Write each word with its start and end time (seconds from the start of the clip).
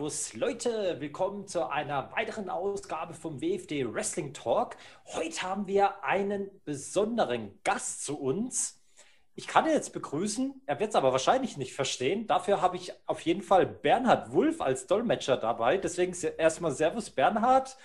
Servus 0.00 0.32
Leute, 0.32 0.96
willkommen 0.98 1.46
zu 1.46 1.68
einer 1.68 2.10
weiteren 2.12 2.48
Ausgabe 2.48 3.12
vom 3.12 3.42
WFD 3.42 3.92
Wrestling 3.92 4.32
Talk. 4.32 4.78
Heute 5.04 5.42
haben 5.42 5.66
wir 5.66 6.02
einen 6.02 6.50
besonderen 6.64 7.60
Gast 7.64 8.06
zu 8.06 8.18
uns. 8.18 8.80
Ich 9.34 9.46
kann 9.46 9.66
ihn 9.66 9.72
jetzt 9.72 9.92
begrüßen, 9.92 10.62
er 10.64 10.80
wird 10.80 10.88
es 10.88 10.96
aber 10.96 11.12
wahrscheinlich 11.12 11.58
nicht 11.58 11.74
verstehen. 11.74 12.26
Dafür 12.26 12.62
habe 12.62 12.78
ich 12.78 12.94
auf 13.04 13.20
jeden 13.20 13.42
Fall 13.42 13.66
Bernhard 13.66 14.32
Wulff 14.32 14.62
als 14.62 14.86
Dolmetscher 14.86 15.36
dabei. 15.36 15.76
Deswegen 15.76 16.16
erstmal 16.38 16.72
Servus 16.72 17.10
Bernhard. 17.10 17.76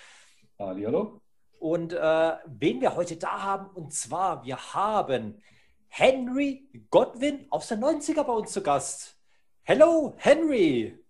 Hallo. 0.58 1.20
Und 1.60 1.92
äh, 1.92 2.32
wen 2.46 2.80
wir 2.80 2.96
heute 2.96 3.18
da 3.18 3.44
haben, 3.44 3.76
und 3.76 3.94
zwar, 3.94 4.46
wir 4.46 4.74
haben 4.74 5.44
Henry 5.90 6.70
Godwin 6.90 7.46
aus 7.50 7.68
der 7.68 7.78
90er 7.78 8.24
bei 8.24 8.34
uns 8.34 8.54
zu 8.54 8.64
Gast. 8.64 9.20
Hello, 9.64 10.14
Henry. 10.18 11.05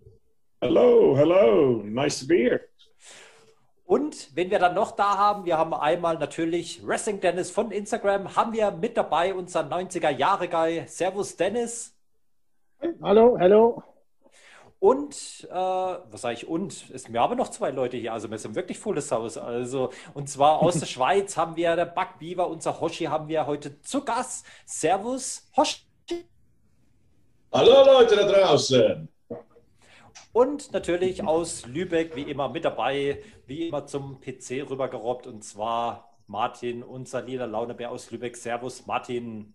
Hello, 0.61 1.15
hello. 1.15 1.81
Nice 1.83 2.19
to 2.21 2.27
be 2.27 2.37
here. 2.37 2.61
Und 3.85 4.35
wenn 4.35 4.49
wir 4.49 4.57
dann 4.57 4.73
noch 4.73 4.91
da 4.91 5.17
haben, 5.17 5.45
wir 5.45 5.57
haben 5.57 5.73
einmal 5.73 6.17
natürlich 6.17 6.85
Wrestling 6.85 7.19
Dennis 7.19 7.51
von 7.51 7.71
Instagram, 7.71 8.35
haben 8.35 8.53
wir 8.53 8.71
mit 8.71 8.97
dabei 8.97 9.33
unseren 9.33 9.71
90er 9.71 10.09
Jahre 10.09 10.47
Guy. 10.47 10.85
Servus 10.87 11.35
Dennis. 11.35 11.95
Hallo, 13.01 13.37
hallo. 13.37 13.83
Und, 14.79 15.47
äh, 15.49 15.55
was 15.55 16.21
sage 16.21 16.35
ich, 16.35 16.47
und? 16.47 16.89
Es, 16.93 17.11
wir 17.11 17.19
haben 17.19 17.37
noch 17.37 17.49
zwei 17.49 17.71
Leute 17.71 17.97
hier, 17.97 18.13
also 18.13 18.29
wir 18.29 18.37
sind 18.37 18.55
wirklich 18.55 18.79
volles 18.79 19.11
Haus. 19.11 19.37
Also, 19.37 19.91
und 20.13 20.29
zwar 20.29 20.61
aus 20.61 20.79
der 20.79 20.85
Schweiz 20.87 21.37
haben 21.37 21.55
wir 21.55 21.75
der 21.75 21.85
Buck 21.85 22.19
Beaver, 22.19 22.47
unser 22.47 22.79
Hoshi 22.79 23.05
haben 23.05 23.27
wir 23.27 23.45
heute 23.45 23.81
zu 23.81 24.03
Gast. 24.03 24.45
Servus, 24.65 25.49
Hoshi. 25.55 25.81
Hallo 27.51 27.85
Leute 27.85 28.15
da 28.15 28.23
draußen. 28.31 29.14
Und 30.35 30.73
natürlich 30.73 31.23
aus 31.23 31.65
Lübeck, 31.65 32.17
wie 32.17 32.23
immer 32.23 32.49
mit 32.49 32.65
dabei, 32.65 33.23
wie 33.47 33.69
immer 33.69 33.85
zum 33.85 34.19
PC 34.19 34.69
rübergerobbt. 34.69 35.27
Und 35.27 35.45
zwar 35.45 36.13
Martin, 36.27 36.83
unser 36.83 37.21
lila 37.21 37.45
Launebär 37.45 37.89
aus 37.89 38.11
Lübeck. 38.11 38.35
Servus, 38.35 38.85
Martin. 38.85 39.53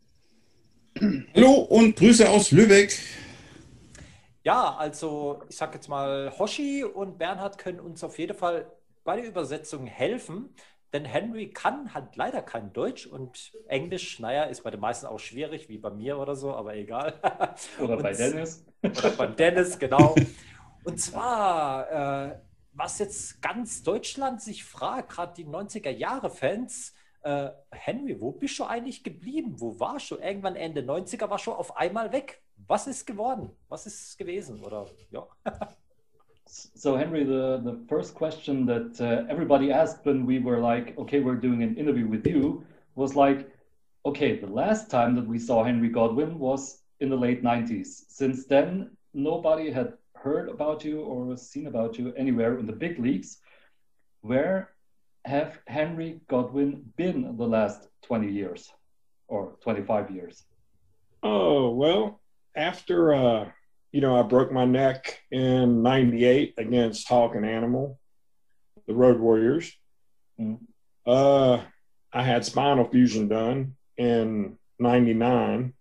Hallo 1.34 1.53
und 1.69 1.97
Grüße 1.97 2.27
aus 2.31 2.50
Lübeck. 2.50 2.98
Ja, 4.42 4.75
also 4.78 5.42
ich 5.50 5.56
sage 5.59 5.75
jetzt 5.75 5.89
mal, 5.89 6.33
Hoshi 6.39 6.83
und 6.83 7.19
Bernhard 7.19 7.59
können 7.59 7.78
uns 7.78 8.03
auf 8.03 8.19
jeden 8.19 8.34
Fall 8.34 8.72
bei 9.05 9.17
der 9.17 9.27
Übersetzung 9.27 9.87
helfen. 9.87 10.48
Denn 10.94 11.05
Henry 11.05 11.50
kann 11.50 11.92
halt 11.92 12.17
leider 12.17 12.41
kein 12.41 12.72
Deutsch 12.72 13.06
und 13.06 13.53
Englisch, 13.69 14.19
naja, 14.19 14.44
ist 14.44 14.62
bei 14.62 14.70
den 14.70 14.81
meisten 14.81 15.05
auch 15.05 15.20
schwierig, 15.20 15.69
wie 15.69 15.77
bei 15.77 15.91
mir 15.91 16.19
oder 16.19 16.37
so, 16.37 16.55
aber 16.55 16.75
egal. 16.75 17.20
Oder 17.78 17.98
und, 17.98 18.03
bei 18.03 18.15
Dennis. 18.15 18.65
Oder 18.83 19.11
beim 19.11 19.37
Dennis, 19.37 19.78
genau. 19.78 20.15
Und 20.84 21.00
zwar, 21.00 22.31
äh, 22.31 22.36
was 22.73 22.98
jetzt 22.98 23.42
ganz 23.42 23.83
Deutschland 23.83 24.41
sich 24.41 24.64
fragt, 24.64 25.11
gerade 25.11 25.34
die 25.34 25.47
90er-Jahre-Fans, 25.47 26.95
äh, 27.22 27.50
Henry, 27.70 28.20
wo 28.20 28.33
bist 28.33 28.59
du 28.59 28.64
eigentlich 28.64 29.05
geblieben? 29.05 29.56
Wo 29.59 29.78
warst 29.78 30.11
du? 30.11 30.17
Irgendwann 30.17 30.56
Ende 30.56 30.81
90er 30.81 31.28
war 31.28 31.39
schon 31.39 31.55
auf 31.55 31.77
einmal 31.77 32.12
weg. 32.12 32.42
Was 32.67 32.87
ist 32.87 33.06
geworden? 33.06 33.50
Was 33.69 33.87
ist 33.87 34.17
gewesen? 34.19 34.62
Oder 34.64 34.87
ja. 35.11 35.27
so 36.47 36.97
Henry, 36.97 37.25
the, 37.25 37.61
the 37.62 37.77
first 37.89 38.15
question 38.15 38.67
that 38.67 39.00
uh, 39.00 39.31
everybody 39.31 39.72
asked 39.72 40.05
when 40.05 40.27
we 40.27 40.39
were 40.39 40.59
like, 40.59 40.97
okay, 40.98 41.21
we're 41.21 41.41
doing 41.41 41.62
an 41.62 41.77
interview 41.77 42.09
with 42.09 42.27
you 42.27 42.65
was 42.94 43.15
like, 43.15 43.49
okay, 44.04 44.38
the 44.38 44.47
last 44.47 44.91
time 44.91 45.15
that 45.16 45.27
we 45.27 45.38
saw 45.38 45.62
Henry 45.62 45.88
Godwin 45.88 46.38
was 46.38 46.83
in 47.00 47.10
the 47.10 47.16
late 47.16 47.43
90s. 47.43 48.04
Since 48.09 48.47
then, 48.47 48.91
nobody 49.12 49.71
had 49.71 49.94
heard 50.22 50.48
about 50.48 50.84
you 50.84 51.00
or 51.00 51.36
seen 51.36 51.66
about 51.66 51.98
you 51.98 52.12
anywhere 52.16 52.58
in 52.58 52.66
the 52.66 52.72
big 52.72 52.98
leagues. 52.98 53.38
Where 54.20 54.70
have 55.25 55.58
Henry 55.66 56.20
Godwin 56.28 56.92
been 56.97 57.36
the 57.36 57.47
last 57.47 57.88
20 58.03 58.30
years 58.30 58.70
or 59.28 59.56
25 59.62 60.10
years? 60.10 60.42
Oh, 61.22 61.70
well, 61.70 62.20
after 62.54 63.14
uh, 63.14 63.50
you 63.92 64.00
know, 64.00 64.19
I 64.19 64.22
broke 64.22 64.53
my 64.53 64.64
neck 64.64 65.20
in 65.30 65.82
98 65.82 66.54
against 66.59 67.09
Hawk 67.09 67.34
and 67.34 67.44
Animal, 67.44 67.98
the 68.86 68.94
Road 68.94 69.19
Warriors. 69.19 69.72
Mm. 70.41 70.59
Uh, 71.06 71.62
I 72.12 72.22
had 72.22 72.44
spinal 72.44 72.88
fusion 72.88 73.28
done 73.28 73.75
in 73.97 74.59
99. 74.78 75.72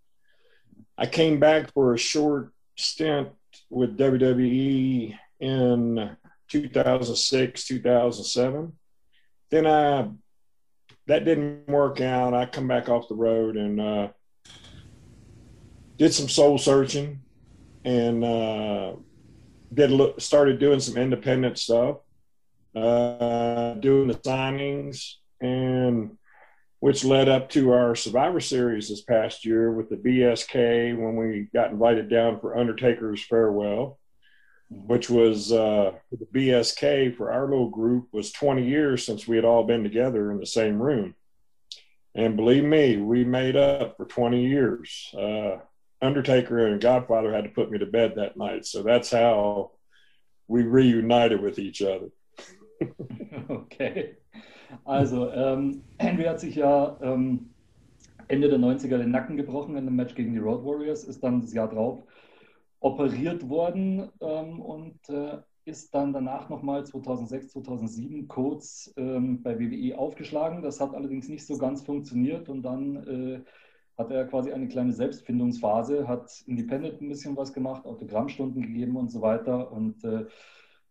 I 0.97 1.05
came 1.05 1.39
back 1.39 1.71
for 1.73 1.93
a 1.93 1.97
short 1.97 2.51
stint 2.75 3.29
with 3.69 3.97
WWE 3.97 5.17
in 5.39 6.17
2006, 6.47 7.63
2007. 7.65 8.73
Then 9.51 9.67
I, 9.67 10.09
that 11.07 11.25
didn't 11.25 11.67
work 11.67 12.01
out. 12.01 12.33
I 12.33 12.45
come 12.45 12.67
back 12.67 12.89
off 12.89 13.07
the 13.07 13.15
road 13.15 13.55
and 13.57 13.81
uh, 13.81 14.07
did 15.97 16.13
some 16.13 16.29
soul 16.29 16.57
searching 16.57 17.21
and 17.83 18.23
uh, 18.23 18.93
did 19.73 19.91
look, 19.91 20.19
started 20.21 20.59
doing 20.59 20.79
some 20.79 20.97
independent 20.97 21.57
stuff, 21.57 21.97
uh, 22.75 23.73
doing 23.75 24.07
the 24.07 24.15
signings, 24.15 25.15
and 25.41 26.17
which 26.79 27.03
led 27.03 27.27
up 27.27 27.49
to 27.49 27.71
our 27.71 27.95
Survivor 27.95 28.39
Series 28.39 28.89
this 28.89 29.01
past 29.01 29.45
year 29.45 29.71
with 29.71 29.89
the 29.89 29.97
BSK 29.97 30.97
when 30.97 31.15
we 31.15 31.49
got 31.53 31.71
invited 31.71 32.09
down 32.09 32.39
for 32.39 32.57
Undertaker's 32.57 33.23
farewell, 33.23 33.99
which 34.69 35.09
was 35.09 35.51
uh, 35.51 35.91
the 36.11 36.25
BSK 36.33 37.17
for 37.17 37.31
our 37.31 37.49
little 37.49 37.69
group 37.69 38.07
was 38.13 38.31
20 38.31 38.65
years 38.65 39.05
since 39.05 39.27
we 39.27 39.35
had 39.35 39.45
all 39.45 39.65
been 39.65 39.83
together 39.83 40.31
in 40.31 40.39
the 40.39 40.45
same 40.45 40.81
room. 40.81 41.15
And 42.15 42.37
believe 42.37 42.63
me, 42.63 42.97
we 42.97 43.23
made 43.23 43.55
up 43.55 43.97
for 43.97 44.05
20 44.05 44.45
years. 44.45 45.13
Uh, 45.17 45.57
Undertaker 46.01 46.67
and 46.67 46.81
Godfather 46.81 47.33
had 47.33 47.43
to 47.43 47.49
put 47.49 47.69
me 47.69 47.79
to 47.79 47.85
bed 47.85 48.13
that 48.15 48.37
night. 48.37 48.65
So 48.65 48.83
that's 48.83 49.11
how 49.11 49.71
we 50.47 50.63
reunited 50.63 51.41
with 51.41 51.59
each 51.59 51.81
other. 51.81 52.09
okay. 53.49 54.13
Also, 54.83 55.31
ähm, 55.31 55.81
Henry 55.97 56.23
hat 56.25 56.39
sich 56.39 56.55
ja 56.55 56.97
ähm, 57.01 57.49
Ende 58.27 58.49
der 58.49 58.59
90er 58.59 58.97
den 58.97 59.11
Nacken 59.11 59.37
gebrochen 59.37 59.75
in 59.75 59.87
einem 59.87 59.95
Match 59.95 60.15
gegen 60.15 60.33
die 60.33 60.39
Road 60.39 60.63
Warriors, 60.63 61.03
ist 61.03 61.23
dann 61.23 61.41
das 61.41 61.53
Jahr 61.53 61.69
drauf 61.69 62.03
operiert 62.81 63.49
worden 63.49 64.09
ähm, 64.21 64.61
und 64.61 65.09
äh, 65.09 65.39
ist 65.65 65.93
dann 65.93 66.13
danach 66.13 66.49
nochmal 66.49 66.85
2006, 66.85 67.51
2007 67.51 68.27
kurz 68.27 68.93
ähm, 68.97 69.43
bei 69.43 69.59
WWE 69.59 69.97
aufgeschlagen. 69.97 70.61
Das 70.61 70.79
hat 70.79 70.95
allerdings 70.95 71.29
nicht 71.29 71.45
so 71.45 71.57
ganz 71.57 71.81
funktioniert 71.81 72.49
und 72.49 72.63
dann 72.63 72.95
äh, 73.07 73.41
hat 73.97 74.11
er 74.11 74.25
quasi 74.25 74.51
eine 74.51 74.67
kleine 74.67 74.93
Selbstfindungsphase, 74.93 76.07
hat 76.07 76.31
Independent 76.47 77.01
ein 77.01 77.09
bisschen 77.09 77.35
was 77.35 77.53
gemacht, 77.53 77.85
Autogrammstunden 77.85 78.61
gegeben 78.61 78.95
und 78.95 79.11
so 79.11 79.21
weiter. 79.21 79.71
Und 79.71 80.03
äh, 80.05 80.25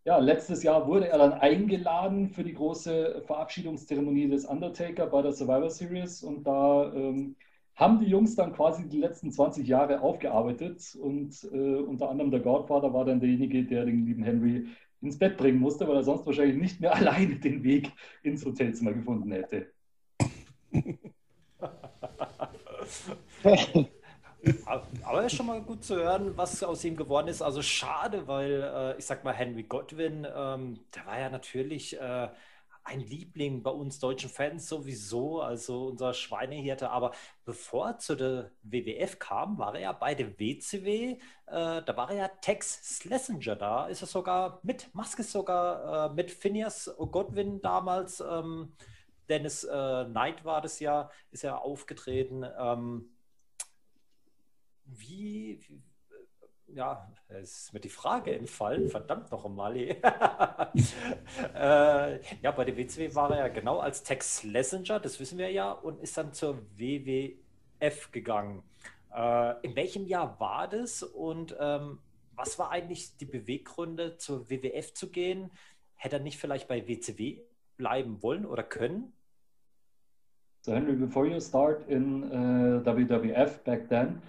ja, 0.09 0.17
letztes 0.17 0.63
Jahr 0.63 0.87
wurde 0.87 1.09
er 1.09 1.19
dann 1.19 1.35
eingeladen 1.35 2.31
für 2.31 2.43
die 2.43 2.55
große 2.55 3.25
Verabschiedungszeremonie 3.27 4.31
des 4.31 4.47
Undertaker 4.47 5.07
bei 5.07 5.21
der 5.21 5.33
Survivor 5.33 5.69
Series. 5.69 6.23
Und 6.23 6.47
da 6.47 6.91
ähm, 6.95 7.37
haben 7.77 8.01
die 8.01 8.07
Jungs 8.07 8.35
dann 8.35 8.55
quasi 8.55 8.89
die 8.89 9.01
letzten 9.01 9.31
20 9.31 9.69
Jahre 9.69 10.01
aufgearbeitet. 10.01 10.97
Und 10.99 11.47
äh, 11.53 11.77
unter 11.77 12.09
anderem 12.09 12.31
der 12.31 12.41
Godfather 12.41 12.95
war 12.95 13.05
dann 13.05 13.21
derjenige, 13.21 13.65
der 13.65 13.85
den 13.85 14.07
lieben 14.07 14.23
Henry 14.23 14.69
ins 15.03 15.19
Bett 15.19 15.37
bringen 15.37 15.61
musste, 15.61 15.87
weil 15.87 15.97
er 15.97 16.05
sonst 16.05 16.25
wahrscheinlich 16.25 16.57
nicht 16.57 16.81
mehr 16.81 16.95
alleine 16.97 17.37
den 17.37 17.63
Weg 17.63 17.93
ins 18.23 18.47
Hotelzimmer 18.47 18.95
gefunden 18.95 19.31
hätte. 19.31 19.67
Aber 25.03 25.25
ist 25.25 25.35
schon 25.35 25.47
mal 25.47 25.61
gut 25.63 25.85
zu 25.85 25.97
hören, 25.97 26.37
was 26.37 26.63
aus 26.63 26.85
ihm 26.85 26.97
geworden 26.97 27.29
ist. 27.29 27.43
Also 27.43 27.63
schade, 27.63 28.29
weil 28.29 28.63
äh, 28.63 28.99
ich 28.99 29.07
sag 29.07 29.25
mal, 29.25 29.35
Henry 29.35 29.65
Godwin, 29.65 30.27
ähm, 30.33 30.81
der 30.95 31.07
war 31.07 31.19
ja 31.19 31.29
natürlich 31.29 31.99
äh, 31.99 32.29
ein 32.85 33.01
Liebling 33.01 33.63
bei 33.63 33.71
uns 33.71 33.99
deutschen 33.99 34.31
Fans 34.31 34.69
sowieso, 34.69 35.43
also 35.43 35.89
unser 35.89 36.15
Schweinehirte. 36.15 36.91
Aber 36.91 37.13
bevor 37.45 37.89
er 37.89 37.99
zu 37.99 38.17
der 38.17 38.51
WWF 38.63 39.19
kam, 39.19 39.59
war 39.59 39.75
er 39.75 39.81
ja 39.81 39.93
bei 39.93 40.15
der 40.15 40.39
WCW, 40.39 41.13
äh, 41.13 41.19
da 41.47 41.97
war 41.97 42.11
er 42.11 42.17
ja 42.17 42.29
Tex 42.29 42.99
Schlesinger, 42.99 43.57
da 43.57 43.87
ist 43.87 44.03
er 44.03 44.07
sogar 44.07 44.61
mit 44.63 44.93
Maske 44.95 45.23
sogar, 45.23 46.11
äh, 46.11 46.15
mit 46.15 46.31
Phineas 46.31 46.91
Godwin 46.97 47.61
damals. 47.61 48.21
Ähm, 48.21 48.73
Dennis 49.29 49.65
äh, 49.65 50.05
Knight 50.07 50.45
war 50.45 50.63
das 50.63 50.81
ja, 50.81 51.11
ist 51.31 51.43
ja 51.43 51.59
aufgetreten. 51.59 52.47
Ähm, 52.59 53.11
wie, 54.89 55.61
wie, 55.67 55.83
ja, 56.75 57.11
es 57.29 57.65
ist 57.65 57.73
mir 57.73 57.81
die 57.81 57.89
Frage 57.89 58.35
entfallen, 58.35 58.89
verdammt 58.89 59.31
noch 59.31 59.45
einmal. 59.45 59.77
äh, 59.77 59.97
ja, 62.43 62.51
bei 62.51 62.65
der 62.65 62.77
WCW 62.77 63.15
war 63.15 63.31
er 63.31 63.39
ja 63.39 63.49
genau 63.49 63.79
als 63.79 64.03
Tex 64.03 64.45
Messenger, 64.45 65.01
das 65.01 65.19
wissen 65.21 65.39
wir 65.39 65.51
ja, 65.51 65.73
und 65.73 66.01
ist 66.01 66.19
dann 66.19 66.33
zur 66.33 66.59
WWF 66.77 68.13
gegangen. 68.13 68.63
Äh, 69.15 69.67
in 69.67 69.77
welchem 69.77 70.07
Jahr 70.07 70.39
war 70.41 70.69
das 70.69 71.03
und 71.03 71.57
ähm, 71.59 71.99
was 72.35 72.59
war 72.59 72.71
eigentlich 72.71 73.17
die 73.17 73.25
Beweggründe, 73.25 74.17
zur 74.17 74.49
WWF 74.49 74.95
zu 74.95 75.11
gehen? 75.11 75.51
Hätte 75.95 76.17
er 76.17 76.23
nicht 76.23 76.39
vielleicht 76.39 76.69
bei 76.69 76.87
WCW 76.87 77.41
bleiben 77.77 78.23
wollen 78.23 78.47
oder 78.47 78.63
können? 78.63 79.13
So 80.61 80.73
Henry, 80.73 80.95
before 80.95 81.27
you 81.27 81.41
start 81.41 81.89
in 81.89 82.25
uh, 82.25 82.85
WWF 82.85 83.65
back 83.65 83.89
then, 83.89 84.21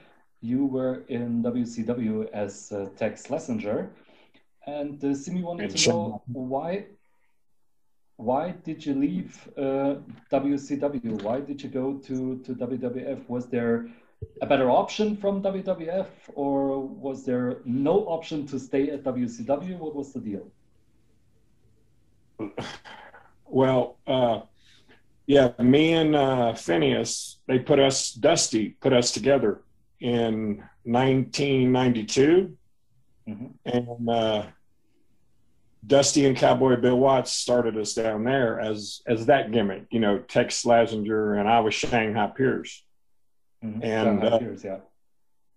you 0.42 0.66
were 0.66 1.04
in 1.08 1.44
WCW 1.44 2.30
as 2.32 2.72
uh, 2.72 2.88
Tex 2.98 3.28
Schlesinger, 3.28 3.90
and 4.66 5.04
uh, 5.04 5.14
Simi 5.14 5.44
wanted 5.44 5.76
to 5.76 5.90
know 5.90 6.22
why 6.28 6.86
why 8.20 8.52
did 8.66 8.86
you 8.86 8.96
leave 8.96 9.48
uh, 9.58 9.96
WCW? 10.30 11.22
Why 11.22 11.40
did 11.40 11.64
you 11.64 11.70
go 11.70 11.94
to, 12.00 12.38
to 12.40 12.54
WWF? 12.54 13.30
Was 13.30 13.48
there 13.48 13.88
a 14.42 14.46
better 14.46 14.70
option 14.70 15.16
from 15.16 15.42
WWF 15.42 16.08
or 16.36 16.86
was 16.86 17.24
there 17.26 17.60
no 17.64 18.00
option 18.10 18.46
to 18.48 18.60
stay 18.60 18.90
at 18.90 19.06
WCW? 19.06 19.78
What 19.78 19.96
was 19.96 20.12
the 20.12 20.20
deal? 20.20 20.52
Well, 23.46 23.98
uh, 24.06 24.42
yeah, 25.26 25.54
me 25.58 25.94
and 25.94 26.14
uh, 26.14 26.54
Phineas, 26.56 27.40
they 27.48 27.60
put 27.60 27.80
us, 27.80 28.12
Dusty 28.12 28.70
put 28.82 28.92
us 28.92 29.12
together 29.12 29.62
in 30.00 30.64
1992. 30.84 32.58
Mm-hmm. 33.28 33.46
And 33.66 34.10
uh, 34.10 34.44
Dusty 35.86 36.26
and 36.26 36.36
Cowboy 36.36 36.76
Bill 36.78 36.98
Watts 36.98 37.32
started 37.32 37.78
us 37.78 37.94
down 37.94 38.24
there 38.24 38.60
as 38.60 39.02
as 39.08 39.28
that 39.28 39.52
gimmick, 39.52 39.86
you 39.92 40.00
know, 40.00 40.20
Tex 40.20 40.64
Slazenger 40.64 41.40
and 41.40 41.48
I 41.48 41.60
was 41.62 41.74
Shanghai 41.74 42.32
Pierce. 42.36 42.84
Mm-hmm. 43.64 43.84
And 43.84 44.24
uh, 44.24 44.40
Pierce, 44.40 44.64
yeah. 44.64 44.80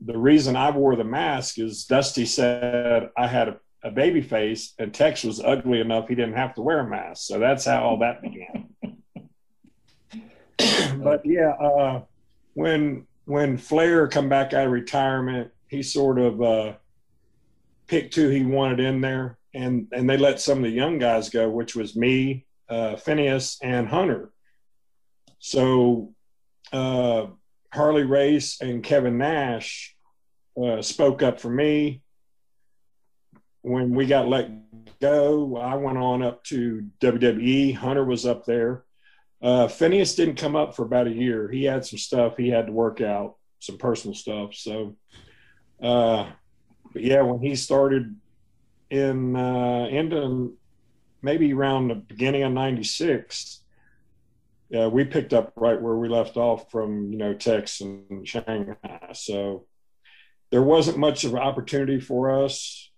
the 0.01 0.19
reason 0.19 0.57
I 0.57 0.71
wore 0.71 0.97
the 0.97 1.05
mask 1.05 1.59
is 1.59 1.85
Dusty 1.85 2.27
said 2.27 3.11
I 3.17 3.27
had 3.27 3.49
a, 3.49 3.57
a 3.83 3.91
baby 3.91 4.21
face 4.21 4.75
and 4.79 4.95
Tex 4.95 5.25
was 5.25 5.41
ugly 5.41 5.81
enough 5.81 6.09
he 6.09 6.15
didn't 6.15 6.37
have 6.37 6.55
to 6.55 6.63
wear 6.63 6.81
a 6.81 6.89
mask. 6.89 7.27
So 7.27 7.39
that's 7.39 7.65
how 7.65 7.83
all 7.83 7.99
that 7.99 8.23
began. 8.23 8.69
but 11.03 11.25
yeah, 11.25 11.51
uh, 11.51 12.03
when 12.55 13.07
when 13.25 13.57
Flair 13.57 14.09
come 14.09 14.29
back 14.29 14.53
out 14.53 14.67
of 14.67 14.73
retirement, 14.73 15.51
he 15.69 15.83
sort 15.83 16.19
of 16.19 16.43
uh, 16.43 16.73
picked 17.87 18.15
who 18.15 18.29
he 18.29 18.45
wanted 18.45 18.81
in 18.81 19.01
there 19.01 19.39
and 19.55 19.87
and 19.93 20.09
they 20.09 20.17
let 20.17 20.41
some 20.41 20.59
of 20.59 20.65
the 20.65 20.71
young 20.71 20.99
guys 20.99 21.29
go, 21.29 21.49
which 21.49 21.75
was 21.75 21.97
me, 21.97 22.47
uh, 22.69 22.97
Phineas, 22.97 23.59
and 23.63 23.89
Hunter. 23.89 24.33
So 25.39 26.15
uh, 26.73 27.27
Harley 27.73 28.05
Race 28.05 28.61
and 28.61 28.83
Kevin 28.83 29.19
Nash 29.19 29.97
uh, 30.61 30.81
spoke 30.83 31.23
up 31.23 31.41
for 31.41 31.51
me. 31.51 32.03
When 33.63 33.95
we 33.95 34.07
got 34.07 34.29
let 34.29 34.51
go, 35.01 35.57
I 35.57 35.75
went 35.77 35.99
on 35.99 36.23
up 36.23 36.43
to 36.45 36.87
WWE. 37.01 37.75
Hunter 37.77 38.05
was 38.05 38.27
up 38.27 38.45
there. 38.45 38.85
Uh, 39.43 39.67
Phineas 39.67 40.15
didn't 40.15 40.37
come 40.37 40.55
up 40.55 40.77
for 40.77 40.85
about 40.85 41.09
a 41.09 41.13
year. 41.13 41.51
He 41.51 41.65
had 41.65 41.85
some 41.85 41.99
stuff 41.99 42.37
he 42.37 42.49
had 42.49 42.67
to 42.67 42.73
work 42.73 43.01
out, 43.01 43.37
some 43.59 43.77
personal 43.77 44.15
stuff. 44.15 44.55
So, 44.55 44.97
uh, 45.83 46.31
but 46.93 47.03
yeah, 47.03 47.23
when 47.23 47.41
he 47.41 47.57
started 47.57 48.15
in 48.91 49.35
uh, 49.35 49.89
maybe 51.23 51.53
around 51.53 51.89
the 51.89 51.95
beginning 51.95 52.43
of 52.45 52.53
'96. 52.53 53.61
Yeah, 54.69 54.87
we 54.87 55.05
picked 55.05 55.35
up 55.35 55.53
right 55.57 55.81
where 55.81 55.97
we 55.97 56.09
left 56.09 56.37
off 56.37 56.71
from 56.71 57.11
you 57.11 57.19
know 57.19 57.35
Tex 57.35 57.81
and 57.81 58.27
Shanghai. 58.27 58.77
So 59.13 59.67
there 60.51 60.63
wasn't 60.63 60.99
much 60.99 61.25
of 61.25 61.33
an 61.33 61.41
opportunity 61.41 61.99
for 61.99 62.45
us 62.45 62.92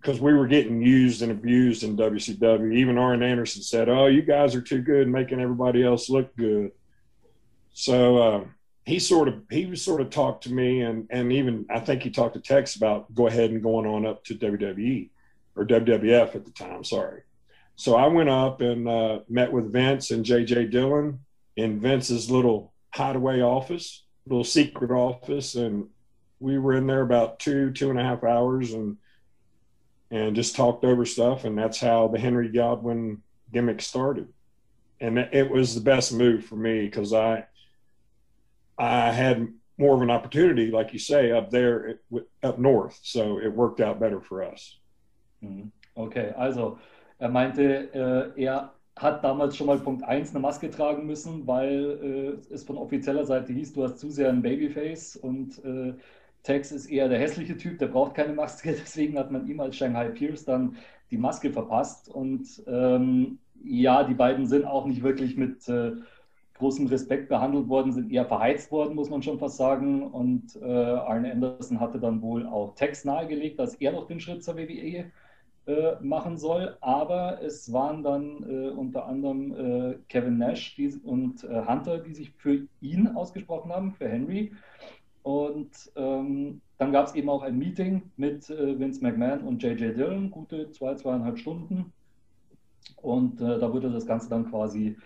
because 0.00 0.20
we 0.20 0.32
were 0.32 0.46
getting 0.46 0.80
used 0.80 1.22
and 1.22 1.30
abused 1.30 1.82
in 1.82 1.96
WCW. 1.96 2.74
Even 2.74 2.98
Arn 2.98 3.22
Anderson 3.22 3.62
said, 3.62 3.88
"Oh, 3.88 4.06
you 4.06 4.22
guys 4.22 4.54
are 4.54 4.62
too 4.62 4.80
good, 4.80 5.08
making 5.08 5.40
everybody 5.40 5.84
else 5.84 6.08
look 6.08 6.34
good." 6.36 6.72
So 7.72 8.18
uh, 8.18 8.44
he 8.86 8.98
sort 8.98 9.28
of 9.28 9.42
he 9.50 9.66
was 9.66 9.82
sort 9.82 10.00
of 10.00 10.10
talked 10.10 10.44
to 10.44 10.52
me, 10.52 10.80
and 10.80 11.06
and 11.10 11.32
even 11.32 11.66
I 11.70 11.80
think 11.80 12.02
he 12.02 12.10
talked 12.10 12.34
to 12.34 12.40
Tex 12.40 12.76
about 12.76 13.14
go 13.14 13.26
ahead 13.26 13.50
and 13.50 13.62
going 13.62 13.86
on 13.86 14.06
up 14.06 14.24
to 14.24 14.34
WWE 14.34 15.10
or 15.56 15.66
WWF 15.66 16.34
at 16.34 16.44
the 16.44 16.52
time, 16.52 16.84
sorry. 16.84 17.22
So 17.76 17.96
I 17.96 18.06
went 18.08 18.28
up 18.28 18.60
and 18.60 18.88
uh, 18.88 19.20
met 19.28 19.52
with 19.52 19.72
Vince 19.72 20.10
and 20.10 20.24
JJ 20.24 20.70
Dillon 20.70 21.20
in 21.56 21.80
Vince's 21.80 22.30
little 22.30 22.72
hideaway 22.90 23.40
office, 23.40 24.04
little 24.26 24.44
secret 24.44 24.90
office, 24.90 25.54
and 25.54 25.88
we 26.40 26.58
were 26.58 26.74
in 26.74 26.86
there 26.86 27.02
about 27.02 27.38
two, 27.38 27.70
two 27.72 27.90
and 27.90 27.98
a 27.98 28.02
half 28.02 28.24
hours 28.24 28.72
and 28.72 28.96
and 30.10 30.34
just 30.34 30.56
talked 30.56 30.84
over 30.84 31.04
stuff, 31.04 31.44
and 31.44 31.56
that's 31.56 31.80
how 31.80 32.08
the 32.08 32.18
Henry 32.18 32.48
Godwin 32.48 33.22
gimmick 33.52 33.80
started. 33.80 34.28
And 35.00 35.18
it 35.18 35.50
was 35.50 35.74
the 35.74 35.80
best 35.80 36.12
move 36.12 36.44
for 36.44 36.56
me 36.56 36.84
because 36.84 37.12
I 37.12 37.46
I 38.76 39.12
had 39.12 39.48
more 39.78 39.94
of 39.94 40.02
an 40.02 40.10
opportunity, 40.10 40.70
like 40.70 40.92
you 40.92 40.98
say, 40.98 41.30
up 41.32 41.50
there 41.50 42.00
up 42.42 42.58
north, 42.58 42.98
so 43.02 43.38
it 43.38 43.52
worked 43.52 43.80
out 43.80 43.98
better 43.98 44.20
for 44.20 44.42
us. 44.42 44.78
Mhm. 45.42 45.70
Okay, 45.96 46.32
also 46.36 46.78
er 47.18 47.28
meinte, 47.28 47.90
äh, 47.92 48.42
er 48.42 48.72
hat 48.96 49.22
damals 49.24 49.56
schon 49.56 49.66
mal 49.66 49.78
Punkt 49.78 50.02
1 50.04 50.30
eine 50.30 50.40
Maske 50.40 50.70
tragen 50.70 51.06
müssen, 51.06 51.46
weil 51.46 52.38
äh, 52.50 52.54
es 52.54 52.64
von 52.64 52.76
offizieller 52.76 53.24
Seite 53.24 53.52
hieß, 53.52 53.72
du 53.72 53.84
hast 53.84 53.98
zu 53.98 54.10
sehr 54.10 54.28
ein 54.28 54.42
Babyface 54.42 55.16
und 55.16 55.62
äh, 55.64 55.94
Tex 56.42 56.72
ist 56.72 56.86
eher 56.86 57.08
der 57.08 57.18
hässliche 57.18 57.56
Typ, 57.56 57.78
der 57.78 57.88
braucht 57.88 58.14
keine 58.14 58.32
Maske, 58.32 58.72
deswegen 58.80 59.18
hat 59.18 59.30
man 59.30 59.46
ihm 59.46 59.60
als 59.60 59.76
Shanghai 59.76 60.08
Pierce 60.08 60.44
dann 60.44 60.76
die 61.10 61.18
Maske 61.18 61.52
verpasst 61.52 62.08
und 62.08 62.62
ähm, 62.66 63.38
ja, 63.62 64.04
die 64.04 64.14
beiden 64.14 64.46
sind 64.46 64.64
auch 64.64 64.86
nicht 64.86 65.02
wirklich 65.02 65.36
mit 65.36 65.68
äh, 65.68 65.92
großem 66.60 66.86
Respekt 66.86 67.28
behandelt 67.28 67.68
worden, 67.68 67.92
sind 67.92 68.12
eher 68.12 68.26
verheizt 68.26 68.70
worden, 68.70 68.94
muss 68.94 69.10
man 69.10 69.22
schon 69.22 69.38
fast 69.38 69.56
sagen. 69.56 70.02
Und 70.02 70.56
äh, 70.62 70.64
Arne 70.64 71.32
Anderson 71.32 71.80
hatte 71.80 71.98
dann 71.98 72.22
wohl 72.22 72.46
auch 72.46 72.74
Tex 72.74 73.04
nahegelegt, 73.04 73.58
dass 73.58 73.74
er 73.74 73.92
noch 73.92 74.06
den 74.06 74.20
Schritt 74.20 74.44
zur 74.44 74.56
WWE 74.56 75.10
äh, 75.66 75.92
machen 76.00 76.36
soll. 76.36 76.76
Aber 76.80 77.42
es 77.42 77.72
waren 77.72 78.02
dann 78.02 78.44
äh, 78.48 78.70
unter 78.70 79.06
anderem 79.06 79.52
äh, 79.52 79.94
Kevin 80.08 80.38
Nash 80.38 80.76
die, 80.76 80.94
und 81.02 81.42
äh, 81.44 81.62
Hunter, 81.66 81.98
die 81.98 82.14
sich 82.14 82.30
für 82.32 82.66
ihn 82.80 83.08
ausgesprochen 83.08 83.72
haben, 83.72 83.92
für 83.92 84.08
Henry. 84.08 84.52
Und 85.22 85.70
ähm, 85.96 86.60
dann 86.78 86.92
gab 86.92 87.06
es 87.06 87.14
eben 87.14 87.28
auch 87.28 87.42
ein 87.42 87.58
Meeting 87.58 88.10
mit 88.16 88.48
äh, 88.50 88.78
Vince 88.78 89.02
McMahon 89.02 89.40
und 89.42 89.62
JJ 89.62 89.92
Dillon, 89.92 90.30
gute 90.30 90.70
zwei, 90.70 90.94
zweieinhalb 90.94 91.38
Stunden. 91.38 91.92
Und 92.96 93.40
da 93.40 93.72
wurde 93.72 93.90
das 93.90 94.04
Ganze 94.04 94.28
dann 94.28 94.50
quasi 94.50 94.96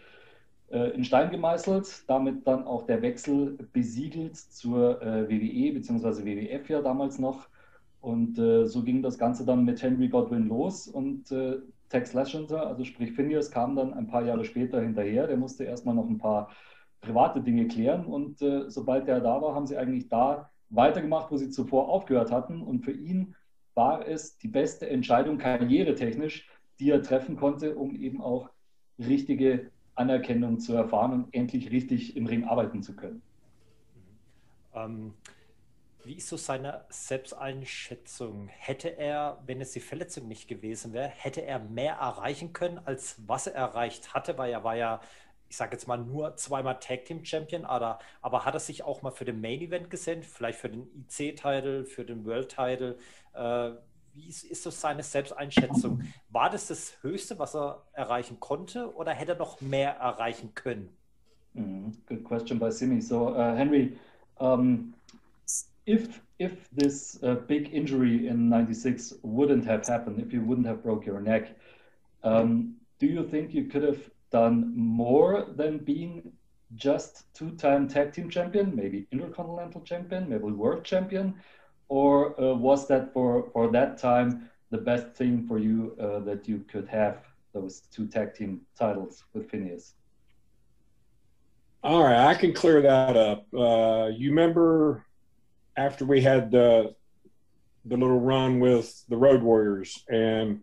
in 0.71 1.05
Stein 1.05 1.31
gemeißelt, 1.31 2.05
damit 2.09 2.45
dann 2.47 2.65
auch 2.65 2.87
der 2.87 3.03
Wechsel 3.03 3.57
besiegelt 3.73 4.37
zur 4.37 5.01
WWE 5.01 5.73
bzw. 5.75 6.25
WWF 6.25 6.69
ja 6.71 6.83
damals 6.83 7.21
noch. 7.21 7.47
Und 8.05 8.39
äh, 8.39 8.67
so 8.67 8.83
ging 8.83 9.01
das 9.01 9.17
Ganze 9.17 9.47
dann 9.47 9.65
mit 9.65 9.83
Henry 9.83 10.09
Godwin 10.09 10.47
los 10.47 10.89
und 10.89 11.33
äh, 11.33 11.57
Tex 11.89 12.13
Lashinter, 12.13 12.67
also 12.67 12.85
sprich 12.85 13.13
Phineas, 13.13 13.51
kam 13.51 13.77
dann 13.77 13.95
ein 13.95 14.09
paar 14.09 14.27
Jahre 14.27 14.45
später 14.45 14.79
hinterher. 14.83 15.27
Der 15.27 15.39
musste 15.39 15.65
erstmal 15.65 15.95
noch 15.95 16.07
ein 16.07 16.19
paar 16.19 16.51
private 17.05 17.41
Dinge 17.41 17.69
klären 17.69 18.07
und 18.07 18.41
äh, 18.43 18.71
sobald 18.71 19.07
der 19.07 19.21
da 19.21 19.41
war, 19.41 19.55
haben 19.55 19.67
sie 19.67 19.77
eigentlich 19.77 20.09
da 20.09 20.51
weitergemacht, 20.71 21.31
wo 21.31 21.37
sie 21.37 21.51
zuvor 21.51 21.89
aufgehört 21.89 22.31
hatten. 22.31 22.63
Und 22.63 22.85
für 22.85 22.93
ihn 22.93 23.35
war 23.75 24.07
es 24.07 24.39
die 24.39 24.49
beste 24.49 24.89
Entscheidung 24.89 25.39
karrieretechnisch, 25.39 26.49
die 26.79 26.91
er 26.91 27.03
treffen 27.03 27.37
konnte, 27.37 27.77
um 27.77 27.95
eben 27.95 28.21
auch 28.21 28.51
richtige 28.99 29.71
Anerkennung 29.95 30.59
zu 30.59 30.75
erfahren 30.75 31.13
und 31.13 31.35
endlich 31.35 31.71
richtig 31.71 32.17
im 32.17 32.27
Ring 32.27 32.45
arbeiten 32.45 32.83
zu 32.83 32.97
können. 32.97 33.23
Ähm, 34.75 35.15
wie 36.05 36.15
ist 36.15 36.29
so 36.29 36.37
seine 36.37 36.85
Selbsteinschätzung? 36.91 38.49
Hätte 38.49 38.89
er, 38.99 39.41
wenn 39.47 39.61
es 39.61 39.73
die 39.73 39.81
Verletzung 39.81 40.29
nicht 40.29 40.49
gewesen 40.49 40.93
wäre, 40.93 41.09
hätte 41.09 41.43
er 41.43 41.59
mehr 41.61 41.95
erreichen 41.95 42.53
können, 42.53 42.79
als 42.85 43.17
was 43.27 43.47
er 43.47 43.55
erreicht 43.55 44.13
hatte? 44.13 44.37
Weil 44.37 44.53
er 44.53 44.65
war 44.65 44.77
ja, 44.77 45.01
ich 45.55 45.59
sage 45.59 45.71
jetzt 45.71 45.87
mal, 45.87 45.99
nur 45.99 46.35
zweimal 46.35 46.81
Tag 46.81 47.05
Team 47.05 47.25
Champion, 47.25 47.65
aber, 47.65 48.01
aber 48.23 48.45
hat 48.45 48.55
er 48.55 48.61
sich 48.61 48.83
auch 48.83 49.03
mal 49.03 49.13
für 49.13 49.25
den 49.25 49.41
Main 49.41 49.61
Event 49.61 49.89
gesehen, 49.89 50.25
vielleicht 50.25 50.59
für 50.59 50.69
den 50.69 50.89
IC-Title, 50.97 51.85
für 51.85 52.05
den 52.05 52.25
World-Title? 52.25 52.99
Äh, 53.35 53.71
wie 54.15 54.29
ist, 54.29 54.43
ist 54.43 54.65
so 54.65 54.71
seine 54.71 55.05
Selbsteinschätzung? 55.05 56.03
War 56.29 56.51
das 56.51 56.67
das 56.67 57.01
Höchste, 57.03 57.39
was 57.39 57.55
er 57.55 57.85
erreichen 57.93 58.41
konnte, 58.41 58.93
oder 58.97 59.13
hätte 59.13 59.35
er 59.35 59.39
noch 59.39 59.61
mehr 59.61 59.93
erreichen 59.93 60.57
können? 60.57 60.89
Mm, 61.53 61.91
good 62.09 62.25
question 62.25 62.59
by 62.59 62.73
Simi. 62.73 63.01
So, 63.01 63.29
uh, 63.29 63.55
Henry, 63.55 63.97
um 64.41 64.93
if 65.87 66.21
if 66.41 66.69
this 66.73 67.21
uh, 67.23 67.37
big 67.47 67.73
injury 67.73 68.27
in 68.27 68.49
'96 68.49 69.15
wouldn't 69.23 69.65
have 69.67 69.87
happened, 69.87 70.19
if 70.19 70.33
you 70.33 70.41
wouldn't 70.41 70.67
have 70.67 70.83
broke 70.83 71.07
your 71.07 71.21
neck, 71.21 71.55
um, 72.25 72.75
do 72.99 73.07
you 73.07 73.23
think 73.23 73.55
you 73.55 73.67
could 73.67 73.85
have 73.85 74.11
done 74.35 74.57
more 74.77 75.47
than 75.61 75.79
being 75.79 76.33
just 76.75 77.33
two-time 77.35 77.87
tag 77.87 78.13
team 78.13 78.29
champion, 78.29 78.75
maybe 78.75 79.07
intercontinental 79.13 79.81
champion, 79.83 80.29
maybe 80.29 80.45
world 80.63 80.83
champion, 80.85 81.27
or 81.89 82.13
uh, 82.41 82.55
was 82.67 82.89
that 82.89 83.13
for 83.13 83.49
for 83.53 83.71
that 83.71 83.91
time 84.09 84.51
the 84.71 84.83
best 84.91 85.07
thing 85.19 85.47
for 85.47 85.59
you 85.67 85.77
uh, 86.01 86.19
that 86.29 86.49
you 86.49 86.59
could 86.73 86.89
have 86.89 87.17
those 87.53 87.75
two 87.95 88.07
tag 88.09 88.35
team 88.35 88.53
titles 88.77 89.23
with 89.33 89.49
Phineas? 89.51 89.95
All 91.85 92.03
right, 92.03 92.27
I 92.33 92.35
can 92.35 92.53
clear 92.53 92.83
that 92.83 93.17
up. 93.17 93.47
Uh, 93.55 94.07
you 94.19 94.31
remember 94.31 95.05
after 95.77 96.05
we 96.05 96.21
had 96.23 96.51
the 96.51 96.95
the 97.91 97.97
little 98.03 98.21
run 98.35 98.59
with 98.59 98.89
the 99.09 99.17
Road 99.17 99.43
Warriors, 99.43 99.91
and 100.09 100.63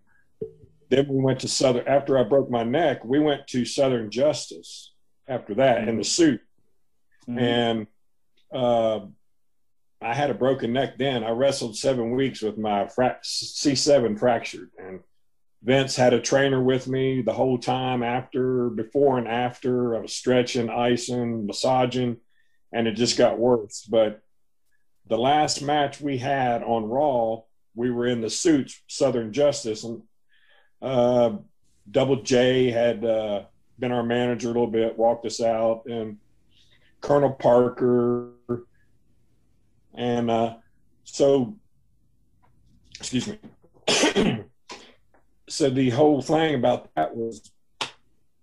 then 0.92 1.08
we 1.08 1.24
went 1.24 1.40
to 1.40 1.48
Southern. 1.48 1.88
After 1.88 2.18
I 2.18 2.24
broke 2.24 2.52
my 2.52 2.64
neck, 2.64 3.04
we 3.06 3.20
went 3.20 3.48
to 3.48 3.66
Southern 3.66 4.12
Justice. 4.12 4.92
After 5.28 5.56
that, 5.56 5.88
in 5.88 5.98
the 5.98 6.04
suit, 6.04 6.42
mm-hmm. 7.30 7.40
and 7.40 7.88
uh, 8.54 9.00
I 10.02 10.14
had 10.14 10.30
a 10.30 10.34
broken 10.34 10.74
neck. 10.74 10.98
Then 10.98 11.24
I 11.24 11.30
wrestled 11.30 11.78
seven 11.78 12.12
weeks 12.12 12.42
with 12.42 12.58
my 12.58 12.88
fra- 12.88 13.20
C7 13.24 14.20
fractured, 14.20 14.72
and 14.78 15.00
Vince 15.64 15.96
had 15.96 16.14
a 16.14 16.20
trainer 16.20 16.62
with 16.62 16.88
me 16.88 17.22
the 17.22 17.34
whole 17.34 17.58
time 17.58 18.04
after, 18.04 18.70
before 18.70 19.18
and 19.18 19.28
after. 19.28 19.96
I 19.96 20.00
was 20.02 20.14
stretching, 20.14 20.70
icing, 20.70 21.46
massaging, 21.46 22.18
and 22.74 22.88
it 22.88 22.96
just 22.96 23.18
got 23.18 23.40
worse. 23.40 23.88
But 23.90 24.22
the 25.08 25.18
last 25.18 25.62
match 25.62 26.02
we 26.02 26.18
had 26.18 26.64
on 26.64 26.86
Raw, 26.86 27.44
we 27.76 27.92
were 27.92 28.08
in 28.08 28.20
the 28.20 28.30
suits, 28.30 28.82
Southern 28.88 29.32
Justice, 29.32 29.86
and 29.86 30.02
uh, 30.82 31.32
Double 31.90 32.22
J 32.22 32.72
had 32.72 33.04
uh, 33.06 33.44
been 33.80 33.92
our 33.92 34.04
manager 34.04 34.48
a 34.48 34.52
little 34.52 34.68
bit, 34.68 34.98
walked 34.98 35.26
us 35.26 35.42
out, 35.42 35.84
and 35.86 36.18
Colonel 37.02 37.32
Parker, 37.32 38.32
and 39.94 40.32
uh, 40.32 40.56
so, 41.04 41.56
excuse 43.00 43.28
me. 43.28 43.40
so 45.50 45.70
the 45.70 45.90
whole 45.90 46.22
thing 46.22 46.56
about 46.56 46.90
that 46.96 47.16
was, 47.16 47.52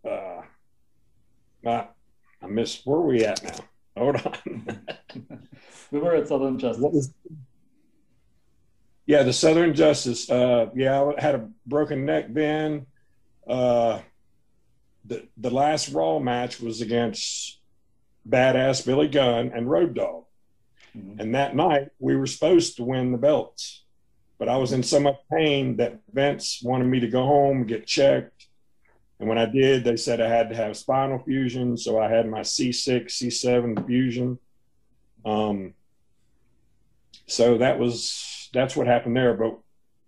uh, 0.05 0.43
I, 1.65 1.89
I 2.43 2.47
miss 2.47 2.83
where 2.85 2.99
are 2.99 3.07
we 3.07 3.25
at 3.25 3.43
now? 3.43 3.65
Hold 3.97 4.17
on. 4.17 4.79
we 5.91 5.99
were 5.99 6.15
at 6.15 6.29
Southern 6.29 6.59
Justice. 6.59 6.83
Was, 6.83 7.15
yeah, 9.09 9.23
the 9.23 9.33
Southern 9.33 9.75
Justice. 9.75 10.31
Uh, 10.31 10.67
yeah, 10.75 11.03
I 11.03 11.19
had 11.19 11.35
a 11.35 11.49
broken 11.67 12.05
neck 12.05 12.27
then. 12.29 12.85
Uh, 13.49 14.01
the 15.07 15.27
the 15.39 15.51
last 15.51 15.89
Raw 15.89 16.19
match 16.19 16.61
was 16.61 16.83
against 16.83 17.59
Badass 18.29 18.85
Billy 18.85 19.09
Gunn 19.09 19.51
and 19.55 19.69
Road 19.69 19.95
Dog, 19.95 20.25
mm-hmm. 20.95 21.19
and 21.19 21.35
that 21.35 21.57
night 21.57 21.89
we 21.99 22.17
were 22.17 22.27
supposed 22.27 22.77
to 22.77 22.85
win 22.85 23.11
the 23.11 23.17
belts, 23.17 23.83
but 24.39 24.51
I 24.51 24.59
was 24.59 24.73
in 24.73 24.83
so 24.83 25.01
much 25.01 25.17
pain 25.33 25.79
that 25.79 26.01
Vince 26.13 26.61
wanted 26.63 26.89
me 26.89 27.01
to 27.01 27.09
go 27.09 27.25
home 27.25 27.65
get 27.65 27.87
checked. 27.87 28.47
And 29.21 29.29
when 29.29 29.39
I 29.39 29.47
did, 29.47 29.85
they 29.85 29.97
said 29.97 30.21
I 30.21 30.29
had 30.29 30.51
to 30.51 30.55
have 30.55 30.77
spinal 30.77 31.19
fusion, 31.19 31.79
so 31.79 31.99
I 31.99 32.11
had 32.11 32.29
my 32.29 32.41
C6, 32.41 33.07
C7 33.07 33.87
fusion. 33.87 34.39
Um, 35.25 35.73
so 37.27 37.59
that 37.59 37.79
was 37.79 38.38
that's 38.53 38.77
what 38.77 38.87
happened 38.87 39.17
there. 39.17 39.35
But 39.35 39.59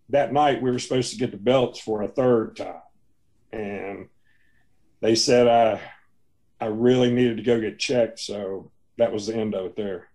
that 0.09 0.33
night 0.33 0.63
we 0.63 0.71
were 0.71 0.79
supposed 0.79 1.13
to 1.13 1.19
get 1.19 1.31
the 1.31 1.37
belts 1.37 1.81
for 1.81 2.03
a 2.03 2.09
third 2.09 2.57
time, 2.57 2.83
and 3.53 4.09
they 5.01 5.15
said 5.15 5.47
I 5.49 5.81
I 6.61 6.67
really 6.67 7.11
needed 7.11 7.39
to 7.39 7.43
go 7.43 7.61
get 7.61 7.79
checked. 7.79 8.19
So 8.19 8.71
that 8.99 9.13
was 9.13 9.27
the 9.27 9.35
end 9.35 9.55
of 9.55 9.67
it 9.67 9.77
there. 9.77 10.09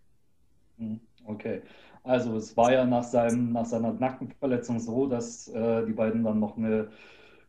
Mm, 0.82 1.00
okay. 1.30 1.62
Also 2.04 2.36
es 2.38 2.56
war 2.56 2.72
ja 2.72 2.86
nach, 2.86 3.04
seinem, 3.04 3.52
nach 3.52 3.66
seiner 3.66 3.94
Nackenverletzung 3.94 4.80
so, 4.80 5.08
dass 5.08 5.48
äh, 5.48 5.86
die 5.88 5.94
beiden 5.94 6.24
dann 6.24 6.40
noch 6.40 6.56
eine 6.56 6.90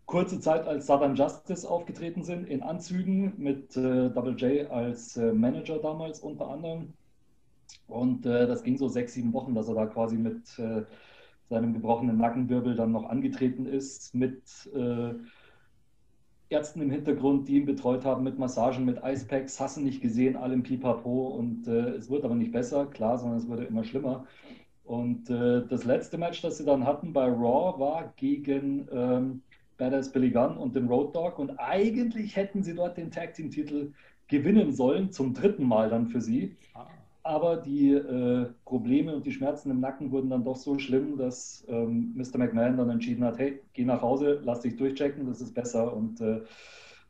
kurze 0.07 0.41
Zeit 0.41 0.67
als 0.67 0.87
Southern 0.87 1.15
Justice 1.15 1.69
aufgetreten 1.69 2.23
sind, 2.23 2.49
in 2.49 2.63
Anzügen 2.63 3.35
mit 3.37 3.77
äh, 3.77 4.09
Double 4.09 4.35
J 4.35 4.71
als 4.71 5.17
äh, 5.19 5.33
Manager 5.33 5.79
damals 5.79 6.21
unter 6.21 6.49
anderem. 6.49 6.95
Und 7.89 8.27
äh, 8.27 8.47
das 8.47 8.63
ging 8.63 8.77
so 8.79 8.89
sechs, 8.89 9.15
sieben 9.15 9.33
Wochen, 9.33 9.55
dass 9.55 9.69
er 9.69 9.75
da 9.75 9.87
quasi 9.87 10.17
mit 10.17 10.59
äh, 10.59 10.83
seinem 11.49 11.73
gebrochenen 11.73 12.19
Nackenwirbel 12.19 12.75
dann 12.75 12.93
noch 12.93 13.09
angetreten 13.09 13.67
ist, 13.67 14.15
mit 14.15 14.43
äh, 14.75 15.15
Ärzten 16.49 16.81
im 16.81 16.91
Hintergrund, 16.91 17.49
die 17.49 17.57
ihn 17.57 17.67
betreut 17.67 18.05
haben, 18.05 18.25
mit 18.25 18.39
Massagen, 18.39 18.85
mit 18.85 19.01
Icepacks, 19.05 19.59
hast 19.61 19.77
du 19.77 19.81
nicht 19.81 20.01
gesehen, 20.01 20.37
allem 20.37 20.63
Pipapo. 20.63 21.29
Und 21.29 21.67
äh, 21.69 21.91
es 21.91 22.09
wurde 22.09 22.25
aber 22.25 22.35
nicht 22.35 22.53
besser, 22.53 22.87
klar, 22.87 23.19
sondern 23.19 23.39
es 23.39 23.49
wurde 23.49 23.65
immer 23.65 23.85
schlimmer. 23.85 24.27
Und 24.85 25.31
äh, 25.31 25.67
das 25.67 25.85
letzte 25.85 26.19
Match, 26.19 26.43
das 26.43 26.59
sie 26.59 26.65
dann 26.65 26.87
hatten 26.87 27.13
bei 27.13 27.27
Raw, 27.27 27.79
war 27.81 28.13
gegen 28.17 28.89
ähm, 28.93 29.43
Badass 29.79 30.13
Billy 30.13 30.31
Gunn 30.31 30.57
und 30.57 30.77
den 30.77 30.87
Road 30.87 31.15
Dog. 31.15 31.39
Und 31.39 31.59
eigentlich 31.59 32.37
hätten 32.37 32.63
sie 32.63 32.75
dort 32.75 32.97
den 32.97 33.11
Tag 33.11 33.35
Team 33.35 33.51
Titel 33.51 33.93
gewinnen 34.29 34.73
sollen, 34.73 35.11
zum 35.11 35.35
dritten 35.35 35.65
Mal 35.65 35.91
dann 35.91 36.07
für 36.07 36.21
sie. 36.21 36.57
Ah 36.75 36.87
aber 37.27 37.57
die 37.57 37.91
äh, 37.91 38.47
Probleme 38.65 39.15
und 39.15 39.27
die 39.27 39.33
Schmerzen 39.33 39.71
im 39.71 39.81
Nacken 39.81 40.13
wurden 40.13 40.31
dann 40.31 40.45
doch 40.45 40.55
so 40.55 40.79
schlimm, 40.79 41.19
dass 41.19 41.65
ähm, 41.69 42.13
Mr. 42.15 42.39
McMahon 42.39 42.77
dann 42.77 42.89
entschieden 42.89 43.25
hat, 43.25 43.39
hey, 43.39 43.61
geh 43.73 43.85
nach 43.85 44.01
Hause, 44.01 44.41
lass 44.45 44.61
dich 44.61 44.77
durchchecken, 44.77 45.27
das 45.27 45.41
ist 45.41 45.53
besser. 45.53 45.93
Und 45.93 46.21
äh, 46.21 46.43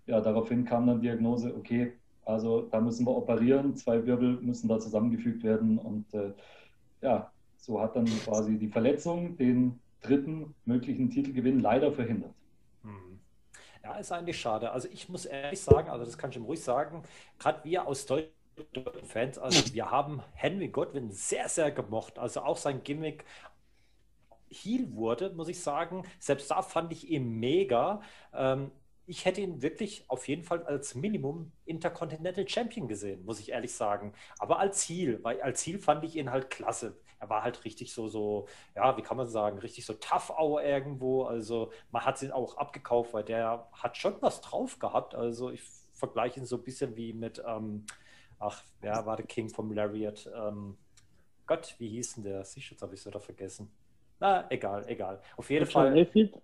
ja, 0.07 0.21
daraufhin 0.23 0.65
kam 0.65 0.87
dann 0.87 1.03
Diagnose, 1.03 1.55
okay, 1.55 1.93
also 2.25 2.63
da 2.63 2.81
müssen 2.81 3.07
wir 3.07 3.15
operieren, 3.15 3.77
zwei 3.77 4.07
Wirbel 4.07 4.41
müssen 4.41 4.69
da 4.69 4.79
zusammengefügt 4.79 5.45
werden. 5.45 5.77
Und 5.77 6.13
äh, 6.15 6.33
ja, 7.03 7.31
so 7.59 7.81
hat 7.81 7.95
dann 7.95 8.07
quasi 8.07 8.57
die 8.57 8.69
Verletzung 8.69 9.37
den 9.37 9.79
dritten 10.01 10.55
möglichen 10.65 11.11
Titelgewinn 11.11 11.61
leider 11.61 11.93
verhindert. 11.93 12.33
Hm. 12.83 13.21
Ja, 13.85 13.97
ist 13.99 14.13
eigentlich 14.13 14.41
schade. 14.41 14.71
Also 14.71 14.89
ich 14.91 15.11
muss 15.11 15.27
ehrlich 15.27 15.61
sagen, 15.61 15.91
also 15.91 16.07
das 16.07 16.17
kann 16.17 16.31
ich 16.31 16.37
ihm 16.37 16.45
ruhig 16.45 16.63
sagen, 16.63 17.03
gerade 17.39 17.63
wir 17.65 17.87
aus 17.87 18.07
Deutschland, 18.07 18.36
Fans. 19.05 19.39
Also 19.39 19.73
wir 19.75 19.91
haben 19.91 20.23
Henry 20.35 20.69
Godwin 20.69 21.11
sehr, 21.11 21.49
sehr 21.49 21.71
gemocht. 21.71 22.19
Also 22.19 22.41
auch 22.43 22.57
sein 22.57 22.83
Gimmick 22.83 23.25
Heal 24.51 24.95
wurde, 24.95 25.31
muss 25.31 25.49
ich 25.49 25.61
sagen. 25.63 26.05
Selbst 26.19 26.51
da 26.51 26.63
fand 26.63 26.93
ich 26.93 27.09
ihn 27.11 27.29
mega. 27.39 28.01
Ähm, 28.33 28.71
ich 29.07 29.25
hätte 29.25 29.41
ihn 29.41 29.63
wirklich 29.63 30.05
auf 30.09 30.27
jeden 30.29 30.43
Fall 30.43 30.65
als 30.65 30.95
Minimum 30.95 31.53
Intercontinental 31.65 32.49
Champion 32.49 32.89
gesehen, 32.89 33.25
muss 33.25 33.41
ich 33.41 33.51
ehrlich 33.51 33.75
sagen. 33.75 34.15
Aber 34.39 34.59
als 34.59 34.89
Heal, 34.89 35.23
weil 35.23 35.41
als 35.43 35.65
Heal 35.67 35.79
fand 35.79 36.05
ich 36.05 36.17
ihn 36.17 36.31
halt 36.31 36.51
klasse. 36.51 36.97
Er 37.19 37.31
war 37.31 37.43
halt 37.43 37.65
richtig 37.65 37.93
so, 37.95 38.09
so, 38.09 38.47
ja, 38.75 38.97
wie 38.97 39.03
kann 39.03 39.17
man 39.17 39.27
sagen, 39.29 39.59
richtig 39.59 39.87
so 39.87 39.95
tough 39.95 40.31
Hour 40.31 40.63
irgendwo. 40.63 41.25
Also 41.25 41.73
man 41.91 42.05
hat 42.05 42.21
ihn 42.23 42.33
auch 42.33 42.57
abgekauft, 42.57 43.15
weil 43.15 43.25
der 43.25 43.69
hat 43.73 43.97
schon 43.97 44.17
was 44.21 44.41
drauf 44.41 44.79
gehabt. 44.79 45.15
Also 45.15 45.51
ich 45.51 45.63
vergleiche 45.95 46.41
ihn 46.41 46.47
so 46.47 46.57
ein 46.57 46.65
bisschen 46.65 46.97
wie 46.97 47.13
mit 47.13 47.43
ähm, 47.47 47.87
ach, 48.39 48.63
wer 48.81 49.07
war 49.07 49.17
der 49.17 49.27
King 49.27 49.49
vom 49.49 49.73
Lariat? 49.73 50.31
Ähm, 50.35 50.77
Gott, 51.47 51.75
wie 51.79 51.89
hieß 51.89 52.15
denn 52.15 52.25
der? 52.25 52.45
Sicher, 52.45 52.73
jetzt 52.73 52.83
habe 52.83 52.95
ich 52.95 53.01
es 53.01 53.07
wieder 53.07 53.21
vergessen. 53.21 53.71
Na, 54.19 54.47
egal, 54.51 54.85
egal. 54.89 55.21
Auf 55.37 55.51
jeden 55.51 55.67
Fall. 55.67 55.93
Mayfield? 55.93 56.35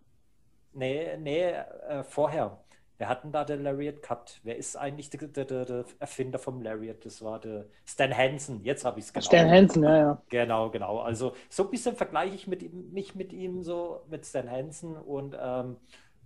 Nee, 0.75 1.17
nee, 1.19 1.51
äh, 1.51 2.03
vorher. 2.05 2.59
Wer 2.99 3.09
hat 3.09 3.25
denn 3.25 3.33
da 3.33 3.45
den 3.45 3.65
Lariat 3.65 4.01
gehabt? 4.01 4.41
Wer 4.45 4.57
ist 4.57 4.77
eigentlich 4.77 5.11
der, 5.11 5.27
der, 5.27 5.65
der, 5.65 5.85
Erfinder 5.99 6.39
vom 6.39 6.63
Lariat? 6.63 7.05
Das 7.05 7.21
war 7.21 7.41
der 7.41 7.67
Stan 7.85 8.17
Hansen. 8.17 8.63
Jetzt 8.63 8.85
habe 8.85 9.01
ich 9.01 9.07
es 9.07 9.13
genau. 9.13 9.25
Stan 9.25 9.51
Hansen, 9.51 9.83
ja, 9.83 9.97
ja. 9.97 10.23
Genau, 10.29 10.71
genau. 10.71 11.01
Also 11.01 11.33
so 11.49 11.65
ein 11.65 11.71
bisschen 11.71 11.97
vergleiche 11.97 12.37
ich 12.37 12.47
mit 12.47 12.63
ihm, 12.63 12.93
mich 12.93 13.17
mit 13.17 13.33
ihm 13.33 13.65
so, 13.65 14.05
mit 14.09 14.25
Stan 14.25 14.49
Hansen 14.49 14.95
und 14.95 15.37
ähm, 15.37 15.79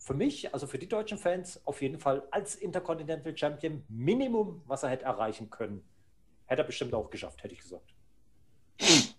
für 0.07 0.15
mich, 0.15 0.55
also 0.55 0.69
für 0.69 0.79
die 0.79 0.89
deutschen 0.89 1.19
Fans, 1.19 1.61
auf 1.65 1.83
jeden 1.83 1.99
Fall 1.99 2.23
als 2.31 2.55
Intercontinental 2.55 3.37
Champion 3.37 3.83
Minimum, 3.89 4.63
was 4.65 4.85
er 4.85 4.91
hätte 4.91 5.05
erreichen 5.05 5.51
können. 5.51 5.83
Hätte 6.45 6.63
er 6.63 6.65
bestimmt 6.65 6.95
auch 6.95 7.11
geschafft, 7.11 7.43
hätte 7.43 7.55
ich 7.55 7.61
gesagt. 7.61 7.93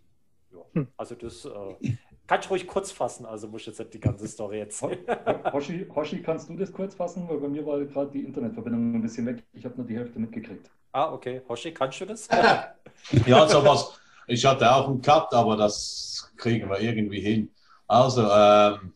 Ja, 0.49 0.85
also 0.95 1.13
das 1.13 1.43
äh, 1.43 1.91
kann 2.25 2.39
ich 2.39 2.49
ruhig 2.49 2.65
kurz 2.65 2.89
fassen, 2.89 3.25
also 3.25 3.49
muss 3.49 3.61
ich 3.61 3.67
jetzt 3.67 3.79
nicht 3.79 3.93
die 3.95 3.99
ganze 3.99 4.25
Story 4.29 4.61
erzählen. 4.61 4.99
Hoshi, 5.51 5.85
Hoshi, 5.93 6.21
kannst 6.21 6.47
du 6.47 6.55
das 6.55 6.71
kurz 6.71 6.95
fassen? 6.95 7.27
Weil 7.27 7.37
bei 7.37 7.49
mir 7.49 7.65
war 7.65 7.83
gerade 7.83 8.09
die 8.11 8.23
Internetverbindung 8.23 8.95
ein 8.95 9.01
bisschen 9.01 9.25
weg. 9.25 9.43
Ich 9.51 9.65
habe 9.65 9.75
nur 9.75 9.85
die 9.85 9.97
Hälfte 9.97 10.17
mitgekriegt. 10.17 10.71
Ah, 10.93 11.11
okay. 11.11 11.41
Hoshi, 11.49 11.73
kannst 11.73 11.99
du 11.99 12.05
das? 12.05 12.29
ja, 13.25 13.47
sowas. 13.47 13.99
Ich 14.25 14.45
hatte 14.45 14.73
auch 14.73 14.87
einen 14.87 15.01
Cut, 15.01 15.33
aber 15.33 15.57
das 15.57 16.31
kriegen 16.37 16.69
wir 16.69 16.79
irgendwie 16.79 17.19
hin. 17.19 17.51
Also, 17.87 18.21
ähm, 18.21 18.93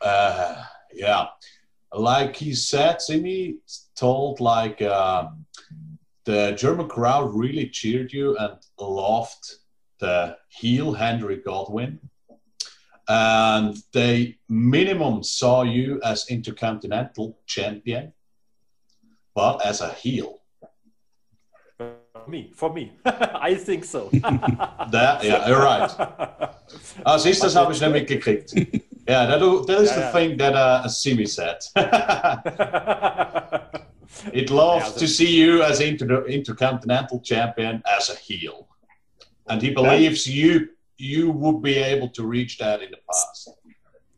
äh, 0.00 0.54
yeah, 0.94 1.26
like 1.92 2.36
he 2.36 2.54
said, 2.54 3.00
Simi 3.00 3.56
told 3.96 4.40
like 4.40 4.82
uh, 4.82 5.28
the 6.24 6.52
German 6.52 6.88
crowd 6.88 7.34
really 7.34 7.68
cheered 7.68 8.12
you 8.12 8.36
and 8.36 8.56
loved 8.80 9.56
the 10.00 10.36
heel 10.48 10.92
Henry 10.92 11.36
Godwin. 11.36 11.98
And 13.06 13.76
they 13.92 14.38
minimum 14.48 15.22
saw 15.22 15.62
you 15.62 16.00
as 16.02 16.30
intercontinental 16.30 17.38
champion, 17.46 18.14
but 19.34 19.64
as 19.64 19.82
a 19.82 19.92
heel. 19.92 20.40
me, 22.26 22.50
for 22.54 22.72
me. 22.72 22.92
I 23.04 23.54
think 23.54 23.84
so. 23.84 24.08
That, 24.10 25.22
yeah, 25.22 25.46
you're 25.48 25.62
right. 25.62 25.90
Ah, 27.04 27.18
siehst 27.18 27.42
du, 27.42 27.46
das 27.46 27.56
habe 27.56 27.72
ich 27.72 27.80
nicht 27.80 27.92
mitgekriegt. 27.92 28.54
Yeah, 29.08 29.26
that, 29.26 29.38
that 29.66 29.80
is 29.82 29.90
Ja, 29.90 29.94
the 29.96 30.00
ja. 30.02 30.12
thing 30.12 30.36
that 30.38 30.54
uh, 30.54 30.88
Simi 30.88 31.26
said. 31.26 31.58
It 34.32 34.50
loves 34.50 34.84
Ja, 34.84 34.86
also- 34.90 35.00
to 35.00 35.06
see 35.08 35.30
you 35.36 35.62
as 35.62 35.80
inter 35.80 36.24
intercontinental 36.26 37.20
champion 37.20 37.82
as 37.98 38.10
a 38.10 38.14
heel, 38.14 38.66
and 39.48 39.60
he 39.62 39.70
believes 39.70 40.26
you 40.26 40.68
you 40.96 41.30
would 41.30 41.60
be 41.62 41.76
able 41.76 42.08
to 42.10 42.24
reach 42.24 42.56
that 42.58 42.80
in 42.82 42.90
the 42.90 42.98
past. 43.10 43.50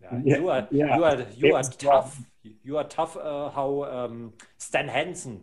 Yeah, 0.02 0.20
Yeah, 0.24 0.38
you 0.38 0.48
are 0.50 0.68
yeah. 0.70 0.96
you 0.96 1.04
are 1.04 1.26
you 1.36 1.54
are 1.54 1.60
It's 1.60 1.76
tough. 1.76 2.20
You 2.62 2.76
are 2.78 2.84
tough. 2.84 3.16
Uh, 3.16 3.50
how 3.50 3.84
um, 3.84 4.32
Stan 4.58 4.88
Hansen. 4.88 5.40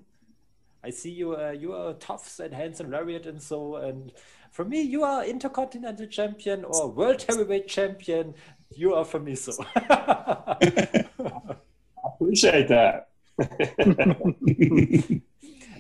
I 0.86 0.92
see 0.92 1.12
you. 1.12 1.36
Uh, 1.36 1.52
you 1.52 1.74
are 1.74 1.94
tough, 1.94 2.28
Stan 2.28 2.52
Hansen, 2.52 2.92
lariat, 2.92 3.26
and 3.26 3.42
so. 3.42 3.76
And 3.78 4.12
for 4.52 4.64
me, 4.66 4.82
you 4.82 5.04
are 5.04 5.26
intercontinental 5.26 6.08
champion 6.08 6.64
or 6.66 6.90
world 6.92 7.24
heavyweight 7.28 7.68
champion. 7.68 8.36
You 8.76 8.96
are 8.96 9.06
for 9.06 9.20
me 9.20 9.36
so. 9.36 9.52
Appreciate 12.04 12.68
that. 12.68 13.08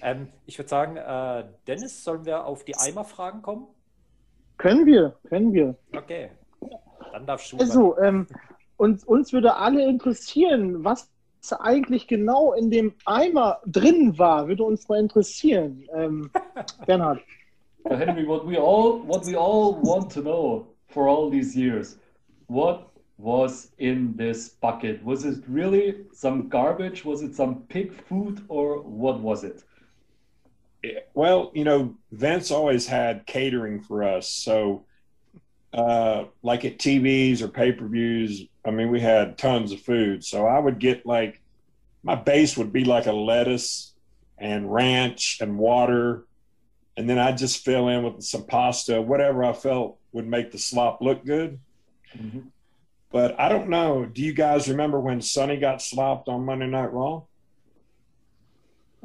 ähm, 0.01 0.27
ich 0.45 0.57
würde 0.57 0.69
sagen, 0.69 0.97
äh, 0.97 1.45
Dennis, 1.67 2.03
sollen 2.03 2.25
wir 2.25 2.45
auf 2.45 2.63
die 2.63 2.75
Eimerfragen 2.75 3.41
kommen? 3.41 3.67
Können 4.57 4.85
wir, 4.85 5.15
können 5.29 5.53
wir. 5.53 5.75
Okay, 5.95 6.29
dann 7.11 7.25
darfst 7.25 7.51
du. 7.51 7.57
Also, 7.57 7.97
ähm, 7.99 8.27
uns, 8.77 9.03
uns 9.03 9.33
würde 9.33 9.55
alle 9.55 9.83
interessieren, 9.85 10.83
was 10.83 11.09
eigentlich 11.59 12.07
genau 12.07 12.53
in 12.53 12.71
dem 12.71 12.93
Eimer 13.05 13.59
drin 13.65 14.17
war, 14.17 14.47
würde 14.47 14.63
uns 14.63 14.87
mal 14.87 14.99
interessieren. 14.99 15.85
Ähm, 15.93 16.31
Bernhard. 16.85 17.19
Henry, 17.85 18.25
what 18.25 18.47
we 18.47 18.57
all 18.57 19.01
what 19.05 19.25
we 19.25 19.35
all 19.35 19.75
want 19.83 20.09
to 20.13 20.21
know 20.21 20.67
for 20.87 21.07
all 21.07 21.29
these 21.29 21.53
years, 21.53 21.99
what 22.47 22.89
was 23.17 23.71
in 23.77 24.15
this 24.15 24.49
bucket? 24.49 25.03
Was 25.03 25.25
it 25.25 25.43
really 25.47 26.05
some 26.13 26.49
garbage? 26.49 27.05
Was 27.05 27.21
it 27.21 27.35
some 27.35 27.61
pig 27.69 27.93
food, 28.05 28.43
or 28.47 28.81
what 28.81 29.19
was 29.19 29.43
it? 29.43 29.63
Well, 31.13 31.51
you 31.53 31.63
know, 31.63 31.95
Vince 32.11 32.51
always 32.51 32.85
had 32.87 33.25
catering 33.25 33.81
for 33.81 34.03
us. 34.03 34.29
So, 34.29 34.85
uh, 35.73 36.25
like 36.41 36.65
at 36.65 36.77
TVs 36.77 37.41
or 37.41 37.47
pay 37.47 37.71
per 37.71 37.87
views, 37.87 38.43
I 38.65 38.71
mean, 38.71 38.91
we 38.91 38.99
had 38.99 39.37
tons 39.37 39.71
of 39.71 39.79
food. 39.81 40.23
So 40.23 40.45
I 40.45 40.59
would 40.59 40.79
get 40.79 41.05
like, 41.05 41.41
my 42.03 42.15
base 42.15 42.57
would 42.57 42.73
be 42.73 42.83
like 42.83 43.05
a 43.05 43.13
lettuce 43.13 43.93
and 44.37 44.71
ranch 44.71 45.37
and 45.39 45.57
water. 45.57 46.25
And 46.97 47.09
then 47.09 47.17
I'd 47.17 47.37
just 47.37 47.63
fill 47.63 47.87
in 47.87 48.03
with 48.03 48.23
some 48.23 48.45
pasta, 48.45 49.01
whatever 49.01 49.43
I 49.43 49.53
felt 49.53 49.97
would 50.11 50.27
make 50.27 50.51
the 50.51 50.59
slop 50.59 51.01
look 51.01 51.25
good. 51.25 51.59
Mhm. 52.17 52.43
But 53.11 53.39
I 53.39 53.47
don't 53.49 53.69
know. 53.69 54.05
Do 54.05 54.21
you 54.23 54.33
guys 54.33 54.67
remember 54.67 54.99
when 54.99 55.21
Sonny 55.21 55.57
got 55.57 55.81
slopped 55.81 56.27
on 56.29 56.45
Monday 56.45 56.67
Night 56.67 56.91
Raw? 56.91 57.21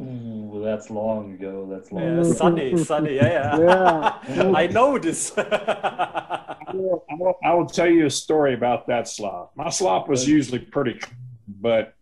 Ooh, 0.00 0.60
that's 0.64 0.90
long 0.90 1.34
ago. 1.34 1.66
That's 1.68 1.90
long. 1.90 2.02
Yeah, 2.04 2.20
ago. 2.20 2.32
sunny, 2.32 2.76
sunny, 2.76 3.16
yeah, 3.16 3.58
Yeah. 3.58 4.18
yeah. 4.28 4.52
I 4.54 4.66
know 4.68 4.96
this. 4.98 5.36
I 5.36 6.54
will, 6.72 7.04
I 7.10 7.14
will- 7.14 7.38
I 7.42 7.54
will 7.54 7.66
tell 7.66 7.88
you 7.88 8.06
a 8.06 8.10
story 8.10 8.54
about 8.54 8.86
that 8.86 9.08
slop. 9.08 9.52
My 9.56 9.70
slop 9.70 10.08
was 10.08 10.28
usually 10.28 10.60
pretty, 10.60 11.00
but 11.48 11.94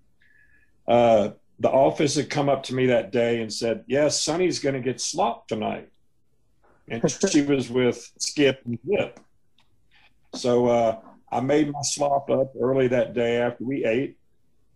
uh, 0.87 1.31
the 1.59 1.71
office 1.71 2.17
had 2.17 2.29
come 2.29 2.49
up 2.51 2.65
to 2.65 2.75
me 2.75 2.87
that 2.87 3.13
day 3.13 3.41
and 3.41 3.51
said, 3.51 3.85
"Yes, 3.87 4.21
Sonny's 4.21 4.59
going 4.59 4.75
to 4.75 4.81
get 4.81 5.01
slop 5.01 5.49
tonight," 5.49 5.89
and 6.89 7.03
she 7.31 7.41
was 7.43 7.71
with 7.71 8.13
Skip 8.19 8.61
and 8.67 8.79
Zip. 8.87 9.19
So 10.37 10.67
uh, 10.67 10.99
I 11.31 11.41
made 11.41 11.73
my 11.73 11.83
slop 11.83 12.31
up 12.31 12.53
early 12.61 12.89
that 12.89 13.15
day 13.15 13.39
after 13.39 13.65
we 13.65 13.85
ate, 13.85 14.17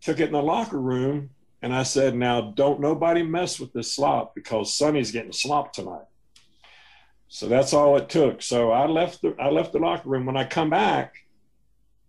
took 0.00 0.20
it 0.20 0.26
in 0.26 0.32
the 0.32 0.42
locker 0.42 0.80
room, 0.80 1.30
and 1.62 1.74
I 1.74 1.82
said, 1.82 2.14
"Now 2.14 2.40
don't 2.40 2.80
nobody 2.80 3.22
mess 3.22 3.60
with 3.60 3.72
this 3.72 3.92
slop 3.94 4.34
because 4.34 4.74
Sonny's 4.74 5.12
getting 5.12 5.32
slop 5.32 5.72
tonight." 5.72 6.06
So 7.28 7.46
that's 7.46 7.72
all 7.72 7.96
it 7.96 8.08
took. 8.08 8.42
So 8.42 8.72
I 8.72 8.86
left 8.86 9.22
the 9.22 9.36
I 9.38 9.50
left 9.50 9.72
the 9.72 9.78
locker 9.78 10.08
room. 10.08 10.26
When 10.26 10.36
I 10.36 10.44
come 10.44 10.70
back, 10.70 11.14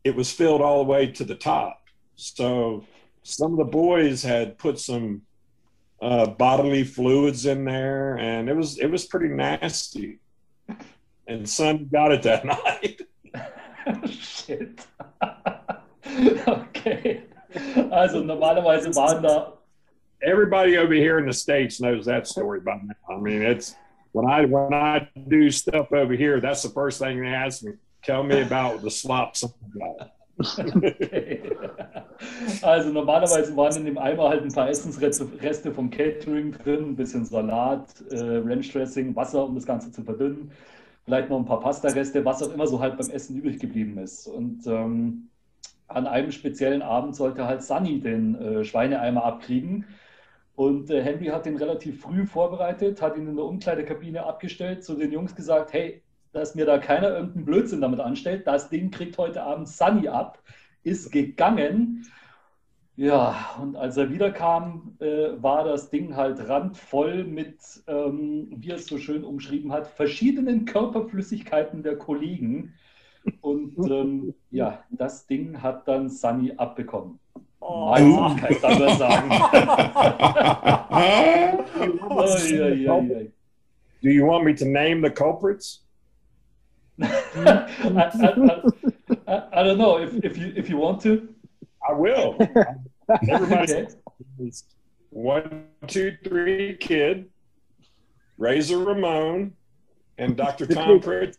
it 0.03 0.15
was 0.15 0.31
filled 0.31 0.61
all 0.61 0.83
the 0.83 0.89
way 0.89 1.07
to 1.11 1.23
the 1.23 1.35
top. 1.35 1.79
So 2.15 2.85
some 3.23 3.51
of 3.51 3.57
the 3.57 3.65
boys 3.65 4.23
had 4.23 4.57
put 4.57 4.79
some 4.79 5.21
uh, 6.01 6.25
bodily 6.27 6.83
fluids 6.83 7.45
in 7.45 7.65
there, 7.65 8.17
and 8.17 8.49
it 8.49 8.55
was 8.55 8.79
it 8.79 8.87
was 8.87 9.05
pretty 9.05 9.27
nasty. 9.27 10.19
And 11.27 11.47
son 11.47 11.87
got 11.91 12.11
it 12.11 12.23
that 12.23 12.45
night. 12.45 13.01
Shit. 14.09 14.85
okay. 16.47 17.23
Also 17.89 18.23
normalerweise 18.23 18.93
waren 18.95 19.21
da 19.23 19.53
Everybody 20.23 20.77
over 20.77 20.93
here 20.93 21.17
in 21.17 21.25
the 21.25 21.33
states 21.33 21.81
knows 21.81 22.05
that 22.05 22.27
story 22.27 22.59
by 22.59 22.75
now. 22.75 22.93
I 23.09 23.19
mean, 23.19 23.41
it's 23.41 23.73
when 24.11 24.29
I 24.29 24.45
when 24.45 24.71
I 24.71 25.09
do 25.27 25.49
stuff 25.49 25.91
over 25.91 26.13
here, 26.13 26.39
that's 26.39 26.61
the 26.61 26.69
first 26.69 26.99
thing 26.99 27.21
they 27.21 27.27
ask 27.27 27.63
me. 27.63 27.73
Tell 28.03 28.23
me 28.23 28.41
about 28.41 28.83
the 28.83 28.91
slop 28.91 29.35
something 29.35 29.71
got. 29.77 30.11
Okay. 30.59 31.49
Also 32.61 32.91
normalerweise 32.91 33.55
waren 33.55 33.75
in 33.77 33.85
dem 33.85 33.97
Eimer 33.97 34.29
halt 34.29 34.43
ein 34.43 34.51
paar 34.51 34.69
Essensreste 34.69 35.27
Reste 35.41 35.71
vom 35.71 35.89
Catering 35.89 36.51
drin, 36.51 36.89
ein 36.89 36.95
bisschen 36.95 37.25
Salat, 37.25 37.87
äh, 38.11 38.37
Ranch 38.37 38.71
Dressing, 38.71 39.15
Wasser, 39.15 39.45
um 39.45 39.55
das 39.55 39.65
Ganze 39.65 39.91
zu 39.91 40.03
verdünnen, 40.03 40.51
vielleicht 41.05 41.29
noch 41.29 41.39
ein 41.39 41.45
paar 41.45 41.59
Pasta-Reste, 41.59 42.25
was 42.25 42.43
auch 42.43 42.53
immer 42.53 42.67
so 42.67 42.79
halt 42.79 42.97
beim 42.97 43.09
Essen 43.09 43.37
übrig 43.37 43.59
geblieben 43.59 43.97
ist. 43.97 44.27
Und 44.27 44.65
ähm, 44.67 45.29
an 45.87 46.07
einem 46.07 46.31
speziellen 46.31 46.81
Abend 46.81 47.15
sollte 47.15 47.45
halt 47.45 47.63
Sunny 47.63 47.99
den 47.99 48.35
äh, 48.35 48.63
Schweineeimer 48.63 49.23
abkriegen. 49.23 49.85
Und 50.55 50.89
äh, 50.89 51.01
Henry 51.01 51.27
hat 51.27 51.45
den 51.45 51.57
relativ 51.57 52.01
früh 52.01 52.25
vorbereitet, 52.25 53.01
hat 53.01 53.17
ihn 53.17 53.27
in 53.27 53.35
der 53.35 53.45
Umkleidekabine 53.45 54.23
abgestellt, 54.25 54.83
zu 54.83 54.95
den 54.95 55.11
Jungs 55.11 55.35
gesagt, 55.35 55.73
hey, 55.73 56.01
dass 56.33 56.55
mir 56.55 56.65
da 56.65 56.77
keiner 56.77 57.09
irgendeinen 57.09 57.45
Blödsinn 57.45 57.81
damit 57.81 57.99
anstellt. 57.99 58.47
Das 58.47 58.69
Ding 58.69 58.91
kriegt 58.91 59.17
heute 59.17 59.43
Abend 59.43 59.67
Sunny 59.67 60.07
ab, 60.07 60.41
ist 60.83 61.11
gegangen. 61.11 62.05
Ja, 62.97 63.55
und 63.61 63.75
als 63.75 63.97
er 63.97 64.11
wiederkam, 64.11 64.95
äh, 64.99 65.29
war 65.41 65.63
das 65.63 65.89
Ding 65.89 66.15
halt 66.15 66.47
randvoll 66.47 67.23
mit, 67.23 67.57
ähm, 67.87 68.51
wie 68.57 68.69
er 68.69 68.75
es 68.75 68.87
so 68.87 68.97
schön 68.97 69.23
umschrieben 69.23 69.71
hat, 69.71 69.87
verschiedenen 69.87 70.65
Körperflüssigkeiten 70.65 71.83
der 71.83 71.97
Kollegen. 71.97 72.73
Und 73.39 73.77
ähm, 73.89 74.33
ja, 74.51 74.83
das 74.91 75.25
Ding 75.25 75.61
hat 75.61 75.87
dann 75.87 76.09
Sunny 76.09 76.53
abbekommen. 76.57 77.19
Oh. 77.61 77.91
Meins 77.91 78.61
kann 78.61 78.73
aber 78.73 78.95
sagen. 78.95 79.31
Oi, 82.11 82.27
oi, 82.27 82.89
oi, 82.89 83.15
oi. 83.15 83.31
Do 84.01 84.09
you 84.09 84.25
want 84.25 84.43
me 84.43 84.53
to 84.55 84.65
name 84.65 85.01
the 85.01 85.11
culprits? 85.11 85.85
I, 87.01 87.07
I, 87.83 87.87
I, 87.87 88.61
I, 89.27 89.43
I 89.53 89.63
don't 89.63 89.77
know 89.77 89.97
if, 89.97 90.13
if 90.23 90.37
you 90.37 90.51
if 90.55 90.69
you 90.69 90.77
want 90.77 91.01
to. 91.03 91.29
I 91.87 91.93
will. 91.93 92.37
Everybody 93.29 93.73
Okay. 93.73 93.87
one, 95.09 95.67
two, 95.87 96.15
three, 96.23 96.77
kid, 96.77 97.29
Razor 98.37 98.77
Ramon, 98.79 99.53
and 100.17 100.37
Dr. 100.37 100.65
Tom 100.73 100.99
Pritz. 100.99 101.37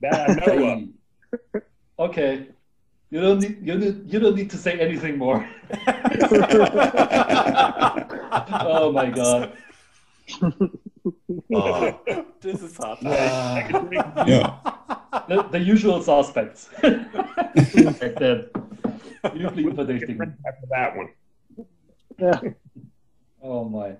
That 0.00 0.30
I 0.30 0.34
know 0.46 0.72
of. 0.72 1.62
Okay. 1.98 2.48
You 3.10 3.20
don't 3.20 3.38
need 3.40 3.58
you, 3.62 3.78
need, 3.78 4.12
you 4.12 4.18
don't 4.18 4.34
need 4.34 4.50
to 4.50 4.56
say 4.56 4.80
anything 4.80 5.18
more. 5.18 5.46
oh 8.50 8.90
my 8.92 9.10
god. 9.10 9.52
Oh. 11.04 11.92
Das 12.40 12.62
ist 12.62 12.78
hart. 12.78 13.02
Ja. 13.02 14.60
The, 15.28 15.38
the 15.52 15.72
usual 15.72 16.00
suspects. 16.02 16.70
Die 19.34 19.38
üblichen 19.42 19.74
Verdächtigen. 19.74 20.36
After 20.44 20.68
that 20.68 20.94
one. 20.96 21.08
Ja. 22.18 22.40
Oh 23.40 23.64
my. 23.64 23.96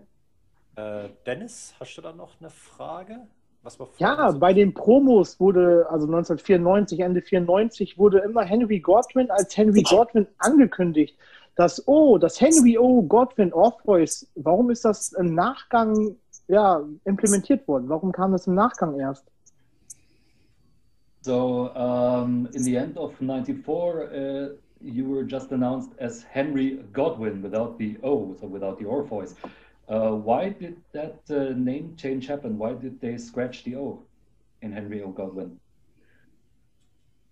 Äh, 0.77 1.09
Dennis, 1.27 1.75
hast 1.79 1.97
du 1.97 2.03
da 2.03 2.13
noch 2.13 2.31
eine 2.41 2.51
Frage? 2.51 3.19
Was 3.63 3.79
wir 3.79 3.89
Ja, 3.99 4.31
so- 4.33 4.39
bei 4.39 4.53
den 4.53 4.75
Promos 4.75 5.39
wurde, 5.39 5.87
also 5.91 6.07
1994, 6.07 7.01
Ende 7.01 7.23
94, 7.23 7.99
wurde 7.99 8.19
immer 8.21 8.43
Henry 8.43 8.81
Godwin 8.81 9.31
als 9.31 9.57
Henry 9.57 9.83
Godwin 9.83 10.27
angekündigt. 10.39 11.17
Das 11.55 11.87
O, 11.87 12.17
das 12.19 12.41
Henry 12.41 12.79
O. 12.79 13.03
Godwin 13.03 13.53
Orpheus, 13.53 14.27
warum 14.35 14.71
ist 14.71 14.85
das 14.85 15.13
im 15.13 15.35
Nachgang 15.35 16.17
ja, 16.49 16.83
implementiert 17.05 17.67
worden? 17.67 17.89
Warum 17.89 18.13
kam 18.13 18.33
das 18.33 18.47
im 18.47 18.55
Nachgang 18.55 18.99
erst? 18.99 19.25
So, 21.23 21.71
um, 21.77 22.49
in 22.53 22.65
the 22.65 22.77
end 22.77 22.99
of 22.99 23.21
94, 23.21 24.11
uh, 24.13 24.57
you 24.81 25.09
were 25.09 25.23
just 25.23 25.53
announced 25.53 25.91
as 25.99 26.25
Henry 26.25 26.81
Godwin 26.93 27.43
without 27.43 27.79
the 27.79 27.97
O, 28.03 28.35
so 28.41 28.47
without 28.47 28.79
the 28.79 28.87
Orpheus. 28.87 29.35
Uh, 29.89 30.11
why 30.11 30.49
did 30.49 30.77
that 30.93 31.21
uh, 31.31 31.55
name 31.57 31.95
change 31.97 32.27
happen? 32.27 32.59
Why 32.59 32.73
did 32.73 33.01
they 33.01 33.19
scratch 33.19 33.63
the 33.63 33.77
O 33.77 34.03
in 34.63 34.73
Henry 34.73 35.03
O. 35.03 35.11
Godwin? 35.11 35.61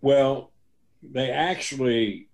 Well, 0.01 0.53
they 1.03 1.31
actually 1.31 2.29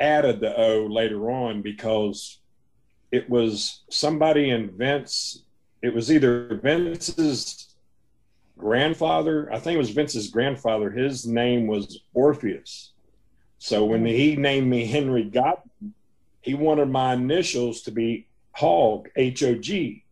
added 0.00 0.40
the 0.40 0.56
O 0.56 0.86
later 0.86 1.30
on 1.30 1.62
because 1.62 2.38
it 3.10 3.28
was 3.28 3.82
somebody 3.90 4.50
in 4.50 4.70
Vince, 4.76 5.44
it 5.82 5.92
was 5.92 6.10
either 6.12 6.54
Vince's 6.62 7.74
grandfather, 8.56 9.52
I 9.52 9.58
think 9.58 9.74
it 9.74 9.78
was 9.78 9.90
Vince's 9.90 10.28
grandfather, 10.28 10.90
his 10.90 11.26
name 11.26 11.66
was 11.66 12.00
Orpheus. 12.14 12.92
So 13.58 13.84
when 13.84 14.04
he 14.06 14.36
named 14.36 14.68
me 14.68 14.86
Henry 14.86 15.24
Godwin, 15.24 15.94
he 16.40 16.54
wanted 16.54 16.88
my 16.88 17.14
initials 17.14 17.82
to 17.82 17.90
be 17.90 18.26
Hog, 18.52 19.08
H 19.16 19.42
O 19.42 19.54
G. 19.54 20.04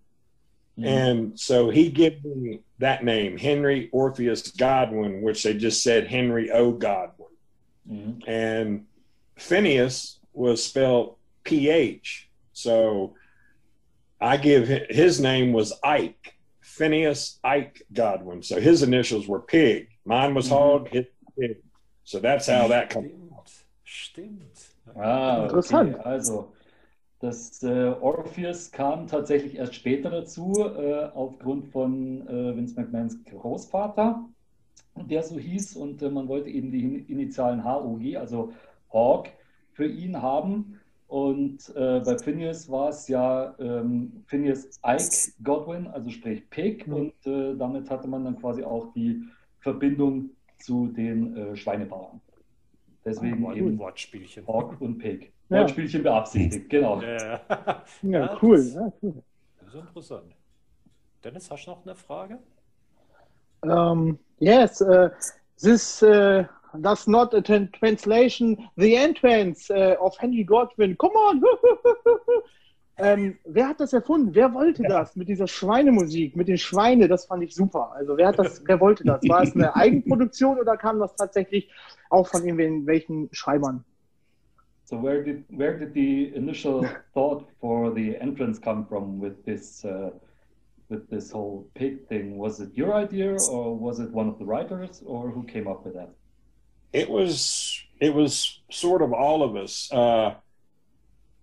Mhm. 0.78 0.86
And 0.86 1.40
so 1.40 1.68
he 1.70 1.90
gave 1.90 2.24
me 2.24 2.60
that 2.78 3.04
name, 3.04 3.36
Henry 3.36 3.90
Orpheus 3.92 4.50
Godwin, 4.52 5.22
which 5.22 5.42
they 5.42 5.54
just 5.54 5.82
said 5.82 6.06
Henry 6.06 6.50
O. 6.50 6.72
Godwin. 6.72 7.28
Mhm. 7.88 8.22
And 8.26 8.86
Phineas 9.36 10.18
was 10.32 10.64
spelled 10.64 11.16
PH. 11.44 12.28
So 12.52 13.14
I 14.20 14.36
give 14.36 14.68
hi- 14.68 14.86
his 14.90 15.18
name 15.20 15.52
was 15.52 15.72
Ike, 15.82 16.34
Phineas 16.60 17.38
Ike 17.44 17.82
Godwin. 17.92 18.42
So 18.42 18.60
his 18.60 18.82
initials 18.82 19.26
were 19.28 19.40
Pig. 19.40 19.88
Mine 20.04 20.34
was 20.34 20.48
Mhm. 20.48 20.52
Hog, 20.52 20.88
his 20.88 21.06
Pig. 21.38 21.56
So 22.04 22.18
that's 22.20 22.46
how 22.48 22.68
that 22.68 22.90
comes. 22.90 23.10
Stimmt. 23.84 24.42
Stimmt. 24.54 24.96
Ah, 24.96 25.44
Interessant. 25.44 25.94
Okay. 25.94 26.02
Also, 26.04 26.52
das 27.20 27.62
äh, 27.62 27.94
Orpheus 28.00 28.70
kam 28.70 29.06
tatsächlich 29.06 29.56
erst 29.56 29.74
später 29.74 30.10
dazu, 30.10 30.52
äh, 30.58 31.10
aufgrund 31.14 31.66
von 31.68 32.26
äh, 32.28 32.56
Vince 32.56 32.74
McMahons 32.80 33.22
Großvater, 33.24 34.24
der 34.96 35.22
so 35.22 35.38
hieß. 35.38 35.76
Und 35.76 36.02
äh, 36.02 36.10
man 36.10 36.28
wollte 36.28 36.50
eben 36.50 36.70
die 36.70 36.82
In- 36.82 37.06
Initialen 37.08 37.64
HOG, 37.64 38.16
also 38.16 38.52
Hawk, 38.92 39.28
für 39.72 39.86
ihn 39.86 40.20
haben. 40.20 40.79
Und 41.10 41.74
äh, 41.74 42.00
bei 42.04 42.16
Phineas 42.18 42.70
war 42.70 42.90
es 42.90 43.08
ja 43.08 43.52
ähm, 43.58 44.22
Phineas 44.26 44.78
Ike 44.86 45.32
Godwin, 45.42 45.88
also 45.88 46.08
sprich 46.08 46.48
Pig. 46.50 46.86
Mhm. 46.86 46.94
Und 46.94 47.26
äh, 47.26 47.56
damit 47.56 47.90
hatte 47.90 48.06
man 48.06 48.24
dann 48.24 48.38
quasi 48.38 48.62
auch 48.62 48.92
die 48.92 49.24
Verbindung 49.58 50.30
zu 50.60 50.86
den 50.86 51.36
äh, 51.36 51.56
Schweinebauern. 51.56 52.20
Deswegen 53.04 53.42
Wort- 53.42 53.56
eben 53.56 53.76
Wortspielchen. 53.78 54.46
Hawk 54.46 54.80
und 54.80 54.98
Pig. 54.98 55.32
Ja. 55.48 55.62
Wortspielchen 55.62 56.04
beabsichtigt, 56.04 56.70
genau. 56.70 57.02
Ja, 57.02 57.16
ja. 57.16 57.40
Ja, 58.02 58.10
Ja, 58.26 58.38
cool. 58.40 58.56
das- 58.58 58.74
Ja, 58.74 58.92
cool. 59.02 59.14
Das 59.64 59.74
ist 59.74 59.80
interessant. 59.80 60.36
Dennis, 61.24 61.50
hast 61.50 61.66
du 61.66 61.70
noch 61.72 61.84
eine 61.84 61.96
Frage? 61.96 62.38
Um, 63.62 64.16
yes, 64.38 64.80
uh, 64.80 65.08
this 65.60 66.02
uh, 66.04 66.44
does 66.78 67.06
not 67.06 67.34
a 67.34 67.40
tran- 67.40 67.72
translation 67.72 68.68
the 68.76 68.96
entrance 68.96 69.70
uh, 69.70 69.96
of 70.00 70.16
Henry 70.18 70.44
Godwin. 70.44 70.96
Come 70.96 71.12
on! 71.16 71.42
ähm, 72.98 73.38
wer 73.44 73.68
hat 73.68 73.80
das 73.80 73.92
erfunden? 73.92 74.34
Wer 74.34 74.52
wollte 74.54 74.82
das 74.84 75.16
mit 75.16 75.28
dieser 75.28 75.46
Schweinemusik, 75.46 76.36
mit 76.36 76.48
den 76.48 76.58
Schweine? 76.58 77.08
Das 77.08 77.26
fand 77.26 77.42
ich 77.42 77.54
super. 77.54 77.92
Also 77.92 78.16
wer 78.16 78.28
hat 78.28 78.38
das? 78.38 78.62
Wer 78.66 78.80
wollte 78.80 79.04
das? 79.04 79.22
War 79.28 79.42
es 79.42 79.54
eine 79.54 79.74
Eigenproduktion 79.76 80.58
oder 80.58 80.76
kam 80.76 80.98
das 80.98 81.14
tatsächlich 81.16 81.70
auch 82.10 82.28
von 82.28 82.46
irgendwelchen 82.46 83.28
Schreibern? 83.32 83.84
So 84.84 85.00
where 85.00 85.22
did 85.22 85.44
where 85.50 85.78
did 85.78 85.94
the 85.94 86.34
initial 86.34 86.84
thought 87.14 87.46
for 87.60 87.94
the 87.94 88.16
entrance 88.16 88.60
come 88.60 88.84
from 88.86 89.20
with 89.20 89.44
this 89.44 89.84
uh, 89.84 90.10
with 90.88 91.08
this 91.08 91.30
whole 91.30 91.66
pig 91.74 92.08
thing? 92.08 92.36
Was 92.36 92.60
it 92.60 92.76
your 92.76 92.94
idea, 92.94 93.36
or 93.50 93.78
was 93.78 94.00
it 94.00 94.10
one 94.10 94.28
of 94.28 94.38
the 94.38 94.44
writers, 94.44 95.02
or 95.06 95.30
who 95.30 95.44
came 95.44 95.68
up 95.68 95.84
with 95.84 95.94
that? 95.94 96.10
It 96.92 97.08
was 97.08 97.82
it 98.00 98.14
was 98.14 98.60
sort 98.70 99.02
of 99.02 99.12
all 99.12 99.42
of 99.42 99.56
us. 99.56 99.90
Uh, 99.92 100.34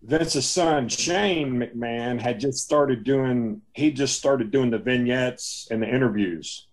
Vince's 0.01 0.47
son 0.47 0.89
Shane 0.89 1.55
McMahon 1.55 2.19
had 2.19 2.39
just 2.39 2.63
started 2.63 3.03
doing. 3.03 3.61
He 3.73 3.91
just 3.91 4.17
started 4.17 4.51
doing 4.51 4.69
the 4.69 4.77
vignettes 4.77 5.67
and 5.71 5.81
the 5.81 5.87
interviews. 5.87 6.67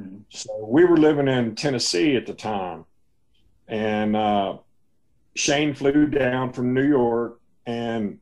Mhm. 0.00 0.22
So 0.28 0.66
we 0.66 0.84
were 0.84 0.96
living 0.96 1.28
in 1.28 1.54
Tennessee 1.54 2.16
at 2.16 2.26
the 2.26 2.34
time, 2.34 2.84
and 3.66 4.16
uh, 4.16 4.58
Shane 5.34 5.74
flew 5.74 6.06
down 6.06 6.52
from 6.52 6.74
New 6.74 6.86
York 6.86 7.40
and 7.66 8.18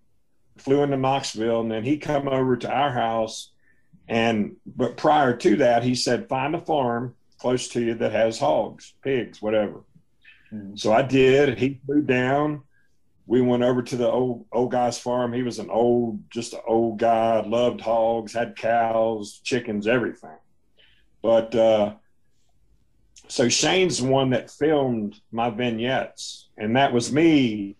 flew 0.56 0.82
into 0.82 0.96
Knoxville, 0.96 1.60
and 1.60 1.70
then 1.70 1.84
he 1.84 1.98
come 1.98 2.28
over 2.28 2.56
to 2.56 2.70
our 2.70 2.92
house. 2.92 3.52
And 4.08 4.56
but 4.64 4.96
prior 4.96 5.36
to 5.36 5.56
that, 5.56 5.82
he 5.82 5.94
said, 5.94 6.28
"Find 6.28 6.54
a 6.54 6.60
farm 6.60 7.14
close 7.38 7.68
to 7.68 7.80
you 7.80 7.94
that 7.94 8.12
has 8.12 8.38
hogs, 8.38 8.94
pigs, 9.02 9.42
whatever." 9.42 9.80
Mhm. 10.52 10.78
So 10.78 10.92
I 10.92 11.02
did. 11.02 11.58
He 11.58 11.80
flew 11.86 12.02
down. 12.02 12.62
We 13.26 13.40
went 13.40 13.64
over 13.64 13.82
to 13.82 13.96
the 13.96 14.08
old 14.08 14.46
old 14.52 14.70
guy's 14.70 14.98
farm. 14.98 15.32
He 15.32 15.42
was 15.42 15.58
an 15.58 15.68
old, 15.70 16.20
just 16.30 16.52
an 16.54 16.60
old 16.66 16.98
guy. 16.98 17.40
Loved 17.40 17.80
hogs, 17.80 18.32
had 18.32 18.56
cows, 18.56 19.40
chickens, 19.42 19.86
everything. 19.88 20.38
But 21.22 21.54
uh, 21.54 21.94
so 23.26 23.48
Shane's 23.48 23.98
the 23.98 24.08
one 24.08 24.30
that 24.30 24.50
filmed 24.50 25.20
my 25.32 25.50
vignettes, 25.50 26.48
and 26.56 26.76
that 26.76 26.92
was 26.92 27.12
me 27.12 27.74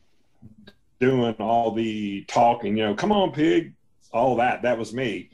doing 0.98 1.34
all 1.38 1.70
the 1.72 2.24
talking. 2.26 2.76
You 2.76 2.86
know, 2.86 2.94
come 2.94 3.12
on, 3.12 3.30
pig, 3.32 3.74
all 4.12 4.36
that. 4.36 4.62
That 4.62 4.78
was 4.78 4.92
me. 4.92 5.30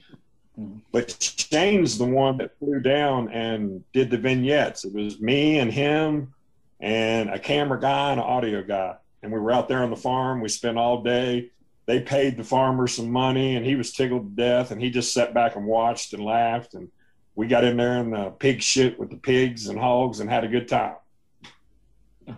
Mhm. 0.61 0.81
But 0.93 1.17
Shane's 1.23 1.97
the 1.97 2.05
one 2.05 2.37
that 2.37 2.59
flew 2.59 2.81
down 2.81 3.31
and 3.31 3.83
did 3.95 4.11
the 4.11 4.19
vignettes. 4.19 4.85
It 4.85 4.93
was 4.93 5.21
me 5.21 5.59
and 5.59 5.73
him 5.73 6.35
and 6.83 7.31
a 7.31 7.39
camera 7.39 7.81
guy 7.81 8.11
and 8.11 8.21
an 8.21 8.27
audio 8.27 8.63
guy. 8.63 8.97
And 9.23 9.33
we 9.33 9.39
were 9.39 9.53
out 9.53 9.69
there 9.69 9.85
on 9.85 9.91
the 9.91 9.97
farm. 9.97 10.41
We 10.41 10.49
spent 10.49 10.77
all 10.77 11.03
day. 11.03 11.51
They 11.87 12.01
paid 12.01 12.37
the 12.37 12.45
farmer 12.45 12.87
some 12.89 13.11
money 13.11 13.57
and 13.57 13.65
he 13.65 13.77
was 13.77 13.93
tickled 13.93 14.37
to 14.37 14.43
death. 14.43 14.73
And 14.73 14.83
he 14.83 14.91
just 14.91 15.15
sat 15.15 15.33
back 15.33 15.55
and 15.55 15.65
watched 15.65 16.13
and 16.13 16.25
laughed. 16.25 16.75
And 16.75 16.91
we 17.37 17.47
got 17.47 17.65
in 17.65 17.77
there 17.77 17.99
in 17.99 18.11
the 18.11 18.31
pig 18.31 18.61
shit 18.61 18.99
with 18.99 19.11
the 19.11 19.17
pigs 19.17 19.69
and 19.69 19.79
hogs 19.79 20.19
and 20.21 20.29
had 20.29 20.45
a 20.45 20.49
good 20.49 20.69
time. 20.69 20.97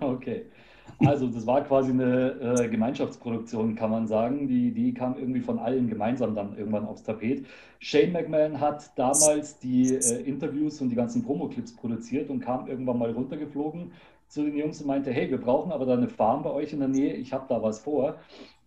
Okay. 0.01 0.45
Also 1.05 1.27
das 1.27 1.47
war 1.47 1.63
quasi 1.65 1.91
eine 1.91 2.57
äh, 2.61 2.69
Gemeinschaftsproduktion, 2.69 3.75
kann 3.75 3.91
man 3.91 4.07
sagen. 4.07 4.47
Die, 4.47 4.71
die 4.71 4.95
kam 4.95 5.19
irgendwie 5.19 5.41
von 5.41 5.59
allen 5.59 5.89
gemeinsam 5.89 6.35
dann 6.35 6.57
irgendwann 6.57 6.87
aufs 6.87 7.03
Tapet. 7.03 7.47
Shane 7.81 8.13
McMahon 8.13 8.61
hat 8.61 8.91
damals 8.97 9.59
die 9.59 9.95
äh, 9.95 10.23
Interviews 10.23 10.81
und 10.81 10.91
die 10.91 10.97
ganzen 10.97 11.25
Promo-Clips 11.25 11.75
produziert 11.75 12.31
und 12.31 12.41
kam 12.41 12.69
irgendwann 12.69 12.99
mal 12.99 13.11
runtergeflogen 13.11 13.91
zu 14.29 14.45
den 14.45 14.57
Jungs 14.57 14.81
und 14.81 14.87
meinte, 14.87 15.13
hey, 15.13 15.31
wir 15.31 15.39
brauchen 15.39 15.73
aber 15.73 15.87
da 15.87 15.95
eine 15.95 16.09
Farm 16.09 16.43
bei 16.43 16.51
euch 16.51 16.73
in 16.73 16.81
der 16.81 16.89
Nähe, 16.89 17.15
ich 17.15 17.33
habe 17.33 17.47
da 17.49 17.63
was 17.63 17.81
vor. 17.81 18.17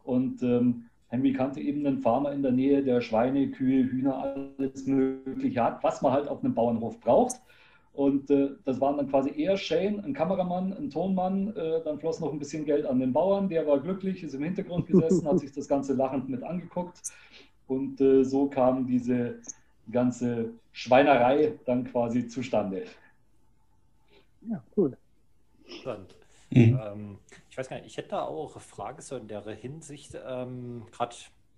Und 0.04 0.42
ähm, 0.44 0.86
Henry 1.10 1.34
kannte 1.34 1.62
eben 1.62 1.86
einen 1.86 2.00
Farmer 2.00 2.32
in 2.32 2.42
der 2.42 2.52
Nähe, 2.52 2.84
der 2.84 3.02
Schweine, 3.02 3.50
Kühe, 3.50 3.90
Hühner, 3.90 4.18
alles 4.18 4.86
Mögliche 4.86 5.64
hat, 5.64 5.84
was 5.84 6.02
man 6.02 6.12
halt 6.12 6.28
auf 6.28 6.44
einem 6.44 6.54
Bauernhof 6.54 7.00
braucht. 7.00 7.38
Und 7.94 8.30
äh, 8.30 8.52
das 8.64 8.80
waren 8.80 8.98
dann 8.98 9.10
quasi 9.10 9.32
eher 9.36 9.58
Shane, 9.58 10.02
ein 10.02 10.14
Kameramann, 10.14 10.72
ein 10.74 10.92
Tonmann. 10.92 11.56
Äh, 11.56 11.82
dann 11.84 11.98
floss 11.98 12.20
noch 12.20 12.32
ein 12.32 12.38
bisschen 12.38 12.64
Geld 12.64 12.86
an 12.86 13.00
den 13.00 13.12
Bauern. 13.12 13.50
Der 13.50 13.66
war 13.66 13.80
glücklich, 13.80 14.24
ist 14.24 14.36
im 14.36 14.44
Hintergrund 14.44 14.86
gesessen, 14.86 15.28
hat 15.28 15.40
sich 15.40 15.52
das 15.52 15.68
Ganze 15.68 15.94
lachend 15.94 16.30
mit 16.30 16.44
angeguckt. 16.44 17.02
Und 17.68 18.00
äh, 18.00 18.24
so 18.24 18.48
kam 18.48 18.86
diese 18.86 19.40
ganze 19.92 20.52
Schweinerei 20.74 21.54
dann 21.66 21.86
quasi 21.86 22.28
zustande. 22.28 22.84
Ja, 24.48 24.64
cool. 24.76 24.96
Interessant. 25.68 26.16
Mhm. 26.50 26.80
Ähm, 26.82 27.20
ich 27.50 27.58
weiß 27.58 27.70
gar 27.70 27.78
nicht, 27.78 27.88
ich 27.88 27.98
hätte 27.98 28.10
da 28.10 28.24
auch 28.24 28.54
eine 28.54 28.62
Frage 28.62 29.02
so 29.02 29.18
in 29.18 29.28
der 29.28 29.42
Hinsicht, 29.44 30.18
ähm, 30.26 30.86
gerade 30.92 31.16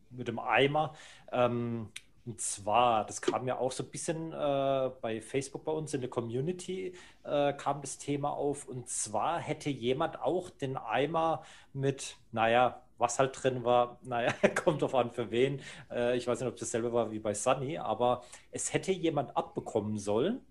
mit 0.09 0.27
dem 0.27 0.39
Eimer. 0.39 0.93
Ähm, 1.31 1.89
und 2.25 2.41
zwar, 2.41 3.05
das 3.05 3.21
kam 3.21 3.47
ja 3.47 3.57
auch 3.57 3.71
so 3.71 3.83
ein 3.83 3.89
bisschen 3.89 4.33
äh, 4.33 4.91
bei 5.01 5.21
Facebook 5.21 5.63
bei 5.63 5.71
uns 5.71 5.93
in 5.93 6.01
der 6.01 6.09
Community, 6.09 6.93
äh, 7.23 7.53
kam 7.53 7.81
das 7.81 7.97
Thema 7.97 8.31
auf. 8.31 8.67
Und 8.67 8.87
zwar 8.87 9.39
hätte 9.39 9.69
jemand 9.69 10.21
auch 10.21 10.49
den 10.49 10.77
Eimer 10.77 11.43
mit, 11.73 12.17
naja, 12.31 12.83
was 12.97 13.17
halt 13.17 13.41
drin 13.41 13.63
war, 13.63 13.99
naja, 14.03 14.33
kommt 14.63 14.81
drauf 14.81 14.95
an 14.95 15.11
für 15.11 15.31
wen. 15.31 15.61
Äh, 15.91 16.17
ich 16.17 16.27
weiß 16.27 16.39
nicht, 16.39 16.49
ob 16.49 16.55
das 16.55 16.69
dasselbe 16.69 16.93
war 16.93 17.11
wie 17.11 17.19
bei 17.19 17.33
Sunny, 17.33 17.77
aber 17.77 18.23
es 18.51 18.73
hätte 18.73 18.91
jemand 18.91 19.35
abbekommen 19.35 19.97
sollen. 19.97 20.41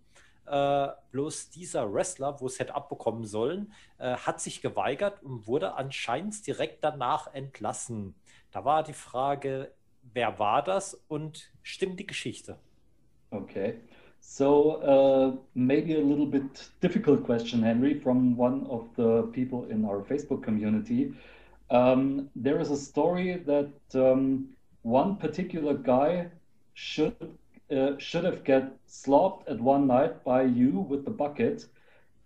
Äh, 0.51 0.89
bloß 1.11 1.51
dieser 1.51 1.93
Wrestler, 1.93 2.41
wo 2.41 2.47
es 2.47 2.59
hätte 2.59 2.75
abbekommen 2.75 3.25
sollen, 3.25 3.73
äh, 3.99 4.15
hat 4.15 4.41
sich 4.41 4.63
geweigert 4.63 5.23
und 5.23 5.47
wurde 5.47 5.75
anscheinend 5.75 6.47
direkt 6.47 6.83
danach 6.85 7.35
entlassen. 7.35 8.15
Da 8.51 8.65
war 8.65 8.83
die 8.83 8.95
Frage, 8.95 9.73
wer 10.15 10.39
war 10.39 10.63
das 10.63 10.95
und 11.09 11.51
stimmt 11.63 12.01
die 12.01 12.07
Geschichte? 12.07 12.57
Okay. 13.31 13.75
So 14.21 14.83
uh, 14.83 15.37
maybe 15.55 15.95
a 15.95 16.01
little 16.01 16.27
bit 16.27 16.71
difficult 16.81 17.25
question, 17.25 17.63
Henry, 17.63 17.95
from 17.95 18.39
one 18.39 18.67
of 18.69 18.85
the 18.97 19.23
people 19.33 19.71
in 19.71 19.85
our 19.85 20.03
Facebook 20.03 20.43
community. 20.43 21.15
Um, 21.71 22.31
there 22.35 22.59
is 22.61 22.71
a 22.71 22.77
story 22.77 23.43
that 23.47 23.71
um, 23.95 24.49
one 24.83 25.17
particular 25.17 25.75
guy 25.75 26.31
should 26.75 27.39
uh, 27.71 27.99
should 27.99 28.25
have 28.25 28.45
get 28.45 28.73
slopped 28.87 29.49
at 29.49 29.61
one 29.61 29.87
night 29.87 30.25
by 30.25 30.43
you 30.43 30.71
with 30.89 31.05
the 31.05 31.11
bucket 31.11 31.67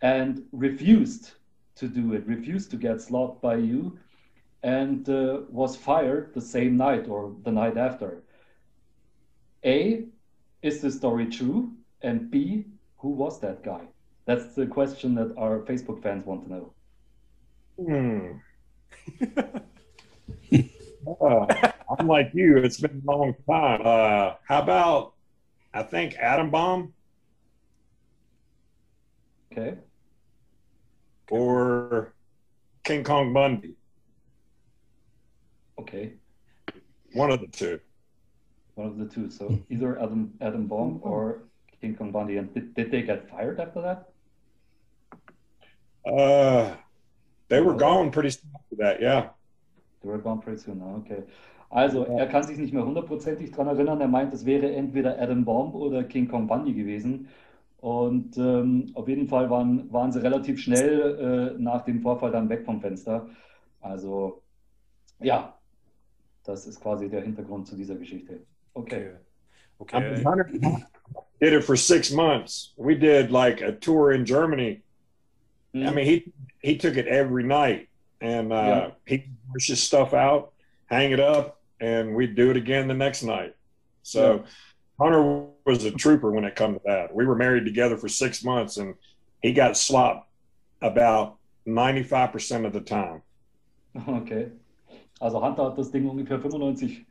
and 0.00 0.44
refused 0.52 1.32
to 1.76 1.88
do 1.88 2.12
it, 2.14 2.26
refused 2.26 2.70
to 2.70 2.76
get 2.76 3.00
slopped 3.00 3.40
by 3.40 3.56
you, 3.56 3.98
and 4.62 5.08
uh, 5.08 5.40
was 5.50 5.76
fired 5.76 6.32
the 6.34 6.40
same 6.40 6.76
night 6.76 7.08
or 7.08 7.34
the 7.44 7.50
night 7.50 7.76
after. 7.76 8.22
A, 9.64 10.04
is 10.62 10.80
the 10.80 10.90
story 10.90 11.26
true? 11.26 11.72
And 12.02 12.30
B, 12.30 12.64
who 12.98 13.10
was 13.10 13.40
that 13.40 13.62
guy? 13.64 13.82
That's 14.26 14.54
the 14.54 14.66
question 14.66 15.14
that 15.16 15.34
our 15.36 15.60
Facebook 15.60 16.02
fans 16.02 16.24
want 16.26 16.44
to 16.44 16.52
know. 16.52 16.72
Hmm. 17.78 18.32
Uh, 21.20 21.46
I'm 21.98 22.06
like 22.06 22.30
you. 22.32 22.58
It's 22.58 22.78
been 22.80 23.02
a 23.06 23.10
long 23.10 23.34
time. 23.48 23.80
Uh, 23.84 24.34
how 24.46 24.62
about 24.62 25.14
I 25.74 25.82
think 25.82 26.16
Atom 26.18 26.50
Bomb 26.50 26.92
Okay. 29.52 29.76
or 31.30 32.14
King 32.84 33.04
Kong 33.04 33.32
Bundy? 33.32 33.74
Okay. 35.78 36.14
One 37.14 37.30
of 37.30 37.40
the 37.40 37.46
two. 37.48 37.80
One 38.74 38.86
of 38.88 38.98
the 38.98 39.06
two. 39.06 39.30
So 39.30 39.58
either 39.68 39.98
Adam 40.00 40.32
Adam 40.40 40.66
Bomb 40.66 41.00
or 41.02 41.42
King 41.80 41.94
Kong 41.96 42.10
Bundy. 42.12 42.38
And 42.38 42.52
did, 42.54 42.74
did 42.74 42.90
they 42.90 43.02
get 43.02 43.28
fired 43.28 43.60
after 43.60 43.82
that? 43.82 44.08
Uh, 46.10 46.74
they 47.48 47.60
were 47.60 47.74
gone 47.74 48.10
pretty 48.10 48.30
soon 48.30 48.50
after 48.54 48.76
that. 48.76 49.02
Yeah. 49.02 49.28
They 50.02 50.08
were 50.08 50.18
gone 50.18 50.40
pretty 50.40 50.60
soon. 50.62 50.82
Okay. 51.06 51.22
Also, 51.72 52.04
er 52.04 52.26
kann 52.26 52.42
sich 52.42 52.58
nicht 52.58 52.74
mehr 52.74 52.84
hundertprozentig 52.84 53.50
dran 53.50 53.66
erinnern. 53.66 53.98
Er 54.02 54.08
meint, 54.08 54.34
es 54.34 54.44
wäre 54.44 54.70
entweder 54.74 55.18
Adam 55.18 55.42
Bomb 55.42 55.74
oder 55.74 56.04
King 56.04 56.28
Kong 56.28 56.46
Bundy 56.46 56.74
gewesen. 56.74 57.28
Und 57.80 58.36
ähm, 58.36 58.90
auf 58.92 59.08
jeden 59.08 59.26
Fall 59.26 59.48
waren, 59.48 59.90
waren 59.90 60.12
sie 60.12 60.22
relativ 60.22 60.60
schnell 60.60 61.54
äh, 61.56 61.62
nach 61.62 61.82
dem 61.86 62.02
Vorfall 62.02 62.30
dann 62.30 62.50
weg 62.50 62.66
vom 62.66 62.82
Fenster. 62.82 63.26
Also, 63.80 64.42
ja, 65.20 65.54
das 66.44 66.66
ist 66.66 66.78
quasi 66.78 67.08
der 67.08 67.22
Hintergrund 67.22 67.66
zu 67.66 67.74
dieser 67.74 67.94
Geschichte. 67.94 68.40
Okay. 68.74 69.12
Okay. 69.78 69.96
I 69.96 70.00
mean, 70.00 70.24
Hunter 70.24 70.50
did 71.40 71.54
it 71.54 71.64
for 71.64 71.76
six 71.76 72.12
months. 72.12 72.74
We 72.76 72.94
did 72.94 73.30
like 73.30 73.62
a 73.62 73.72
tour 73.72 74.12
in 74.12 74.26
Germany. 74.26 74.82
I 75.74 75.90
mean, 75.90 76.04
he 76.04 76.30
he 76.60 76.76
took 76.76 76.98
it 76.98 77.06
every 77.06 77.44
night, 77.44 77.88
and 78.20 78.52
uh, 78.52 78.56
Yeah. 78.56 78.90
he 79.06 79.24
push 79.54 79.68
his 79.68 79.82
stuff 79.82 80.12
out, 80.12 80.52
hang 80.86 81.12
it 81.12 81.18
up, 81.18 81.61
and 81.82 82.14
we'd 82.14 82.34
do 82.36 82.50
it 82.50 82.56
again 82.56 82.86
the 82.86 82.94
next 82.94 83.22
night. 83.22 83.54
So 84.02 84.44
Hunter 84.98 85.46
was 85.66 85.84
a 85.84 85.90
trooper 85.90 86.30
when 86.30 86.44
it 86.44 86.54
come 86.54 86.74
to 86.74 86.80
that. 86.86 87.14
We 87.14 87.26
were 87.26 87.34
married 87.34 87.64
together 87.64 87.96
for 87.96 88.08
six 88.08 88.44
months, 88.44 88.76
and 88.76 88.94
he 89.42 89.52
got 89.52 89.76
slopped 89.76 90.28
about 90.80 91.36
ninety 91.66 92.04
five 92.04 92.32
percent 92.32 92.64
of 92.64 92.72
the 92.72 92.80
time. 92.80 93.22
Okay. 94.08 94.48
Also 95.20 95.40
Hunter 95.40 95.64
hat 95.66 95.76
das 95.76 95.90
Ding 95.90 96.08
ungefähr 96.08 96.40
95 96.40 97.06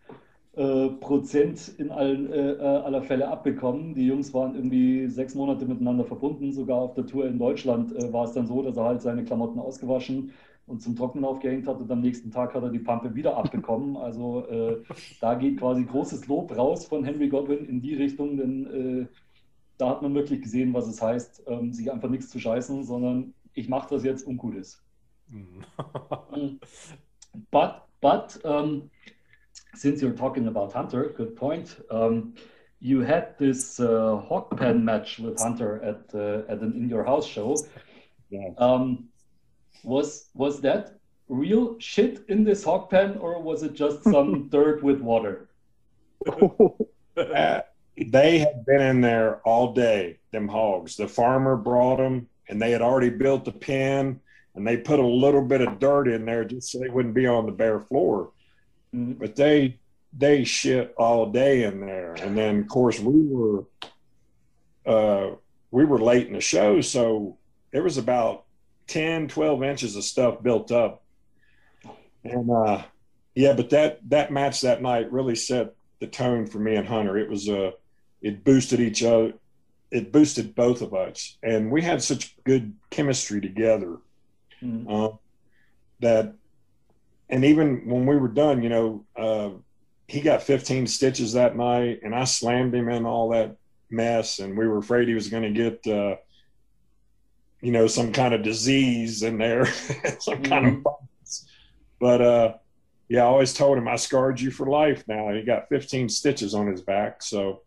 äh, 0.57 0.89
Prozent 0.99 1.69
in 1.77 1.91
allen, 1.91 2.33
äh, 2.33 2.53
äh, 2.53 2.57
aller 2.59 3.03
Fälle 3.03 3.27
abbekommen. 3.27 3.93
Die 3.93 4.07
Jungs 4.07 4.33
waren 4.33 4.55
irgendwie 4.55 5.07
sechs 5.07 5.35
Monate 5.35 5.65
miteinander 5.65 6.03
verbunden. 6.03 6.51
Sogar 6.51 6.77
auf 6.77 6.95
der 6.95 7.05
Tour 7.05 7.27
in 7.27 7.37
Deutschland 7.37 7.95
äh, 7.95 8.11
war 8.11 8.25
es 8.25 8.33
dann 8.33 8.47
so, 8.47 8.63
dass 8.63 8.75
er 8.75 8.83
halt 8.83 9.01
seine 9.01 9.23
Klamotten 9.23 9.59
ausgewaschen 9.59 10.33
und 10.71 10.81
zum 10.81 10.95
Trocknen 10.95 11.25
aufgehängt 11.25 11.67
hat 11.67 11.79
und 11.79 11.91
am 11.91 11.99
nächsten 11.99 12.31
Tag 12.31 12.53
hat 12.55 12.63
er 12.63 12.69
die 12.69 12.79
Pampe 12.79 13.13
wieder 13.13 13.37
abbekommen. 13.37 13.97
Also 14.01 14.45
äh, 14.47 14.83
da 15.19 15.35
geht 15.35 15.59
quasi 15.59 15.83
großes 15.83 16.27
Lob 16.27 16.55
raus 16.57 16.85
von 16.85 17.03
Henry 17.03 17.29
Godwin 17.29 17.65
in 17.65 17.81
die 17.81 17.93
Richtung, 17.93 18.37
denn 18.37 18.65
äh, 18.67 19.07
da 19.77 19.89
hat 19.89 20.01
man 20.01 20.13
wirklich 20.13 20.41
gesehen, 20.41 20.73
was 20.73 20.87
es 20.87 21.01
heißt, 21.01 21.43
ähm, 21.47 21.71
sich 21.71 21.91
einfach 21.91 22.09
nichts 22.09 22.29
zu 22.29 22.39
scheißen, 22.39 22.83
sondern 22.83 23.33
ich 23.53 23.69
mache 23.69 23.89
das 23.89 24.03
jetzt 24.03 24.25
und 24.25 24.37
gut 24.37 24.55
ist. 24.55 24.83
But 27.51 27.83
but 28.01 28.39
um, 28.43 28.89
since 29.75 30.01
you're 30.01 30.15
talking 30.15 30.47
about 30.47 30.73
Hunter, 30.73 31.09
good 31.09 31.35
point. 31.35 31.81
Um, 31.89 32.33
you 32.79 33.01
had 33.01 33.37
this 33.37 33.79
uh, 33.79 34.17
hawk 34.17 34.57
pen 34.57 34.83
match 34.83 35.19
with 35.19 35.39
Hunter 35.39 35.81
at 35.83 36.13
uh, 36.13 36.43
at 36.51 36.61
an 36.61 36.73
in 36.75 36.89
your 36.89 37.05
house 37.05 37.27
show. 37.27 37.55
Yeah. 38.29 38.49
Um, 38.57 39.10
was 39.83 40.29
was 40.33 40.61
that 40.61 40.95
real 41.27 41.79
shit 41.79 42.23
in 42.27 42.43
this 42.43 42.63
hog 42.63 42.89
pen, 42.89 43.17
or 43.17 43.41
was 43.41 43.63
it 43.63 43.73
just 43.73 44.03
some 44.03 44.47
dirt 44.51 44.83
with 44.83 45.01
water? 45.01 45.49
Uh, 47.15 47.61
they 48.07 48.39
had 48.39 48.65
been 48.65 48.81
in 48.81 49.01
there 49.01 49.37
all 49.41 49.73
day, 49.73 50.17
them 50.31 50.47
hogs. 50.47 50.95
The 50.95 51.07
farmer 51.07 51.55
brought 51.55 51.97
them, 51.97 52.27
and 52.49 52.61
they 52.61 52.71
had 52.71 52.81
already 52.81 53.09
built 53.09 53.45
the 53.45 53.51
pen, 53.51 54.19
and 54.55 54.67
they 54.67 54.77
put 54.77 54.99
a 54.99 55.05
little 55.07 55.43
bit 55.43 55.61
of 55.61 55.79
dirt 55.79 56.07
in 56.07 56.25
there 56.25 56.43
just 56.43 56.71
so 56.71 56.79
they 56.79 56.89
wouldn't 56.89 57.15
be 57.15 57.27
on 57.27 57.45
the 57.45 57.51
bare 57.51 57.79
floor. 57.79 58.31
Mhm. 58.93 59.17
But 59.17 59.35
they 59.35 59.79
they 60.17 60.43
shit 60.43 60.93
all 60.97 61.31
day 61.31 61.63
in 61.63 61.79
there, 61.79 62.13
and 62.15 62.37
then 62.37 62.59
of 62.59 62.67
course 62.67 62.99
we 62.99 63.25
were 63.27 63.63
uh, 64.85 65.35
we 65.71 65.85
were 65.85 65.99
late 65.99 66.27
in 66.27 66.33
the 66.33 66.41
show, 66.41 66.81
so 66.81 67.37
it 67.71 67.79
was 67.79 67.97
about 67.97 68.45
10, 68.91 69.27
12 69.29 69.63
inches 69.63 69.95
of 69.95 70.03
stuff 70.03 70.43
built 70.43 70.71
up, 70.71 71.01
and 72.23 72.49
uh, 72.51 72.83
yeah, 73.35 73.53
but 73.53 73.69
that 73.69 73.99
that 74.09 74.31
match 74.31 74.61
that 74.61 74.81
night 74.81 75.11
really 75.11 75.35
set 75.35 75.73
the 75.99 76.07
tone 76.07 76.45
for 76.45 76.59
me 76.59 76.75
and 76.75 76.87
Hunter. 76.87 77.17
It 77.17 77.29
was 77.29 77.47
uh 77.47 77.71
it 78.21 78.43
boosted 78.43 78.79
each 78.79 79.01
other 79.03 79.33
it 79.89 80.11
boosted 80.13 80.55
both 80.55 80.81
of 80.81 80.93
us 80.93 81.37
and 81.43 81.69
we 81.69 81.81
had 81.81 82.01
such 82.01 82.35
good 82.45 82.73
chemistry 82.91 83.41
together 83.41 83.97
Mhm. 84.63 84.85
uh, 84.87 85.17
that 85.99 86.33
and 87.29 87.43
even 87.43 87.89
when 87.89 88.05
we 88.05 88.15
were 88.15 88.27
done 88.29 88.61
you 88.63 88.69
know 88.69 89.05
uh, 89.17 89.49
he 90.07 90.21
got 90.21 90.43
15 90.43 90.87
stitches 90.87 91.33
that 91.33 91.57
night 91.57 91.99
and 92.03 92.13
i 92.15 92.23
slammed 92.23 92.73
him 92.75 92.87
in 92.89 93.05
all 93.05 93.29
that 93.29 93.57
mess 93.89 94.39
and 94.39 94.57
we 94.57 94.67
were 94.67 94.77
afraid 94.77 95.07
he 95.07 95.15
was 95.15 95.27
going 95.29 95.43
to 95.43 95.49
get 95.63 95.87
uh, 95.87 96.15
you 97.61 97.71
know 97.71 97.87
some 97.87 98.11
kind 98.11 98.33
of 98.33 98.43
disease 98.43 99.23
in 99.23 99.37
there 99.37 99.65
some 100.19 100.43
kind 100.43 100.67
of 100.67 100.73
virus. 100.83 101.45
but 101.99 102.21
uh 102.21 102.53
yeah 103.07 103.21
i 103.21 103.25
always 103.25 103.53
told 103.53 103.77
him 103.77 103.87
i 103.87 103.95
scarred 103.95 104.39
you 104.39 104.51
for 104.51 104.67
life 104.67 105.03
now 105.07 105.31
he 105.31 105.43
got 105.43 105.69
15 105.69 106.09
stitches 106.09 106.53
on 106.53 106.67
his 106.67 106.81
back 106.81 107.21
so. 107.23 107.61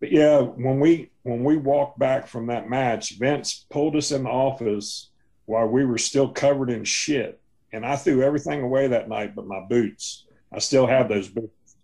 But 0.00 0.10
yeah 0.10 0.40
when 0.40 0.80
we 0.80 1.10
when 1.22 1.44
we 1.44 1.56
walked 1.56 1.98
back 1.98 2.26
from 2.26 2.46
that 2.48 2.68
match 2.68 3.18
vince 3.18 3.66
pulled 3.70 3.94
us 3.94 4.10
in 4.10 4.24
the 4.24 4.30
office 4.30 5.10
while 5.44 5.66
we 5.66 5.84
were 5.84 5.98
still 5.98 6.28
covered 6.28 6.70
in 6.70 6.82
shit 6.82 7.40
and 7.72 7.86
i 7.86 7.94
threw 7.94 8.22
everything 8.22 8.62
away 8.62 8.88
that 8.88 9.08
night 9.08 9.36
but 9.36 9.46
my 9.46 9.60
boots. 9.60 10.24
I 10.52 10.58
still 10.58 10.86
have 10.86 11.08
those 11.08 11.28
boots. 11.28 11.76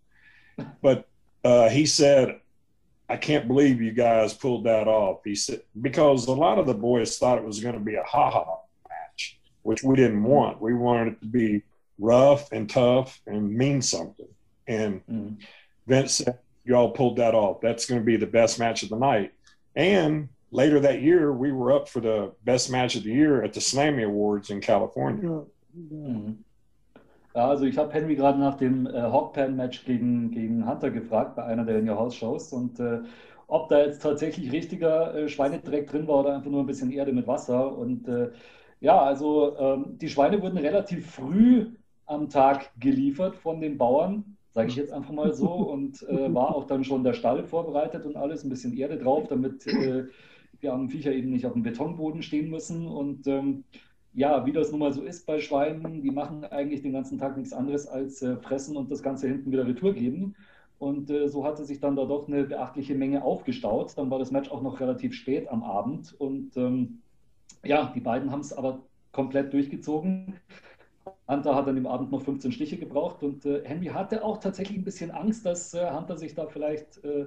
But 0.82 1.08
uh, 1.44 1.68
he 1.68 1.86
said 1.86 2.40
i 3.08 3.16
can't 3.16 3.46
believe 3.48 3.80
you 3.80 3.92
guys 3.92 4.34
pulled 4.34 4.64
that 4.64 4.86
off 4.88 5.20
he 5.24 5.34
said 5.34 5.60
because 5.80 6.26
a 6.26 6.32
lot 6.32 6.58
of 6.58 6.66
the 6.66 6.74
boys 6.74 7.18
thought 7.18 7.38
it 7.38 7.44
was 7.44 7.60
going 7.60 7.74
to 7.74 7.80
be 7.80 7.94
a 7.94 8.02
ha-ha 8.02 8.58
match 8.88 9.38
which 9.62 9.82
we 9.82 9.96
didn't 9.96 10.22
want 10.22 10.60
we 10.60 10.74
wanted 10.74 11.12
it 11.14 11.20
to 11.20 11.26
be 11.26 11.62
rough 11.98 12.50
and 12.52 12.68
tough 12.70 13.20
and 13.26 13.52
mean 13.52 13.80
something 13.82 14.28
and 14.66 15.04
Mhm. 15.06 15.36
Vince 15.86 16.12
said, 16.16 16.38
Y'all 16.64 16.90
pulled 16.90 17.16
that 17.16 17.34
off. 17.34 17.62
That's 17.62 17.86
going 17.86 17.98
to 17.98 18.04
be 18.04 18.18
the 18.18 18.26
best 18.26 18.58
match 18.58 18.82
of 18.82 18.90
the 18.90 18.98
night. 18.98 19.32
And 19.74 20.28
later 20.50 20.78
that 20.80 21.00
year, 21.00 21.32
we 21.32 21.50
were 21.50 21.72
up 21.72 21.88
for 21.88 22.00
the 22.00 22.32
best 22.44 22.70
match 22.70 22.94
of 22.94 23.04
the 23.04 23.10
year 23.10 23.42
at 23.42 23.54
the 23.54 23.60
Slammy 23.60 24.04
Awards 24.04 24.50
in 24.50 24.60
California. 24.60 25.44
Mhm. 25.74 26.36
Ja, 27.34 27.48
also 27.48 27.64
ich 27.66 27.78
habe 27.78 27.92
Henry 27.92 28.16
gerade 28.16 28.38
nach 28.38 28.56
dem 28.56 28.86
äh, 28.86 28.90
Hawkpan-Match 29.00 29.84
gegen, 29.84 30.30
gegen 30.30 30.68
Hunter 30.68 30.90
gefragt 30.90 31.36
bei 31.36 31.44
einer 31.44 31.64
der 31.64 31.78
In 31.78 31.88
Your 31.88 31.98
House-Shows 31.98 32.52
und 32.52 32.80
äh, 32.80 33.02
ob 33.46 33.68
da 33.68 33.80
jetzt 33.80 34.02
tatsächlich 34.02 34.50
richtiger 34.52 35.14
äh, 35.14 35.28
Schweinedreck 35.28 35.86
drin 35.88 36.06
war 36.08 36.20
oder 36.20 36.34
einfach 36.34 36.50
nur 36.50 36.60
ein 36.60 36.66
bisschen 36.66 36.90
Erde 36.90 37.12
mit 37.12 37.26
Wasser. 37.26 37.76
Und 37.76 38.08
äh, 38.08 38.32
ja, 38.80 39.00
also 39.00 39.56
ähm, 39.58 39.98
die 39.98 40.08
Schweine 40.08 40.42
wurden 40.42 40.58
relativ 40.58 41.10
früh 41.10 41.76
am 42.06 42.28
Tag 42.28 42.72
geliefert 42.80 43.36
von 43.36 43.60
den 43.60 43.78
Bauern, 43.78 44.36
sage 44.50 44.68
ich 44.68 44.76
jetzt 44.76 44.92
einfach 44.92 45.12
mal 45.12 45.32
so, 45.34 45.50
und 45.70 46.02
äh, 46.08 46.32
war 46.34 46.54
auch 46.56 46.64
dann 46.66 46.82
schon 46.84 47.04
der 47.04 47.12
Stall 47.14 47.44
vorbereitet 47.44 48.04
und 48.06 48.16
alles, 48.16 48.42
ein 48.44 48.48
bisschen 48.50 48.76
Erde 48.76 48.98
drauf, 48.98 49.28
damit 49.28 49.66
äh, 49.66 50.04
die 50.62 50.68
armen 50.68 50.88
Viecher 50.90 51.12
eben 51.12 51.30
nicht 51.30 51.46
auf 51.46 51.52
dem 51.52 51.62
Betonboden 51.62 52.22
stehen 52.22 52.50
müssen. 52.50 52.86
Und 52.88 53.26
ähm, 53.26 53.64
ja, 54.18 54.44
wie 54.44 54.52
das 54.52 54.72
nun 54.72 54.80
mal 54.80 54.92
so 54.92 55.02
ist 55.02 55.26
bei 55.26 55.38
Schweinen, 55.38 56.02
die 56.02 56.10
machen 56.10 56.44
eigentlich 56.44 56.82
den 56.82 56.92
ganzen 56.92 57.18
Tag 57.18 57.36
nichts 57.36 57.52
anderes 57.52 57.86
als 57.86 58.20
äh, 58.20 58.36
fressen 58.36 58.76
und 58.76 58.90
das 58.90 59.00
Ganze 59.00 59.28
hinten 59.28 59.52
wieder 59.52 59.64
retour 59.64 59.94
geben. 59.94 60.34
Und 60.80 61.08
äh, 61.08 61.28
so 61.28 61.44
hatte 61.44 61.64
sich 61.64 61.78
dann 61.78 61.94
da 61.94 62.04
doch 62.04 62.26
eine 62.26 62.42
beachtliche 62.42 62.96
Menge 62.96 63.22
aufgestaut. 63.22 63.96
Dann 63.96 64.10
war 64.10 64.18
das 64.18 64.32
Match 64.32 64.50
auch 64.50 64.60
noch 64.60 64.80
relativ 64.80 65.14
spät 65.14 65.48
am 65.48 65.62
Abend. 65.62 66.16
Und 66.18 66.56
ähm, 66.56 67.00
ja, 67.64 67.92
die 67.94 68.00
beiden 68.00 68.32
haben 68.32 68.40
es 68.40 68.52
aber 68.52 68.80
komplett 69.12 69.52
durchgezogen. 69.52 70.34
Hunter 71.28 71.54
hat 71.54 71.68
an 71.68 71.76
dem 71.76 71.86
Abend 71.86 72.10
noch 72.10 72.22
15 72.22 72.50
Stiche 72.50 72.76
gebraucht 72.76 73.22
und 73.22 73.46
äh, 73.46 73.62
Henry 73.64 73.86
hatte 73.86 74.24
auch 74.24 74.38
tatsächlich 74.38 74.78
ein 74.78 74.84
bisschen 74.84 75.12
Angst, 75.12 75.46
dass 75.46 75.74
äh, 75.74 75.90
Hunter 75.92 76.16
sich 76.16 76.34
da 76.34 76.46
vielleicht 76.46 77.04
äh, 77.04 77.26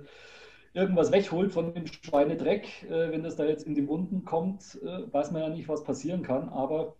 irgendwas 0.74 1.12
wegholt 1.12 1.52
von 1.52 1.74
dem 1.74 1.88
Schweinedreck. 1.88 2.84
Äh, 2.84 3.12
wenn 3.12 3.24
das 3.24 3.36
da 3.36 3.46
jetzt 3.46 3.68
in 3.68 3.76
die 3.76 3.88
Wunden 3.88 4.26
kommt, 4.26 4.80
äh, 4.84 5.12
weiß 5.12 5.32
man 5.32 5.42
ja 5.42 5.50
nicht, 5.50 5.68
was 5.68 5.84
passieren 5.84 6.24
kann. 6.24 6.50
Aber 6.50 6.96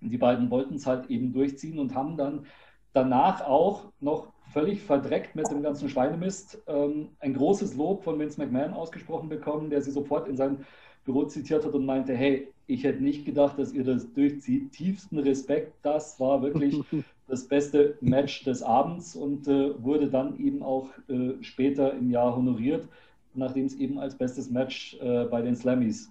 die 0.00 0.18
beiden 0.18 0.50
wollten 0.50 0.74
es 0.74 0.86
halt 0.86 1.10
eben 1.10 1.32
durchziehen 1.32 1.78
und 1.78 1.94
haben 1.94 2.16
dann 2.16 2.46
danach 2.92 3.42
auch 3.42 3.92
noch 4.00 4.32
völlig 4.52 4.82
verdreckt 4.82 5.34
mit 5.34 5.50
dem 5.50 5.62
ganzen 5.62 5.88
Schweinemist 5.88 6.62
ähm, 6.66 7.08
ein 7.20 7.34
großes 7.34 7.76
Lob 7.76 8.04
von 8.04 8.18
Vince 8.18 8.40
McMahon 8.40 8.72
ausgesprochen 8.74 9.28
bekommen, 9.28 9.70
der 9.70 9.82
sie 9.82 9.90
sofort 9.90 10.28
in 10.28 10.36
sein 10.36 10.64
Büro 11.04 11.24
zitiert 11.24 11.64
hat 11.64 11.74
und 11.74 11.86
meinte, 11.86 12.14
hey, 12.14 12.52
ich 12.66 12.84
hätte 12.84 13.02
nicht 13.02 13.24
gedacht, 13.24 13.58
dass 13.58 13.72
ihr 13.72 13.84
das 13.84 14.12
durchzieht. 14.12 14.72
Tiefsten 14.72 15.18
Respekt, 15.18 15.74
das 15.82 16.18
war 16.18 16.42
wirklich 16.42 16.80
das 17.28 17.46
beste 17.46 17.96
Match 18.00 18.44
des 18.44 18.62
Abends 18.62 19.16
und 19.16 19.48
äh, 19.48 19.82
wurde 19.82 20.08
dann 20.08 20.38
eben 20.38 20.62
auch 20.62 20.88
äh, 21.08 21.42
später 21.42 21.92
im 21.92 22.10
Jahr 22.10 22.36
honoriert, 22.36 22.88
nachdem 23.34 23.66
es 23.66 23.74
eben 23.74 23.98
als 23.98 24.14
bestes 24.14 24.50
Match 24.50 24.96
äh, 25.00 25.24
bei 25.24 25.42
den 25.42 25.56
Slammies 25.56 26.10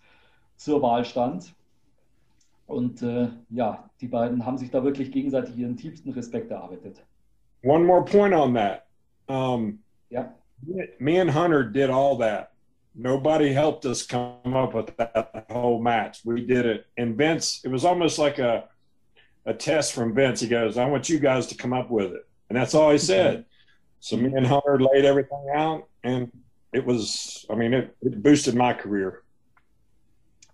zur 0.58 0.82
Wahl 0.82 1.06
stand. 1.06 1.54
Und 2.67 3.01
äh, 3.01 3.30
ja, 3.49 3.89
die 4.01 4.08
beiden 4.08 4.45
haben 4.45 4.58
sich 4.58 4.71
da 4.71 4.84
wirklich 4.84 5.12
gegenseitig 5.12 5.58
ihren 5.58 5.78
tiefsten 5.78 6.12
Respekt 6.12 6.51
erarbeitet. 6.51 7.01
One 7.63 7.86
more 7.86 8.04
point 8.04 8.34
on 8.34 8.54
that. 8.56 8.86
Um, 9.28 9.80
Ja, 10.10 10.34
me 10.99 11.19
and 11.19 11.30
Hunter 11.34 11.63
did 11.63 11.89
all 11.89 12.17
that. 12.17 12.51
Nobody 12.93 13.51
helped 13.51 13.86
us 13.86 14.06
come 14.08 14.56
up 14.56 14.73
with 14.73 14.95
that 14.97 15.45
whole 15.49 15.82
match. 15.82 16.21
We 16.23 16.45
did 16.45 16.65
it. 16.65 16.86
And 16.97 17.17
Vince, 17.17 17.62
it 17.65 17.71
was 17.71 17.84
almost 17.84 18.17
like 18.17 18.39
a 18.39 18.69
a 19.45 19.53
test 19.53 19.93
from 19.93 20.13
Vince. 20.13 20.41
He 20.41 20.47
goes, 20.47 20.77
I 20.77 20.86
want 20.86 21.10
you 21.10 21.19
guys 21.19 21.47
to 21.47 21.55
come 21.55 21.73
up 21.73 21.89
with 21.89 22.13
it. 22.13 22.27
And 22.49 22.58
that's 22.58 22.73
all 22.73 22.91
he 22.91 22.97
said. 22.97 23.45
So 23.99 24.17
me 24.17 24.34
and 24.34 24.45
Hunter 24.45 24.79
laid 24.79 25.05
everything 25.05 25.47
out 25.53 25.88
and 26.03 26.31
it 26.73 26.86
was 26.86 27.45
I 27.49 27.55
mean 27.55 27.73
it, 27.73 27.95
it 28.01 28.21
boosted 28.21 28.55
my 28.55 28.73
career. 28.73 29.23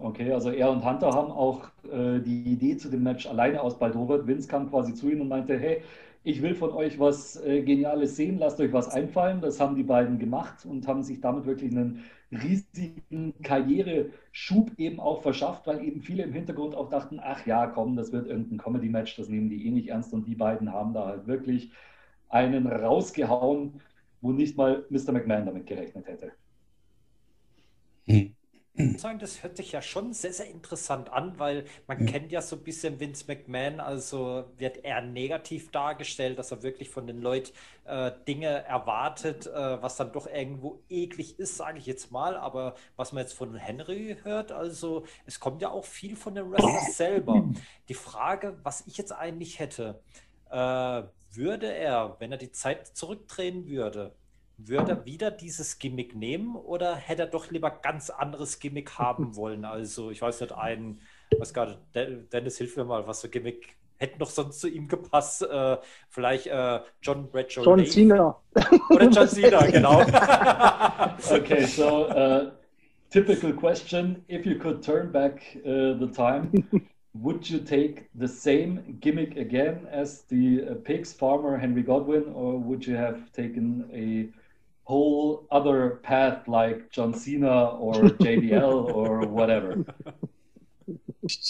okay, 0.04 0.32
also 0.32 0.52
er 0.52 0.70
und 0.70 0.84
Hunter 0.84 1.12
haben 1.12 1.32
auch 1.32 1.66
äh, 1.84 2.20
die 2.20 2.44
Idee 2.52 2.78
zu 2.78 2.90
dem 2.90 3.04
Match 3.04 3.28
alleine 3.28 3.62
ausbaldowert. 3.62 4.28
Vince 4.28 4.48
kam 4.48 4.70
quasi 4.70 4.94
zu 4.94 5.10
ihnen 5.10 5.22
und 5.22 5.28
meinte, 5.28 5.58
hey, 5.58 5.84
ich 6.24 6.42
will 6.42 6.54
von 6.54 6.72
euch 6.72 7.00
was 7.00 7.36
äh, 7.44 7.64
Geniales 7.64 8.16
sehen, 8.16 8.38
lasst 8.38 8.60
euch 8.60 8.72
was 8.72 8.90
einfallen. 8.90 9.42
Das 9.42 9.60
haben 9.60 9.76
die 9.76 9.84
beiden 9.84 10.20
gemacht 10.20 10.66
und 10.66 10.88
haben 10.88 11.04
sich 11.04 11.20
damit 11.20 11.46
wirklich 11.46 11.72
einen 11.72 12.04
riesigen 12.32 13.34
Karriereschub 13.42 14.72
eben 14.78 15.00
auch 15.00 15.22
verschafft, 15.24 15.66
weil 15.68 15.84
eben 15.84 16.02
viele 16.02 16.24
im 16.24 16.34
Hintergrund 16.34 16.76
auch 16.76 16.90
dachten, 16.90 17.20
ach 17.22 17.46
ja, 17.46 17.68
komm, 17.68 17.96
das 17.96 18.12
wird 18.12 18.28
irgendein 18.28 18.60
Comedy-Match, 18.60 19.16
das 19.18 19.30
nehmen 19.30 19.50
die 19.50 19.66
eh 19.66 19.72
nicht 19.72 19.90
ernst. 19.90 20.14
Und 20.14 20.28
die 20.28 20.36
beiden 20.36 20.72
haben 20.72 20.94
da 20.94 21.08
halt 21.08 21.28
wirklich 21.28 21.72
einen 22.30 22.68
rausgehauen, 22.68 23.82
wo 24.22 24.32
nicht 24.32 24.58
mal 24.58 24.86
Mr. 24.90 25.12
McMahon 25.14 25.48
damit 25.48 25.66
gerechnet 25.66 26.08
hätte. 26.08 26.32
Hm. 28.06 28.36
Ich 28.74 28.90
muss 28.90 29.02
sagen, 29.02 29.20
das 29.20 29.44
hört 29.44 29.58
sich 29.58 29.74
ja 29.74 29.82
schon 29.82 30.14
sehr, 30.14 30.34
sehr 30.34 30.48
interessant 30.50 31.10
an, 31.12 31.38
weil 31.38 31.66
man 31.88 32.00
Ja. 32.00 32.06
kennt 32.06 32.32
ja 32.32 32.42
so 32.42 32.56
ein 32.56 32.64
bisschen 32.64 33.00
Vince 33.02 33.26
McMahon, 33.28 33.80
also 33.82 34.46
wird 34.58 34.78
eher 34.86 35.02
negativ 35.02 35.72
dargestellt, 35.72 36.40
dass 36.40 36.52
er 36.52 36.64
wirklich 36.64 36.90
von 36.90 37.06
den 37.06 37.22
Leuten 37.22 37.52
äh, 37.84 38.12
Dinge 38.28 38.48
erwartet, 38.48 39.46
äh, 39.46 39.82
was 39.82 39.98
dann 39.98 40.14
doch 40.14 40.26
irgendwo 40.26 40.84
eklig 40.90 41.38
ist, 41.38 41.58
sage 41.58 41.80
ich 41.80 41.86
jetzt 41.86 42.12
mal. 42.12 42.36
Aber 42.38 42.76
was 42.96 43.12
man 43.12 43.24
jetzt 43.24 43.34
von 43.34 43.56
Henry 43.56 44.18
hört, 44.24 44.52
also 44.54 45.06
es 45.26 45.40
kommt 45.40 45.62
ja 45.62 45.70
auch 45.70 45.86
viel 45.86 46.16
von 46.16 46.34
den 46.34 46.50
Wrestlers 46.50 46.96
selber. 46.98 47.52
Die 47.90 47.94
Frage, 47.94 48.58
was 48.64 48.88
ich 48.88 48.98
jetzt 48.98 49.12
eigentlich 49.12 49.60
hätte, 49.60 50.02
äh, 50.50 51.04
würde 51.34 51.74
er, 51.74 52.16
wenn 52.20 52.32
er 52.32 52.38
die 52.38 52.52
Zeit 52.52 52.88
zurückdrehen 52.88 53.68
würde, 53.68 54.16
würde 54.68 54.92
er 54.92 55.06
wieder 55.06 55.32
dieses 55.32 55.80
Gimmick 55.80 56.16
nehmen 56.16 56.56
oder 56.56 56.96
hätte 56.96 57.24
er 57.24 57.28
doch 57.28 57.50
lieber 57.52 57.70
ganz 57.70 58.10
anderes 58.10 58.60
Gimmick 58.60 58.98
haben 58.98 59.36
wollen? 59.36 59.66
Also, 59.66 60.12
ich 60.12 60.22
weiß 60.22 60.42
nicht, 60.42 60.54
ein, 60.54 61.00
was 61.38 61.54
gerade, 61.54 61.78
De- 61.96 62.24
Dennis, 62.32 62.58
hilf 62.58 62.76
mir 62.78 62.86
mal, 62.86 63.08
was 63.08 63.22
für 63.22 63.30
Gimmick 63.30 63.76
hätte 63.98 64.20
noch 64.20 64.30
sonst 64.30 64.60
zu 64.60 64.68
ihm 64.68 64.88
gepasst? 64.88 65.44
Äh, 65.44 65.78
vielleicht 66.10 66.48
äh, 66.48 66.80
John 67.02 67.30
Bradshaw 67.30 67.64
John 67.64 67.86
Cena. 67.86 68.36
oder 68.90 69.10
John 69.10 69.28
Cena, 69.28 69.66
genau. 69.68 70.02
Okay, 71.32 71.66
so 71.66 72.08
uh, 72.10 72.52
typical 73.10 73.54
question: 73.54 74.24
If 74.28 74.46
you 74.46 74.58
could 74.58 74.84
turn 74.84 75.12
back 75.12 75.42
uh, 75.66 75.94
the 76.00 76.08
time, 76.12 76.52
would 77.14 77.48
you 77.50 77.60
take 77.60 78.10
the 78.18 78.28
same 78.28 78.98
gimmick 79.00 79.38
again 79.38 79.88
as 79.92 80.24
the 80.30 80.64
uh, 80.64 80.76
pigs 80.84 81.14
farmer 81.14 81.58
Henry 81.58 81.84
Godwin, 81.84 82.24
or 82.34 82.58
would 82.60 82.86
you 82.86 82.96
have 82.96 83.32
taken 83.34 83.86
a 83.94 84.30
whole 84.92 85.48
other 85.52 86.02
path 86.04 86.50
like 86.50 86.92
John 86.92 87.14
Cena 87.14 87.70
or 87.70 88.18
JBL 88.18 88.84
or 88.86 89.26
whatever? 89.26 89.86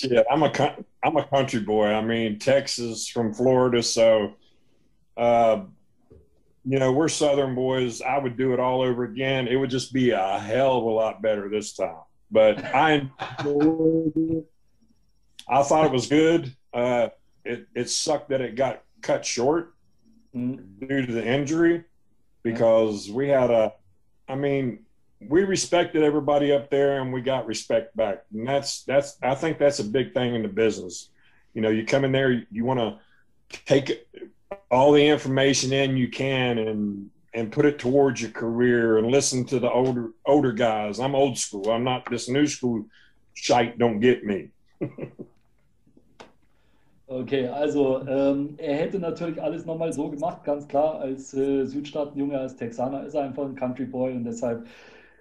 Yeah, 0.03 0.21
I'm 0.29 0.43
a 0.43 0.75
I'm 1.01 1.15
a 1.15 1.25
country 1.25 1.61
boy. 1.61 1.87
I 1.87 2.01
mean, 2.01 2.37
Texas 2.37 3.07
from 3.07 3.33
Florida, 3.33 3.81
so 3.81 4.33
uh, 5.17 5.61
you 6.65 6.77
know 6.77 6.91
we're 6.91 7.07
Southern 7.07 7.55
boys. 7.55 8.01
I 8.01 8.19
would 8.19 8.37
do 8.37 8.53
it 8.53 8.59
all 8.59 8.81
over 8.81 9.05
again. 9.05 9.47
It 9.47 9.55
would 9.55 9.69
just 9.69 9.93
be 9.93 10.11
a 10.11 10.37
hell 10.37 10.77
of 10.77 10.83
a 10.83 10.89
lot 10.89 11.21
better 11.21 11.49
this 11.49 11.73
time. 11.73 12.03
But 12.29 12.63
I. 12.63 13.09
I 15.49 15.63
thought 15.63 15.85
it 15.85 15.91
was 15.91 16.07
good. 16.07 16.53
Uh, 16.73 17.07
it 17.43 17.67
it 17.73 17.89
sucked 17.89 18.29
that 18.29 18.41
it 18.41 18.55
got 18.55 18.83
cut 19.01 19.25
short 19.25 19.73
Mm, 20.35 20.79
due 20.79 21.05
to 21.05 21.11
the 21.11 21.25
injury 21.27 21.83
because 22.43 23.09
we 23.09 23.27
had 23.27 23.51
a. 23.51 23.73
I 24.27 24.35
mean, 24.35 24.85
we 25.27 25.43
respected 25.43 26.03
everybody 26.03 26.51
up 26.51 26.69
there 26.69 26.99
and 27.01 27.13
we 27.13 27.21
got 27.21 27.45
respect 27.45 27.95
back. 27.95 28.23
And 28.33 28.47
that's 28.47 28.83
that's 28.83 29.17
i 29.21 29.35
think 29.35 29.59
that's 29.59 29.79
a 29.79 29.83
big 29.83 30.13
thing 30.13 30.35
in 30.35 30.41
the 30.41 30.47
business. 30.47 31.09
You 31.53 31.61
know 31.61 31.69
you 31.69 31.85
come 31.85 32.05
in 32.05 32.11
there 32.11 32.45
you 32.51 32.65
want 32.65 32.79
to 32.79 33.59
take 33.65 34.07
all 34.69 34.91
the 34.91 35.05
information 35.05 35.73
in 35.73 35.97
you 35.97 36.09
can 36.09 36.57
and 36.57 37.09
and 37.33 37.51
put 37.51 37.65
it 37.65 37.79
towards 37.79 38.21
your 38.21 38.31
career 38.31 38.97
and 38.97 39.07
listen 39.07 39.45
to 39.45 39.59
the 39.59 39.69
older 39.69 40.11
older 40.25 40.51
guys. 40.51 40.99
I'm 40.99 41.15
old 41.15 41.37
school. 41.37 41.69
I'm 41.69 41.83
not 41.83 42.09
this 42.09 42.29
new 42.29 42.47
school 42.47 42.85
shite 43.33 43.77
don't 43.77 43.99
get 43.99 44.25
me 44.25 44.49
Okay, 47.11 47.45
also 47.49 47.99
ähm, 48.07 48.53
er 48.55 48.73
hätte 48.73 48.97
natürlich 48.97 49.41
alles 49.43 49.65
nochmal 49.65 49.91
so 49.91 50.09
gemacht, 50.09 50.45
ganz 50.45 50.65
klar. 50.65 51.01
Als 51.01 51.33
äh, 51.33 51.65
Südstaatenjunge, 51.65 52.39
als 52.39 52.55
Texaner 52.55 53.03
ist 53.05 53.15
er 53.15 53.23
einfach 53.23 53.43
ein 53.43 53.55
Country 53.55 53.83
Boy 53.83 54.13
und 54.13 54.23
deshalb 54.23 54.65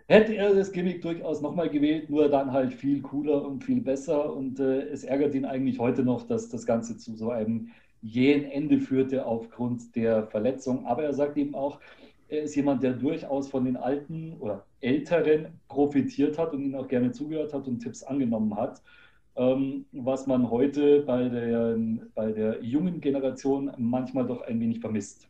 hätte 0.07 0.37
er 0.37 0.55
das 0.55 0.71
Gimmick 0.71 1.03
durchaus 1.03 1.41
nochmal 1.41 1.69
gewählt, 1.69 2.09
nur 2.09 2.29
dann 2.29 2.53
halt 2.53 2.75
viel 2.75 3.03
cooler 3.03 3.45
und 3.45 3.65
viel 3.65 3.81
besser. 3.81 4.33
Und 4.33 4.61
äh, 4.61 4.83
es 4.83 5.03
ärgert 5.03 5.35
ihn 5.35 5.45
eigentlich 5.45 5.81
heute 5.81 6.05
noch, 6.05 6.25
dass 6.29 6.49
das 6.49 6.65
Ganze 6.65 6.97
zu 6.97 7.17
so 7.17 7.31
einem 7.31 7.71
jähen 8.03 8.45
Ende 8.45 8.79
führte 8.79 9.27
aufgrund 9.27 9.97
der 9.97 10.29
Verletzung. 10.29 10.87
Aber 10.87 11.03
er 11.03 11.13
sagt 11.13 11.37
eben 11.39 11.57
auch, 11.57 11.81
er 12.29 12.43
ist 12.43 12.55
jemand, 12.55 12.85
der 12.85 12.93
durchaus 12.93 13.49
von 13.49 13.65
den 13.65 13.77
Alten 13.77 14.37
oder 14.39 14.65
Älteren 14.81 15.59
profitiert 15.67 16.39
hat 16.39 16.53
und 16.53 16.63
ihnen 16.63 16.77
auch 16.77 16.87
gerne 16.87 17.11
zugehört 17.11 17.53
hat 17.53 17.67
und 17.67 17.81
Tipps 17.81 18.05
angenommen 18.05 18.55
hat 18.55 18.81
ähm, 19.37 19.87
was 19.93 20.27
man 20.27 20.51
heute 20.51 21.03
bei 21.03 21.29
der, 21.29 21.77
bei 22.15 22.33
der 22.33 22.63
jungen 22.63 23.01
Generation 23.01 23.73
manchmal 23.79 24.27
doch 24.27 24.43
ein 24.43 24.61
wenig 24.61 24.81
vermisst. 24.81 25.29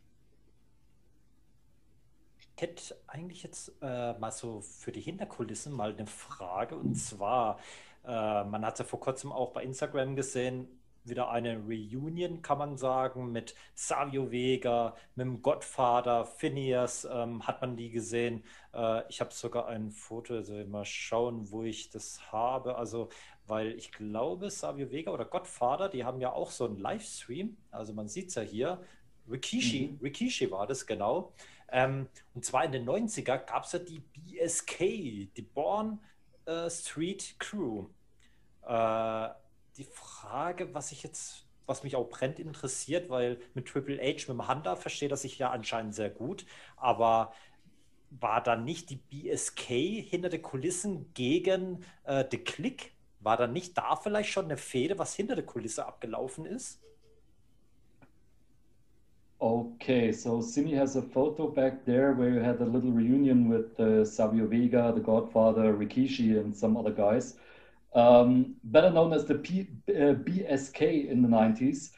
Ich 2.55 2.61
hätte 2.61 2.95
eigentlich 3.07 3.43
jetzt 3.43 3.73
äh, 3.81 4.13
mal 4.19 4.31
so 4.31 4.61
für 4.61 4.91
die 4.91 5.01
Hinterkulissen 5.01 5.73
mal 5.73 5.95
eine 5.95 6.05
Frage 6.05 6.75
und 6.75 6.95
zwar, 6.95 7.57
äh, 8.05 8.43
man 8.43 8.65
hat 8.65 8.77
ja 8.77 8.85
vor 8.85 8.99
kurzem 8.99 9.31
auch 9.31 9.51
bei 9.51 9.63
Instagram 9.63 10.15
gesehen, 10.15 10.67
wieder 11.03 11.31
eine 11.31 11.57
Reunion, 11.57 12.41
kann 12.41 12.57
man 12.57 12.77
sagen, 12.77 13.31
mit 13.31 13.55
Savio 13.73 14.31
Vega, 14.31 14.95
mit 15.15 15.25
dem 15.25 15.41
Gottvater, 15.41 16.25
Phineas, 16.25 17.07
ähm, 17.11 17.45
hat 17.47 17.61
man 17.61 17.75
die 17.75 17.89
gesehen. 17.89 18.43
Äh, 18.73 19.03
ich 19.09 19.19
habe 19.19 19.33
sogar 19.33 19.67
ein 19.67 19.91
Foto, 19.91 20.35
also 20.35 20.53
mal 20.65 20.85
schauen, 20.85 21.51
wo 21.51 21.63
ich 21.63 21.89
das 21.89 22.31
habe. 22.31 22.75
Also, 22.75 23.09
weil 23.51 23.73
ich 23.73 23.91
glaube, 23.91 24.49
Savio 24.49 24.89
Vega 24.91 25.11
oder 25.11 25.25
Gottvater, 25.25 25.89
die 25.89 26.05
haben 26.05 26.21
ja 26.21 26.31
auch 26.31 26.51
so 26.51 26.63
einen 26.63 26.77
Livestream. 26.77 27.57
Also 27.69 27.91
man 27.91 28.07
sieht 28.07 28.29
es 28.29 28.35
ja 28.35 28.43
hier. 28.43 28.81
Rikishi, 29.29 29.97
Rikishi 30.01 30.49
war 30.49 30.65
das 30.67 30.87
genau. 30.87 31.33
Ähm, 31.69 32.07
und 32.33 32.45
zwar 32.45 32.63
in 32.63 32.71
den 32.71 32.87
90er 32.87 33.39
gab 33.39 33.65
es 33.65 33.73
ja 33.73 33.79
die 33.79 33.99
BSK, 33.99 34.79
die 35.35 35.41
Born 35.53 35.99
äh, 36.45 36.69
Street 36.69 37.35
Crew. 37.39 37.87
Äh, 38.65 39.29
die 39.75 39.83
Frage, 39.83 40.73
was 40.73 40.93
ich 40.93 41.03
jetzt, 41.03 41.45
was 41.65 41.83
mich 41.83 41.97
auch 41.97 42.07
brennt 42.07 42.39
interessiert, 42.39 43.09
weil 43.09 43.37
mit 43.53 43.67
Triple 43.67 43.97
H, 43.97 44.05
mit 44.05 44.29
dem 44.29 44.47
Hunter 44.47 44.77
versteht 44.77 45.11
er 45.11 45.17
sich 45.17 45.37
ja 45.37 45.51
anscheinend 45.51 45.93
sehr 45.93 46.09
gut, 46.09 46.45
aber 46.77 47.33
war 48.11 48.41
da 48.41 48.55
nicht 48.55 48.89
die 48.89 48.95
BSK 48.95 49.65
hinter 50.09 50.29
den 50.29 50.41
Kulissen 50.41 51.13
gegen 51.13 51.83
äh, 52.05 52.23
The 52.31 52.37
Click? 52.37 52.93
War 53.21 53.37
da 53.37 53.47
nicht 53.47 53.77
da 53.77 53.95
vielleicht 53.95 54.29
schon 54.29 54.45
eine 54.45 54.57
Fehde, 54.57 54.97
was 54.97 55.15
hinter 55.15 55.35
der 55.35 55.45
Kulisse 55.45 55.85
abgelaufen 55.85 56.45
ist? 56.45 56.81
Okay, 59.39 60.11
so 60.11 60.39
Simi 60.39 60.73
has 60.73 60.95
a 60.95 61.01
photo 61.01 61.47
back 61.47 61.83
there 61.85 62.13
where 62.13 62.29
you 62.29 62.39
had 62.39 62.61
a 62.61 62.65
little 62.65 62.91
reunion 62.91 63.49
with 63.49 63.79
uh, 63.79 64.05
Savio 64.05 64.45
Vega, 64.45 64.91
the 64.93 65.01
Godfather, 65.01 65.73
Rikishi, 65.73 66.39
and 66.39 66.55
some 66.55 66.77
other 66.77 66.91
guys. 66.91 67.37
Um, 67.93 68.55
better 68.63 68.91
known 68.91 69.13
as 69.13 69.25
the 69.25 69.35
P, 69.35 69.67
uh, 69.89 70.13
BSK 70.13 71.09
in 71.09 71.23
the 71.23 71.27
90s. 71.27 71.91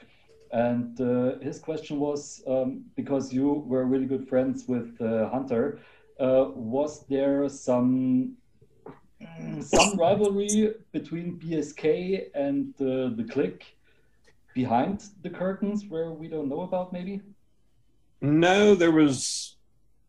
And 0.52 1.00
uh, 1.02 1.40
his 1.40 1.60
question 1.60 2.00
was 2.00 2.42
um, 2.48 2.86
because 2.96 3.34
you 3.34 3.66
were 3.68 3.86
really 3.86 4.06
good 4.06 4.28
friends 4.28 4.66
with 4.68 4.96
uh, 5.02 5.28
Hunter, 5.30 5.80
uh, 6.20 6.46
was 6.56 7.06
there 7.08 7.50
some 7.50 8.38
some 9.62 9.98
rivalry 9.98 10.74
between 10.92 11.40
BSK 11.40 12.30
and 12.36 12.74
uh, 12.82 13.16
the 13.16 13.28
clique 13.30 13.76
behind 14.54 15.04
the 15.22 15.30
curtains 15.30 15.86
where 15.88 16.12
we 16.12 16.28
don't 16.28 16.50
know 16.50 16.62
about 16.62 16.94
maybe? 16.94 17.22
No, 18.22 18.76
there 18.76 18.92
was 18.92 19.56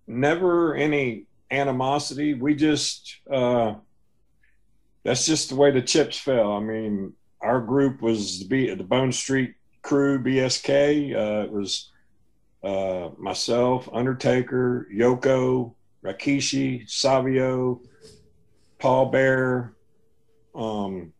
never 0.07 0.75
any 0.75 1.27
animosity. 1.51 2.35
We 2.35 2.55
just, 2.55 3.17
uh, 3.31 3.75
that's 5.03 5.27
just 5.27 5.49
the 5.49 5.57
way 5.57 5.71
the 5.71 5.83
chips 5.83 6.19
fell. 6.19 6.53
I 6.53 6.61
mean, 6.61 7.13
our 7.41 7.61
group 7.61 8.03
was 8.03 8.41
the, 8.41 8.47
B, 8.47 8.75
the 8.75 8.85
Bone 8.85 9.13
Street 9.13 9.55
crew, 9.83 10.23
BSK. 10.23 11.15
Uh, 11.15 11.45
it 11.45 11.51
was 11.51 11.91
uh, 12.63 13.11
myself, 13.19 13.89
Undertaker, 13.93 14.89
Yoko, 14.95 15.75
Rakishi, 16.05 16.89
Savio, 16.89 17.81
Paul 18.85 19.07
Bear, 19.07 19.73
um, 20.55 21.15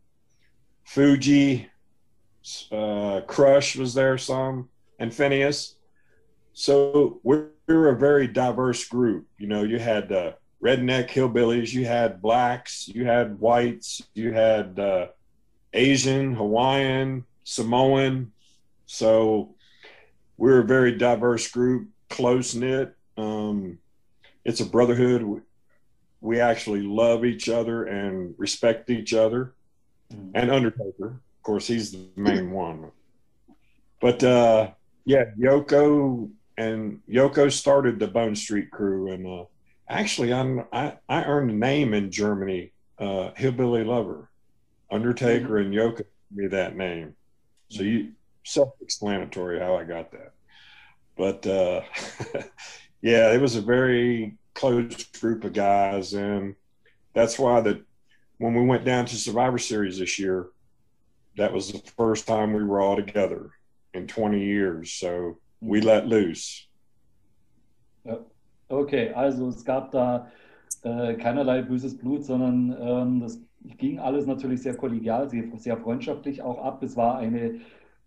Fuji, 0.83 1.67
uh, 2.71 3.21
Crush 3.25 3.75
was 3.75 3.95
there 3.95 4.19
some, 4.19 4.69
and 4.99 5.11
Phineas. 5.11 5.75
So 6.53 7.19
we're, 7.23 7.47
a 7.67 7.97
very 7.97 8.27
diverse 8.27 8.87
group. 8.87 9.25
You 9.39 9.47
know, 9.47 9.63
you 9.63 9.79
had 9.79 10.11
uh, 10.11 10.33
redneck 10.63 11.09
hillbillies, 11.09 11.73
you 11.73 11.85
had 11.85 12.21
blacks, 12.21 12.87
you 12.87 13.05
had 13.05 13.39
whites, 13.39 14.03
you 14.13 14.31
had 14.31 14.77
uh, 14.77 15.07
Asian, 15.73 16.35
Hawaiian, 16.35 17.25
Samoan. 17.45 18.31
So 18.85 19.55
we're 20.37 20.59
a 20.59 20.65
very 20.65 20.95
diverse 20.95 21.47
group, 21.47 21.87
close 22.11 22.53
knit. 22.53 22.95
Um, 23.17 23.79
it's 24.43 24.59
a 24.59 24.65
brotherhood. 24.67 25.41
We 26.25 26.39
actually 26.39 26.81
love 26.81 27.23
each 27.23 27.49
other 27.49 27.85
and 27.85 28.33
respect 28.39 28.89
each 28.89 29.13
other. 29.13 29.53
Mm-hmm. 30.11 30.31
And 30.33 30.49
Undertaker, 30.49 31.07
of 31.07 31.43
course, 31.43 31.67
he's 31.67 31.91
the 31.91 32.07
main 32.15 32.49
one. 32.49 32.89
But 34.01 34.23
uh, 34.23 34.71
yeah, 35.05 35.25
Yoko 35.39 36.31
and 36.57 36.99
Yoko 37.07 37.51
started 37.51 37.99
the 37.99 38.07
Bone 38.07 38.35
Street 38.35 38.71
Crew, 38.71 39.11
and 39.11 39.27
uh, 39.27 39.45
actually, 39.87 40.33
I'm, 40.33 40.65
I 40.73 40.93
I 41.07 41.23
earned 41.25 41.51
a 41.51 41.53
name 41.53 41.93
in 41.93 42.11
Germany, 42.11 42.71
uh, 42.97 43.29
Hillbilly 43.35 43.83
Lover. 43.83 44.29
Undertaker 44.91 45.59
mm-hmm. 45.59 45.73
and 45.73 45.73
Yoko 45.73 45.97
gave 45.97 46.05
me 46.31 46.47
that 46.47 46.75
name, 46.75 47.15
so 47.69 47.83
you 47.83 48.13
self-explanatory 48.43 49.59
how 49.59 49.75
I 49.75 49.83
got 49.83 50.11
that. 50.11 50.33
But 51.17 51.45
uh, 51.45 51.81
yeah, 53.01 53.31
it 53.31 53.39
was 53.39 53.55
a 53.55 53.61
very 53.61 54.37
close 54.55 55.03
group 55.19 55.43
of 55.43 55.53
guys, 55.53 56.13
and 56.13 56.55
that's 57.13 57.37
why 57.37 57.61
that 57.61 57.81
when 58.39 58.55
we 58.55 58.65
went 58.65 58.85
down 58.85 59.05
to 59.05 59.15
Survivor 59.15 59.59
Series 59.59 59.99
this 59.99 60.17
year, 60.17 60.47
that 61.37 61.53
was 61.53 61.71
the 61.71 61.81
first 61.97 62.27
time 62.27 62.53
we 62.53 62.63
were 62.63 62.81
all 62.81 62.95
together 62.95 63.51
in 63.93 64.07
20 64.07 64.43
years. 64.43 64.91
So 64.91 65.37
we 65.61 65.81
let 65.81 66.07
loose. 66.07 66.67
Okay, 68.69 69.13
also 69.13 69.49
es 69.49 69.63
gab 69.63 69.91
da 69.91 70.31
äh, 70.83 71.13
keinerlei 71.15 71.61
böses 71.61 71.97
Blut, 71.97 72.25
sondern 72.25 72.75
ähm, 72.79 73.19
das 73.19 73.39
ging 73.77 73.99
alles 73.99 74.25
natürlich 74.25 74.61
sehr 74.61 74.75
kollegial, 74.75 75.29
sehr, 75.29 75.43
sehr, 75.57 75.77
freundschaftlich 75.77 76.41
auch 76.41 76.63
ab. 76.63 76.81
Es 76.83 76.97
war 76.97 77.17
eine 77.17 77.59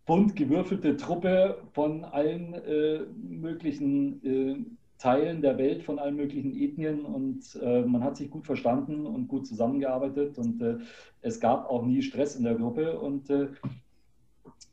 bunt 0.05 0.35
gewürfelte 0.35 0.97
Truppe 0.97 1.63
von 1.73 2.05
allen 2.05 2.55
äh, 2.55 3.01
möglichen 3.17 4.25
äh, 4.25 4.65
Teilen 4.99 5.43
der 5.43 5.59
Welt, 5.59 5.85
von 5.85 5.99
allen 5.99 6.17
möglichen 6.17 6.55
Ethnien 6.55 7.05
und 7.05 7.59
äh, 7.63 7.83
man 7.83 8.03
hat 8.03 8.17
sich 8.17 8.31
gut 8.31 8.47
verstanden 8.47 9.07
und 9.07 9.29
gut 9.29 9.47
zusammengearbeitet 9.47 10.39
und 10.39 10.61
äh, 10.61 10.79
es 11.23 11.41
gab 11.41 11.71
auch 11.71 11.85
nie 11.85 12.03
Stress 12.03 12.37
in 12.37 12.45
der 12.45 12.57
Gruppe 12.57 12.99
und 12.99 13.31
äh, 13.31 13.49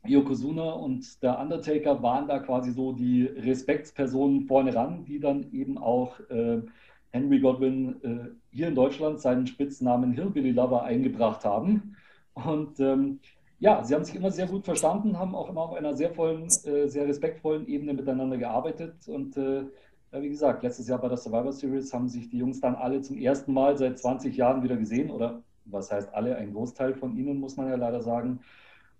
Yokozuna 0.04 0.72
und 0.72 1.22
der 1.22 1.38
Undertaker 1.38 2.02
waren 2.02 2.28
da 2.28 2.38
quasi 2.38 2.72
so 2.72 2.92
die 2.92 3.24
Respektspersonen 3.24 4.46
vorne 4.46 4.74
ran, 4.74 5.04
die 5.04 5.20
dann 5.20 5.52
eben 5.52 5.78
auch 5.78 6.18
äh, 6.30 6.62
Henry 7.10 7.40
Godwin 7.40 7.96
äh, 8.02 8.56
hier 8.56 8.68
in 8.68 8.74
Deutschland 8.74 9.20
seinen 9.20 9.46
Spitznamen 9.46 10.12
Hillbilly 10.12 10.52
Lover 10.52 10.82
eingebracht 10.82 11.44
haben. 11.44 11.96
Und 12.34 12.78
ähm, 12.80 13.20
ja, 13.58 13.82
sie 13.82 13.94
haben 13.94 14.04
sich 14.04 14.14
immer 14.14 14.30
sehr 14.30 14.46
gut 14.46 14.64
verstanden, 14.64 15.18
haben 15.18 15.34
auch 15.34 15.48
immer 15.48 15.62
auf 15.62 15.72
einer 15.72 15.94
sehr 15.94 16.10
vollen, 16.10 16.44
äh, 16.44 16.88
sehr 16.88 17.08
respektvollen 17.08 17.66
Ebene 17.66 17.94
miteinander 17.94 18.36
gearbeitet. 18.36 19.08
Und 19.08 19.36
äh, 19.36 19.64
wie 20.12 20.28
gesagt, 20.28 20.62
letztes 20.62 20.88
Jahr 20.88 21.00
bei 21.00 21.08
der 21.08 21.16
Survivor 21.16 21.52
Series 21.52 21.92
haben 21.92 22.08
sich 22.08 22.28
die 22.28 22.38
Jungs 22.38 22.60
dann 22.60 22.74
alle 22.74 23.02
zum 23.02 23.18
ersten 23.18 23.52
Mal 23.52 23.76
seit 23.76 23.98
20 23.98 24.36
Jahren 24.36 24.62
wieder 24.62 24.76
gesehen. 24.76 25.10
Oder 25.10 25.42
was 25.64 25.90
heißt 25.90 26.14
alle? 26.14 26.36
Ein 26.36 26.52
Großteil 26.52 26.94
von 26.94 27.16
ihnen, 27.16 27.40
muss 27.40 27.56
man 27.56 27.68
ja 27.68 27.76
leider 27.76 28.02
sagen. 28.02 28.40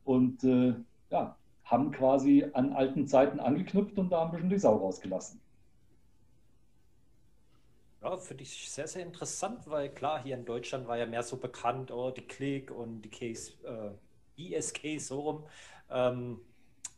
Und 0.05 0.45
äh, 0.45 0.75
ja, 1.11 1.37
haben 1.65 1.91
quasi 1.91 2.47
an 2.53 2.73
alten 2.73 3.07
Zeiten 3.07 3.41
angeknüpft 3.41 3.99
und 3.99 4.11
da 4.11 4.25
ein 4.25 4.31
bisschen 4.31 4.51
die 4.51 4.59
Sau 4.59 4.77
rausgelassen. 4.77 5.41
Ja, 8.03 8.17
finde 8.17 8.45
ich 8.45 8.71
sehr, 8.71 8.87
sehr 8.87 9.03
interessant, 9.03 9.69
weil 9.69 9.89
klar, 9.89 10.23
hier 10.23 10.37
in 10.37 10.45
Deutschland 10.45 10.87
war 10.87 10.97
ja 10.97 11.07
mehr 11.07 11.25
so 11.25 11.39
bekannt, 11.39 11.91
oh, 11.91 12.13
die 12.13 12.23
Click 12.23 12.71
und 12.71 13.03
die 13.03 13.11
Case, 13.11 13.53
äh, 13.65 14.55
ESK 14.55 15.01
so 15.01 15.21
rum, 15.21 15.45
ähm, 15.91 16.41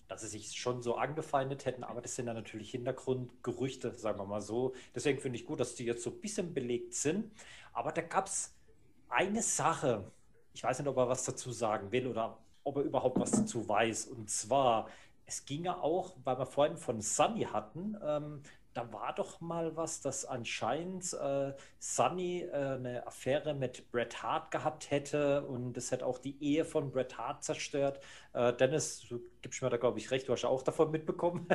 dass 0.08 0.22
sie 0.22 0.28
sich 0.28 0.58
schon 0.58 0.82
so 0.82 0.96
angefeindet 0.96 1.66
hätten, 1.66 1.84
aber 1.84 2.00
das 2.00 2.16
sind 2.16 2.26
dann 2.26 2.36
natürlich 2.36 2.70
Hintergrundgerüchte, 2.70 3.94
sagen 3.94 4.18
wir 4.18 4.24
mal 4.24 4.40
so. 4.40 4.74
Deswegen 4.94 5.20
finde 5.20 5.38
ich 5.38 5.46
gut, 5.46 5.60
dass 5.60 5.74
die 5.74 5.84
jetzt 5.84 6.02
so 6.02 6.10
ein 6.10 6.20
bisschen 6.20 6.54
belegt 6.54 6.94
sind. 6.94 7.30
Aber 7.72 7.92
da 7.92 8.02
gab 8.02 8.26
es 8.26 8.54
eine 9.08 9.42
Sache, 9.42 10.10
ich 10.54 10.64
weiß 10.64 10.78
nicht, 10.78 10.88
ob 10.88 10.96
er 10.96 11.08
was 11.08 11.24
dazu 11.24 11.52
sagen 11.52 11.92
will 11.92 12.06
oder 12.06 12.38
ob 12.64 12.76
er 12.76 12.82
überhaupt 12.82 13.20
was 13.20 13.30
dazu 13.30 13.68
weiß. 13.68 14.06
Und 14.06 14.30
zwar, 14.30 14.88
es 15.26 15.44
ging 15.44 15.64
ja 15.64 15.78
auch, 15.78 16.14
weil 16.24 16.38
wir 16.38 16.46
vorhin 16.46 16.76
von 16.76 17.00
Sunny 17.00 17.42
hatten, 17.42 17.96
ähm, 18.02 18.42
da 18.78 18.92
war 18.92 19.12
doch 19.12 19.40
mal 19.40 19.76
was, 19.76 20.00
dass 20.02 20.24
anscheinend 20.24 21.12
äh, 21.12 21.52
Sunny 21.80 22.42
äh, 22.42 22.52
eine 22.52 23.04
Affäre 23.08 23.52
mit 23.52 23.90
Bret 23.90 24.22
Hart 24.22 24.52
gehabt 24.52 24.92
hätte 24.92 25.44
und 25.46 25.72
das 25.72 25.90
hätte 25.90 26.06
auch 26.06 26.18
die 26.18 26.40
Ehe 26.40 26.64
von 26.64 26.92
Bret 26.92 27.18
Hart 27.18 27.42
zerstört. 27.42 27.98
Äh, 28.34 28.52
Dennis, 28.52 29.04
du 29.08 29.20
gibst 29.42 29.62
mir 29.62 29.70
da, 29.70 29.78
glaube 29.78 29.98
ich, 29.98 30.12
recht, 30.12 30.28
du 30.28 30.32
hast 30.32 30.44
auch 30.44 30.62
davon 30.62 30.92
mitbekommen. 30.92 31.48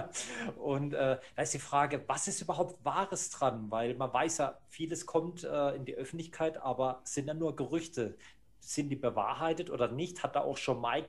und 0.56 0.94
äh, 0.94 1.18
da 1.36 1.42
ist 1.42 1.54
die 1.54 1.60
Frage, 1.60 2.02
was 2.08 2.26
ist 2.26 2.42
überhaupt 2.42 2.84
Wahres 2.84 3.30
dran? 3.30 3.70
Weil 3.70 3.94
man 3.94 4.12
weiß 4.12 4.38
ja, 4.38 4.58
vieles 4.66 5.06
kommt 5.06 5.44
äh, 5.44 5.76
in 5.76 5.84
die 5.84 5.94
Öffentlichkeit, 5.94 6.60
aber 6.60 7.02
sind 7.04 7.28
ja 7.28 7.34
nur 7.34 7.54
Gerüchte 7.54 8.16
sind 8.58 8.88
die 8.88 8.96
bewahrheitet 8.96 9.70
oder 9.70 9.88
nicht? 9.88 10.22
Hat 10.22 10.36
da 10.36 10.40
auch 10.40 10.56
schon 10.56 10.80
Mike 10.80 11.08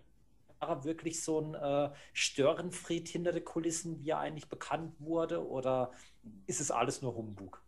wirklich 0.83 1.23
so 1.23 1.41
ein 1.41 1.53
äh, 1.55 1.89
Störenfried 2.13 3.07
hinter 3.07 3.31
den 3.31 3.43
Kulissen, 3.43 3.99
wie 3.99 4.09
er 4.09 4.19
eigentlich 4.19 4.49
bekannt 4.49 4.93
wurde? 4.99 5.47
Oder 5.47 5.91
ist 6.47 6.61
es 6.61 6.71
alles 6.71 7.01
nur 7.01 7.15
Humbug? 7.15 7.61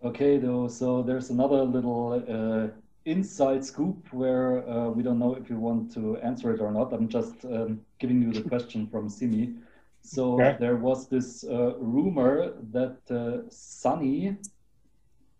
Okay, 0.00 0.38
though, 0.38 0.68
so 0.68 1.02
there's 1.02 1.30
another 1.30 1.64
little 1.64 2.24
uh, 2.28 2.68
inside 3.04 3.64
scoop 3.64 4.12
where 4.12 4.66
uh, 4.68 4.90
we 4.90 5.02
don't 5.02 5.18
know 5.18 5.36
if 5.36 5.48
you 5.48 5.58
want 5.58 5.92
to 5.94 6.16
answer 6.18 6.52
it 6.52 6.60
or 6.60 6.72
not. 6.72 6.92
I'm 6.92 7.08
just 7.08 7.44
um, 7.44 7.80
giving 7.98 8.20
you 8.20 8.32
the 8.32 8.42
question 8.48 8.88
from 8.88 9.08
Simi. 9.08 9.54
So 10.00 10.34
okay. 10.34 10.56
there 10.58 10.76
was 10.76 11.08
this 11.08 11.44
uh, 11.44 11.76
rumor 11.78 12.54
that 12.72 12.98
uh, 13.08 13.48
Sunny 13.48 14.36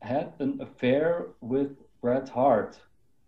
had 0.00 0.32
an 0.38 0.60
affair 0.60 1.26
with 1.40 1.76
Bret 2.00 2.28
Hart. 2.28 2.78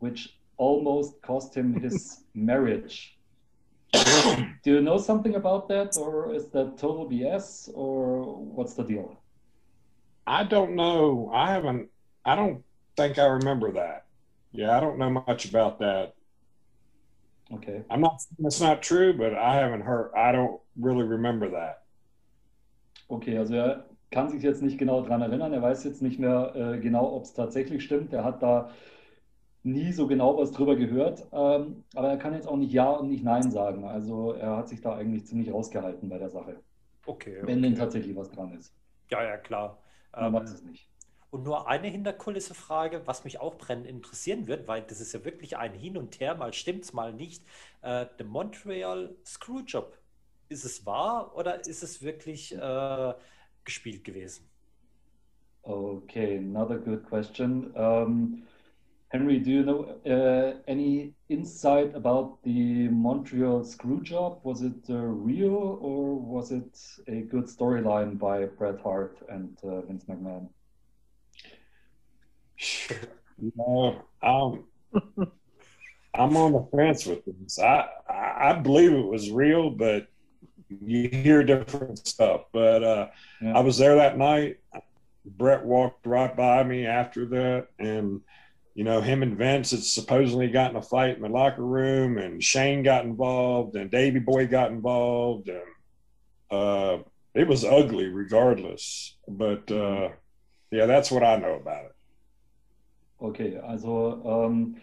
which 0.05 0.37
almost 0.57 1.21
cost 1.23 1.55
him 1.55 1.75
his 1.75 2.25
marriage. 2.35 3.17
Do 3.93 4.73
you 4.73 4.81
know 4.81 4.99
something 4.99 5.37
about 5.37 5.69
that, 5.69 5.97
or 5.97 6.35
is 6.35 6.49
that 6.49 6.79
total 6.79 7.09
BS, 7.09 7.71
or 7.75 8.35
what's 8.35 8.75
the 8.75 8.83
deal? 8.83 9.17
I 10.27 10.43
don't 10.43 10.75
know. 10.75 11.31
I 11.33 11.53
haven't. 11.53 11.91
I 12.25 12.35
don't 12.35 12.65
think 12.97 13.19
I 13.19 13.27
remember 13.27 13.73
that. 13.73 14.07
Yeah, 14.53 14.77
I 14.77 14.81
don't 14.81 14.99
know 14.99 15.11
much 15.11 15.45
about 15.45 15.79
that. 15.81 16.15
Okay. 17.53 17.83
I'm 17.91 18.01
not 18.01 18.21
saying 18.23 18.47
it's 18.47 18.61
not 18.61 18.83
true, 18.83 19.13
but 19.13 19.35
I 19.35 19.57
haven't 19.57 19.83
heard. 19.83 20.13
I 20.17 20.33
don't 20.33 20.61
really 20.81 21.05
remember 21.05 21.51
that. 21.51 21.83
Okay, 23.11 23.37
also 23.37 23.55
er 23.55 23.85
kann 24.11 24.31
sich 24.31 24.43
jetzt 24.43 24.63
nicht 24.63 24.79
genau 24.79 25.03
daran 25.03 25.23
erinnern. 25.23 25.53
Er 25.53 25.63
weiß 25.63 25.85
jetzt 25.85 26.03
nicht 26.03 26.19
mehr 26.19 26.53
äh, 26.55 26.79
genau, 26.79 27.15
ob 27.15 27.25
es 27.25 27.35
tatsächlich 27.35 27.85
stimmt. 27.85 28.13
Er 28.13 28.25
hat 28.25 28.43
da 28.43 28.71
nie 29.65 29.93
so 29.93 30.07
genau 30.07 30.39
was 30.39 30.53
drüber 30.53 30.77
gehört. 30.77 31.27
Ähm, 31.33 31.85
aber 31.95 32.09
er 32.11 32.19
kann 32.19 32.35
jetzt 32.35 32.47
auch 32.47 32.57
nicht 32.57 32.73
Ja 32.73 32.91
und 32.91 33.09
nicht 33.09 33.25
Nein 33.25 33.51
sagen. 33.51 33.85
Also 33.85 34.33
er 34.33 34.57
hat 34.57 34.69
sich 34.69 34.81
da 34.81 34.95
eigentlich 34.95 35.27
ziemlich 35.27 35.53
rausgehalten 35.53 36.09
bei 36.09 36.19
der 36.19 36.31
Sache. 36.31 36.63
Okay. 37.07 37.39
Wenn 37.43 37.59
okay. 37.59 37.63
denn 37.63 37.75
tatsächlich 37.77 38.17
was 38.17 38.31
dran 38.31 38.53
ist. 38.53 38.75
Ja, 39.11 39.23
ja, 39.23 39.37
klar. 39.37 39.79
Man 40.13 40.27
Ähm, 40.27 40.33
weiß 40.35 40.53
es 40.53 40.63
nicht. 40.63 40.89
Und 41.31 41.43
nur 41.43 41.67
eine 41.69 41.89
Hinterkulisse-Frage, 41.89 43.07
was 43.07 43.25
mich 43.25 43.41
auch 43.41 43.57
brennend 43.59 43.87
interessieren 43.87 44.47
wird, 44.47 44.69
weil 44.69 44.83
das 44.83 45.01
ist 45.01 45.13
ja 45.15 45.25
wirklich 45.25 45.57
ein 45.57 45.73
Hin 45.75 45.97
und 45.97 46.21
Her, 46.21 46.37
mal 46.37 46.53
stimmt's, 46.53 46.93
mal 46.93 47.13
nicht. 47.13 47.45
Äh, 47.83 48.07
der 48.19 48.27
Montreal 48.27 49.17
Screwjob, 49.25 49.99
ist 50.49 50.65
es 50.65 50.87
wahr 50.87 51.37
oder 51.37 51.67
ist 51.67 51.83
es 51.83 52.03
wirklich 52.03 52.55
äh, 52.57 53.15
gespielt 53.65 54.05
gewesen? 54.05 54.49
Okay, 55.63 56.39
another 56.39 56.79
good 56.79 57.05
question. 57.05 57.73
Um, 57.75 58.43
Henry, 59.11 59.39
do 59.39 59.51
you 59.51 59.63
know 59.63 59.97
uh, 60.07 60.61
any 60.67 61.15
insight 61.29 61.95
about 61.95 62.43
the 62.43 62.89
Montreal 62.89 63.63
screw 63.65 64.03
job? 64.03 64.41
Was 64.43 64.63
it 64.63 64.75
uh, 64.91 64.95
real 64.97 65.79
or 65.81 66.15
was 66.15 66.51
it 66.51 66.77
a 67.07 67.21
good 67.21 67.45
storyline 67.45 68.19
by 68.19 68.47
Bret 68.47 68.81
Hart 68.81 69.19
and 69.29 69.57
uh, 69.63 69.83
Vince 69.83 70.05
McMahon? 70.07 70.49
You 73.41 73.53
know, 73.57 74.05
I'm 76.15 76.37
on 76.37 76.53
the 76.53 76.67
fence 76.77 77.07
with 77.07 77.25
this. 77.25 77.59
I, 77.59 77.87
I 78.09 78.51
I 78.51 78.53
believe 78.55 78.93
it 78.93 79.07
was 79.07 79.31
real, 79.31 79.71
but 79.71 80.07
you 80.69 81.09
hear 81.09 81.43
different 81.43 82.07
stuff. 82.07 82.43
But 82.53 82.83
uh, 82.85 83.09
Yeah. 83.41 83.59
I 83.59 83.61
was 83.61 83.79
there 83.79 83.97
that 83.97 84.17
night. 84.19 84.59
Brett 85.25 85.65
walked 85.65 86.07
right 86.07 86.35
by 86.37 86.63
me 86.65 86.87
after 86.87 87.27
that, 87.27 87.69
and 87.79 88.21
you 88.75 88.83
know, 88.83 89.01
him 89.01 89.23
and 89.23 89.39
Vince 89.39 89.71
had 89.71 89.85
supposedly 89.85 90.49
got 90.49 90.71
in 90.71 90.77
a 90.77 90.83
fight 90.83 91.17
in 91.17 91.23
the 91.23 91.29
locker 91.29 91.65
room, 91.65 92.19
and 92.19 92.43
Shane 92.43 92.83
got 92.83 93.05
involved, 93.05 93.77
and 93.77 93.91
Davy 93.91 94.19
Boy 94.19 94.47
got 94.47 94.73
involved, 94.73 95.49
and 95.49 95.63
uh, 96.51 96.99
it 97.35 97.47
was 97.47 97.65
ugly, 97.65 98.07
regardless. 98.09 99.17
But 99.29 99.71
uh, 99.71 100.09
yeah, 100.71 100.87
that's 100.87 101.11
what 101.11 101.23
I 101.23 101.37
know 101.37 101.55
about 101.55 101.87
it. 101.87 101.95
Okay, 103.21 103.59
also 103.59 104.21
ähm, 104.25 104.77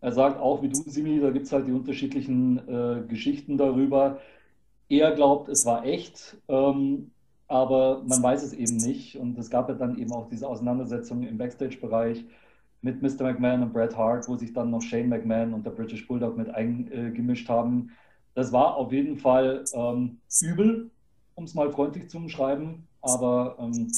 er 0.00 0.12
sagt 0.12 0.40
auch 0.40 0.62
wie 0.62 0.68
du, 0.68 0.82
Simi, 0.86 1.20
da 1.20 1.30
gibt 1.30 1.46
es 1.46 1.52
halt 1.52 1.66
die 1.66 1.72
unterschiedlichen 1.72 2.58
äh, 2.68 3.06
Geschichten 3.06 3.58
darüber. 3.58 4.20
Er 4.88 5.12
glaubt, 5.12 5.48
es 5.48 5.66
war 5.66 5.84
echt, 5.84 6.36
ähm, 6.48 7.10
aber 7.48 8.02
man 8.06 8.22
weiß 8.22 8.42
es 8.42 8.54
eben 8.54 8.76
nicht. 8.78 9.16
Und 9.16 9.38
es 9.38 9.50
gab 9.50 9.68
ja 9.68 9.74
dann 9.74 9.98
eben 9.98 10.12
auch 10.12 10.28
diese 10.28 10.48
Auseinandersetzung 10.48 11.22
im 11.22 11.36
Backstage-Bereich 11.36 12.24
mit 12.86 13.02
Mr. 13.02 13.24
McMahon 13.24 13.64
und 13.64 13.72
Bret 13.72 13.96
Hart, 13.96 14.28
wo 14.28 14.36
sich 14.36 14.52
dann 14.52 14.70
noch 14.70 14.80
Shane 14.80 15.08
McMahon 15.08 15.52
und 15.52 15.66
der 15.66 15.72
British 15.72 16.06
Bulldog 16.06 16.36
mit 16.36 16.48
eingemischt 16.48 17.48
haben. 17.48 17.90
Das 18.34 18.52
war 18.52 18.76
auf 18.76 18.92
jeden 18.92 19.16
Fall 19.16 19.64
ähm, 19.74 20.18
übel, 20.40 20.90
um 21.34 21.44
es 21.44 21.54
mal 21.54 21.70
freundlich 21.70 22.08
zu 22.08 22.18
umschreiben. 22.18 22.86
Aber 23.02 23.56
ähm, 23.58 23.90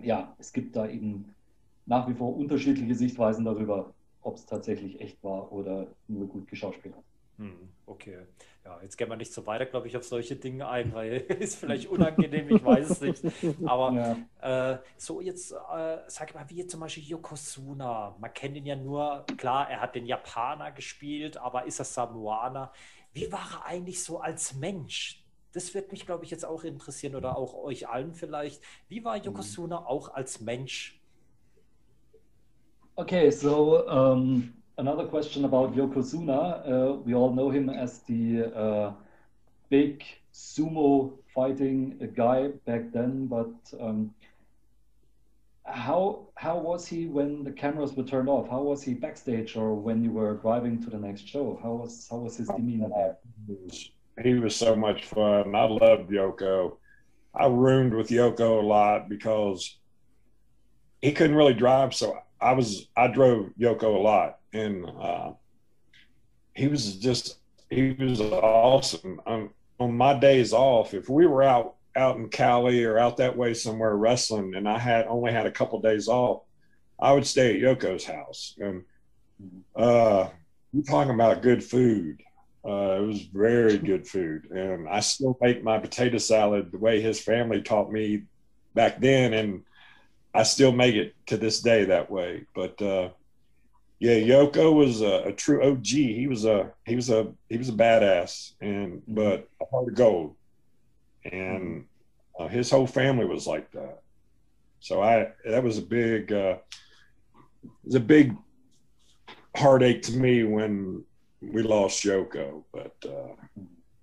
ja, 0.00 0.34
es 0.38 0.52
gibt 0.52 0.76
da 0.76 0.88
eben 0.88 1.34
nach 1.86 2.08
wie 2.08 2.14
vor 2.14 2.36
unterschiedliche 2.36 2.94
Sichtweisen 2.94 3.44
darüber, 3.44 3.92
ob 4.22 4.36
es 4.36 4.46
tatsächlich 4.46 5.00
echt 5.00 5.22
war 5.24 5.50
oder 5.50 5.88
nur 6.06 6.28
gut 6.28 6.46
geschauspielert. 6.46 7.02
Hm, 7.38 7.52
okay. 7.86 8.18
Ja, 8.68 8.78
jetzt 8.82 8.98
gehen 8.98 9.08
wir 9.08 9.16
nicht 9.16 9.32
so 9.32 9.46
weiter, 9.46 9.64
glaube 9.64 9.88
ich, 9.88 9.96
auf 9.96 10.04
solche 10.04 10.36
Dinge 10.36 10.68
ein, 10.68 10.92
weil 10.94 11.20
ist 11.40 11.56
vielleicht 11.56 11.88
unangenehm, 11.88 12.54
ich 12.54 12.62
weiß 12.62 12.90
es 12.90 13.00
nicht. 13.00 13.22
Aber 13.64 13.92
Ja. 14.42 14.72
Äh, 14.74 14.78
so 14.98 15.22
jetzt, 15.22 15.52
äh, 15.52 15.98
sag 16.06 16.34
mal, 16.34 16.44
wie 16.48 16.66
zum 16.66 16.80
Beispiel 16.80 17.04
Yokozuna. 17.04 18.14
Man 18.18 18.34
kennt 18.34 18.56
ihn 18.56 18.66
ja 18.66 18.76
nur, 18.76 19.24
klar, 19.38 19.70
er 19.70 19.80
hat 19.80 19.94
den 19.94 20.04
Japaner 20.04 20.70
gespielt, 20.72 21.38
aber 21.38 21.64
ist 21.64 21.78
er 21.78 21.86
Samoaner? 21.86 22.70
Wie 23.14 23.32
war 23.32 23.48
er 23.52 23.66
eigentlich 23.66 24.04
so 24.04 24.20
als 24.20 24.54
Mensch? 24.54 25.24
Das 25.52 25.72
wird 25.72 25.90
mich, 25.90 26.04
glaube 26.04 26.26
ich, 26.26 26.30
jetzt 26.30 26.44
auch 26.44 26.62
interessieren 26.62 27.16
oder 27.16 27.38
auch 27.38 27.54
euch 27.54 27.88
allen 27.88 28.12
vielleicht. 28.12 28.62
Wie 28.88 29.02
war 29.02 29.16
Yokozuna 29.16 29.86
auch 29.86 30.12
als 30.12 30.42
Mensch? 30.42 31.00
Okay, 32.96 33.30
so 33.30 33.82
um, 33.88 34.52
another 34.78 35.04
question 35.04 35.44
about 35.44 35.74
Yokozuna. 35.74 36.40
Uh, 36.66 36.94
we 37.04 37.14
all 37.14 37.34
know 37.34 37.50
him 37.50 37.68
as 37.68 37.98
the 38.00 38.44
uh, 38.56 38.92
big 39.68 40.04
sumo 40.32 41.12
fighting 41.34 42.10
guy 42.16 42.48
back 42.64 42.92
then, 42.92 43.26
but 43.26 43.52
um, 43.80 44.14
how 45.64 46.28
how 46.36 46.56
was 46.56 46.86
he 46.86 47.06
when 47.06 47.44
the 47.44 47.50
cameras 47.50 47.92
were 47.92 48.04
turned 48.04 48.28
off? 48.28 48.48
How 48.48 48.62
was 48.62 48.82
he 48.82 48.94
backstage 48.94 49.56
or 49.56 49.74
when 49.74 50.02
you 50.02 50.12
were 50.12 50.34
driving 50.36 50.82
to 50.84 50.90
the 50.90 50.98
next 50.98 51.28
show? 51.28 51.58
How 51.62 51.72
was 51.72 52.08
how 52.10 52.18
was 52.18 52.36
his 52.36 52.48
demeanor 52.48 52.88
there? 52.88 53.16
He 54.22 54.34
was, 54.34 54.56
so 54.56 54.74
much 54.74 55.04
fun. 55.04 55.54
I 55.54 55.64
loved 55.64 56.10
Yoko. 56.10 56.78
I 57.34 57.46
roomed 57.46 57.94
with 57.94 58.08
Yoko 58.08 58.62
a 58.62 58.66
lot 58.66 59.08
because 59.08 59.78
he 61.02 61.12
couldn't 61.12 61.36
really 61.36 61.54
drive, 61.54 61.94
so 61.94 62.18
I 62.40 62.52
was 62.52 62.88
I 62.96 63.08
drove 63.08 63.50
Yoko 63.60 63.94
a 63.94 63.98
lot, 63.98 64.37
and 64.52 64.86
uh, 64.86 65.32
he 66.54 66.68
was 66.68 66.96
just 66.96 67.38
he 67.70 67.92
was 67.92 68.20
awesome. 68.20 69.20
Um, 69.26 69.50
on 69.78 69.96
my 69.96 70.18
days 70.18 70.52
off, 70.52 70.94
if 70.94 71.08
we 71.08 71.26
were 71.26 71.42
out 71.42 71.74
out 71.96 72.16
in 72.16 72.28
Cali 72.28 72.84
or 72.84 72.98
out 72.98 73.16
that 73.18 73.36
way 73.36 73.54
somewhere 73.54 73.96
wrestling, 73.96 74.54
and 74.54 74.68
I 74.68 74.78
had 74.78 75.06
only 75.06 75.32
had 75.32 75.46
a 75.46 75.50
couple 75.50 75.80
days 75.80 76.08
off, 76.08 76.42
I 76.98 77.12
would 77.12 77.26
stay 77.26 77.54
at 77.54 77.60
Yoko's 77.60 78.04
house, 78.04 78.56
and 78.58 78.84
uh, 79.76 80.28
you're 80.72 80.84
talking 80.84 81.14
about 81.14 81.42
good 81.42 81.62
food. 81.62 82.22
Uh, 82.64 82.98
it 83.00 83.06
was 83.06 83.22
very 83.22 83.78
good 83.78 84.06
food, 84.06 84.50
and 84.50 84.88
I 84.88 85.00
still 85.00 85.36
make 85.40 85.62
my 85.62 85.78
potato 85.78 86.18
salad 86.18 86.72
the 86.72 86.78
way 86.78 87.00
his 87.00 87.20
family 87.20 87.62
taught 87.62 87.90
me 87.90 88.24
back 88.74 89.00
then, 89.00 89.32
and 89.32 89.62
I 90.34 90.42
still 90.42 90.72
make 90.72 90.94
it 90.94 91.14
to 91.26 91.36
this 91.36 91.60
day 91.60 91.84
that 91.84 92.10
way. 92.10 92.44
But 92.54 92.80
uh, 92.82 93.10
yeah, 94.00 94.14
Yoko 94.14 94.72
was 94.72 95.00
a, 95.02 95.24
a 95.26 95.32
true 95.32 95.62
OG. 95.62 95.86
He 95.86 96.26
was 96.28 96.44
a 96.44 96.70
he 96.86 96.94
was 96.94 97.10
a 97.10 97.32
he 97.48 97.56
was 97.56 97.68
a 97.68 97.72
badass, 97.72 98.52
and 98.60 99.02
but 99.08 99.48
a 99.60 99.64
heart 99.66 99.88
of 99.88 99.94
gold, 99.94 100.36
and 101.24 101.84
uh, 102.38 102.46
his 102.46 102.70
whole 102.70 102.86
family 102.86 103.24
was 103.24 103.46
like 103.46 103.70
that. 103.72 104.02
So 104.80 105.02
I 105.02 105.32
that 105.44 105.64
was 105.64 105.78
a 105.78 105.82
big 105.82 106.32
uh, 106.32 106.58
it 107.64 107.70
was 107.84 107.94
a 107.96 108.00
big 108.00 108.36
heartache 109.56 110.02
to 110.02 110.16
me 110.16 110.44
when 110.44 111.04
we 111.40 111.62
lost 111.62 112.04
Yoko. 112.04 112.62
But 112.72 112.94
uh, 113.04 113.34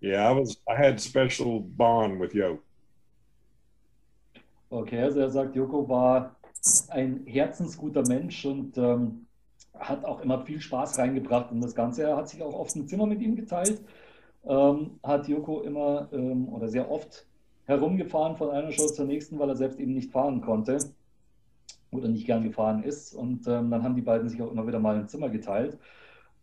yeah, 0.01 0.27
I 0.27 0.31
was 0.31 0.57
I 0.69 0.75
had 0.75 0.99
special 0.99 1.61
bond 1.61 2.19
with 2.19 2.33
Yoko. 2.33 2.59
Okay, 4.71 5.03
also 5.03 5.21
er 5.21 5.29
sagt, 5.29 5.55
Joko 5.55 5.87
war 5.87 6.35
ein 6.89 7.23
herzensguter 7.27 8.03
Mensch 8.07 8.45
und 8.45 8.77
ähm, 8.77 9.24
hat 9.79 10.05
auch 10.05 10.21
immer 10.21 10.39
viel 10.41 10.61
Spaß 10.61 10.99
reingebracht 10.99 11.51
in 11.51 11.61
das 11.61 11.75
Ganze. 11.75 12.03
Er 12.03 12.17
hat 12.17 12.29
sich 12.29 12.41
auch 12.41 12.53
oft 12.53 12.75
ein 12.75 12.87
Zimmer 12.87 13.05
mit 13.05 13.21
ihm 13.21 13.35
geteilt, 13.35 13.81
ähm, 14.45 14.99
hat 15.03 15.27
Joko 15.27 15.61
immer 15.61 16.09
ähm, 16.11 16.49
oder 16.49 16.67
sehr 16.67 16.89
oft 16.89 17.25
herumgefahren 17.65 18.37
von 18.37 18.51
einer 18.51 18.71
Show 18.71 18.87
zur 18.87 19.05
nächsten, 19.05 19.39
weil 19.39 19.49
er 19.49 19.55
selbst 19.55 19.79
eben 19.79 19.93
nicht 19.93 20.11
fahren 20.11 20.41
konnte 20.41 20.77
oder 21.91 22.07
nicht 22.07 22.25
gern 22.25 22.43
gefahren 22.43 22.83
ist. 22.83 23.13
Und 23.13 23.47
ähm, 23.47 23.71
dann 23.71 23.83
haben 23.83 23.95
die 23.95 24.01
beiden 24.01 24.29
sich 24.29 24.41
auch 24.41 24.51
immer 24.51 24.67
wieder 24.67 24.79
mal 24.79 24.95
ein 24.95 25.07
Zimmer 25.07 25.29
geteilt. 25.29 25.77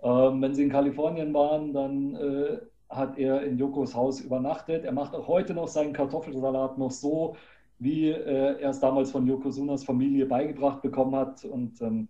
Ähm, 0.03 0.43
wenn 0.43 0.55
sie 0.55 0.65
in 0.65 0.71
Kalifornien 0.71 1.33
waren, 1.33 1.73
dann 1.73 2.17
äh, 2.17 2.59
hat 2.89 3.19
er 3.19 3.43
in 3.43 3.57
Jokos 3.57 3.95
Haus 3.95 4.21
übernachtet. 4.21 4.85
Er 4.85 4.93
macht 4.93 5.15
auch 5.15 5.29
heute 5.29 5.55
noch 5.55 5.69
seinen 5.69 5.93
Kartoffelsalat 5.93 6.79
noch 6.79 6.91
so, 6.91 7.37
wie 7.79 8.11
äh, 8.11 8.61
er 8.61 8.71
es 8.71 8.81
damals 8.81 9.11
von 9.11 9.27
Yokozunas 9.27 9.85
Familie 9.85 10.27
beigebracht 10.27 10.83
bekommen 10.83 11.15
hat. 11.15 11.45
Und 11.45 11.81
ähm, 11.81 12.09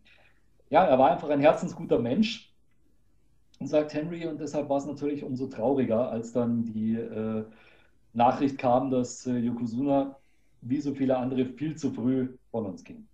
ja, 0.72 0.86
er 0.86 0.98
war 0.98 1.10
einfach 1.10 1.28
ein 1.28 1.40
herzensguter 1.40 1.98
Mensch, 1.98 2.50
sagt 3.60 3.92
Henry. 3.92 4.26
Und 4.26 4.40
deshalb 4.40 4.70
war 4.70 4.78
es 4.78 4.86
natürlich 4.86 5.22
umso 5.22 5.46
trauriger, 5.46 6.10
als 6.10 6.32
dann 6.32 6.64
die 6.64 6.94
äh, 6.94 7.44
Nachricht 8.14 8.56
kam, 8.56 8.90
dass 8.90 9.26
äh, 9.26 9.36
Yokozuna, 9.36 10.16
wie 10.62 10.80
so 10.80 10.94
viele 10.94 11.18
andere, 11.18 11.44
viel 11.44 11.76
zu 11.76 11.90
früh 11.90 12.38
von 12.50 12.64
uns 12.64 12.82
ging. 12.84 13.06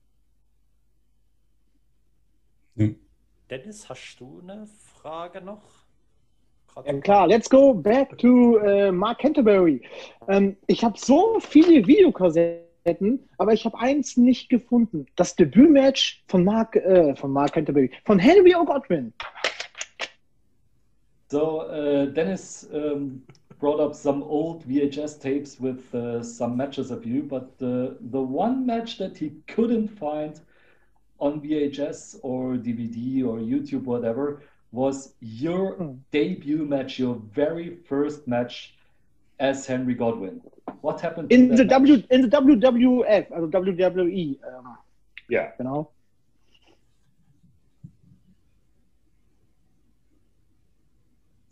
Dennis, 3.51 3.89
hast 3.89 4.21
du 4.21 4.41
eine 4.41 4.69
Frage 4.95 5.41
noch? 5.41 5.63
Ja, 6.85 7.01
klar, 7.01 7.27
let's 7.27 7.51
go 7.51 7.75
back 7.75 8.17
to 8.19 8.59
äh, 8.59 8.93
Mark 8.93 9.19
Canterbury. 9.19 9.83
Ähm, 10.29 10.57
ich 10.69 10.85
habe 10.85 10.97
so 10.97 11.41
viele 11.41 11.85
Videokassetten, 11.85 12.68
aber 13.39 13.53
ich 13.53 13.65
habe 13.65 13.79
eins 13.79 14.17
nicht 14.17 14.49
gefunden. 14.49 15.07
Das 15.17 15.37
Debütmatch 15.37 16.23
von 16.27 16.45
Mark, 16.45 16.77
äh, 16.77 17.15
von 17.17 17.31
Mark 17.33 17.53
Canterbury, 17.53 17.91
von 18.05 18.19
Henry 18.19 18.55
O. 18.55 18.65
Godwin. 18.65 19.13
So 21.31 21.63
uh, 21.69 22.07
Dennis 22.07 22.67
um, 22.73 23.23
brought 23.59 23.81
up 23.81 23.95
some 23.95 24.23
old 24.23 24.65
VHS 24.67 25.21
tapes 25.21 25.61
with 25.61 25.95
uh, 25.95 26.23
some 26.23 26.57
matches 26.57 26.91
of 26.91 27.05
you, 27.05 27.23
but 27.23 27.51
uh, 27.61 27.95
the 28.01 28.21
one 28.21 28.65
match 28.65 28.97
that 28.99 29.19
he 29.19 29.33
couldn't 29.47 29.89
find 29.89 30.41
on 31.21 31.41
VHS 31.41 32.21
or 32.23 32.55
DVD 32.55 33.25
or 33.27 33.39
YouTube, 33.39 33.85
whatever, 33.85 34.43
was 34.73 35.15
your 35.21 35.77
Mm. 35.77 35.99
debut 36.13 36.65
match, 36.65 36.99
your 36.99 37.17
very 37.35 37.77
first 37.89 38.27
match 38.27 38.75
as 39.39 39.67
Henry 39.67 39.95
Godwin. 39.95 40.41
What 40.81 41.01
happened 41.01 41.33
In 41.33 41.49
the 41.51 41.65
that 41.65 41.69
W, 41.69 41.97
match? 41.97 42.07
in 42.11 42.23
the 42.23 42.29
WWF, 42.29 43.31
also 43.33 43.47
WWE. 43.49 44.39
Ähm, 44.41 44.77
Yeah. 45.31 45.53
genau. 45.59 45.91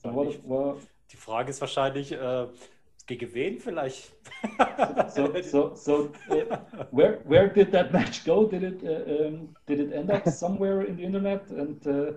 So 0.03 0.11
what, 0.11 0.45
what, 0.45 0.79
Die 1.13 1.17
Frage 1.17 1.51
ist 1.51 1.61
wahrscheinlich, 1.61 2.13
äh, 2.13 2.47
gegen 3.07 3.33
wen 3.35 3.59
vielleicht? 3.61 4.13
so, 5.09 5.33
so, 5.43 5.75
so 5.75 6.11
uh, 6.31 6.57
where 6.91 7.21
where 7.25 7.49
did 7.49 7.71
that 7.73 7.93
match 7.93 8.25
go? 8.25 8.47
Did 8.47 8.63
it 8.65 8.83
uh, 8.83 9.27
um, 9.29 9.55
did 9.67 9.81
it 9.81 9.93
end 9.93 10.11
up 10.11 10.27
somewhere 10.29 10.83
in 10.83 10.97
the 10.97 11.03
internet? 11.05 11.49
And 11.51 11.85
uh, 11.87 12.13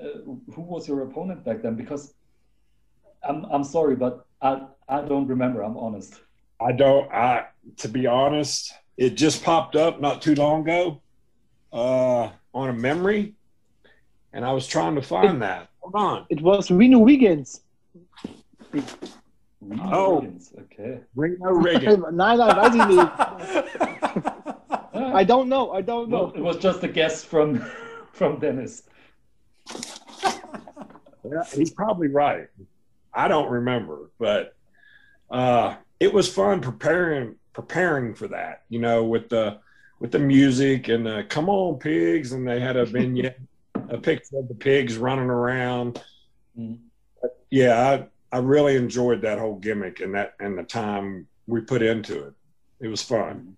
uh, 0.00 0.20
who 0.54 0.62
was 0.62 0.86
your 0.88 1.02
opponent 1.02 1.44
back 1.44 1.62
then? 1.62 1.74
Because 1.74 2.14
I'm 3.22 3.44
I'm 3.50 3.64
sorry, 3.64 3.96
but 3.96 4.24
I 4.40 4.62
I 4.88 5.02
don't 5.02 5.26
remember. 5.26 5.62
I'm 5.62 5.76
honest. 5.76 6.20
I 6.60 6.72
don't. 6.72 7.10
I 7.12 7.46
to 7.78 7.88
be 7.88 8.06
honest, 8.06 8.72
it 8.96 9.10
just 9.16 9.42
popped 9.44 9.76
up 9.76 10.00
not 10.00 10.22
too 10.22 10.34
long 10.34 10.62
ago 10.62 11.00
uh, 11.72 12.30
on 12.54 12.68
a 12.70 12.72
memory, 12.72 13.34
and 14.32 14.44
I 14.44 14.52
was 14.52 14.66
trying 14.66 14.94
to 14.94 15.02
find 15.02 15.42
that. 15.42 15.68
Hold 15.80 15.94
on, 15.94 16.26
It 16.30 16.40
was 16.40 16.70
Reno 16.70 16.98
Wiggins. 16.98 17.60
Reno 18.72 18.84
Oh. 19.92 20.14
Wiggins, 20.20 20.52
Okay. 20.62 21.00
Reno 21.14 21.50
Reagan. 21.50 22.00
nein, 22.16 22.38
nein, 22.38 22.56
weiß 22.56 22.74
ich 22.74 22.86
nicht. 22.88 23.08
I 24.94 25.24
don't 25.24 25.48
know. 25.48 25.72
I 25.72 25.80
don't 25.82 26.10
Well, 26.10 26.28
know. 26.28 26.34
it 26.34 26.40
was 26.42 26.56
just 26.58 26.82
a 26.82 26.88
guess 26.88 27.22
from 27.24 27.60
from 28.12 28.38
Dennis. 28.40 28.82
Yeah, 31.24 31.44
he's 31.54 31.70
probably 31.70 32.08
right. 32.08 32.48
I 33.14 33.28
don't 33.28 33.50
remember, 33.50 34.10
but 34.18 34.54
uh, 35.30 35.76
it 36.00 36.12
was 36.12 36.28
fun 36.28 36.60
preparing 36.60 37.36
preparing 37.52 38.14
for 38.14 38.28
that. 38.28 38.62
You 38.68 38.80
know, 38.80 39.04
with 39.04 39.28
the 39.28 39.58
with 40.00 40.12
the 40.12 40.18
music 40.18 40.88
and 40.88 41.04
the 41.04 41.24
"Come 41.28 41.48
on, 41.48 41.78
pigs," 41.78 42.32
and 42.32 42.46
they 42.46 42.60
had 42.60 42.76
a 42.76 42.84
vignette, 42.84 43.40
a 43.88 43.98
picture 43.98 44.38
of 44.38 44.48
the 44.48 44.54
pigs 44.54 44.96
running 44.96 45.30
around. 45.30 46.02
Mhm. 46.58 46.78
Yeah, 47.50 48.06
I 48.32 48.36
I 48.36 48.40
really 48.40 48.76
enjoyed 48.76 49.22
that 49.22 49.38
whole 49.38 49.56
gimmick 49.56 50.00
and 50.00 50.14
that 50.14 50.34
and 50.40 50.56
the 50.56 50.62
time 50.64 51.26
we 51.46 51.60
put 51.62 51.82
into 51.82 52.26
it. 52.26 52.34
It 52.80 52.88
was 52.88 53.02
fun. 53.02 53.56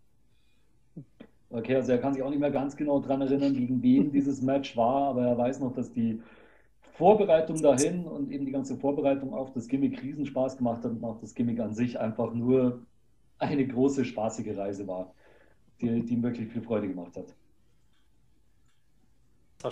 Okay, 1.52 1.74
also 1.74 1.92
er 1.92 1.98
kann 1.98 2.14
sich 2.14 2.22
auch 2.22 2.30
nicht 2.30 2.38
mehr 2.38 2.52
ganz 2.52 2.76
genau 2.76 3.00
dran 3.00 3.22
erinnern, 3.22 3.54
gegen 3.54 3.82
wen 3.82 4.12
dieses 4.12 4.40
Match 4.40 4.76
war, 4.76 5.10
aber 5.10 5.26
er 5.26 5.36
weiß 5.36 5.58
noch, 5.58 5.74
dass 5.74 5.92
die 5.92 6.22
Vorbereitung 7.00 7.62
dahin 7.62 8.04
und 8.04 8.30
eben 8.30 8.44
die 8.44 8.52
ganze 8.52 8.76
Vorbereitung 8.76 9.32
auf 9.32 9.52
das 9.52 9.66
Gimmick 9.68 10.02
riesen 10.02 10.26
Spaß 10.26 10.58
gemacht 10.58 10.84
hat 10.84 10.92
und 10.92 11.02
auch 11.02 11.18
das 11.20 11.34
Gimmick 11.34 11.58
an 11.58 11.74
sich 11.74 11.98
einfach 11.98 12.34
nur 12.34 12.82
eine 13.38 13.66
große, 13.66 14.04
spaßige 14.04 14.54
Reise 14.56 14.86
war, 14.86 15.14
die, 15.80 16.02
die 16.02 16.12
ihm 16.12 16.22
wirklich 16.22 16.48
viel 16.52 16.60
Freude 16.60 16.88
gemacht 16.88 17.16
hat. 17.16 17.34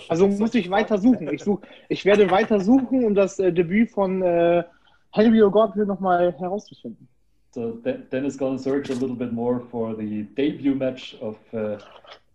Also 0.07 0.27
muss 0.27 0.55
ich 0.55 0.69
weiter 0.71 0.97
suchen. 0.97 1.31
Ich, 1.31 1.43
such, 1.43 1.61
ich 1.87 2.03
werde 2.03 2.29
weiter 2.31 2.59
suchen, 2.59 3.05
um 3.05 3.13
das 3.13 3.37
äh, 3.39 3.53
Debüt 3.53 3.91
von 3.91 4.23
äh, 4.23 4.63
Henry 5.11 5.41
O'Godwin 5.41 5.85
nochmal 5.85 6.33
herauszufinden. 6.33 7.07
So 7.51 7.73
De- 7.73 7.99
Dennis 8.11 8.37
gonna 8.37 8.57
search 8.57 8.89
a 8.89 8.93
little 8.93 9.15
bit 9.15 9.31
more 9.31 9.59
for 9.59 9.95
the 9.95 10.23
debut 10.35 10.75
match 10.75 11.15
of 11.21 11.37
uh, 11.53 11.77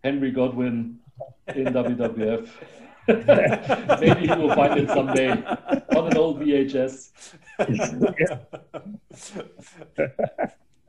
Henry 0.03 0.31
Godwin 0.31 0.99
in 1.53 1.73
WWF. 1.73 2.49
Maybe 3.07 4.21
he 4.27 4.35
will 4.35 4.51
find 4.53 4.77
it 4.77 4.89
someday 4.89 5.31
on 5.95 6.07
an 6.11 6.17
old 6.17 6.39
VHS. 6.39 7.11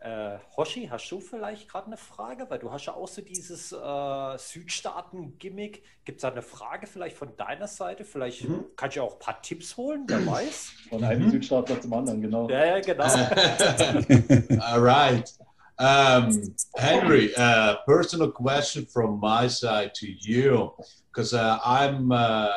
äh, 0.00 0.38
Hoshi, 0.56 0.86
hast 0.90 1.10
du 1.10 1.20
vielleicht 1.20 1.68
gerade 1.68 1.86
eine 1.86 1.96
Frage? 1.96 2.46
Weil 2.48 2.58
du 2.58 2.70
hast 2.70 2.86
ja 2.86 2.94
auch 2.94 3.08
so 3.08 3.22
dieses 3.22 3.72
äh, 3.72 4.38
Südstaaten-Gimmick. 4.38 5.82
Gibt 6.04 6.18
es 6.18 6.22
da 6.22 6.30
eine 6.30 6.42
Frage 6.42 6.86
vielleicht 6.86 7.16
von 7.16 7.36
deiner 7.36 7.66
Seite? 7.66 8.04
Vielleicht 8.04 8.44
Mhm. 8.48 8.66
kannst 8.76 8.96
du 8.96 9.00
ja 9.00 9.06
auch 9.06 9.14
ein 9.14 9.18
paar 9.18 9.40
Tipps 9.42 9.76
holen, 9.76 10.04
wer 10.06 10.24
weiß. 10.26 10.72
Von 10.90 11.04
einem 11.04 11.30
Südstaatler 11.30 11.80
zum 11.80 11.92
anderen, 11.92 12.20
genau. 12.22 12.48
Ja, 12.48 12.64
ja, 12.76 12.80
genau. 12.80 13.04
All 14.62 14.80
right. 14.80 15.32
Um, 15.78 16.54
Henry, 16.76 17.34
uh, 17.36 17.74
personal 17.84 18.30
question 18.32 18.86
from 18.86 19.20
my 19.20 19.46
side 19.46 19.92
to 19.92 20.06
you, 20.06 20.70
because 21.16 21.32
uh, 21.32 21.58
I'm 21.64 22.12
uh, 22.12 22.48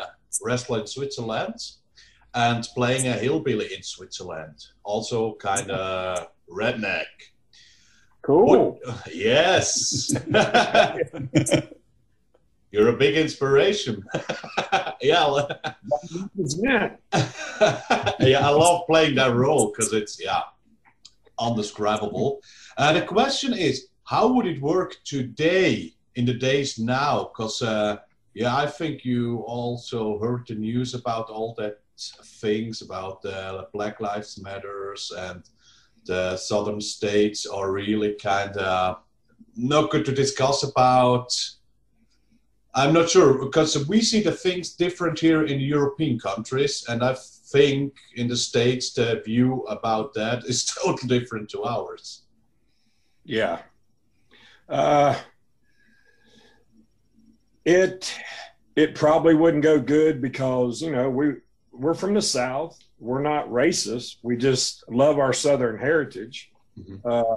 wrestler 0.43 0.81
in 0.81 0.87
Switzerland 0.87 1.55
and 2.33 2.67
playing 2.75 3.07
a 3.07 3.13
hillbilly 3.13 3.73
in 3.73 3.81
Switzerland, 3.81 4.65
also 4.83 5.35
kind 5.35 5.71
of 5.71 6.27
redneck. 6.51 7.05
Cool. 8.21 8.77
What- 8.83 9.07
yes. 9.13 10.13
You're 12.71 12.89
a 12.89 12.97
big 12.97 13.15
inspiration. 13.15 14.03
yeah. 15.01 15.45
Yeah. 16.35 16.95
yeah, 18.19 18.45
I 18.45 18.49
love 18.49 18.85
playing 18.87 19.15
that 19.15 19.33
role 19.33 19.71
because 19.71 19.93
it's 19.93 20.21
yeah, 20.21 20.41
undescribable. 21.39 22.41
Uh, 22.77 22.91
the 22.91 23.03
question 23.03 23.53
is, 23.53 23.87
how 24.03 24.27
would 24.33 24.45
it 24.45 24.61
work 24.61 24.97
today 25.05 25.93
in 26.15 26.25
the 26.25 26.33
days 26.33 26.77
now? 26.77 27.31
Because 27.33 27.61
uh, 27.63 27.97
yeah, 28.33 28.55
I 28.55 28.67
think 28.67 29.03
you 29.03 29.39
also 29.39 30.19
heard 30.19 30.47
the 30.47 30.55
news 30.55 30.93
about 30.93 31.29
all 31.29 31.53
that 31.57 31.79
things 32.41 32.81
about 32.81 33.21
the 33.21 33.67
Black 33.73 33.99
Lives 33.99 34.41
Matters 34.41 35.11
and 35.17 35.43
the 36.05 36.37
southern 36.37 36.81
states 36.81 37.45
are 37.45 37.71
really 37.71 38.13
kind 38.13 38.55
of 38.57 39.01
not 39.55 39.89
good 39.89 40.05
to 40.05 40.11
discuss 40.11 40.63
about. 40.63 41.33
I'm 42.73 42.93
not 42.93 43.09
sure 43.09 43.43
because 43.43 43.87
we 43.87 44.01
see 44.01 44.21
the 44.21 44.31
things 44.31 44.75
different 44.75 45.19
here 45.19 45.43
in 45.45 45.59
European 45.59 46.19
countries, 46.19 46.85
and 46.87 47.03
I 47.03 47.15
think 47.51 47.95
in 48.15 48.27
the 48.27 48.37
states 48.37 48.93
the 48.93 49.21
view 49.25 49.63
about 49.63 50.13
that 50.13 50.45
is 50.45 50.65
totally 50.83 51.19
different 51.19 51.49
to 51.49 51.63
ours. 51.63 52.23
Yeah. 53.25 53.59
Uh, 54.67 55.15
it 57.69 58.17
it 58.75 58.95
probably 58.95 59.35
wouldn't 59.35 59.63
go 59.63 59.79
good 59.79 60.21
because 60.21 60.81
you 60.81 60.91
know 60.91 61.09
we 61.09 61.35
we're 61.71 61.93
from 61.93 62.13
the 62.13 62.21
south. 62.21 62.77
We're 62.99 63.21
not 63.21 63.47
racist. 63.49 64.17
We 64.23 64.35
just 64.37 64.83
love 64.89 65.19
our 65.19 65.33
southern 65.33 65.77
heritage. 65.77 66.51
Mhm. 66.77 66.99
Uh, 67.05 67.35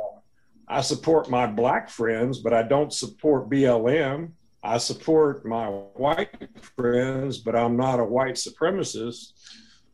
I 0.68 0.80
support 0.80 1.28
my 1.28 1.46
black 1.46 1.90
friends, 1.90 2.38
but 2.38 2.54
I 2.54 2.62
don't 2.62 2.92
support 2.92 3.50
BLM. 3.50 4.32
I 4.64 4.78
support 4.78 5.44
my 5.44 5.66
white 5.66 6.48
friends, 6.76 7.38
but 7.38 7.54
I'm 7.54 7.76
not 7.76 8.00
a 8.00 8.04
white 8.04 8.36
supremacist. 8.36 9.32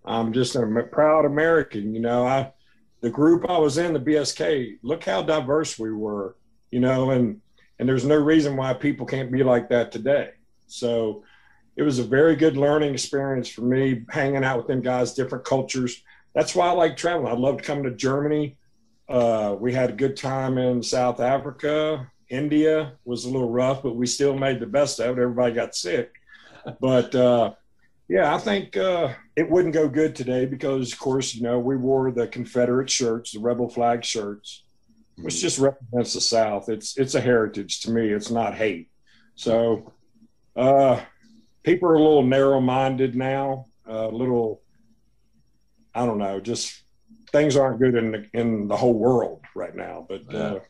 I'm 0.04 0.32
just 0.32 0.54
a 0.56 0.66
proud 0.92 1.24
American. 1.24 1.94
You 1.94 2.00
know, 2.00 2.26
I 2.26 2.52
the 3.00 3.10
group 3.10 3.48
I 3.48 3.58
was 3.58 3.78
in, 3.78 3.92
the 3.92 4.00
BSK, 4.00 4.78
look 4.82 5.04
how 5.04 5.22
diverse 5.22 5.78
we 5.78 5.92
were, 5.92 6.36
you 6.70 6.80
know, 6.80 7.10
and 7.10 7.40
and 7.78 7.88
there's 7.88 8.04
no 8.04 8.16
reason 8.16 8.56
why 8.56 8.74
people 8.74 9.06
can't 9.06 9.30
be 9.30 9.42
like 9.42 9.68
that 9.68 9.92
today. 9.92 10.30
So 10.66 11.24
it 11.76 11.82
was 11.82 11.98
a 11.98 12.04
very 12.04 12.36
good 12.36 12.56
learning 12.56 12.92
experience 12.92 13.48
for 13.48 13.62
me, 13.62 14.04
hanging 14.10 14.44
out 14.44 14.58
with 14.58 14.66
them 14.66 14.80
guys, 14.80 15.14
different 15.14 15.44
cultures. 15.44 16.02
That's 16.34 16.54
why 16.54 16.68
I 16.68 16.72
like 16.72 16.96
traveling. 16.96 17.32
I 17.32 17.36
loved 17.36 17.62
coming 17.62 17.84
to 17.84 17.94
Germany. 17.94 18.56
Uh, 19.08 19.56
we 19.58 19.72
had 19.72 19.90
a 19.90 19.94
good 19.94 20.16
time 20.16 20.58
in 20.58 20.82
South 20.82 21.20
Africa. 21.20 22.10
India 22.28 22.92
was 23.04 23.24
a 23.24 23.30
little 23.30 23.50
rough, 23.50 23.82
but 23.82 23.96
we 23.96 24.06
still 24.06 24.36
made 24.36 24.60
the 24.60 24.66
best 24.66 25.00
of 25.00 25.16
it. 25.18 25.22
Everybody 25.22 25.54
got 25.54 25.74
sick. 25.74 26.12
But 26.80 27.14
uh, 27.14 27.52
yeah, 28.08 28.34
I 28.34 28.38
think 28.38 28.76
uh, 28.76 29.14
it 29.36 29.48
wouldn't 29.48 29.74
go 29.74 29.88
good 29.88 30.14
today 30.14 30.46
because, 30.46 30.92
of 30.92 30.98
course, 30.98 31.34
you 31.34 31.42
know, 31.42 31.58
we 31.58 31.76
wore 31.76 32.10
the 32.10 32.26
Confederate 32.26 32.90
shirts, 32.90 33.32
the 33.32 33.40
rebel 33.40 33.68
flag 33.68 34.04
shirts, 34.04 34.64
which 35.22 35.40
just 35.40 35.58
represents 35.58 36.14
the 36.14 36.20
South. 36.20 36.68
It's 36.68 36.96
it's 36.96 37.14
a 37.14 37.20
heritage 37.20 37.80
to 37.82 37.90
me. 37.90 38.08
It's 38.08 38.30
not 38.30 38.54
hate. 38.54 38.88
So 39.34 39.92
uh, 40.56 41.00
people 41.62 41.88
are 41.88 41.94
a 41.94 41.98
little 42.02 42.22
narrow-minded 42.24 43.14
now. 43.14 43.66
A 43.86 44.08
little, 44.08 44.60
I 45.94 46.04
don't 46.04 46.18
know, 46.18 46.40
just 46.40 46.82
things 47.32 47.56
aren't 47.56 47.78
good 47.80 47.94
in 47.94 48.10
the, 48.12 48.26
in 48.34 48.68
the 48.68 48.76
whole 48.76 48.94
world 48.94 49.40
right 49.54 49.74
now. 49.74 50.04
But 50.08 50.34
uh, 50.34 50.60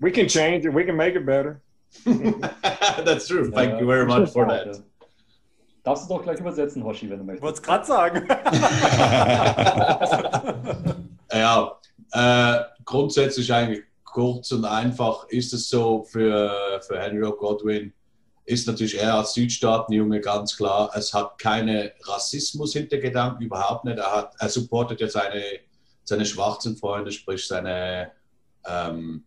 we 0.00 0.10
can 0.10 0.28
change 0.28 0.66
it. 0.66 0.70
We 0.70 0.84
can 0.84 0.96
make 0.96 1.14
it 1.14 1.24
better. 1.24 1.62
That's 2.04 3.28
true. 3.28 3.50
Thank 3.50 3.72
Ja, 3.72 3.78
you 3.80 3.86
very 3.86 4.04
much 4.06 4.30
for 4.30 4.46
ja. 4.46 4.64
that. 4.64 4.82
Darfst 5.84 6.10
du 6.10 6.14
doch 6.14 6.22
gleich 6.22 6.38
übersetzen, 6.40 6.82
Hoshi, 6.84 7.08
wenn 7.08 7.24
du 7.26 7.32
Ich 7.32 7.40
möchtest. 7.40 7.42
wollte 7.42 7.60
es 7.60 7.62
gerade 7.62 7.86
sagen. 7.86 8.28
Ja, 11.32 11.72
äh, 12.12 12.60
grundsätzlich 12.84 13.52
eigentlich 13.52 13.82
kurz 14.18 14.50
und 14.50 14.64
einfach 14.64 15.28
ist 15.28 15.52
es 15.52 15.68
so 15.68 16.02
für, 16.02 16.80
für 16.84 16.98
Henry 16.98 17.30
Godwin. 17.38 17.92
ist 18.46 18.66
natürlich 18.66 18.98
er 18.98 19.14
als 19.14 19.34
Südstaatenjunge 19.34 20.20
ganz 20.20 20.56
klar, 20.56 20.90
es 20.96 21.14
hat 21.14 21.38
keine 21.38 21.92
Rassismus-Hintergedanken, 22.02 23.46
überhaupt 23.46 23.84
nicht. 23.84 23.98
Er, 23.98 24.12
hat, 24.12 24.34
er 24.40 24.48
supportet 24.48 25.00
ja 25.00 25.08
seine, 25.08 25.44
seine 26.02 26.26
schwarzen 26.26 26.76
Freunde, 26.76 27.12
sprich 27.12 27.46
seine 27.46 28.10
ähm, 28.66 29.24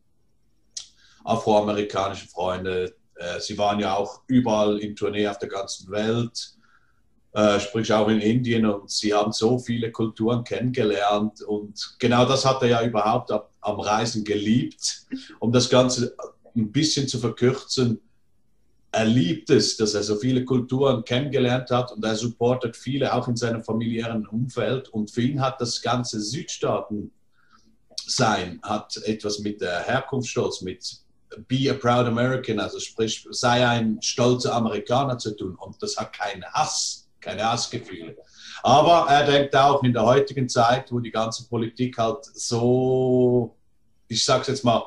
afroamerikanischen 1.23 2.27
Freunde. 2.27 2.93
Äh, 3.15 3.39
sie 3.39 3.57
waren 3.57 3.79
ja 3.79 3.95
auch 3.95 4.23
überall 4.27 4.77
in 4.79 4.97
Tournee 4.97 5.25
auf 5.25 5.39
der 5.39 5.47
ganzen 5.47 5.89
Welt, 5.89 6.57
äh, 7.31 7.61
sprich 7.61 7.93
auch 7.93 8.09
in 8.09 8.19
Indien 8.19 8.65
und 8.65 8.91
sie 8.91 9.13
haben 9.13 9.31
so 9.31 9.57
viele 9.57 9.89
Kulturen 9.89 10.43
kennengelernt 10.43 11.41
und 11.43 11.95
genau 11.97 12.25
das 12.25 12.43
hat 12.43 12.61
er 12.63 12.67
ja 12.67 12.83
überhaupt 12.83 13.31
ab, 13.31 13.50
am 13.61 13.79
Reisen 13.79 14.23
geliebt. 14.23 15.05
Um 15.39 15.51
das 15.51 15.69
Ganze 15.69 16.15
ein 16.55 16.71
bisschen 16.71 17.07
zu 17.07 17.19
verkürzen, 17.19 18.01
er 18.93 19.05
liebt 19.05 19.49
es, 19.49 19.77
dass 19.77 19.93
er 19.93 20.03
so 20.03 20.17
viele 20.17 20.43
Kulturen 20.43 21.05
kennengelernt 21.05 21.71
hat 21.71 21.93
und 21.93 22.03
er 22.03 22.15
supportet 22.15 22.75
viele 22.75 23.13
auch 23.13 23.29
in 23.29 23.37
seinem 23.37 23.63
familiären 23.63 24.27
Umfeld. 24.27 24.89
Und 24.89 25.11
für 25.11 25.21
ihn 25.21 25.41
hat 25.41 25.61
das 25.61 25.81
ganze 25.81 26.19
Südstaaten 26.19 27.11
sein, 28.05 28.59
hat 28.63 28.97
etwas 29.05 29.39
mit 29.39 29.61
der 29.61 29.79
Herkunftsstolz, 29.83 30.61
mit 30.61 30.97
Be 31.47 31.71
a 31.71 31.73
Proud 31.73 32.07
American, 32.07 32.59
also 32.59 32.79
sprich, 32.81 33.25
sei 33.31 33.65
ein 33.65 34.01
stolzer 34.01 34.53
Amerikaner 34.53 35.17
zu 35.17 35.37
tun. 35.37 35.55
Und 35.55 35.81
das 35.81 35.95
hat 35.95 36.11
keinen 36.11 36.43
Hass, 36.43 37.07
keine 37.21 37.49
Hassgefühle. 37.49 38.17
Aber 38.63 39.07
er 39.09 39.25
denkt 39.25 39.55
auch 39.55 39.83
in 39.83 39.93
der 39.93 40.03
heutigen 40.03 40.47
Zeit, 40.47 40.91
wo 40.91 40.99
die 40.99 41.11
ganze 41.11 41.47
Politik 41.47 41.97
halt 41.97 42.25
so, 42.25 43.55
ich 44.07 44.23
sag's 44.23 44.47
jetzt 44.47 44.63
mal, 44.63 44.83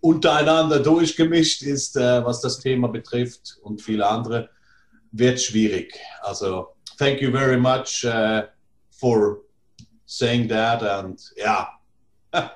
untereinander 0.00 0.80
durchgemischt 0.80 1.62
ist, 1.62 1.96
äh, 1.96 2.24
was 2.24 2.40
das 2.40 2.58
Thema 2.58 2.88
betrifft 2.88 3.58
und 3.62 3.80
viele 3.80 4.06
andere, 4.06 4.48
wird 5.12 5.40
schwierig. 5.40 5.98
Also, 6.22 6.74
thank 6.98 7.20
you 7.20 7.30
very 7.30 7.58
much 7.58 8.04
uh, 8.04 8.42
for 8.90 9.42
saying 10.06 10.48
that 10.48 10.82
and 10.82 11.20
yeah, 11.36 11.66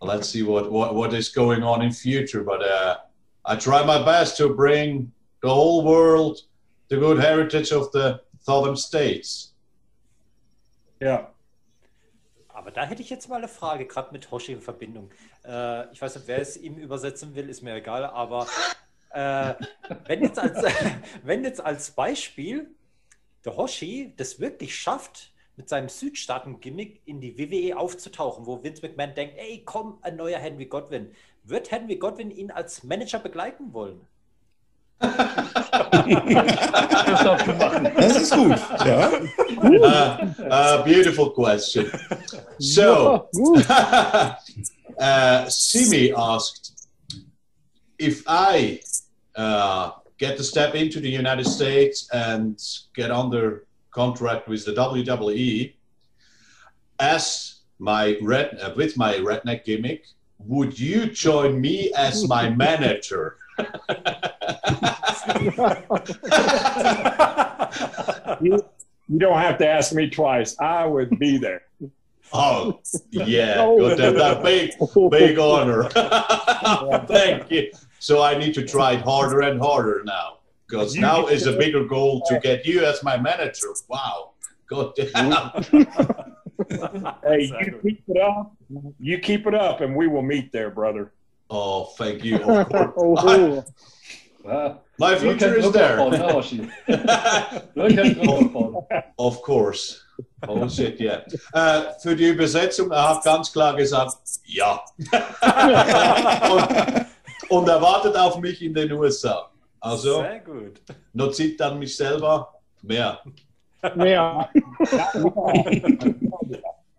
let's 0.00 0.28
see 0.28 0.42
what, 0.42 0.70
what, 0.70 0.94
what 0.94 1.12
is 1.12 1.28
going 1.28 1.62
on 1.62 1.82
in 1.82 1.92
future. 1.92 2.42
But 2.42 2.62
uh, 2.62 2.96
I 3.44 3.56
try 3.56 3.84
my 3.84 4.02
best 4.02 4.36
to 4.38 4.54
bring 4.54 5.12
the 5.42 5.48
whole 5.48 5.84
world 5.84 6.40
the 6.88 6.96
good 6.96 7.18
heritage 7.18 7.72
of 7.72 7.90
the 7.92 8.20
southern 8.40 8.76
states. 8.76 9.52
Yeah. 11.00 11.32
Aber 12.48 12.70
da 12.70 12.84
hätte 12.84 13.02
ich 13.02 13.10
jetzt 13.10 13.28
mal 13.28 13.36
eine 13.36 13.48
Frage, 13.48 13.86
gerade 13.86 14.12
mit 14.12 14.30
Hoshi 14.30 14.52
in 14.52 14.62
Verbindung. 14.62 15.10
Äh, 15.44 15.92
ich 15.92 16.00
weiß 16.00 16.16
nicht, 16.16 16.26
wer 16.26 16.40
es 16.40 16.56
ihm 16.56 16.78
übersetzen 16.78 17.34
will, 17.34 17.50
ist 17.50 17.62
mir 17.62 17.74
egal, 17.74 18.04
aber 18.06 18.46
äh, 19.10 19.54
wenn, 20.06 20.22
jetzt 20.22 20.38
als, 20.38 20.62
wenn 21.22 21.44
jetzt 21.44 21.60
als 21.60 21.90
Beispiel 21.90 22.74
der 23.44 23.56
Hoshi 23.56 24.14
das 24.16 24.40
wirklich 24.40 24.74
schafft, 24.74 25.32
mit 25.56 25.68
seinem 25.68 25.88
Südstaaten-Gimmick 25.88 27.00
in 27.06 27.20
die 27.20 27.38
WWE 27.38 27.78
aufzutauchen, 27.78 28.46
wo 28.46 28.62
Vince 28.62 28.82
McMahon 28.82 29.14
denkt, 29.14 29.36
ey, 29.38 29.62
komm, 29.64 29.98
ein 30.02 30.16
neuer 30.16 30.38
Henry 30.38 30.66
Godwin. 30.66 31.12
Wird 31.44 31.70
Henry 31.70 31.96
Godwin 31.96 32.30
ihn 32.30 32.50
als 32.50 32.84
Manager 32.84 33.18
begleiten 33.18 33.72
wollen? 33.72 34.06
Das 37.96 38.16
ist 38.16 38.32
gut. 38.32 38.58
Ja. 38.84 39.10
Uh, 39.56 40.26
uh, 40.50 40.84
beautiful 40.84 41.30
question. 41.30 41.90
So, 42.58 43.28
uh, 44.98 45.48
Simi 45.48 46.12
asked 46.12 46.88
if 47.98 48.22
I 48.26 48.80
uh, 49.34 49.92
get 50.18 50.36
to 50.36 50.44
step 50.44 50.74
into 50.74 51.00
the 51.00 51.10
United 51.10 51.46
States 51.46 52.08
and 52.12 52.60
get 52.94 53.10
under 53.10 53.64
contract 53.90 54.48
with 54.48 54.64
the 54.64 54.72
WWE 54.72 55.72
as 56.98 57.60
my 57.78 58.16
red 58.22 58.58
uh, 58.62 58.72
with 58.76 58.96
my 58.96 59.14
redneck 59.14 59.64
gimmick, 59.64 60.06
would 60.38 60.78
you 60.78 61.06
join 61.06 61.60
me 61.60 61.92
as 61.96 62.26
my 62.28 62.48
manager? 62.50 63.36
You, 68.40 68.64
you 69.08 69.18
don't 69.18 69.38
have 69.38 69.58
to 69.58 69.68
ask 69.68 69.92
me 69.92 70.10
twice. 70.10 70.56
I 70.60 70.86
would 70.86 71.18
be 71.18 71.38
there. 71.38 71.62
Oh, 72.32 72.80
yeah, 73.10 73.64
good. 73.64 73.98
That, 73.98 74.16
that 74.16 74.42
big, 74.42 74.72
big 75.10 75.38
honor. 75.38 75.84
Thank 77.06 77.50
you. 77.50 77.70
So 77.98 78.22
I 78.22 78.36
need 78.36 78.52
to 78.54 78.66
try 78.66 78.96
harder 78.96 79.40
and 79.42 79.60
harder 79.60 80.02
now 80.04 80.38
because 80.66 80.96
now 80.96 81.28
is 81.28 81.46
a 81.46 81.56
bigger 81.56 81.84
goal 81.84 82.22
to 82.26 82.40
get 82.40 82.66
you 82.66 82.84
as 82.84 83.02
my 83.02 83.16
manager. 83.16 83.68
Wow. 83.88 84.32
God 84.68 84.92
damn. 84.96 85.64
Hey, 87.22 87.52
you 87.60 87.78
keep 87.82 88.02
it 88.08 88.16
up. 88.16 88.56
You 88.98 89.18
keep 89.18 89.46
it 89.46 89.54
up, 89.54 89.82
and 89.82 89.94
we 89.94 90.06
will 90.06 90.22
meet 90.22 90.52
there, 90.52 90.70
brother. 90.70 91.12
Oh, 91.50 91.84
thank 91.98 92.24
you. 92.24 92.38
Of 94.98 94.98
course. 94.98 94.98
My 94.98 95.16
future 95.16 95.54
is 95.56 95.72
there. 95.72 96.10
ne, 96.10 96.32
Hoshi? 96.32 96.68
Wir 96.86 97.94
können 97.94 98.14
Druck 98.14 98.28
aufbauen. 98.28 98.86
Of 99.16 99.42
course. 99.42 100.00
Oh 100.46 100.68
shit, 100.68 101.00
yeah. 101.00 101.22
Äh, 101.52 101.92
für 102.00 102.16
die 102.16 102.28
Übersetzung, 102.28 102.90
er 102.90 103.10
hat 103.10 103.24
ganz 103.24 103.52
klar 103.52 103.74
gesagt, 103.76 104.16
ja. 104.44 104.80
und, 106.50 107.06
und 107.50 107.68
er 107.68 107.82
wartet 107.82 108.16
auf 108.16 108.38
mich 108.38 108.62
in 108.62 108.72
den 108.72 108.92
USA. 108.92 109.50
Also, 109.80 110.22
Sehr 110.22 110.40
gut. 110.40 110.80
nutzt 111.12 111.42
dann 111.58 111.78
mich 111.78 111.96
selber 111.96 112.54
mehr. 112.82 113.20
mehr. 113.94 114.48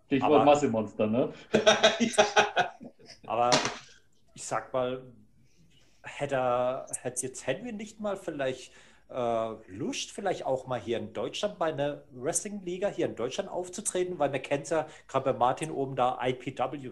Stichwort 0.06 0.44
Massemonster, 0.44 1.06
ne? 1.06 1.32
Aber 3.26 3.50
ich 4.34 4.44
sag 4.44 4.72
mal, 4.72 5.02
hätte, 6.08 6.86
hätte 7.02 7.26
jetzt 7.26 7.46
Henry 7.46 7.72
nicht 7.72 8.00
mal 8.00 8.16
vielleicht 8.16 8.72
äh, 9.10 9.50
Lust, 9.68 10.10
vielleicht 10.10 10.44
auch 10.44 10.66
mal 10.66 10.80
hier 10.80 10.98
in 10.98 11.12
Deutschland 11.12 11.58
bei 11.58 11.72
einer 11.72 12.02
Wrestling-Liga 12.12 12.88
hier 12.88 13.06
in 13.06 13.16
Deutschland 13.16 13.48
aufzutreten, 13.50 14.18
weil 14.18 14.30
man 14.30 14.42
kennt 14.42 14.68
ja 14.70 14.86
gerade 15.06 15.32
bei 15.32 15.38
Martin 15.38 15.70
oben 15.70 15.96
da 15.96 16.18
IPW. 16.22 16.90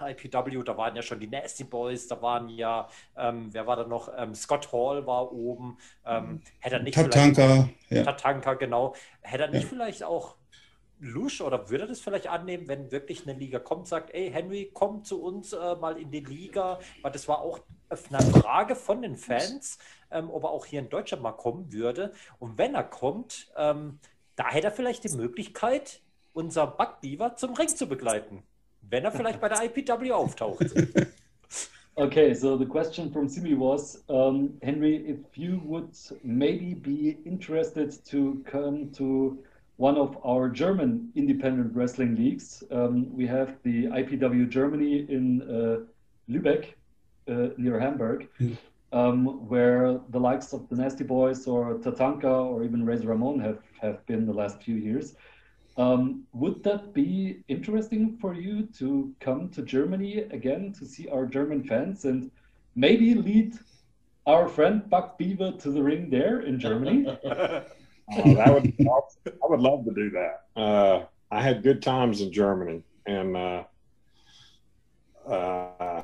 IPW, 0.00 0.62
da 0.64 0.76
waren 0.76 0.96
ja 0.96 1.02
schon 1.02 1.20
die 1.20 1.28
Nasty 1.28 1.62
Boys, 1.62 2.08
da 2.08 2.20
waren 2.20 2.48
ja, 2.48 2.88
ähm, 3.16 3.48
wer 3.52 3.66
war 3.68 3.76
da 3.76 3.86
noch? 3.86 4.10
Ähm, 4.16 4.34
Scott 4.34 4.72
Hall 4.72 5.06
war 5.06 5.32
oben. 5.32 5.78
Ähm, 6.04 6.42
hätte 6.58 6.76
er 6.76 6.82
nicht 6.82 6.96
vielleicht- 6.96 7.12
Tatanka. 7.12 7.68
Ja. 7.90 8.02
Tatanka, 8.02 8.54
genau. 8.54 8.96
Hätte 9.22 9.44
er 9.44 9.50
nicht 9.50 9.68
vielleicht 9.68 10.02
auch 10.02 10.34
Lusch 10.98 11.40
oder 11.40 11.70
würde 11.70 11.84
er 11.84 11.88
das 11.88 12.00
vielleicht 12.00 12.26
annehmen, 12.28 12.66
wenn 12.68 12.90
wirklich 12.90 13.26
eine 13.26 13.38
Liga 13.38 13.58
kommt, 13.58 13.86
sagt, 13.86 14.12
ey 14.14 14.30
Henry, 14.32 14.70
komm 14.72 15.04
zu 15.04 15.22
uns 15.22 15.52
äh, 15.52 15.76
mal 15.76 15.96
in 15.96 16.10
die 16.10 16.20
Liga, 16.20 16.78
weil 17.02 17.12
das 17.12 17.28
war 17.28 17.40
auch 17.40 17.60
eine 18.10 18.20
Frage 18.20 18.74
von 18.74 19.02
den 19.02 19.16
Fans, 19.16 19.78
ähm, 20.10 20.30
ob 20.30 20.44
er 20.44 20.50
auch 20.50 20.66
hier 20.66 20.80
in 20.80 20.88
Deutschland 20.88 21.22
mal 21.22 21.32
kommen 21.32 21.72
würde. 21.72 22.12
Und 22.38 22.58
wenn 22.58 22.74
er 22.74 22.84
kommt, 22.84 23.52
ähm, 23.56 23.98
da 24.36 24.50
hätte 24.50 24.68
er 24.68 24.72
vielleicht 24.72 25.04
die 25.04 25.16
Möglichkeit, 25.16 26.00
unser 26.32 26.66
Backbeaver 26.66 27.36
zum 27.36 27.54
Ring 27.54 27.68
zu 27.68 27.86
begleiten, 27.86 28.42
wenn 28.82 29.04
er 29.04 29.12
vielleicht 29.12 29.40
bei 29.40 29.48
der 29.48 29.64
IPW 29.64 30.12
auftaucht. 30.12 30.66
Okay, 31.96 32.34
so 32.34 32.56
the 32.56 32.66
question 32.66 33.12
from 33.12 33.28
Simi 33.28 33.54
was, 33.54 34.02
um, 34.08 34.58
Henry, 34.62 34.96
if 35.06 35.38
you 35.38 35.60
would 35.64 35.96
maybe 36.24 36.74
be 36.74 37.18
interested 37.24 38.04
to 38.06 38.42
come 38.44 38.90
to 38.94 39.38
one 39.76 39.96
of 39.96 40.18
our 40.24 40.48
German 40.48 41.12
independent 41.14 41.72
wrestling 41.72 42.16
leagues, 42.16 42.64
um, 42.72 43.14
we 43.16 43.28
have 43.28 43.58
the 43.62 43.86
IPW 43.86 44.48
Germany 44.48 45.06
in 45.08 45.42
uh, 45.42 45.84
Lübeck, 46.28 46.74
near 47.26 47.78
Hamburg, 47.78 48.28
Mm. 48.40 48.56
um, 48.92 49.48
where 49.48 49.98
the 50.10 50.20
likes 50.20 50.52
of 50.52 50.68
the 50.68 50.76
Nasty 50.76 51.04
Boys 51.04 51.46
or 51.46 51.74
Tatanka 51.78 52.24
or 52.50 52.64
even 52.64 52.84
Razor 52.84 53.08
Ramon 53.08 53.38
have, 53.40 53.58
have 53.80 54.04
been 54.06 54.26
the 54.26 54.32
last 54.32 54.62
few 54.62 54.76
years. 54.76 55.16
Um, 55.76 56.22
would 56.32 56.62
that 56.62 56.92
be 56.94 57.42
interesting 57.48 58.16
for 58.20 58.34
you 58.34 58.66
to 58.78 59.12
come 59.20 59.48
to 59.50 59.62
Germany 59.62 60.18
again 60.30 60.72
to 60.78 60.84
see 60.84 61.08
our 61.08 61.26
German 61.26 61.64
fans 61.64 62.04
and 62.04 62.30
maybe 62.76 63.14
lead 63.14 63.54
our 64.26 64.48
friend 64.48 64.88
Buck 64.88 65.18
Beaver 65.18 65.52
to 65.58 65.70
the 65.70 65.82
ring 65.82 66.10
there 66.10 66.40
in 66.40 66.58
Germany? 66.58 67.06
Oh, 68.18 68.34
that 68.34 68.52
would 68.52 68.74
awesome. 68.86 69.32
I 69.42 69.46
would 69.48 69.60
love 69.60 69.86
to 69.86 69.94
do 69.94 70.10
that. 70.10 70.40
Uh, 70.54 71.06
I 71.30 71.40
had 71.40 71.62
good 71.62 71.80
times 71.80 72.20
in 72.20 72.30
Germany, 72.30 72.84
and 73.06 73.34
uh, 73.34 73.64
uh, 75.26 76.02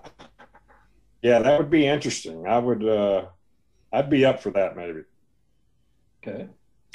yeah, 1.23 1.43
that 1.43 1.59
would 1.59 1.71
be 1.71 1.87
interesting. 1.87 2.47
I 2.47 2.59
would, 2.59 2.83
uh, 2.85 3.25
I'd 3.93 4.09
be 4.11 4.25
up 4.27 4.41
for 4.41 4.53
that 4.53 4.77
maybe. 4.77 5.05
Okay. 6.23 6.49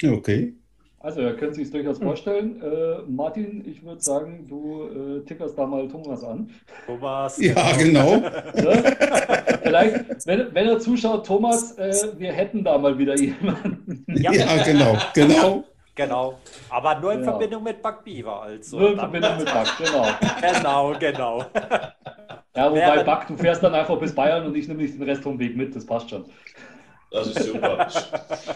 Okay. 0.04 0.52
Also, 1.00 1.20
ihr 1.20 1.36
könnt 1.36 1.54
sich 1.54 1.64
es 1.66 1.70
durchaus 1.70 1.98
Hm. 2.00 2.06
vorstellen. 2.06 2.62
Äh, 2.62 3.02
Martin, 3.06 3.62
ich 3.68 3.84
würde 3.84 4.00
sagen, 4.02 4.46
du 4.48 5.20
äh, 5.20 5.24
tickerst 5.24 5.56
da 5.56 5.64
mal 5.66 5.86
Thomas 5.88 6.24
an. 6.24 6.50
Thomas. 6.86 7.38
Ja, 7.38 7.72
genau. 7.76 8.16
Ne? 8.56 8.96
Vielleicht, 9.62 10.26
wenn, 10.26 10.52
wenn 10.54 10.66
er 10.68 10.78
zuschaut, 10.80 11.24
Thomas, 11.26 11.76
äh, 11.78 11.92
wir 12.18 12.32
hätten 12.32 12.64
da 12.64 12.76
mal 12.78 12.96
wieder 12.98 13.16
jemanden. 13.16 14.04
Ja, 14.08 14.32
Ja, 14.32 14.62
genau, 14.64 14.96
genau. 15.14 15.64
genau. 15.94 16.38
Aber 16.70 16.98
nur 16.98 17.12
in 17.12 17.20
Ja. 17.20 17.24
Verbindung 17.30 17.62
mit 17.62 17.80
Buck 17.82 18.02
Beaver. 18.04 18.42
Also. 18.42 18.80
Nur 18.80 18.90
in 18.92 18.98
Verbindung 18.98 19.36
mit 19.38 19.46
Buck, 19.46 19.66
genau. 19.78 20.06
Genau, 20.40 20.94
genau. 20.98 21.44
Ja, 22.56 22.70
wobei, 22.70 23.02
Buck, 23.02 23.26
du 23.28 23.36
fährst 23.36 23.62
dann 23.62 23.74
einfach 23.74 23.98
bis 23.98 24.14
Bayern 24.14 24.46
und 24.46 24.56
ich 24.56 24.66
nehme 24.66 24.82
nicht 24.82 24.94
den 24.94 25.02
Rest 25.02 25.22
vom 25.22 25.38
Weg 25.38 25.56
mit, 25.56 25.76
das 25.76 25.84
passt 25.84 26.08
schon. 26.10 26.24
Das 27.10 27.28
ist 27.28 27.44
super. 27.44 27.86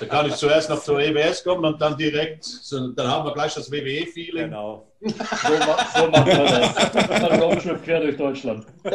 Da 0.01 0.07
kann 0.07 0.27
ich 0.27 0.35
zuerst 0.35 0.69
noch 0.71 0.81
zur 0.83 1.01
EWS 1.01 1.45
kommen 1.45 1.65
und 1.65 1.81
dann 1.81 1.97
direkt, 1.97 2.47
dann 2.73 3.07
haben 3.07 3.25
wir 3.25 3.33
gleich 3.33 3.55
das 3.55 3.71
WWE-Feeling. 3.71 4.51
Genau. 4.51 4.87
So, 5.01 5.09
so 5.09 6.11
machen 6.11 6.27
wir 6.27 6.45
das. 6.45 6.93
Dann 6.93 7.41
Roadtrip 7.41 7.85
quer 7.85 8.01
durch 8.01 8.17
Deutschland. 8.17 8.67
Oh 8.85 8.91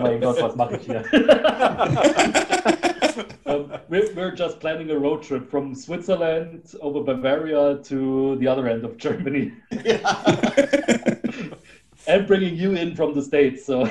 mein 0.00 0.20
Gott, 0.20 0.40
was 0.40 0.56
mache 0.56 0.76
ich 0.76 0.86
hier? 0.86 1.04
um, 3.44 3.70
we're, 3.88 4.08
we're 4.16 4.34
just 4.34 4.58
planning 4.58 4.90
a 4.90 4.94
road 4.94 5.22
trip 5.22 5.50
from 5.50 5.74
Switzerland 5.74 6.62
over 6.80 7.02
Bavaria 7.02 7.76
to 7.82 8.36
the 8.40 8.48
other 8.48 8.66
end 8.66 8.84
of 8.84 8.96
Germany. 8.96 9.52
and 12.06 12.26
bringing 12.26 12.54
you 12.56 12.72
in 12.72 12.96
from 12.96 13.14
the 13.14 13.22
States. 13.22 13.64
So, 13.66 13.88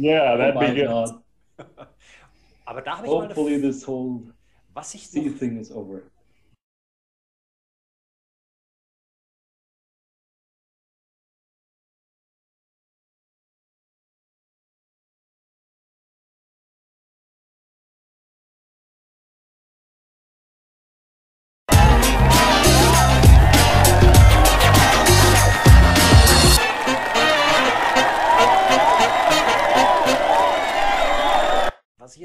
Yeah, 0.00 0.32
oh 0.32 0.38
that'd 0.38 0.58
be 0.58 0.80
good. 0.80 0.86
God. 0.88 1.22
Aber 2.64 2.80
da 2.82 2.96
habe 2.96 3.06
ich 3.06 3.12
mal 3.12 3.26
Hopefully, 3.26 3.60
this 3.60 3.86
whole 3.86 4.22
was 4.74 4.94
ich 4.94 5.06
sea 5.06 5.28
noch, 5.28 5.38
thing 5.38 5.58
is 5.58 5.70
over. 5.70 6.02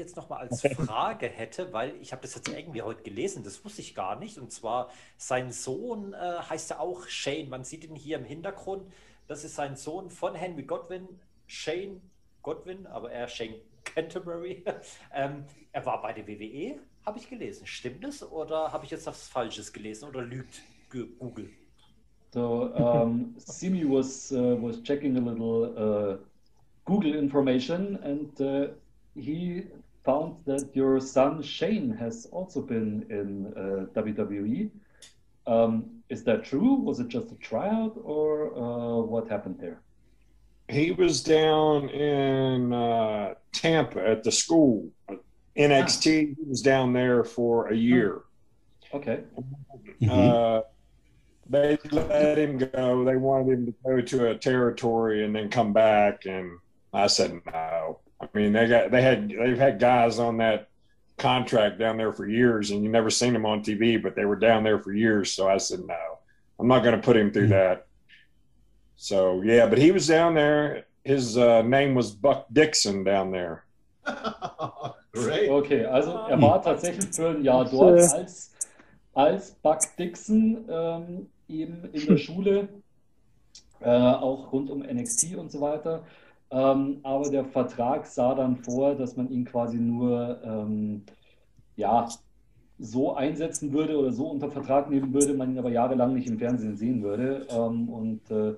Jetzt 0.06 0.16
noch 0.16 0.28
mal 0.28 0.38
als 0.38 0.62
Frage 0.62 1.28
hätte, 1.28 1.72
weil 1.72 1.94
ich 2.00 2.12
habe 2.12 2.22
das 2.22 2.34
jetzt 2.34 2.48
irgendwie 2.48 2.82
heute 2.82 3.02
gelesen, 3.02 3.42
das 3.44 3.64
wusste 3.64 3.80
ich 3.80 3.94
gar 3.94 4.18
nicht. 4.18 4.38
Und 4.38 4.52
zwar 4.52 4.90
sein 5.16 5.50
Sohn 5.52 6.14
äh, 6.14 6.16
heißt 6.16 6.70
ja 6.70 6.78
auch 6.78 7.06
Shane. 7.06 7.48
Man 7.48 7.64
sieht 7.64 7.84
ihn 7.84 7.96
hier 7.96 8.18
im 8.18 8.24
Hintergrund. 8.24 8.90
Das 9.26 9.44
ist 9.44 9.56
sein 9.56 9.76
Sohn 9.76 10.10
von 10.10 10.34
Henry 10.34 10.62
Godwin, 10.62 11.08
Shane 11.46 12.00
Godwin, 12.42 12.86
aber 12.86 13.10
er 13.10 13.28
Shane 13.28 13.56
Canterbury. 13.84 14.64
ähm, 15.14 15.44
er 15.72 15.84
war 15.84 16.00
bei 16.00 16.12
der 16.12 16.26
WWE, 16.26 16.78
habe 17.04 17.18
ich 17.18 17.28
gelesen. 17.28 17.66
Stimmt 17.66 18.04
es 18.04 18.22
oder 18.22 18.72
habe 18.72 18.84
ich 18.84 18.90
jetzt 18.92 19.06
was 19.06 19.28
Falsches 19.28 19.72
gelesen 19.72 20.08
oder 20.08 20.22
lügt 20.22 20.62
Google? 21.18 21.50
So 22.32 22.70
um, 22.74 23.34
Simi 23.38 23.84
was 23.84 24.30
uh, 24.30 24.56
was 24.60 24.82
checking 24.82 25.16
a 25.16 25.20
little 25.20 25.72
uh, 25.74 26.18
Google 26.84 27.14
information, 27.14 27.96
and 28.02 28.40
uh, 28.40 28.68
he 29.14 29.64
found 30.06 30.36
that 30.46 30.70
your 30.74 31.00
son 31.00 31.42
Shane 31.42 31.90
has 31.90 32.26
also 32.32 32.62
been 32.62 33.04
in 33.10 33.28
uh, 33.56 34.00
WWE. 34.00 34.70
Um, 35.46 35.70
is 36.08 36.22
that 36.24 36.44
true? 36.44 36.74
Was 36.74 37.00
it 37.00 37.08
just 37.08 37.32
a 37.32 37.34
tryout, 37.36 37.94
or 38.02 38.56
uh, 38.56 39.02
what 39.12 39.28
happened 39.28 39.56
there? 39.60 39.80
He 40.68 40.92
was 40.92 41.22
down 41.22 41.88
in 41.90 42.72
uh, 42.72 43.34
Tampa 43.52 44.00
at 44.08 44.24
the 44.24 44.32
school. 44.32 44.88
NXT, 45.56 46.36
he 46.36 46.44
was 46.46 46.62
down 46.62 46.92
there 46.92 47.24
for 47.24 47.68
a 47.68 47.76
year. 47.76 48.22
Okay. 48.94 49.20
Mhm. 50.02 50.10
Uh, 50.10 50.62
they 51.48 51.78
let 51.92 52.38
him 52.38 52.58
go. 52.58 53.04
They 53.04 53.16
wanted 53.16 53.52
him 53.52 53.66
to 53.66 53.74
go 53.84 54.00
to 54.00 54.30
a 54.30 54.36
territory 54.36 55.24
and 55.24 55.34
then 55.34 55.48
come 55.48 55.72
back, 55.72 56.26
and 56.26 56.58
I 56.92 57.06
said 57.06 57.40
no. 57.46 58.00
I 58.20 58.28
mean, 58.32 58.52
they 58.52 58.66
got 58.66 58.90
they 58.90 59.02
had 59.02 59.28
they've 59.28 59.58
had 59.58 59.78
guys 59.78 60.18
on 60.18 60.38
that 60.38 60.68
contract 61.18 61.78
down 61.78 61.96
there 61.96 62.12
for 62.12 62.28
years, 62.28 62.70
and 62.70 62.82
you 62.82 62.90
never 62.90 63.10
seen 63.10 63.32
them 63.32 63.46
on 63.46 63.62
TV, 63.62 64.02
but 64.02 64.14
they 64.14 64.24
were 64.24 64.36
down 64.36 64.64
there 64.64 64.78
for 64.78 64.92
years. 64.92 65.32
So 65.32 65.48
I 65.48 65.58
said 65.58 65.80
no. 65.86 66.18
I'm 66.58 66.68
not 66.68 66.82
going 66.82 66.96
to 66.96 67.02
put 67.02 67.16
him 67.16 67.30
through 67.30 67.48
that. 67.48 67.86
So 68.96 69.42
yeah, 69.42 69.66
but 69.66 69.78
he 69.78 69.92
was 69.92 70.06
down 70.06 70.34
there. 70.34 70.86
His 71.04 71.36
uh, 71.36 71.62
name 71.62 71.94
was 71.94 72.10
Buck 72.10 72.46
Dixon 72.52 73.04
down 73.04 73.30
there. 73.30 73.64
Great. 75.12 75.50
Okay, 75.50 75.84
also 75.84 76.26
er 76.28 76.40
war 76.40 76.62
tatsächlich 76.62 77.14
für 77.14 77.30
ein 77.30 77.44
Jahr 77.44 77.64
dort 77.70 78.00
als, 78.12 78.52
als 79.14 79.52
Buck 79.62 79.80
Dixon 79.98 80.64
ähm, 80.68 81.30
eben 81.48 81.84
in 81.92 82.06
der 82.06 82.16
Schule, 82.16 82.68
äh, 83.80 83.90
auch 83.90 84.52
rund 84.52 84.70
um 84.70 84.80
NXT 84.80 85.36
und 85.36 85.50
so 85.50 85.60
weiter. 85.60 86.04
Ähm, 86.50 87.00
aber 87.02 87.28
der 87.28 87.44
Vertrag 87.44 88.06
sah 88.06 88.34
dann 88.34 88.56
vor, 88.56 88.94
dass 88.94 89.16
man 89.16 89.30
ihn 89.30 89.44
quasi 89.44 89.78
nur 89.78 90.40
ähm, 90.44 91.02
ja, 91.76 92.08
so 92.78 93.14
einsetzen 93.14 93.72
würde 93.72 93.98
oder 93.98 94.12
so 94.12 94.28
unter 94.28 94.50
Vertrag 94.50 94.90
nehmen 94.90 95.12
würde, 95.12 95.34
man 95.34 95.52
ihn 95.52 95.58
aber 95.58 95.70
jahrelang 95.70 96.14
nicht 96.14 96.28
im 96.28 96.38
Fernsehen 96.38 96.76
sehen 96.76 97.02
würde. 97.02 97.46
Ähm, 97.50 97.88
und 97.88 98.30
äh, 98.30 98.54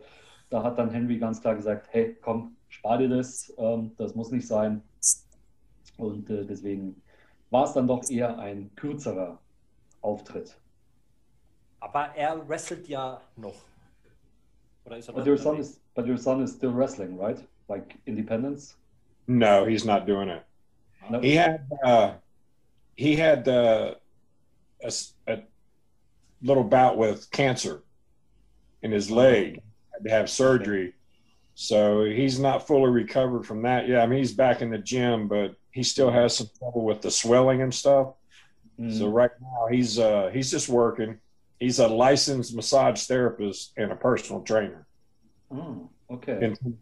da 0.51 0.63
hat 0.63 0.79
dann 0.79 0.91
Henry 0.91 1.19
ganz 1.19 1.41
klar 1.41 1.55
gesagt, 1.55 1.89
hey, 1.91 2.17
komm, 2.21 2.57
spar 2.69 2.99
dir 2.99 3.09
das, 3.09 3.53
ähm, 3.59 3.93
das 3.97 4.15
muss 4.15 4.31
nicht 4.31 4.47
sein. 4.47 4.83
Und 5.97 6.31
äh, 6.31 6.45
deswegen 6.45 7.01
war 7.51 7.65
es 7.65 7.73
dann 7.73 7.89
doch 7.89 8.09
eher 8.09 8.39
ein 8.39 8.71
kürzerer 8.77 9.39
Auftritt. 10.01 10.57
Aber 11.81 12.15
er 12.17 12.47
wrestelt 12.49 12.89
ja 12.89 13.21
noch. 13.37 13.55
Oder 14.85 14.99
ist 14.99 15.09
er 15.09 15.15
But 15.15 15.27
your 15.27 15.37
son 15.37 15.59
is, 15.59 15.81
but 15.95 16.07
your 16.07 16.19
son 16.19 16.43
is 16.43 16.55
still 16.55 16.75
wrestling, 16.75 17.19
right? 17.19 17.45
Like 17.69 17.97
independence? 18.07 18.77
No, 19.27 19.67
he's 19.67 19.85
not 19.85 20.07
doing 20.07 20.29
it. 20.29 20.45
No? 21.11 21.21
He 21.21 21.35
had 21.35 21.67
uh, 21.85 22.15
he 22.97 23.15
had 23.17 23.47
uh, 23.47 23.95
a, 24.83 24.93
a 25.27 25.43
little 26.43 26.65
bout 26.65 26.97
with 26.97 27.31
cancer 27.31 27.83
in 28.83 28.91
his 28.91 29.11
leg. 29.11 29.61
Had 29.93 30.05
to 30.05 30.11
have 30.11 30.31
surgery, 30.31 30.95
so 31.55 32.05
he's 32.05 32.39
not 32.39 32.67
fully 32.67 32.91
recovered 32.91 33.45
from 33.47 33.63
that. 33.63 33.89
Yeah, 33.89 34.03
I 34.03 34.07
mean 34.07 34.19
he's 34.19 34.33
back 34.35 34.63
in 34.63 34.71
the 34.71 34.79
gym, 34.79 35.29
but 35.29 35.55
he 35.73 35.83
still 35.83 36.11
has 36.11 36.37
some 36.37 36.49
trouble 36.59 36.85
with 36.85 37.03
the 37.03 37.11
swelling 37.11 37.63
and 37.63 37.75
stuff. 37.75 38.15
Mhm. 38.79 38.97
So 38.97 39.09
right 39.09 39.31
now 39.41 39.67
he's 39.71 39.99
uh, 39.99 40.31
he's 40.33 40.51
just 40.51 40.69
working. 40.69 41.19
He's 41.59 41.81
a 41.81 41.89
licensed 41.89 42.55
massage 42.55 43.05
therapist 43.07 43.73
and 43.77 43.91
a 43.91 43.97
personal 43.97 44.43
trainer. 44.43 44.87
Ah, 45.51 45.75
okay. 46.11 46.39
in. 46.43 46.79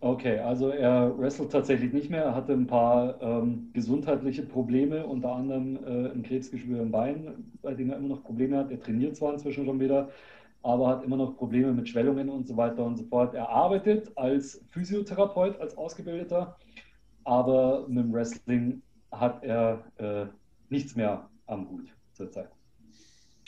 Okay, 0.00 0.38
also 0.40 0.68
er 0.68 1.18
wrestelt 1.18 1.50
tatsächlich 1.50 1.92
nicht 1.92 2.10
mehr. 2.10 2.22
Er 2.22 2.34
hatte 2.34 2.52
ein 2.52 2.66
paar 2.66 3.20
ähm, 3.22 3.70
gesundheitliche 3.72 4.42
Probleme, 4.42 5.06
unter 5.06 5.32
anderem 5.32 5.76
äh, 5.84 6.10
ein 6.10 6.22
Krebsgeschwür 6.22 6.82
im 6.82 6.90
Bein, 6.90 7.50
bei 7.62 7.72
dem 7.72 7.90
er 7.90 7.96
immer 7.96 8.08
noch 8.08 8.22
Probleme 8.22 8.58
hat. 8.58 8.70
Er 8.70 8.78
trainiert 8.78 9.16
zwar 9.16 9.32
inzwischen 9.32 9.64
schon 9.64 9.80
wieder, 9.80 10.10
aber 10.62 10.88
hat 10.88 11.02
immer 11.02 11.16
noch 11.16 11.36
Probleme 11.36 11.72
mit 11.72 11.88
Schwellungen 11.88 12.28
und 12.28 12.46
so 12.46 12.56
weiter 12.58 12.84
und 12.84 12.96
so 12.98 13.04
fort. 13.04 13.34
Er 13.34 13.48
arbeitet 13.48 14.12
als 14.16 14.62
Physiotherapeut, 14.68 15.58
als 15.60 15.76
Ausgebildeter, 15.78 16.56
aber 17.24 17.86
mit 17.88 18.04
dem 18.04 18.12
Wrestling 18.12 18.82
hat 19.10 19.42
er 19.44 19.84
äh, 19.96 20.26
nichts 20.68 20.94
mehr 20.94 21.30
am 21.46 21.70
Hut 21.70 21.94
zurzeit. 22.12 22.57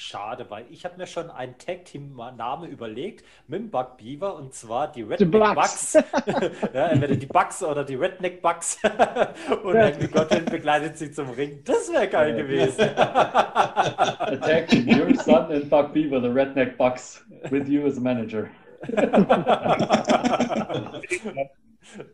Schade, 0.01 0.49
weil 0.49 0.65
ich 0.71 0.87
habe 0.87 0.97
mir 0.97 1.07
schon 1.07 1.31
einen 1.31 1.59
Tag-Team-Name 1.59 2.69
überlegt 2.69 3.23
mit 3.49 3.61
dem 3.61 3.71
Buck 3.71 3.99
Beaver 3.99 4.35
und 4.35 4.55
zwar 4.55 4.91
die 4.91 5.03
Redneck 5.03 5.31
Bucks. 5.31 5.93
Bucks. 5.93 5.93
ja, 6.73 6.87
entweder 6.89 7.17
die 7.17 7.27
Bucks 7.27 7.63
oder 7.63 7.85
die 7.85 7.97
Redneck 7.97 8.41
Bucks. 8.41 8.79
und 9.63 9.75
Henry 9.75 10.09
Godwin 10.09 10.47
begleitet 10.47 10.97
sie 10.97 11.13
zum 11.13 11.29
Ring. 11.29 11.61
Das 11.67 11.93
wäre 11.93 12.09
geil 12.09 12.35
gewesen. 12.35 12.81
Attacking 12.97 14.89
your 14.89 15.15
son 15.23 15.53
and 15.53 15.69
Buck 15.69 15.93
Beaver, 15.93 16.23
the 16.23 16.29
Redneck 16.29 16.79
Bucks, 16.79 17.23
with 17.51 17.69
you 17.69 17.87
as 17.87 17.99
a 17.99 18.01
manager. 18.01 18.49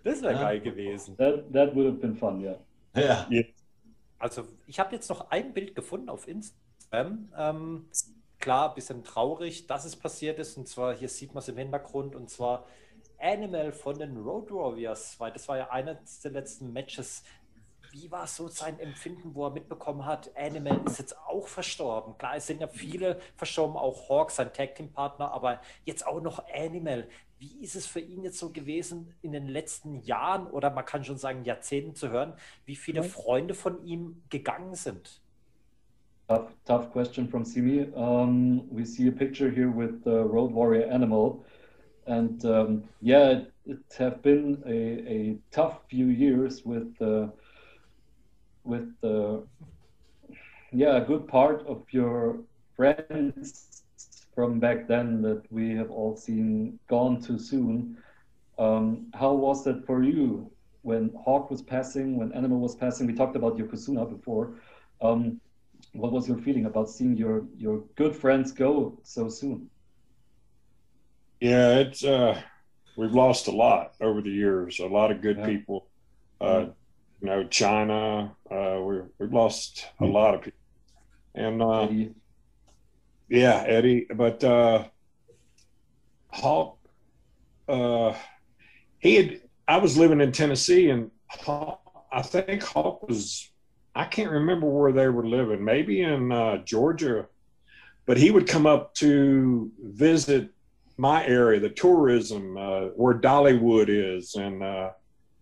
das 0.02 0.22
wäre 0.22 0.34
geil 0.34 0.60
gewesen. 0.60 1.16
That, 1.18 1.52
that 1.52 1.72
would 1.76 1.86
have 1.86 2.00
been 2.00 2.16
fun, 2.16 2.40
yeah. 2.40 2.56
Ja. 2.96 3.44
Also, 4.18 4.42
ich 4.66 4.80
habe 4.80 4.92
jetzt 4.92 5.08
noch 5.08 5.30
ein 5.30 5.52
Bild 5.52 5.76
gefunden 5.76 6.08
auf 6.08 6.26
Instagram. 6.26 6.66
Ähm, 7.36 7.88
klar, 8.38 8.70
ein 8.70 8.74
bisschen 8.74 9.04
traurig, 9.04 9.66
dass 9.66 9.84
es 9.84 9.96
passiert 9.96 10.38
ist. 10.38 10.56
Und 10.56 10.68
zwar, 10.68 10.94
hier 10.94 11.08
sieht 11.08 11.34
man 11.34 11.42
es 11.42 11.48
im 11.48 11.56
Hintergrund, 11.56 12.14
und 12.14 12.30
zwar 12.30 12.66
Animal 13.18 13.72
von 13.72 13.98
den 13.98 14.16
Road 14.18 14.50
Warriors, 14.50 15.18
weil 15.18 15.32
das 15.32 15.48
war 15.48 15.56
ja 15.58 15.70
eines 15.70 16.20
der 16.20 16.32
letzten 16.32 16.72
Matches. 16.72 17.22
wie 17.92 18.10
war 18.10 18.26
so 18.26 18.48
sein 18.48 18.78
Empfinden, 18.78 19.34
wo 19.34 19.46
er 19.46 19.50
mitbekommen 19.50 20.04
hat, 20.04 20.30
Animal 20.36 20.82
ist 20.86 20.98
jetzt 20.98 21.16
auch 21.26 21.46
verstorben? 21.48 22.18
Klar, 22.18 22.36
es 22.36 22.46
sind 22.46 22.60
ja 22.60 22.68
viele 22.68 23.20
verstorben, 23.36 23.76
auch 23.76 24.08
Hawk, 24.08 24.30
sein 24.30 24.52
Tag-Team-Partner, 24.52 25.30
aber 25.32 25.60
jetzt 25.84 26.06
auch 26.06 26.20
noch 26.20 26.44
Animal. 26.52 27.08
Wie 27.38 27.62
ist 27.62 27.74
es 27.76 27.86
für 27.86 28.00
ihn 28.00 28.22
jetzt 28.24 28.38
so 28.38 28.50
gewesen 28.50 29.14
in 29.22 29.32
den 29.32 29.46
letzten 29.46 30.00
Jahren 30.02 30.46
oder 30.46 30.70
man 30.70 30.84
kann 30.84 31.04
schon 31.04 31.18
sagen 31.18 31.44
Jahrzehnten 31.44 31.94
zu 31.94 32.10
hören, 32.10 32.34
wie 32.64 32.76
viele 32.76 33.02
Freunde 33.02 33.54
von 33.54 33.82
ihm 33.84 34.22
gegangen 34.30 34.74
sind? 34.74 35.22
Tough, 36.28 36.52
tough 36.64 36.90
question 36.90 37.28
from 37.28 37.44
Simi. 37.44 37.88
Um, 37.94 38.68
we 38.68 38.84
see 38.84 39.06
a 39.06 39.12
picture 39.12 39.48
here 39.48 39.70
with 39.70 40.02
the 40.02 40.24
Road 40.24 40.50
Warrior 40.50 40.86
Animal. 40.86 41.44
And 42.08 42.44
um, 42.44 42.84
yeah, 43.00 43.28
it, 43.28 43.52
it 43.64 43.78
have 43.96 44.22
been 44.22 44.60
a, 44.66 44.76
a 45.08 45.38
tough 45.52 45.82
few 45.88 46.06
years 46.06 46.64
with 46.64 47.00
uh, 47.00 47.28
with 48.64 48.92
uh, 49.04 49.38
yeah 50.72 50.96
a 50.96 51.04
good 51.04 51.28
part 51.28 51.64
of 51.68 51.84
your 51.90 52.40
friends 52.74 53.82
from 54.34 54.58
back 54.58 54.88
then 54.88 55.22
that 55.22 55.42
we 55.50 55.76
have 55.76 55.92
all 55.92 56.16
seen 56.16 56.78
gone 56.88 57.20
too 57.20 57.38
soon. 57.38 57.98
Um, 58.58 59.12
how 59.14 59.32
was 59.32 59.62
that 59.64 59.86
for 59.86 60.02
you 60.02 60.50
when 60.82 61.12
Hawk 61.24 61.50
was 61.50 61.62
passing, 61.62 62.16
when 62.16 62.32
Animal 62.32 62.58
was 62.58 62.74
passing? 62.74 63.06
We 63.06 63.14
talked 63.14 63.36
about 63.36 63.56
Yokozuna 63.56 64.10
before. 64.10 64.54
Um, 65.00 65.40
what 65.96 66.12
was 66.12 66.28
your 66.28 66.38
feeling 66.38 66.66
about 66.66 66.88
seeing 66.90 67.16
your 67.16 67.44
your 67.56 67.84
good 67.96 68.14
friends 68.14 68.52
go 68.52 68.98
so 69.02 69.28
soon? 69.28 69.70
Yeah, 71.40 71.78
it's 71.80 72.04
uh, 72.04 72.40
we've 72.96 73.12
lost 73.12 73.48
a 73.48 73.52
lot 73.52 73.94
over 74.00 74.20
the 74.22 74.30
years. 74.30 74.78
A 74.80 74.86
lot 74.86 75.10
of 75.10 75.20
good 75.20 75.38
Yeah. 75.38 75.46
people. 75.46 75.88
Uh, 76.40 76.66
you 77.20 77.28
know, 77.28 77.44
China. 77.48 78.32
Uh, 78.50 78.80
we 78.82 79.00
we've 79.18 79.32
lost 79.32 79.86
a 80.00 80.04
lot 80.06 80.34
of 80.34 80.42
people, 80.42 80.60
and 81.34 81.62
uh, 81.62 81.80
Eddie? 81.82 82.14
yeah, 83.28 83.64
Eddie. 83.66 84.06
But 84.14 84.44
uh, 84.44 84.84
Hawk, 86.30 86.78
uh, 87.68 88.14
he 88.98 89.14
had. 89.16 89.40
I 89.68 89.78
was 89.78 89.96
living 89.98 90.20
in 90.20 90.30
Tennessee, 90.32 90.90
and 90.90 91.10
Hawk, 91.28 91.80
I 92.12 92.22
think 92.22 92.62
Hawk 92.62 93.08
was. 93.08 93.50
I 93.96 94.04
can't 94.04 94.30
remember 94.30 94.66
where 94.68 94.92
they 94.92 95.08
were 95.08 95.26
living. 95.26 95.64
Maybe 95.64 96.02
in 96.02 96.30
uh, 96.30 96.58
Georgia, 96.58 97.26
but 98.06 98.16
he 98.18 98.30
would 98.30 98.46
come 98.46 98.66
up 98.66 98.94
to 98.96 99.70
visit 99.82 100.50
my 100.98 101.26
area, 101.26 101.60
the 101.60 101.70
tourism 101.70 102.56
uh, 102.56 102.80
where 102.94 103.14
Dollywood 103.14 103.88
is, 103.88 104.34
and 104.34 104.62
uh, 104.62 104.90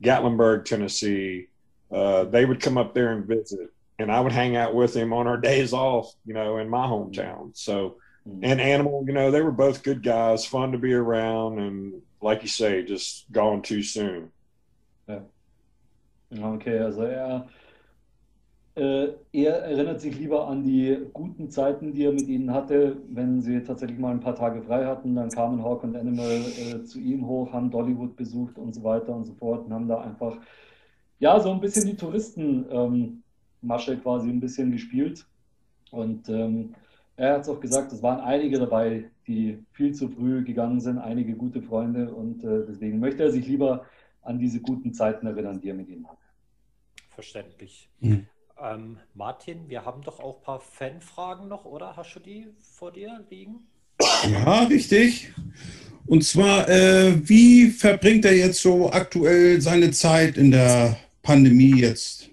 Gatlinburg, 0.03 0.65
Tennessee. 0.65 1.49
Uh, 1.93 2.25
they 2.25 2.45
would 2.45 2.61
come 2.61 2.79
up 2.79 2.95
there 2.95 3.13
and 3.13 3.27
visit, 3.27 3.69
and 3.99 4.11
I 4.11 4.21
would 4.21 4.33
hang 4.33 4.57
out 4.57 4.75
with 4.75 4.95
him 4.95 5.13
on 5.13 5.27
our 5.27 5.37
days 5.51 5.73
off, 5.73 6.13
you 6.25 6.35
know, 6.35 6.59
in 6.59 6.69
my 6.69 6.87
hometown. 6.87 7.57
So 7.57 7.97
Mm. 8.27 8.41
and 8.43 8.61
Animal, 8.61 9.05
you 9.07 9.13
know, 9.13 9.31
they 9.31 9.43
were 9.43 9.53
both 9.53 9.83
good 9.83 10.03
guys, 10.03 10.47
fun 10.47 10.73
to 10.73 10.79
be 10.79 10.95
around, 10.95 11.59
and 11.59 12.01
like 12.23 12.41
you 12.41 12.49
say, 12.49 12.83
just 12.83 13.31
gone 13.31 13.61
too 13.61 13.83
soon. 13.83 14.33
Yeah. 15.07 15.21
Okay, 16.35 16.79
also 16.83 17.03
äh, 17.03 17.43
er 18.77 19.63
erinnert 19.63 20.01
sich 20.01 20.19
lieber 20.19 20.49
an 20.49 20.65
die 20.65 20.99
guten 21.13 21.49
Zeiten, 21.49 21.93
die 21.93 22.05
er 22.05 22.13
mit 22.13 22.27
ihnen 22.27 22.53
hatte. 22.53 22.97
Wenn 23.09 23.41
sie 23.41 23.63
tatsächlich 23.63 23.99
mal 23.99 24.11
ein 24.11 24.21
paar 24.21 24.35
Tage 24.35 24.63
frei 24.63 24.85
hatten, 24.85 25.15
dann 25.15 25.29
kamen 25.29 25.63
Hawk 25.63 25.85
und 25.85 25.97
Animal 25.97 26.43
äh, 26.59 26.83
zu 26.83 26.99
ihm 26.99 27.25
hoch, 27.27 27.53
haben 27.53 27.71
Dollywood 27.71 28.17
besucht 28.17 28.59
und 28.59 28.75
so 28.75 28.83
weiter 28.83 29.15
und 29.15 29.27
so 29.27 29.35
fort 29.35 29.67
und 29.67 29.73
haben 29.73 29.87
da 29.87 30.01
einfach, 30.01 30.39
ja, 31.21 31.39
so 31.39 31.53
ein 31.53 31.61
bisschen 31.61 31.87
die 31.87 31.97
Touristenmasche 31.97 33.93
ähm, 33.93 34.03
quasi 34.03 34.29
ein 34.29 34.41
bisschen 34.41 34.73
gespielt. 34.73 35.25
Und 35.93 36.29
ähm, 36.29 36.75
er 37.17 37.35
hat 37.35 37.43
es 37.43 37.49
auch 37.49 37.61
gesagt, 37.61 37.93
es 37.93 38.03
waren 38.03 38.19
einige 38.21 38.59
dabei, 38.59 39.09
die 39.29 39.59
viel 39.71 39.95
zu 39.95 40.09
früh 40.09 40.43
gegangen 40.43 40.81
sind, 40.81 40.99
einige 40.99 41.35
gute 41.35 41.63
Freunde 41.63 42.13
und 42.13 42.43
äh, 42.43 42.65
deswegen 42.67 42.99
möchte 42.99 43.23
er 43.23 43.31
sich 43.31 43.47
lieber 43.47 43.87
an 44.23 44.41
diese 44.41 44.61
guten 44.61 44.93
Zeiten 44.93 45.27
erinnern, 45.27 45.61
die 45.61 45.69
er 45.69 45.75
mit 45.75 45.89
ihnen 45.89 46.09
hatte. 46.09 46.19
Verständlich. 47.11 47.89
Mhm. 48.01 48.27
Ähm, 48.61 48.99
Martin, 49.15 49.69
wir 49.69 49.85
haben 49.85 50.03
doch 50.03 50.21
auch 50.21 50.39
ein 50.39 50.43
paar 50.43 50.61
Fanfragen 50.61 51.49
noch, 51.49 51.65
oder? 51.65 51.97
Hast 51.97 52.15
du 52.15 52.21
die 52.21 52.49
vor 52.61 52.93
dir 52.93 53.25
liegen? 53.31 53.67
Ja, 54.31 54.65
richtig. 54.65 55.33
Und 56.07 56.23
zwar, 56.25 56.69
äh, 56.69 57.29
wie 57.29 57.69
verbringt 57.69 58.25
er 58.25 58.37
jetzt 58.37 58.61
so 58.61 58.91
aktuell 58.91 59.61
seine 59.61 59.91
Zeit 59.91 60.37
in 60.37 60.51
der 60.51 60.97
Pandemie 61.23 61.81
jetzt? 61.81 62.29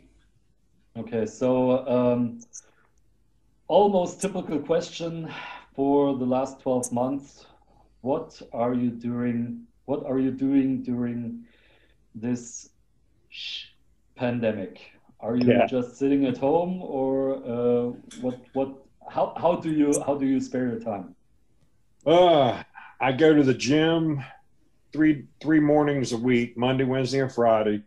Okay, 0.93 1.26
so 1.26 1.80
um, 1.88 2.39
almost 3.67 4.22
typical 4.22 4.59
question 4.59 5.30
for 5.74 6.17
the 6.19 6.26
last 6.26 6.59
12 6.61 6.91
months. 6.91 7.47
What 8.01 8.45
are 8.51 8.74
you 8.74 8.91
doing? 8.91 9.67
What 9.86 10.05
are 10.05 10.19
you 10.19 10.32
doing 10.32 10.84
during 10.84 11.45
this 12.13 12.69
pandemic? 14.15 14.82
Are 15.22 15.36
you 15.36 15.51
Yeah. 15.51 15.67
just 15.67 15.97
sitting 15.97 16.26
at 16.26 16.38
home, 16.38 16.82
or 16.82 17.36
uh, 17.45 17.91
what? 18.22 18.39
What? 18.53 18.69
How, 19.09 19.34
how 19.38 19.55
do 19.57 19.72
you 19.72 19.91
how 20.05 20.15
do 20.15 20.26
you 20.26 20.39
spare 20.39 20.67
your 20.69 20.80
time? 20.80 21.15
Uh, 22.05 22.63
I 22.99 23.11
go 23.11 23.34
to 23.34 23.43
the 23.43 23.53
gym 23.53 24.24
three 24.93 25.26
three 25.41 25.59
mornings 25.59 26.11
a 26.11 26.17
week, 26.17 26.57
Monday, 26.57 26.86
Wednesday, 26.86 27.19
and 27.19 27.32
Friday. 27.32 27.84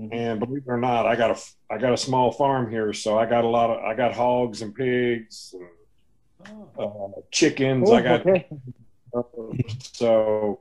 Mhm. 0.00 0.08
And 0.12 0.40
believe 0.40 0.62
it 0.66 0.70
or 0.70 0.76
not, 0.78 1.06
I 1.06 1.16
got 1.16 1.30
a 1.36 1.40
I 1.70 1.78
got 1.78 1.92
a 1.92 1.96
small 1.96 2.32
farm 2.32 2.70
here, 2.70 2.92
so 2.92 3.18
I 3.18 3.26
got 3.26 3.44
a 3.44 3.48
lot 3.48 3.70
of 3.70 3.84
I 3.84 3.94
got 3.94 4.12
hogs 4.14 4.62
and 4.62 4.74
pigs 4.74 5.54
and 5.54 5.68
Ah, 6.78 6.82
uh, 6.82 7.08
chickens. 7.30 7.88
Oh, 7.90 7.94
I 7.94 8.02
got 8.02 8.20
okay. 8.26 8.46
so 9.92 10.60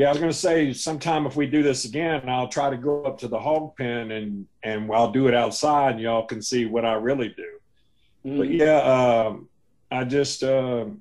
yeah. 0.00 0.06
I 0.08 0.10
was 0.12 0.18
going 0.18 0.32
to 0.32 0.36
say 0.48 0.72
sometime 0.72 1.26
if 1.26 1.36
we 1.36 1.46
do 1.46 1.62
this 1.62 1.84
again, 1.84 2.28
I'll 2.28 2.48
try 2.48 2.70
to 2.70 2.76
go 2.76 3.02
up 3.04 3.18
to 3.18 3.28
the 3.28 3.38
hog 3.38 3.76
pen 3.76 4.10
and 4.10 4.46
and 4.62 4.90
I'll 4.92 5.12
do 5.12 5.28
it 5.28 5.34
outside, 5.34 5.92
and 5.92 6.00
y'all 6.00 6.26
can 6.26 6.42
see 6.42 6.64
what 6.64 6.84
I 6.84 6.94
really 6.94 7.28
do. 7.28 7.50
But 8.24 8.48
Mhm. 8.48 8.58
yeah, 8.58 8.80
um, 8.96 9.48
I 9.90 10.04
just, 10.04 10.42
um, 10.42 11.00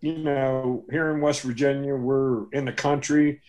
you 0.00 0.18
know, 0.18 0.84
here 0.90 1.10
in 1.12 1.20
West 1.20 1.42
Virginia, 1.42 1.94
we're 1.94 2.50
in 2.52 2.64
the 2.64 2.72
country, 2.72 3.40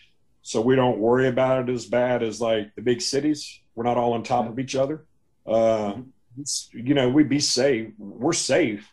so 0.41 0.61
we 0.61 0.75
don't 0.75 0.99
worry 0.99 1.27
about 1.27 1.67
it 1.67 1.73
as 1.73 1.85
bad 1.85 2.23
as 2.23 2.41
like 2.41 2.73
the 2.75 2.81
big 2.81 3.01
cities. 3.01 3.61
We're 3.75 3.83
not 3.89 3.97
all 3.97 4.13
on 4.13 4.23
top 4.23 4.47
of 4.49 4.57
each 4.59 4.75
other. 4.75 5.05
Uh, 5.45 5.93
it's, 6.39 6.69
you 6.73 6.93
know, 6.93 7.09
we 7.09 7.23
be 7.23 7.39
safe. 7.39 7.91
We're 7.97 8.33
safe. 8.33 8.83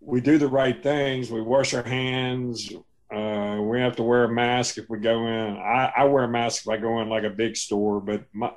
We 0.00 0.20
do 0.20 0.38
the 0.38 0.48
right 0.48 0.82
things. 0.82 1.30
We 1.30 1.42
wash 1.42 1.74
our 1.74 1.82
hands. 1.82 2.72
We 3.70 3.80
have 3.80 3.96
to 3.96 4.02
wear 4.02 4.24
a 4.24 4.28
mask 4.28 4.78
if 4.78 4.90
we 4.90 4.98
go 4.98 5.26
in. 5.26 5.56
I, 5.56 5.92
I 5.98 6.04
wear 6.04 6.24
a 6.24 6.28
mask 6.28 6.62
if 6.62 6.68
I 6.68 6.76
go 6.76 7.00
in 7.02 7.08
like 7.08 7.22
a 7.24 7.30
big 7.30 7.56
store, 7.56 8.00
but 8.00 8.24
my, 8.32 8.50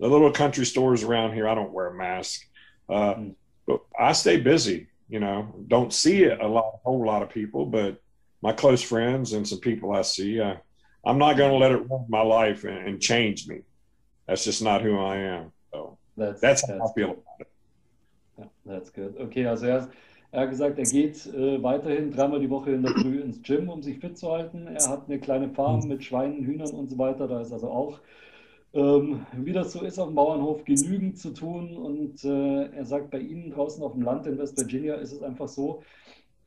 the 0.00 0.08
little 0.08 0.32
country 0.32 0.66
stores 0.66 1.04
around 1.04 1.34
here, 1.34 1.46
I 1.48 1.54
don't 1.54 1.72
wear 1.72 1.86
a 1.88 1.94
mask. 1.94 2.40
Uh, 2.88 3.14
Mm. 3.14 3.34
but 3.66 3.80
I 3.98 4.12
stay 4.12 4.38
busy. 4.38 4.88
You 5.08 5.20
know, 5.20 5.54
don't 5.68 5.92
see 5.92 6.24
a 6.24 6.46
lot, 6.46 6.72
a 6.74 6.78
whole 6.84 7.04
lot 7.06 7.22
of 7.22 7.30
people, 7.30 7.66
but 7.66 7.98
my 8.42 8.52
close 8.52 8.82
friends 8.82 9.32
and 9.34 9.46
some 9.46 9.60
people 9.60 9.92
I 9.92 10.02
see, 10.02 10.40
I, 10.40 10.58
I'm 11.04 11.18
not 11.18 11.36
going 11.36 11.52
to 11.52 11.58
let 11.58 11.70
it 11.72 11.88
run 11.88 12.04
my 12.08 12.22
life 12.22 12.64
and, 12.64 12.78
and 12.88 13.00
change 13.00 13.46
me. 13.46 13.60
That's 14.26 14.44
just 14.44 14.62
not 14.62 14.82
who 14.82 14.98
I 14.98 15.16
am. 15.18 15.52
So 15.72 15.98
That's 16.16 16.40
that's 16.40 16.66
how 16.68 16.74
I 16.74 16.92
feel 16.96 17.08
good. 17.08 17.18
about 17.18 17.40
it. 17.40 18.50
That's 18.66 18.90
good. 18.90 19.14
Okay, 19.26 19.46
also 19.46 19.88
er 20.32 20.42
hat 20.42 20.50
gesagt, 20.50 20.78
er 20.78 20.84
geht 20.84 21.26
äh, 21.26 21.62
weiterhin 21.62 22.10
dreimal 22.10 22.40
die 22.40 22.50
Woche 22.50 22.72
in 22.72 22.82
der 22.82 22.92
Früh 22.92 23.20
ins 23.20 23.42
Gym, 23.42 23.68
um 23.68 23.82
sich 23.82 23.98
fit 23.98 24.18
zu 24.18 24.30
halten. 24.30 24.66
Er 24.66 24.88
hat 24.88 25.04
eine 25.06 25.18
kleine 25.18 25.48
Farm 25.50 25.86
mit 25.86 26.04
Schweinen, 26.04 26.44
Hühnern 26.44 26.70
und 26.70 26.90
so 26.90 26.98
weiter. 26.98 27.28
Da 27.28 27.40
ist 27.40 27.52
also 27.52 27.68
auch, 27.68 28.00
ähm, 28.74 29.24
wie 29.32 29.52
das 29.52 29.72
so 29.72 29.82
ist 29.82 29.98
auf 29.98 30.08
dem 30.08 30.14
Bauernhof, 30.14 30.64
genügend 30.64 31.18
zu 31.18 31.30
tun. 31.32 31.76
Und 31.76 32.24
äh, 32.24 32.66
er 32.66 32.84
sagt, 32.84 33.10
bei 33.10 33.20
Ihnen 33.20 33.50
draußen 33.50 33.82
auf 33.82 33.92
dem 33.92 34.02
Land 34.02 34.26
in 34.26 34.38
West 34.38 34.58
Virginia 34.58 34.96
ist 34.96 35.12
es 35.12 35.22
einfach 35.22 35.48
so, 35.48 35.82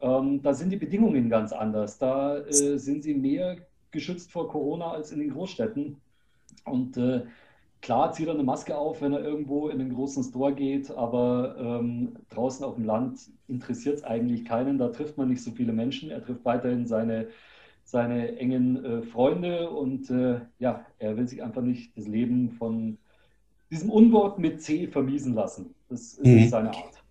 ähm, 0.01 0.41
da 0.41 0.53
sind 0.53 0.69
die 0.71 0.77
Bedingungen 0.77 1.29
ganz 1.29 1.51
anders. 1.51 1.97
Da 1.97 2.37
äh, 2.37 2.77
sind 2.77 3.03
sie 3.03 3.13
mehr 3.13 3.57
geschützt 3.91 4.31
vor 4.31 4.49
Corona 4.49 4.91
als 4.91 5.11
in 5.11 5.19
den 5.19 5.31
Großstädten. 5.31 5.97
Und 6.65 6.97
äh, 6.97 7.23
Klar 7.81 8.11
zieht 8.11 8.27
er 8.27 8.33
eine 8.33 8.43
Maske 8.43 8.77
auf, 8.77 9.01
wenn 9.01 9.13
er 9.13 9.23
irgendwo 9.23 9.69
in 9.69 9.79
einen 9.79 9.93
großen 9.93 10.23
Store 10.23 10.53
geht, 10.53 10.91
aber 10.91 11.55
ähm, 11.59 12.15
draußen 12.29 12.65
auf 12.65 12.75
dem 12.75 12.83
Land 12.83 13.19
interessiert 13.47 13.97
es 13.97 14.03
eigentlich 14.03 14.43
keinen. 14.45 14.77
Da 14.77 14.89
trifft 14.89 15.17
man 15.17 15.29
nicht 15.29 15.41
so 15.43 15.51
viele 15.51 15.71
Menschen. 15.71 16.09
Er 16.11 16.21
trifft 16.21 16.43
weiterhin 16.45 16.87
seine, 16.87 17.29
seine 17.85 18.37
engen 18.37 18.83
äh, 18.83 19.01
Freunde 19.03 19.69
und 19.69 20.09
äh, 20.09 20.41
ja, 20.59 20.85
er 20.99 21.17
will 21.17 21.27
sich 21.27 21.41
einfach 21.41 21.61
nicht 21.61 21.97
das 21.97 22.07
Leben 22.07 22.51
von 22.51 22.97
diesem 23.71 23.89
Unwort 23.91 24.39
mit 24.39 24.61
C 24.61 24.87
vermiesen 24.87 25.35
lassen. 25.35 25.75
Das 25.89 26.15
ist 26.15 26.25
Mhm. 26.25 26.49
seine 26.49 26.75
Art. 26.75 27.03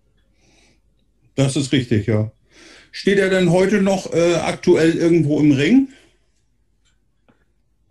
Das 1.35 1.55
ist 1.55 1.71
richtig, 1.71 2.07
ja. 2.07 2.31
Steht 2.91 3.19
er 3.19 3.29
denn 3.29 3.51
heute 3.51 3.81
noch 3.81 4.13
äh, 4.13 4.35
aktuell 4.35 4.95
irgendwo 4.97 5.39
im 5.39 5.51
Ring? 5.53 5.89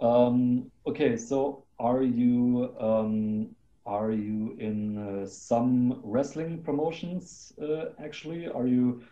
Um, 0.01 0.71
okay, 0.85 1.17
so 1.17 1.68
are 1.79 2.03
you 2.03 2.75
um, 2.81 3.55
are 3.87 4.11
you 4.11 4.55
in 4.59 4.99
uh, 4.99 5.27
some 5.27 6.01
wrestling 6.03 6.63
promotions 6.63 7.55
uh, 7.63 7.87
actually? 8.03 8.49
Are 8.49 8.67
you 8.67 9.03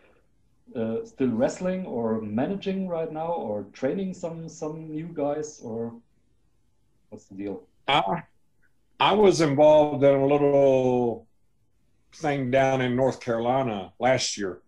uh, 0.75 0.97
still 1.03 1.29
wrestling 1.29 1.85
or 1.85 2.21
managing 2.21 2.87
right 2.87 3.11
now 3.11 3.31
or 3.31 3.65
training 3.73 4.13
some 4.13 4.47
some 4.47 4.89
new 4.91 5.07
guys 5.07 5.61
or 5.63 5.93
what's 7.09 7.25
the 7.25 7.35
deal? 7.35 7.63
I, 7.87 8.23
I 8.99 9.13
was 9.13 9.41
involved 9.41 10.03
in 10.03 10.13
a 10.13 10.25
little 10.25 11.25
thing 12.13 12.51
down 12.51 12.81
in 12.81 12.95
North 12.95 13.19
Carolina 13.19 13.93
last 13.99 14.37
year, 14.37 14.59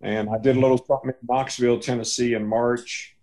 and 0.00 0.28
I 0.28 0.38
did 0.38 0.56
a 0.56 0.60
little 0.60 0.78
something 0.78 1.10
in 1.10 1.26
Knoxville, 1.28 1.80
Tennessee 1.80 2.34
in 2.34 2.46
March. 2.46 3.15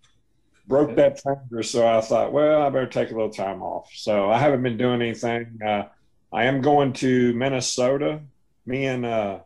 Broke 0.66 0.92
Okay. 0.92 0.96
that 0.96 1.22
finger, 1.22 1.62
so 1.64 1.86
I 1.86 2.00
thought, 2.02 2.32
well, 2.32 2.62
I 2.62 2.70
better 2.70 2.88
take 2.88 3.12
a 3.12 3.14
little 3.14 3.30
time 3.30 3.62
off. 3.62 3.90
So 3.94 4.30
I 4.30 4.40
haven't 4.40 4.64
been 4.64 4.78
doing 4.78 5.02
anything. 5.02 5.60
Uh, 5.66 5.84
I 6.32 6.46
am 6.46 6.62
going 6.62 6.94
to 6.94 7.34
Minnesota. 7.34 8.22
Me 8.66 8.86
and 8.86 9.06
uh, 9.06 9.40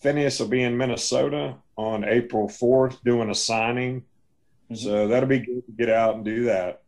Phineas 0.00 0.40
will 0.40 0.48
be 0.48 0.62
in 0.62 0.76
Minnesota 0.76 1.56
on 1.76 2.04
April 2.04 2.48
4th 2.48 3.02
doing 3.04 3.28
a 3.30 3.34
signing. 3.34 4.02
Mhm. 4.70 4.76
So 4.78 5.08
that'll 5.08 5.28
be 5.28 5.40
good 5.40 5.66
to 5.66 5.72
get 5.72 5.90
out 5.90 6.14
and 6.16 6.24
do 6.24 6.44
that. 6.44 6.82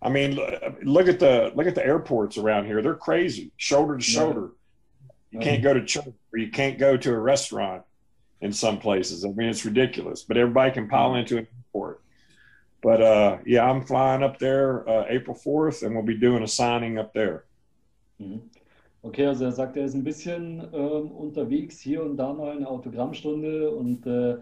I 0.00 0.08
mean, 0.08 0.38
look 0.84 1.08
at 1.08 1.18
the 1.18 1.50
look 1.56 1.66
at 1.66 1.74
the 1.74 1.84
airports 1.84 2.38
around 2.38 2.66
here. 2.66 2.80
They're 2.80 2.94
crazy, 2.94 3.50
shoulder 3.56 3.96
to 3.96 4.02
shoulder. 4.02 4.50
You 5.32 5.40
can't 5.40 5.62
go 5.62 5.74
to 5.74 5.84
church 5.84 6.06
or 6.32 6.38
you 6.38 6.50
can't 6.52 6.78
go 6.78 6.96
to 6.96 7.12
a 7.12 7.18
restaurant 7.18 7.82
in 8.40 8.52
some 8.52 8.78
places. 8.78 9.24
I 9.24 9.28
mean, 9.30 9.48
it's 9.48 9.64
ridiculous. 9.64 10.22
But 10.22 10.36
everybody 10.36 10.70
can 10.70 10.88
pile 10.88 11.16
into 11.16 11.38
an 11.38 11.48
airport. 11.74 12.00
But 12.80 13.02
uh, 13.02 13.38
yeah, 13.44 13.68
I'm 13.68 13.84
flying 13.84 14.22
up 14.22 14.38
there 14.38 14.88
uh, 14.88 15.04
April 15.08 15.36
4th, 15.36 15.82
and 15.82 15.94
we'll 15.94 16.04
be 16.04 16.14
doing 16.14 16.42
a 16.42 16.48
signing 16.48 16.98
up 16.98 17.12
there. 17.12 17.44
Mhm. 18.20 18.40
Okay, 19.02 19.26
also 19.26 19.44
er 19.44 19.52
sagt, 19.52 19.76
er 19.76 19.84
ist 19.84 19.94
ein 19.94 20.04
bisschen 20.04 20.60
ähm, 20.72 21.12
unterwegs, 21.12 21.78
hier 21.80 22.02
und 22.02 22.16
da 22.16 22.32
mal 22.32 22.56
eine 22.56 22.66
Autogrammstunde 22.66 23.70
und 23.70 24.04
äh, 24.06 24.38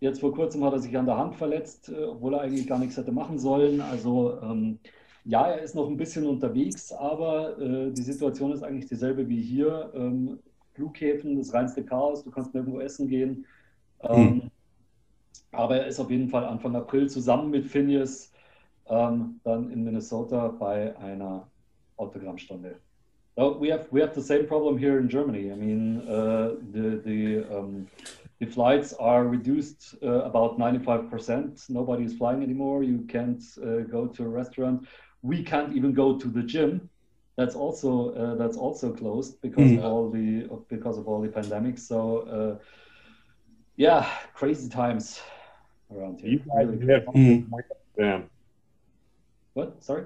jetzt 0.00 0.20
vor 0.20 0.34
kurzem 0.34 0.64
hat 0.64 0.72
er 0.72 0.80
sich 0.80 0.96
an 0.98 1.06
der 1.06 1.16
Hand 1.16 1.36
verletzt, 1.36 1.88
äh, 1.88 2.04
obwohl 2.04 2.34
er 2.34 2.40
eigentlich 2.40 2.66
gar 2.66 2.78
nichts 2.78 2.96
hätte 2.96 3.12
machen 3.12 3.38
sollen. 3.38 3.80
Also 3.80 4.40
ähm, 4.42 4.80
ja, 5.24 5.46
er 5.46 5.62
ist 5.62 5.76
noch 5.76 5.88
ein 5.88 5.96
bisschen 5.96 6.26
unterwegs, 6.26 6.92
aber 6.92 7.56
äh, 7.60 7.92
die 7.92 8.02
Situation 8.02 8.52
ist 8.52 8.64
eigentlich 8.64 8.88
dieselbe 8.88 9.28
wie 9.28 9.40
hier. 9.40 9.92
Ähm, 9.94 10.40
Flughäfen, 10.74 11.38
das 11.38 11.54
reinste 11.54 11.84
Chaos, 11.84 12.24
du 12.24 12.30
kannst 12.30 12.54
nirgendwo 12.54 12.80
essen 12.80 13.06
gehen. 13.06 13.46
Ähm, 14.02 14.50
Aber 15.52 15.76
er 15.76 15.86
ist 15.86 16.00
auf 16.00 16.10
jeden 16.10 16.28
Fall 16.28 16.44
Anfang 16.44 16.74
April 16.76 17.08
zusammen 17.08 17.50
mit 17.50 17.66
Phineas 17.66 18.32
ähm, 18.88 19.40
dann 19.44 19.70
in 19.70 19.84
Minnesota 19.84 20.48
bei 20.48 20.96
einer 20.98 21.46
Autogrammstunde. 21.96 22.76
Oh, 23.36 23.58
we 23.58 23.70
have 23.72 23.86
we 23.90 24.02
have 24.02 24.14
the 24.14 24.20
same 24.20 24.44
problem 24.44 24.76
here 24.76 24.98
in 24.98 25.08
Germany. 25.08 25.50
I 25.50 25.56
mean, 25.56 26.02
uh, 26.06 26.54
the 26.72 27.00
the 27.02 27.44
um, 27.50 27.86
the 28.40 28.46
flights 28.46 28.92
are 28.98 29.24
reduced 29.26 29.94
uh, 30.02 30.24
about 30.24 30.58
95%. 30.58 31.70
Nobody 31.70 32.04
is 32.04 32.12
flying 32.14 32.42
anymore. 32.42 32.82
You 32.82 33.06
can't 33.08 33.42
uh, 33.62 33.88
go 33.90 34.06
to 34.06 34.24
a 34.24 34.28
restaurant. 34.28 34.86
We 35.22 35.42
can't 35.42 35.74
even 35.74 35.94
go 35.94 36.18
to 36.18 36.28
the 36.28 36.42
gym. 36.42 36.90
That's 37.38 37.54
also 37.54 38.12
uh, 38.14 38.34
that's 38.34 38.58
also 38.58 38.92
closed 38.92 39.40
because 39.40 39.72
Mm. 39.72 39.78
of 39.78 39.84
all 39.84 40.10
the 40.10 40.48
because 40.68 40.98
of 40.98 41.08
all 41.08 41.22
the 41.22 41.28
pandemic. 41.28 41.78
So 41.78 42.18
uh, 42.28 42.58
yeah, 43.76 44.04
crazy 44.34 44.68
times 44.68 45.22
around 45.96 46.20
here. 46.20 46.30
You 46.30 46.38
guys 46.38 46.66
Really 46.66 46.82
are 46.82 46.86
hit 46.86 47.06
Mm. 47.06 47.46
then. 47.96 48.24
What? 49.54 49.82
Sorry. 49.84 50.04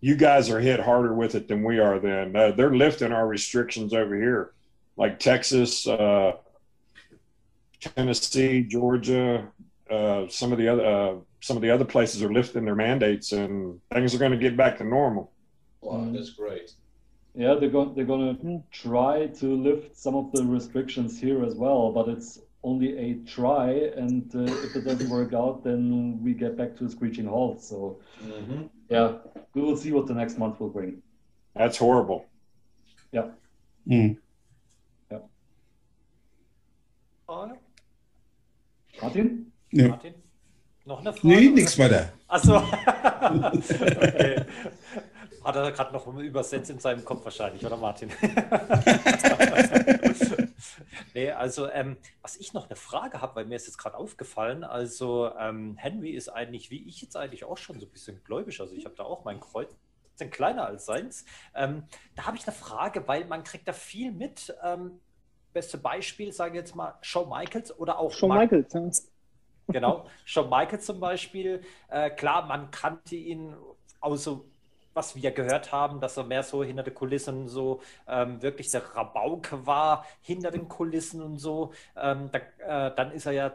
You 0.00 0.16
guys 0.16 0.50
are 0.50 0.60
hit 0.60 0.80
harder 0.80 1.14
with 1.14 1.34
it 1.34 1.48
than 1.48 1.62
we 1.62 1.78
are. 1.78 1.98
Then 1.98 2.34
uh, 2.36 2.50
they're 2.52 2.74
lifting 2.74 3.12
our 3.12 3.26
restrictions 3.26 3.94
over 3.94 4.14
here, 4.14 4.52
like 4.96 5.18
Texas, 5.18 5.86
uh, 5.86 6.32
Tennessee, 7.80 8.62
Georgia. 8.62 9.48
Uh, 9.90 10.26
some 10.28 10.52
of 10.52 10.58
the 10.58 10.68
other 10.68 10.84
uh, 10.86 11.14
some 11.40 11.56
of 11.56 11.62
the 11.62 11.70
other 11.70 11.84
places 11.84 12.22
are 12.22 12.32
lifting 12.32 12.64
their 12.64 12.74
mandates, 12.74 13.32
and 13.32 13.80
things 13.92 14.14
are 14.14 14.18
going 14.18 14.32
to 14.32 14.38
get 14.38 14.56
back 14.56 14.78
to 14.78 14.84
normal. 14.84 15.30
Wow, 15.82 16.08
that's 16.10 16.30
great. 16.30 16.72
Yeah, 17.34 17.54
they're 17.54 17.68
going 17.70 17.94
they're 17.94 18.04
going 18.06 18.36
to 18.36 18.42
Mm. 18.42 18.62
try 18.72 19.26
to 19.26 19.46
lift 19.56 19.96
some 19.96 20.14
of 20.14 20.32
the 20.32 20.44
restrictions 20.44 21.20
here 21.20 21.44
as 21.44 21.54
well, 21.54 21.92
but 21.92 22.08
it's 22.08 22.40
only 22.64 22.96
a 22.98 23.14
try, 23.26 23.92
and 23.96 24.34
uh, 24.34 24.40
if 24.64 24.74
it 24.74 24.84
doesn't 24.84 25.08
work 25.10 25.32
out, 25.34 25.62
then 25.62 26.18
we 26.24 26.32
get 26.34 26.56
back 26.56 26.74
to 26.78 26.84
a 26.86 26.88
screeching 26.88 27.26
halt. 27.28 27.60
So 27.62 28.00
Mhm. 28.26 28.68
yeah, 28.90 29.18
we 29.54 29.60
will 29.62 29.76
see 29.76 29.92
what 29.92 30.06
the 30.06 30.14
next 30.14 30.38
month 30.38 30.58
will 30.58 30.70
bring. 30.70 31.02
That's 31.54 31.78
horrible. 31.78 32.24
Mm. 33.86 34.16
Frage? 37.26 37.58
Martin? 39.02 39.52
Ja. 39.70 39.88
Martin? 39.88 40.14
Noch 40.86 41.00
eine 41.00 41.12
Frage? 41.12 41.26
Nee, 41.26 41.50
nichts 41.50 41.78
weiter. 41.78 42.12
Achso. 42.28 42.56
okay. 42.62 44.44
Hat 45.44 45.56
er 45.56 45.70
gerade 45.72 45.92
noch 45.92 46.06
übersetzt 46.16 46.70
in 46.70 46.78
seinem 46.78 47.04
Kopf 47.04 47.24
wahrscheinlich, 47.24 47.64
oder 47.66 47.76
Martin? 47.76 48.08
nee, 51.14 51.30
also 51.30 51.68
ähm, 51.70 51.96
was 52.22 52.36
ich 52.36 52.52
noch 52.52 52.66
eine 52.68 52.76
Frage 52.76 53.20
habe, 53.20 53.36
weil 53.36 53.46
mir 53.46 53.56
ist 53.56 53.66
jetzt 53.66 53.78
gerade 53.78 53.96
aufgefallen, 53.96 54.64
also 54.64 55.30
ähm, 55.38 55.76
Henry 55.76 56.10
ist 56.10 56.28
eigentlich, 56.28 56.70
wie 56.70 56.86
ich 56.88 57.00
jetzt 57.02 57.16
eigentlich 57.16 57.44
auch 57.44 57.58
schon 57.58 57.80
so 57.80 57.86
ein 57.86 57.92
bisschen 57.92 58.22
gläubig, 58.24 58.60
also 58.60 58.74
ich 58.74 58.84
habe 58.84 58.94
da 58.94 59.04
auch 59.04 59.24
mein 59.24 59.40
Kreuz, 59.40 59.74
bisschen 60.12 60.30
kleiner 60.30 60.66
als 60.66 60.86
seins. 60.86 61.24
Ähm, 61.54 61.84
da 62.14 62.26
habe 62.26 62.36
ich 62.36 62.46
eine 62.46 62.54
Frage, 62.54 63.06
weil 63.08 63.24
man 63.24 63.42
kriegt 63.42 63.66
da 63.66 63.72
viel 63.72 64.12
mit. 64.12 64.54
Ähm, 64.62 65.00
beste 65.52 65.78
Beispiel, 65.78 66.32
sage 66.32 66.52
ich 66.52 66.56
jetzt 66.56 66.74
mal, 66.74 66.94
Shawn 67.00 67.28
Michaels 67.28 67.76
oder 67.78 67.98
auch 67.98 68.12
Shawn 68.12 68.28
Mark- 68.28 68.50
Michaels, 68.50 68.72
ja. 68.74 68.90
Genau, 69.68 70.06
Shawn 70.24 70.50
Michaels 70.50 70.84
zum 70.86 71.00
Beispiel. 71.00 71.62
Äh, 71.88 72.10
klar, 72.10 72.46
man 72.46 72.70
kannte 72.70 73.16
ihn 73.16 73.56
aus 74.00 74.24
so, 74.24 74.50
was 74.94 75.16
wir 75.16 75.32
gehört 75.32 75.72
haben, 75.72 76.00
dass 76.00 76.16
er 76.16 76.24
mehr 76.24 76.42
so 76.42 76.64
hinter 76.64 76.82
den 76.82 76.94
Kulissen 76.94 77.48
so 77.48 77.82
ähm, 78.08 78.40
wirklich 78.42 78.70
der 78.70 78.84
Rabauke 78.94 79.66
war, 79.66 80.06
hinter 80.22 80.50
den 80.50 80.68
Kulissen 80.68 81.20
und 81.20 81.38
so. 81.38 81.72
Ähm, 81.96 82.30
da, 82.32 82.88
äh, 82.88 82.94
dann 82.94 83.12
ist 83.12 83.26
er 83.26 83.32
ja 83.32 83.52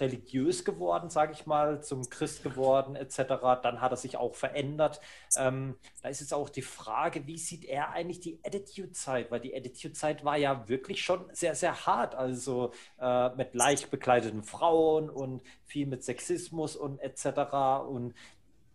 religiös 0.00 0.64
geworden, 0.64 1.10
sage 1.10 1.32
ich 1.32 1.46
mal, 1.46 1.82
zum 1.82 2.08
Christ 2.08 2.42
geworden 2.42 2.94
etc. 2.94 3.18
Dann 3.62 3.80
hat 3.80 3.90
er 3.90 3.96
sich 3.96 4.16
auch 4.16 4.34
verändert. 4.34 5.00
Ähm, 5.36 5.76
da 6.02 6.08
ist 6.08 6.20
jetzt 6.20 6.34
auch 6.34 6.48
die 6.48 6.62
Frage, 6.62 7.26
wie 7.26 7.38
sieht 7.38 7.64
er 7.64 7.90
eigentlich 7.90 8.20
die 8.20 8.38
Attitude-Zeit? 8.44 9.30
Weil 9.30 9.40
die 9.40 9.56
Attitude-Zeit 9.56 10.24
war 10.24 10.36
ja 10.36 10.68
wirklich 10.68 11.02
schon 11.02 11.24
sehr, 11.32 11.54
sehr 11.54 11.86
hart. 11.86 12.14
Also 12.14 12.72
äh, 13.00 13.30
mit 13.30 13.54
leicht 13.54 13.90
bekleideten 13.90 14.42
Frauen 14.42 15.10
und 15.10 15.42
viel 15.64 15.86
mit 15.86 16.04
Sexismus 16.04 16.76
und 16.76 17.00
etc. 17.00 17.86
Und 17.88 18.14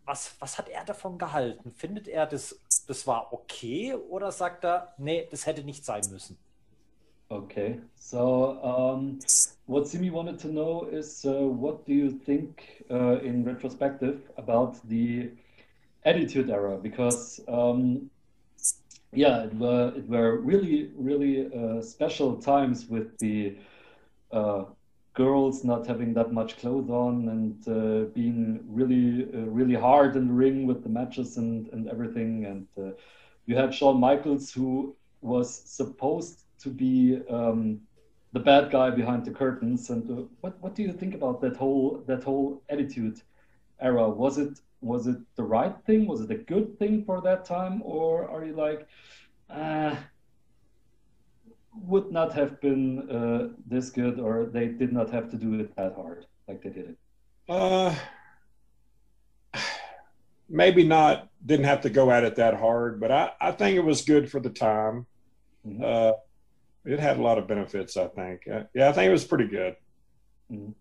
was, 0.05 0.35
was 0.39 0.57
hat 0.57 0.69
er 0.69 0.83
davon 0.85 1.17
gehalten? 1.17 1.71
Findet 1.71 2.07
er, 2.07 2.25
das, 2.25 2.59
das 2.87 3.07
war 3.07 3.31
okay 3.31 3.93
oder 3.93 4.31
sagt 4.31 4.63
er, 4.63 4.93
nee, 4.97 5.27
das 5.29 5.45
hätte 5.45 5.63
nicht 5.63 5.85
sein 5.85 6.03
müssen? 6.11 6.37
Okay, 7.29 7.79
so 7.95 8.59
um, 8.61 9.17
what 9.65 9.87
Simi 9.87 10.11
wanted 10.11 10.39
to 10.39 10.49
know 10.49 10.83
is 10.91 11.25
uh, 11.25 11.31
what 11.31 11.83
do 11.85 11.93
you 11.93 12.11
think 12.11 12.83
uh, 12.91 13.17
in 13.23 13.43
retrospective 13.43 14.21
about 14.37 14.75
the 14.87 15.31
attitude 16.05 16.51
era? 16.51 16.77
Because 16.77 17.41
um, 17.47 18.11
yeah, 19.13 19.45
it 19.45 19.53
were 19.55 19.93
it 19.95 20.07
were 20.07 20.37
really 20.37 20.91
really 20.95 21.47
uh, 21.51 21.81
special 21.81 22.35
times 22.35 22.87
with 22.87 23.17
the 23.17 23.55
uh, 24.31 24.65
girls 25.13 25.63
not 25.63 25.87
having 25.87 26.13
that 26.13 26.31
much 26.31 26.57
clothes 26.57 26.89
on 26.89 27.27
and 27.29 27.67
uh, 27.67 28.09
being 28.13 28.59
really 28.67 29.27
uh, 29.33 29.45
really 29.59 29.75
hard 29.75 30.15
in 30.15 30.27
the 30.27 30.33
ring 30.33 30.67
with 30.67 30.83
the 30.83 30.89
matches 30.89 31.37
and 31.37 31.67
and 31.73 31.87
everything. 31.89 32.45
And 32.45 32.67
uh, 32.77 32.91
you 33.45 33.55
had 33.55 33.73
Shawn 33.73 33.99
Michaels 33.99 34.51
who 34.53 34.95
was 35.21 35.49
supposed 35.65 36.43
to 36.63 36.69
be 36.69 37.19
um, 37.29 37.79
the 38.33 38.39
bad 38.39 38.71
guy 38.71 38.89
behind 38.91 39.25
the 39.25 39.31
curtains. 39.31 39.89
And 39.89 40.09
uh, 40.09 40.23
what 40.41 40.61
what 40.61 40.75
do 40.75 40.83
you 40.83 40.93
think 40.93 41.15
about 41.15 41.41
that 41.41 41.57
whole 41.57 42.03
that 42.07 42.23
whole 42.23 42.61
attitude 42.69 43.21
era? 43.79 44.09
Was 44.09 44.37
it 44.37 44.59
was 44.81 45.07
it 45.07 45.17
the 45.35 45.43
right 45.43 45.75
thing? 45.85 46.07
Was 46.07 46.21
it 46.21 46.31
a 46.31 46.37
good 46.53 46.77
thing 46.79 47.03
for 47.05 47.21
that 47.21 47.45
time, 47.45 47.81
or 47.83 48.29
are 48.29 48.43
you 48.45 48.53
like, 48.53 48.87
uh, 49.49 49.95
would 51.81 52.11
not 52.11 52.33
have 52.33 52.61
been 52.61 53.09
uh, 53.09 53.49
this 53.65 53.89
good, 53.89 54.19
or 54.19 54.45
they 54.45 54.67
did 54.67 54.93
not 54.93 55.09
have 55.11 55.29
to 55.31 55.37
do 55.37 55.59
it 55.59 55.75
that 55.75 55.95
hard 55.95 56.25
like 56.47 56.61
they 56.61 56.69
did 56.69 56.89
it? 56.89 56.97
Uh, 57.49 57.95
maybe 60.49 60.83
not. 60.83 61.29
Didn't 61.45 61.65
have 61.65 61.81
to 61.81 61.89
go 61.89 62.09
at 62.09 62.23
it 62.23 62.35
that 62.37 62.53
hard, 62.53 62.99
but 62.99 63.11
I, 63.11 63.31
I 63.41 63.51
think 63.51 63.75
it 63.75 63.83
was 63.83 64.01
good 64.01 64.31
for 64.31 64.39
the 64.39 64.49
time. 64.49 65.05
Mhm. 65.67 65.83
Uh, 65.83 66.13
it 66.85 66.99
had 66.99 67.17
a 67.17 67.21
lot 67.21 67.37
of 67.37 67.47
benefits. 67.47 67.97
I 67.97 68.07
think. 68.07 68.47
Uh, 68.47 68.63
yeah, 68.73 68.89
I 68.89 68.93
think 68.93 69.09
it 69.09 69.11
was 69.11 69.25
pretty 69.25 69.47
good. 69.47 69.75
Mhm. 70.51 70.73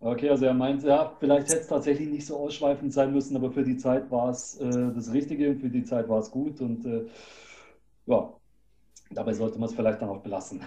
Okay, 0.00 0.28
also 0.28 0.46
er 0.46 0.54
meint, 0.54 0.84
ja, 0.84 1.16
vielleicht 1.18 1.48
hätte 1.48 1.60
es 1.60 1.66
tatsächlich 1.66 2.08
nicht 2.08 2.24
so 2.24 2.36
ausschweifend 2.36 2.92
sein 2.92 3.12
müssen, 3.12 3.36
aber 3.36 3.50
für 3.50 3.64
die 3.64 3.76
Zeit 3.76 4.08
war 4.12 4.30
es 4.30 4.56
äh, 4.60 4.92
das 4.94 5.12
Richtige 5.12 5.50
und 5.50 5.58
für 5.58 5.70
die 5.70 5.82
Zeit 5.82 6.08
war 6.08 6.20
es 6.20 6.30
gut 6.30 6.60
und 6.60 6.86
äh, 6.86 7.06
ja, 8.06 8.32
dabei 9.10 9.32
sollte 9.32 9.58
man 9.58 9.68
es 9.68 9.74
vielleicht 9.74 10.02
dann 10.02 10.08
auch 10.08 10.22
belassen. 10.22 10.62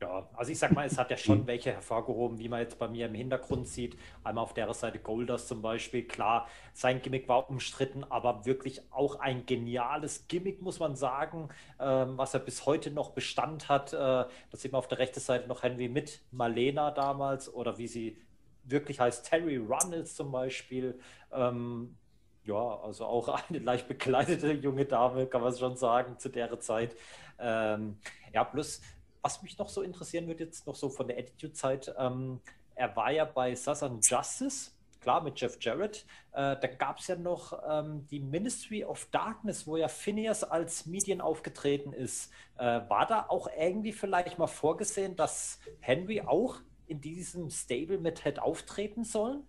Ja, 0.00 0.28
also 0.34 0.52
ich 0.52 0.58
sag 0.58 0.72
mal, 0.72 0.84
es 0.86 0.98
hat 0.98 1.10
ja 1.10 1.16
schon 1.16 1.46
welche 1.46 1.72
hervorgehoben, 1.72 2.38
wie 2.38 2.48
man 2.48 2.60
jetzt 2.60 2.78
bei 2.78 2.88
mir 2.88 3.06
im 3.06 3.14
Hintergrund 3.14 3.66
sieht. 3.68 3.96
Einmal 4.22 4.44
auf 4.44 4.52
der 4.52 4.72
Seite 4.74 4.98
Golders 4.98 5.46
zum 5.46 5.62
Beispiel. 5.62 6.06
Klar, 6.06 6.46
sein 6.74 7.00
Gimmick 7.00 7.26
war 7.28 7.48
umstritten, 7.48 8.04
aber 8.04 8.44
wirklich 8.44 8.82
auch 8.92 9.20
ein 9.20 9.46
geniales 9.46 10.26
Gimmick, 10.28 10.60
muss 10.60 10.78
man 10.78 10.94
sagen, 10.94 11.48
ähm, 11.80 12.18
was 12.18 12.34
er 12.34 12.40
bis 12.40 12.66
heute 12.66 12.90
noch 12.90 13.12
Bestand 13.12 13.68
hat. 13.68 13.94
Äh, 13.94 13.96
da 13.96 14.28
sieht 14.52 14.72
man 14.72 14.80
auf 14.80 14.88
der 14.88 14.98
rechten 14.98 15.20
Seite 15.20 15.48
noch 15.48 15.62
Henry 15.62 15.88
mit 15.88 16.20
Malena 16.32 16.90
damals 16.90 17.52
oder 17.52 17.78
wie 17.78 17.86
sie 17.88 18.18
wirklich 18.64 19.00
heißt, 19.00 19.24
Terry 19.24 19.56
Runnels 19.56 20.14
zum 20.16 20.32
Beispiel. 20.32 20.98
Ähm, 21.32 21.96
ja, 22.44 22.80
also 22.82 23.06
auch 23.06 23.28
eine 23.48 23.58
leicht 23.58 23.88
bekleidete 23.88 24.52
junge 24.52 24.84
Dame, 24.84 25.26
kann 25.26 25.40
man 25.40 25.54
schon 25.54 25.76
sagen, 25.76 26.18
zu 26.18 26.28
der 26.28 26.60
Zeit. 26.60 26.94
Ähm, 27.38 27.98
ja, 28.32 28.44
plus 28.44 28.80
was 29.22 29.42
mich 29.42 29.56
noch 29.58 29.70
so 29.70 29.80
interessieren 29.82 30.26
würde, 30.26 30.44
jetzt 30.44 30.66
noch 30.66 30.74
so 30.74 30.90
von 30.90 31.08
der 31.08 31.18
Attitude-Zeit, 31.18 31.94
ähm, 31.98 32.40
er 32.74 32.94
war 32.94 33.10
ja 33.10 33.24
bei 33.24 33.54
Southern 33.54 34.00
Justice, 34.02 34.72
klar, 35.00 35.22
mit 35.22 35.40
Jeff 35.40 35.56
Jarrett. 35.60 36.04
Äh, 36.32 36.56
da 36.60 36.66
gab 36.66 36.98
es 36.98 37.06
ja 37.06 37.16
noch 37.16 37.58
ähm, 37.68 38.06
die 38.10 38.20
Ministry 38.20 38.84
of 38.84 39.06
Darkness, 39.12 39.66
wo 39.66 39.76
ja 39.76 39.88
Phineas 39.88 40.44
als 40.44 40.86
Medien 40.86 41.20
aufgetreten 41.20 41.92
ist. 41.92 42.32
Äh, 42.58 42.80
war 42.88 43.06
da 43.06 43.26
auch 43.28 43.48
irgendwie 43.56 43.92
vielleicht 43.92 44.38
mal 44.38 44.46
vorgesehen, 44.46 45.16
dass 45.16 45.58
Henry 45.80 46.20
auch 46.20 46.60
in 46.86 47.00
diesem 47.00 47.48
Stable 47.50 47.98
mit 47.98 48.24
hätte 48.24 48.42
auftreten 48.42 49.04
sollen? 49.04 49.42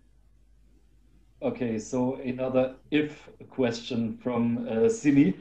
Okay, 1.40 1.78
so 1.78 2.18
another 2.24 2.76
if 2.90 3.30
question 3.50 4.18
from 4.18 4.66
uh, 4.66 4.88
Simi. 4.88 5.34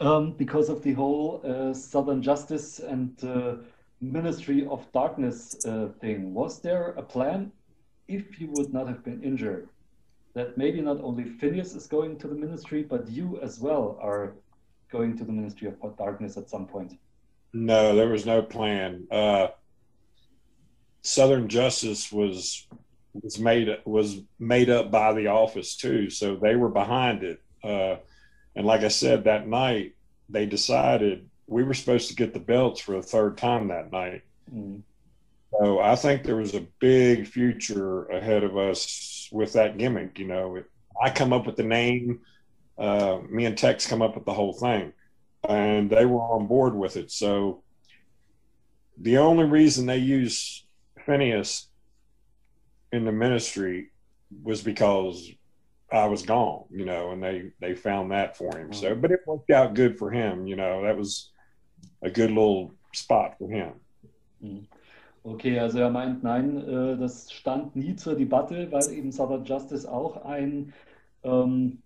Um, 0.00 0.32
because 0.32 0.68
of 0.68 0.82
the 0.82 0.92
whole 0.92 1.42
uh, 1.44 1.74
Southern 1.74 2.22
Justice 2.22 2.78
and 2.78 3.12
uh, 3.22 3.56
Ministry 4.00 4.66
of 4.66 4.90
Darkness 4.92 5.56
uh, 5.66 5.88
thing. 6.00 6.32
Was 6.32 6.60
there 6.60 6.94
a 6.96 7.02
plan, 7.02 7.52
if 8.08 8.40
you 8.40 8.48
would 8.52 8.72
not 8.72 8.88
have 8.88 9.04
been 9.04 9.22
injured, 9.22 9.68
that 10.34 10.56
maybe 10.56 10.80
not 10.80 11.00
only 11.02 11.24
Phineas 11.24 11.74
is 11.74 11.86
going 11.86 12.18
to 12.18 12.28
the 12.28 12.34
ministry, 12.34 12.82
but 12.82 13.08
you 13.08 13.38
as 13.42 13.60
well 13.60 13.98
are 14.00 14.34
going 14.90 15.16
to 15.18 15.24
the 15.24 15.32
Ministry 15.32 15.72
of 15.82 15.96
Darkness 15.96 16.36
at 16.36 16.48
some 16.48 16.66
point? 16.66 16.98
No, 17.52 17.94
there 17.94 18.08
was 18.08 18.26
no 18.26 18.42
plan. 18.42 19.06
Uh, 19.10 19.48
Southern 21.02 21.48
Justice 21.48 22.12
was 22.12 22.66
was 23.12 23.40
made 23.40 23.68
was 23.84 24.20
made 24.38 24.70
up 24.70 24.90
by 24.90 25.12
the 25.12 25.26
office 25.26 25.76
too, 25.76 26.10
so 26.10 26.36
they 26.36 26.54
were 26.54 26.68
behind 26.68 27.24
it. 27.24 27.42
Uh, 27.62 27.96
and 28.56 28.66
like 28.66 28.82
I 28.82 28.88
said, 28.88 29.24
that 29.24 29.48
night 29.48 29.94
they 30.28 30.46
decided 30.46 31.28
we 31.46 31.64
were 31.64 31.74
supposed 31.74 32.08
to 32.08 32.14
get 32.14 32.32
the 32.32 32.40
belts 32.40 32.80
for 32.80 32.94
a 32.94 33.02
third 33.02 33.36
time 33.36 33.68
that 33.68 33.90
night. 33.90 34.22
Mm. 34.54 34.82
So 35.52 35.80
I 35.80 35.96
think 35.96 36.22
there 36.22 36.36
was 36.36 36.54
a 36.54 36.66
big 36.78 37.26
future 37.26 38.04
ahead 38.04 38.44
of 38.44 38.56
us 38.56 39.28
with 39.32 39.54
that 39.54 39.78
gimmick. 39.78 40.18
You 40.18 40.28
know, 40.28 40.62
I 41.02 41.10
come 41.10 41.32
up 41.32 41.46
with 41.46 41.56
the 41.56 41.64
name, 41.64 42.20
uh, 42.78 43.18
me 43.28 43.46
and 43.46 43.58
Tex 43.58 43.86
come 43.86 44.00
up 44.00 44.14
with 44.14 44.24
the 44.24 44.32
whole 44.32 44.52
thing, 44.52 44.92
and 45.48 45.90
they 45.90 46.06
were 46.06 46.20
on 46.20 46.46
board 46.46 46.74
with 46.74 46.96
it. 46.96 47.10
So 47.10 47.62
the 48.96 49.18
only 49.18 49.44
reason 49.44 49.86
they 49.86 49.98
use 49.98 50.64
Phineas 51.04 51.68
in 52.92 53.04
the 53.04 53.12
ministry 53.12 53.90
was 54.42 54.62
because 54.62 55.30
I 55.92 56.06
was 56.06 56.22
gone, 56.22 56.64
you 56.70 56.84
know, 56.84 57.10
and 57.10 57.22
they 57.22 57.52
they 57.60 57.74
found 57.74 58.10
that 58.12 58.36
for 58.36 58.56
him. 58.56 58.72
So, 58.72 58.94
but 58.94 59.10
it 59.10 59.20
worked 59.26 59.50
out 59.50 59.74
good 59.74 59.98
for 59.98 60.10
him, 60.10 60.46
you 60.46 60.56
know. 60.56 60.82
That 60.82 60.96
was 60.96 61.30
a 62.02 62.10
good 62.10 62.30
little 62.30 62.72
spot 62.92 63.36
for 63.38 63.48
him. 63.50 63.72
Mhm. 64.42 64.66
Okay, 65.22 65.58
also 65.58 65.80
er 65.80 65.90
meint, 65.90 66.22
nein, 66.22 66.56
äh, 66.56 66.96
das 66.96 67.30
stand 67.30 67.76
nie 67.76 67.94
zur 67.94 68.14
Debatte, 68.14 68.72
weil 68.72 68.90
eben 68.90 69.12
Southern 69.12 69.44
Justice 69.44 69.86
auch 69.90 70.24
ein, 70.24 70.72
ähm, 71.24 71.82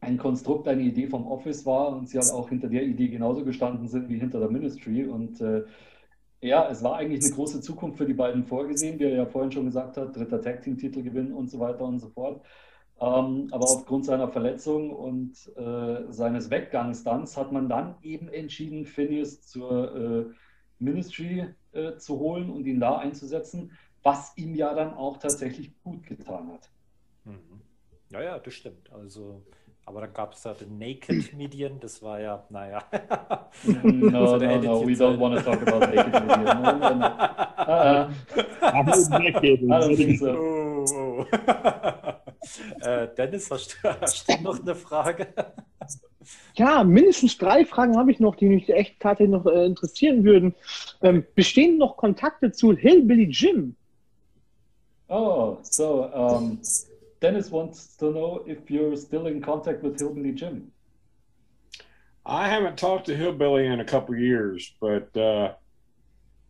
ein 0.00 0.18
Konstrukt, 0.18 0.68
eine 0.68 0.82
Idee 0.82 1.06
vom 1.06 1.26
Office 1.26 1.64
war 1.64 1.88
und 1.96 2.10
sie 2.10 2.18
halt 2.18 2.30
auch 2.30 2.50
hinter 2.50 2.68
der 2.68 2.82
Idee 2.82 3.08
genauso 3.08 3.42
gestanden 3.42 3.88
sind 3.88 4.10
wie 4.10 4.18
hinter 4.18 4.38
der 4.38 4.50
Ministry. 4.50 5.04
Und 5.04 5.40
äh, 5.40 5.62
ja, 6.42 6.68
es 6.68 6.82
war 6.82 6.96
eigentlich 6.96 7.24
eine 7.24 7.34
große 7.34 7.62
Zukunft 7.62 7.96
für 7.96 8.06
die 8.06 8.12
beiden 8.12 8.44
vorgesehen, 8.44 8.98
wie 8.98 9.04
er 9.04 9.16
ja 9.16 9.26
vorhin 9.26 9.52
schon 9.52 9.64
gesagt 9.66 9.96
hat, 9.96 10.14
dritter 10.14 10.42
Tag 10.42 10.60
Team 10.62 10.76
Titel 10.76 11.02
gewinnen 11.02 11.32
und 11.32 11.48
so 11.50 11.58
weiter 11.58 11.84
und 11.84 12.00
so 12.00 12.08
fort. 12.10 12.42
Ähm, 13.02 13.48
aber 13.50 13.64
aufgrund 13.64 14.04
seiner 14.04 14.28
Verletzung 14.28 14.90
und 14.90 15.32
äh, 15.56 16.12
seines 16.12 16.50
Weggangs 16.50 17.02
dann 17.02 17.26
hat 17.26 17.50
man 17.50 17.68
dann 17.68 17.96
eben 18.02 18.28
entschieden, 18.28 18.86
Phineas 18.86 19.42
zur 19.42 19.96
äh, 19.96 20.24
Ministry 20.78 21.48
äh, 21.72 21.96
zu 21.96 22.20
holen 22.20 22.48
und 22.48 22.64
ihn 22.64 22.78
da 22.78 22.98
einzusetzen, 22.98 23.72
was 24.04 24.36
ihm 24.36 24.54
ja 24.54 24.72
dann 24.74 24.94
auch 24.94 25.16
tatsächlich 25.16 25.72
gut 25.82 26.06
getan 26.06 26.52
hat. 26.52 26.70
Mhm. 27.24 27.60
Ja, 28.12 28.22
ja, 28.22 28.38
das 28.38 28.54
stimmt. 28.54 28.92
Also, 28.92 29.42
aber 29.84 30.02
dann 30.02 30.14
gab 30.14 30.34
es 30.34 30.42
da 30.42 30.54
den 30.54 30.78
Naked 30.78 31.32
Median, 31.36 31.80
das 31.80 32.02
war 32.02 32.20
ja, 32.20 32.46
naja. 32.50 32.84
no, 33.64 34.36
no, 34.36 34.36
no, 34.38 34.86
we 34.86 34.92
don't 34.92 35.18
want 35.18 35.36
to 35.36 35.42
talk 35.42 35.60
about 35.62 35.80
Naked 35.80 36.12
Median. 36.12 36.44
No, 36.44 36.72
no, 36.72 36.94
no. 36.94 37.06
Uh, 37.58 37.68
uh. 37.68 38.10
I 38.62 38.82
don't 39.80 39.96
think 39.96 40.18
so. 40.20 40.30
Oh, 40.30 41.26
oh. 41.28 41.96
Äh, 42.80 43.08
Dennis, 43.16 43.50
hast 43.50 43.78
du, 43.82 43.88
hast 44.00 44.28
du 44.28 44.42
noch 44.42 44.60
eine 44.60 44.74
Frage? 44.74 45.28
Ja, 46.54 46.84
mindestens 46.84 47.36
drei 47.36 47.64
Fragen 47.64 47.96
habe 47.96 48.10
ich 48.10 48.20
noch, 48.20 48.36
die 48.36 48.46
mich 48.46 48.68
echt 48.70 49.00
tatsächlich 49.00 49.32
noch 49.32 49.46
äh, 49.46 49.66
interessieren 49.66 50.24
würden. 50.24 50.54
Ähm, 51.02 51.24
bestehen 51.34 51.78
noch 51.78 51.96
Kontakte 51.96 52.52
zu 52.52 52.76
Hillbilly 52.76 53.24
Jim? 53.24 53.74
Oh, 55.08 55.58
so 55.62 56.04
um, 56.14 56.60
Dennis 57.20 57.50
wants 57.50 57.96
to 57.96 58.10
know 58.10 58.44
if 58.46 58.70
you're 58.70 58.96
still 58.96 59.26
in 59.26 59.40
contact 59.40 59.82
with 59.82 59.98
Hillbilly 59.98 60.32
Jim. 60.32 60.70
I 62.24 62.48
haven't 62.48 62.78
talked 62.78 63.06
to 63.06 63.16
Hillbilly 63.16 63.66
in 63.66 63.80
a 63.80 63.84
couple 63.84 64.16
years, 64.16 64.74
but 64.80 65.14
uh, 65.16 65.54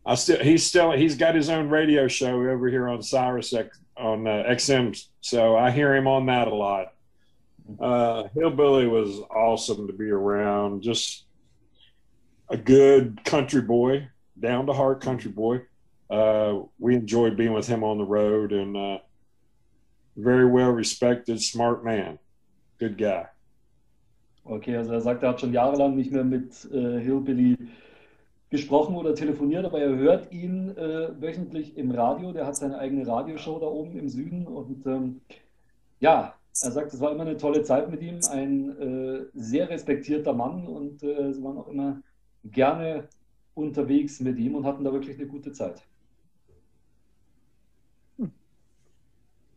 I 0.05 0.15
still 0.15 0.39
he's 0.39 0.65
still 0.65 0.91
he's 0.91 1.15
got 1.15 1.35
his 1.35 1.49
own 1.49 1.69
radio 1.69 2.07
show 2.07 2.35
over 2.35 2.69
here 2.69 2.87
on 2.87 3.01
Cyrus 3.01 3.53
X, 3.53 3.79
on 3.97 4.27
uh, 4.27 4.43
XM, 4.49 5.01
so 5.21 5.55
I 5.55 5.71
hear 5.71 5.95
him 5.95 6.07
on 6.07 6.25
that 6.27 6.47
a 6.47 6.55
lot. 6.55 6.93
Uh, 7.79 8.27
Hillbilly 8.33 8.87
was 8.87 9.19
awesome 9.29 9.87
to 9.87 9.93
be 9.93 10.09
around. 10.09 10.81
Just 10.81 11.25
a 12.49 12.57
good 12.57 13.23
country 13.23 13.61
boy, 13.61 14.07
down 14.39 14.65
to 14.65 14.73
heart 14.73 15.01
country 15.01 15.31
boy. 15.31 15.61
Uh, 16.09 16.63
we 16.79 16.95
enjoyed 16.95 17.37
being 17.37 17.53
with 17.53 17.67
him 17.67 17.83
on 17.83 17.97
the 17.97 18.03
road 18.03 18.51
and 18.51 18.75
uh, 18.75 18.97
very 20.15 20.45
well 20.45 20.69
respected, 20.69 21.41
smart 21.41 21.83
man, 21.83 22.19
good 22.79 22.97
guy. 22.97 23.25
Okay, 24.45 24.75
also 24.75 24.91
er 24.91 25.01
sagt, 25.01 25.23
er 25.23 25.29
hat 25.29 25.39
schon 25.39 25.53
jahrelang 25.53 25.95
nicht 25.95 26.11
mehr 26.11 26.25
mit 26.25 26.67
äh, 26.71 26.99
Hillbilly 26.99 27.57
gesprochen 28.53 28.95
oder 28.95 29.15
telefoniert, 29.15 29.65
aber 29.65 29.81
er 29.81 29.95
hört 29.95 30.31
ihn 30.31 30.77
äh, 30.77 31.09
wöchentlich 31.19 31.75
im 31.75 31.89
Radio. 31.89 32.31
Der 32.33 32.45
hat 32.45 32.55
seine 32.55 32.77
eigene 32.77 33.07
Radioshow 33.07 33.57
da 33.59 33.65
oben 33.65 33.97
im 33.97 34.07
Süden 34.09 34.45
und 34.45 34.85
ähm, 34.85 35.21
ja, 35.99 36.35
er 36.61 36.71
sagt, 36.71 36.93
es 36.93 37.01
war 37.01 37.11
immer 37.11 37.23
eine 37.23 37.37
tolle 37.37 37.63
Zeit 37.63 37.89
mit 37.89 38.03
ihm, 38.03 38.19
ein 38.29 38.77
äh, 38.79 39.25
sehr 39.33 39.69
respektierter 39.71 40.33
Mann 40.33 40.67
und 40.67 41.01
äh, 41.01 41.33
sie 41.33 41.43
waren 41.43 41.57
auch 41.57 41.67
immer 41.67 42.03
gerne 42.45 43.07
unterwegs 43.55 44.19
mit 44.19 44.37
ihm 44.37 44.53
und 44.53 44.65
hatten 44.65 44.83
da 44.83 44.93
wirklich 44.93 45.17
eine 45.17 45.27
gute 45.27 45.51
Zeit. 45.51 45.81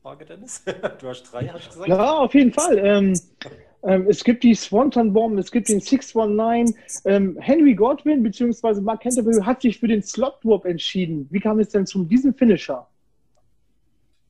Frage, 0.00 0.24
Dennis? 0.24 0.64
Du 1.00 1.08
hast 1.08 1.24
drei, 1.24 1.48
hast 1.48 1.66
du 1.66 1.70
gesagt? 1.72 1.88
Ja, 1.88 2.12
auf 2.16 2.32
jeden 2.32 2.52
Fall. 2.52 2.78
Ähm, 2.78 3.20
ähm, 3.82 4.06
es 4.08 4.24
gibt 4.24 4.42
die 4.42 4.54
Swanton 4.54 5.12
Bomb, 5.12 5.38
es 5.38 5.50
gibt 5.50 5.68
den 5.68 5.80
619. 5.80 6.76
Ähm, 7.04 7.36
Henry 7.40 7.74
Godwin 7.74 8.22
bzw. 8.22 8.80
Mark 8.80 9.02
Canterbury 9.02 9.40
hat 9.42 9.62
sich 9.62 9.78
für 9.78 9.88
den 9.88 10.02
Slot 10.02 10.42
Drop 10.42 10.64
entschieden. 10.64 11.26
Wie 11.30 11.40
kam 11.40 11.58
es 11.60 11.68
denn 11.68 11.86
zu 11.86 12.04
diesem 12.04 12.34
Finisher? 12.34 12.86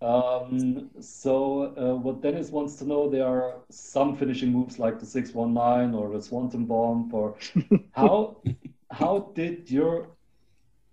Um, 0.00 0.90
so, 1.00 1.72
uh, 1.78 1.94
what 1.94 2.20
Dennis 2.22 2.52
wants 2.52 2.76
to 2.76 2.84
know, 2.84 3.08
there 3.08 3.26
are 3.26 3.54
some 3.70 4.14
finishing 4.14 4.52
moves 4.52 4.78
like 4.78 5.00
the 5.00 5.06
619 5.06 5.94
or 5.94 6.10
the 6.14 6.22
Swanton 6.22 6.66
Bomb. 6.66 7.12
Or 7.14 7.34
how 7.92 8.36
how 8.90 9.30
did 9.34 9.70
your 9.70 10.08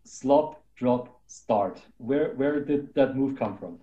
slot 0.05 0.61
drop 0.75 1.19
start? 1.27 1.81
Where 1.97 2.34
where 2.35 2.61
did 2.61 2.93
that 2.95 3.17
move 3.17 3.38
come 3.38 3.57
from? 3.57 3.80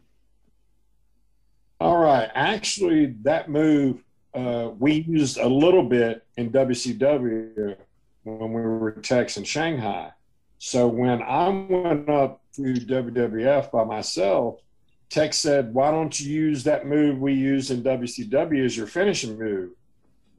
All 1.80 1.98
right, 1.98 2.30
actually, 2.34 3.14
that 3.22 3.50
move 3.50 4.02
uh, 4.34 4.70
we 4.78 4.92
used 4.94 5.38
a 5.38 5.48
little 5.48 5.82
bit 5.82 6.24
in 6.36 6.50
WCW 6.50 7.76
when 8.24 8.52
we 8.52 8.60
were 8.60 8.92
texting 9.00 9.46
Shanghai. 9.46 10.12
So 10.58 10.86
when 10.88 11.22
I 11.22 11.48
went 11.48 12.08
up 12.08 12.42
to 12.56 12.62
WWF 12.62 13.70
by 13.70 13.84
myself, 13.84 14.60
Tex 15.08 15.38
said, 15.38 15.74
Why 15.74 15.90
don't 15.90 16.18
you 16.20 16.30
use 16.30 16.64
that 16.64 16.86
move 16.86 17.18
we 17.18 17.32
used 17.32 17.70
in 17.70 17.82
WCW 17.82 18.64
as 18.64 18.76
your 18.76 18.86
finishing 18.86 19.38
move? 19.38 19.70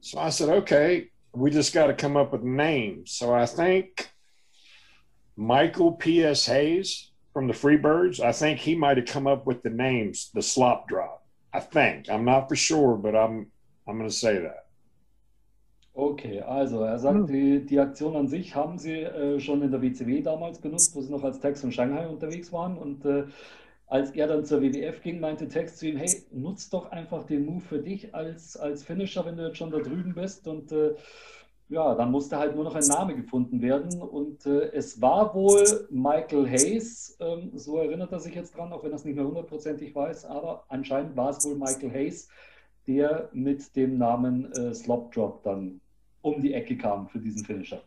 So 0.00 0.18
I 0.18 0.30
said, 0.30 0.48
Okay. 0.48 1.08
we 1.34 1.50
just 1.50 1.74
got 1.74 1.88
to 1.88 1.94
come 1.94 2.16
up 2.16 2.32
with 2.32 2.42
names. 2.42 3.12
So 3.12 3.34
I 3.34 3.46
think 3.46 4.10
Michael 5.36 5.92
P.S. 5.92 6.46
Hayes 6.46 7.10
from 7.32 7.46
the 7.46 7.52
Freebirds, 7.54 8.20
I 8.20 8.32
think 8.32 8.58
he 8.58 8.74
might 8.74 8.96
have 8.98 9.06
come 9.06 9.26
up 9.26 9.46
with 9.46 9.62
the 9.62 9.70
names, 9.70 10.30
the 10.34 10.42
slop 10.42 10.88
drop. 10.88 11.24
I 11.54 11.60
think. 11.60 12.08
I'm 12.08 12.24
not 12.24 12.48
for 12.48 12.56
sure, 12.56 12.96
but 12.96 13.14
I'm 13.14 13.48
I'm 13.86 13.98
going 13.98 14.08
to 14.08 14.14
say 14.14 14.40
that. 14.40 14.66
Okay, 15.94 16.40
also 16.40 16.82
er 16.82 16.98
sagt, 16.98 17.28
die, 17.28 17.66
die 17.66 17.78
Aktion 17.78 18.16
an 18.16 18.26
sich 18.26 18.54
haben 18.54 18.78
sie 18.78 19.02
äh, 19.02 19.38
schon 19.40 19.60
in 19.60 19.70
der 19.70 19.82
WCW 19.82 20.22
damals 20.22 20.58
benutzt, 20.58 20.94
wo 20.96 21.02
sie 21.02 21.12
noch 21.12 21.22
als 21.22 21.38
Tex 21.38 21.62
und 21.64 21.74
Shanghai 21.74 22.06
unterwegs 22.06 22.50
waren. 22.50 22.78
Und 22.78 23.04
äh, 23.04 23.24
als 23.86 24.10
er 24.12 24.26
dann 24.26 24.46
zur 24.46 24.62
WWF 24.62 25.02
ging, 25.02 25.20
meinte 25.20 25.48
Tex 25.48 25.76
zu 25.76 25.86
ihm, 25.86 25.98
hey, 25.98 26.10
nutz 26.32 26.70
doch 26.70 26.90
einfach 26.92 27.24
den 27.24 27.44
Move 27.44 27.60
für 27.60 27.78
dich 27.78 28.14
als, 28.14 28.56
als 28.56 28.84
Finisher, 28.84 29.26
wenn 29.26 29.36
du 29.36 29.46
jetzt 29.46 29.58
schon 29.58 29.70
da 29.70 29.80
drüben 29.80 30.14
bist. 30.14 30.48
Und 30.48 30.72
äh, 30.72 30.94
ja, 31.68 31.94
dann 31.94 32.10
musste 32.10 32.38
halt 32.38 32.54
nur 32.54 32.64
noch 32.64 32.74
ein 32.74 32.86
Name 32.86 33.14
gefunden 33.14 33.60
werden. 33.60 34.00
Und 34.00 34.46
äh, 34.46 34.70
es 34.72 35.02
war 35.02 35.34
wohl 35.34 35.88
Michael 35.90 36.48
Hayes, 36.48 37.18
ähm, 37.20 37.50
so 37.54 37.76
erinnert 37.76 38.12
er 38.12 38.20
sich 38.20 38.34
jetzt 38.34 38.56
dran, 38.56 38.72
auch 38.72 38.82
wenn 38.82 38.92
er 38.92 38.96
es 38.96 39.04
nicht 39.04 39.16
mehr 39.16 39.26
hundertprozentig 39.26 39.94
weiß, 39.94 40.24
aber 40.24 40.64
anscheinend 40.68 41.16
war 41.18 41.30
es 41.30 41.44
wohl 41.44 41.56
Michael 41.56 41.90
Hayes, 41.90 42.28
der 42.86 43.28
mit 43.32 43.74
dem 43.76 43.98
Namen 43.98 44.50
äh, 44.52 44.74
Slop 44.74 45.12
Drop 45.12 45.42
dann 45.42 45.80
um 46.22 46.40
die 46.40 46.54
Ecke 46.54 46.76
kam 46.76 47.08
für 47.08 47.18
diesen 47.18 47.44
Finisher. 47.44 47.82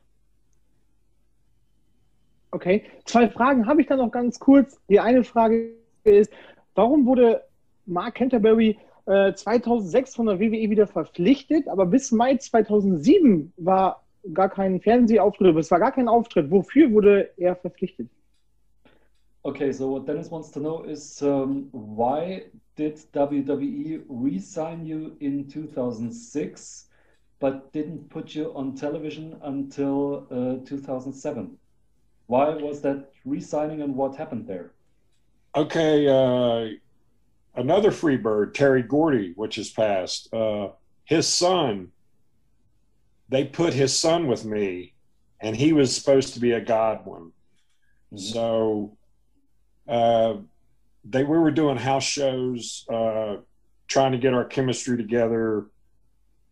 Okay, 2.52 2.84
zwei 3.06 3.30
Fragen 3.30 3.68
habe 3.68 3.82
ich 3.82 3.88
dann 3.88 4.00
noch 4.00 4.12
ganz 4.12 4.40
kurz. 4.40 4.80
Die 4.90 5.00
eine 5.00 5.24
Frage 5.24 5.74
ist, 6.04 6.32
warum 6.74 7.06
wurde 7.06 7.44
Mark 7.86 8.16
Canterbury 8.16 8.78
äh, 9.06 9.34
2006 9.34 10.16
von 10.16 10.28
der 10.28 10.40
WWE 10.40 10.70
wieder 10.70 10.88
verpflichtet, 10.88 11.68
aber 11.68 11.86
bis 11.86 12.12
Mai 12.12 12.38
2007 12.38 13.54
war 13.58 14.04
gar 14.34 14.50
kein 14.50 14.80
Fernsehauftritt, 14.80 15.56
es 15.58 15.70
war 15.72 15.80
gar 15.80 15.92
kein 15.92 16.08
Auftritt. 16.08 16.50
Wofür 16.50 16.92
wurde 16.92 17.30
er 17.38 17.56
verpflichtet? 17.56 18.10
Okay, 19.46 19.72
so 19.72 19.90
what 19.90 20.08
Dennis 20.08 20.32
wants 20.32 20.50
to 20.52 20.60
know 20.60 20.84
is 20.86 21.22
um, 21.22 21.68
why 21.72 22.46
did 22.76 22.96
WWE 23.14 24.02
re-sign 24.10 24.84
you 24.84 25.16
in 25.20 25.48
2006 25.48 26.86
but 27.40 27.72
didn't 27.72 28.10
put 28.10 28.34
you 28.34 28.52
on 28.56 28.76
television 28.76 29.38
until 29.44 30.26
uh, 30.32 30.66
2007? 30.66 31.56
Why 32.26 32.50
was 32.56 32.82
that 32.82 33.12
re-signing 33.24 33.84
and 33.84 33.96
what 33.96 34.16
happened 34.16 34.48
there? 34.48 34.72
Okay, 35.56 36.08
uh, 36.08 36.70
another 37.56 37.92
free 37.92 38.18
bird, 38.18 38.56
Terry 38.56 38.82
Gordy, 38.82 39.34
which 39.36 39.58
has 39.58 39.70
passed. 39.70 40.34
Uh, 40.34 40.70
his 41.04 41.28
son, 41.28 41.90
they 43.30 43.44
put 43.44 43.76
his 43.76 43.96
son 43.96 44.26
with 44.26 44.44
me, 44.44 44.96
and 45.40 45.56
he 45.56 45.72
was 45.72 45.96
supposed 45.96 46.34
to 46.34 46.40
be 46.40 46.54
a 46.54 46.62
god 46.62 47.06
one. 47.06 47.32
So 48.16 48.98
uh, 49.88 50.36
they 51.04 51.24
we 51.24 51.38
were 51.38 51.52
doing 51.52 51.78
house 51.78 52.04
shows, 52.04 52.86
uh, 52.92 53.38
trying 53.88 54.12
to 54.14 54.18
get 54.18 54.34
our 54.34 54.46
chemistry 54.46 54.98
together, 54.98 55.66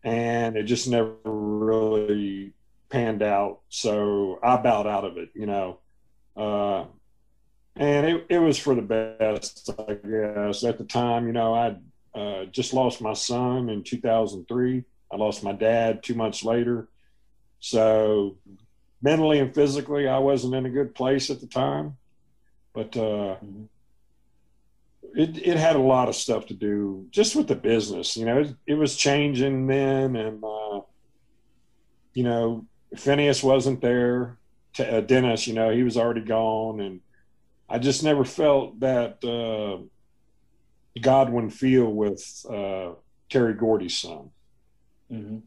and 0.02 0.56
it 0.56 0.64
just 0.64 0.88
never 0.88 1.14
really 1.24 2.52
panned 2.88 3.22
out. 3.22 3.60
So 3.68 4.38
I 4.42 4.56
bowed 4.56 4.86
out 4.86 5.04
of 5.04 5.16
it, 5.16 5.30
you 5.34 5.46
know. 5.46 5.78
Uh, 6.36 6.84
and 7.76 8.06
it, 8.06 8.26
it 8.28 8.38
was 8.38 8.58
for 8.58 8.74
the 8.74 8.82
best, 8.82 9.70
I 9.78 9.94
guess. 9.94 10.62
At 10.62 10.78
the 10.78 10.84
time, 10.84 11.26
you 11.26 11.32
know, 11.32 11.54
I 11.54 11.76
uh, 12.18 12.44
just 12.46 12.72
lost 12.72 13.00
my 13.00 13.14
son 13.14 13.68
in 13.68 13.82
2003. 13.82 14.84
I 15.12 15.16
lost 15.16 15.42
my 15.42 15.52
dad 15.52 16.02
two 16.02 16.14
months 16.14 16.44
later. 16.44 16.88
So 17.58 18.36
mentally 19.02 19.40
and 19.40 19.54
physically, 19.54 20.06
I 20.06 20.18
wasn't 20.18 20.54
in 20.54 20.66
a 20.66 20.70
good 20.70 20.94
place 20.94 21.30
at 21.30 21.40
the 21.40 21.46
time. 21.46 21.96
But 22.74 22.96
uh, 22.96 23.36
it, 25.14 25.38
it 25.38 25.56
had 25.56 25.76
a 25.76 25.80
lot 25.80 26.08
of 26.08 26.16
stuff 26.16 26.46
to 26.46 26.54
do 26.54 27.06
just 27.10 27.36
with 27.36 27.46
the 27.48 27.54
business. 27.54 28.16
You 28.16 28.26
know, 28.26 28.40
it, 28.40 28.54
it 28.66 28.74
was 28.74 28.96
changing 28.96 29.66
then. 29.66 30.16
And, 30.16 30.42
uh, 30.44 30.80
you 32.12 32.24
know, 32.24 32.66
Phineas 32.96 33.42
wasn't 33.42 33.80
there. 33.80 34.38
T- 34.74 34.84
uh, 34.84 35.00
Dennis, 35.00 35.46
you 35.46 35.54
know, 35.54 35.70
he 35.70 35.84
was 35.84 35.96
already 35.96 36.22
gone. 36.22 36.80
And 36.80 37.00
I 37.68 37.78
just 37.78 38.02
never 38.02 38.24
felt 38.24 38.80
that 38.80 39.24
uh, 39.24 39.84
Godwin 41.00 41.50
feel 41.50 41.86
with 41.86 42.44
uh, 42.50 42.92
Terry 43.30 43.54
Gordy's 43.54 43.96
son. 43.96 44.30
Mhm. 45.10 45.42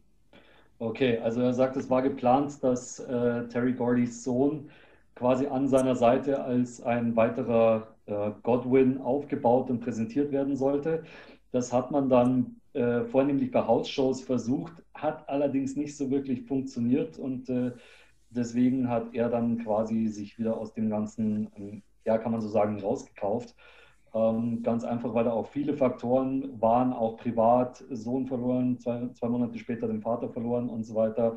Okay, 0.80 1.18
also 1.18 1.40
er 1.40 1.52
sagt, 1.52 1.76
es 1.76 1.90
war 1.90 2.02
geplant, 2.02 2.62
dass 2.62 3.00
äh, 3.00 3.48
Terry 3.48 3.72
Gordys 3.72 4.22
Sohn 4.22 4.70
quasi 5.18 5.48
an 5.48 5.66
seiner 5.66 5.96
Seite 5.96 6.44
als 6.44 6.80
ein 6.80 7.16
weiterer 7.16 7.88
äh, 8.06 8.30
Godwin 8.44 9.00
aufgebaut 9.00 9.68
und 9.68 9.80
präsentiert 9.80 10.30
werden 10.30 10.56
sollte. 10.56 11.02
Das 11.50 11.72
hat 11.72 11.90
man 11.90 12.08
dann 12.08 12.60
äh, 12.72 13.02
vornehmlich 13.04 13.50
bei 13.50 13.66
House-Shows 13.66 14.22
versucht, 14.22 14.72
hat 14.94 15.28
allerdings 15.28 15.74
nicht 15.74 15.96
so 15.96 16.10
wirklich 16.10 16.42
funktioniert 16.42 17.18
und 17.18 17.48
äh, 17.48 17.72
deswegen 18.30 18.88
hat 18.88 19.12
er 19.12 19.28
dann 19.28 19.58
quasi 19.64 20.06
sich 20.06 20.38
wieder 20.38 20.56
aus 20.56 20.72
dem 20.72 20.88
ganzen, 20.88 21.50
ähm, 21.56 21.82
ja, 22.04 22.16
kann 22.18 22.30
man 22.30 22.40
so 22.40 22.48
sagen, 22.48 22.78
rausgekauft. 22.80 23.56
Ähm, 24.14 24.62
ganz 24.62 24.84
einfach, 24.84 25.14
weil 25.14 25.24
da 25.24 25.32
auch 25.32 25.48
viele 25.48 25.74
Faktoren 25.74 26.60
waren, 26.60 26.92
auch 26.92 27.16
privat, 27.16 27.84
Sohn 27.90 28.26
verloren, 28.26 28.78
zwei, 28.78 29.08
zwei 29.14 29.28
Monate 29.28 29.58
später 29.58 29.88
den 29.88 30.00
Vater 30.00 30.28
verloren 30.28 30.68
und 30.68 30.84
so 30.84 30.94
weiter. 30.94 31.36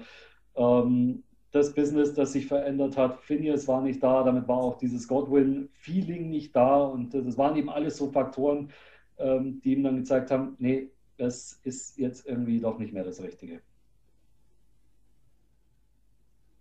Ähm, 0.55 1.23
das 1.51 1.73
Business, 1.73 2.13
das 2.13 2.31
sich 2.31 2.47
verändert 2.47 2.97
hat, 2.97 3.19
Phineas 3.21 3.67
war 3.67 3.81
nicht 3.81 4.01
da, 4.01 4.23
damit 4.23 4.47
war 4.47 4.57
auch 4.57 4.77
dieses 4.77 5.07
Godwin-Feeling 5.07 6.29
nicht 6.29 6.55
da 6.55 6.77
und 6.83 7.13
das 7.13 7.37
waren 7.37 7.57
eben 7.57 7.69
alles 7.69 7.97
so 7.97 8.09
Faktoren, 8.09 8.69
ähm, 9.17 9.61
die 9.63 9.73
ihm 9.73 9.83
dann 9.83 9.97
gezeigt 9.97 10.31
haben, 10.31 10.55
nee, 10.59 10.89
das 11.17 11.59
ist 11.63 11.97
jetzt 11.97 12.25
irgendwie 12.25 12.59
doch 12.59 12.79
nicht 12.79 12.93
mehr 12.93 13.03
das 13.03 13.21
Richtige. 13.21 13.61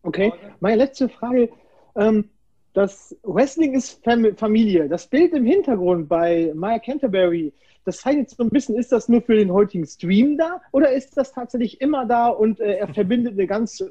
Okay, 0.02 0.32
meine 0.60 0.76
letzte 0.76 1.08
Frage. 1.08 1.50
Ähm, 1.94 2.30
das 2.72 3.16
Wrestling 3.22 3.74
ist 3.74 4.02
Fam 4.04 4.36
Familie. 4.36 4.88
Das 4.88 5.06
Bild 5.06 5.32
im 5.32 5.44
Hintergrund 5.44 6.08
bei 6.08 6.52
Maya 6.54 6.78
Canterbury, 6.78 7.52
das 7.84 7.98
zeichnet 7.98 8.30
so 8.30 8.42
ein 8.42 8.50
bisschen, 8.50 8.76
ist 8.76 8.92
das 8.92 9.08
nur 9.08 9.22
für 9.22 9.34
den 9.34 9.52
heutigen 9.52 9.86
Stream 9.86 10.38
da 10.38 10.60
oder 10.72 10.92
ist 10.92 11.16
das 11.16 11.32
tatsächlich 11.32 11.80
immer 11.80 12.06
da 12.06 12.28
und 12.28 12.60
äh, 12.60 12.74
er 12.74 12.88
verbindet 12.94 13.32
eine 13.32 13.46
ganz 13.46 13.82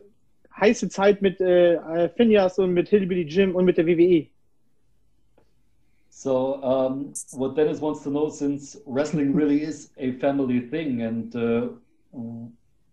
heiße 0.60 0.90
Zeit 0.90 1.22
mit 1.22 1.40
äh, 1.41 2.10
Phineas 2.10 2.60
und 2.60 2.73
mit 2.73 2.90
Hillbilly 2.90 3.23
Jim 3.23 3.56
und 3.56 3.65
mit 3.65 3.77
der 3.77 3.86
WWE? 3.86 4.27
So, 6.10 6.61
um, 6.61 7.14
what 7.31 7.56
Dennis 7.56 7.80
wants 7.80 8.03
to 8.03 8.10
know, 8.10 8.30
since 8.30 8.77
wrestling 8.86 9.34
really 9.34 9.64
is 9.64 9.91
a 9.98 10.11
family 10.19 10.60
thing, 10.60 11.03
and 11.03 11.34
uh, 11.34 11.69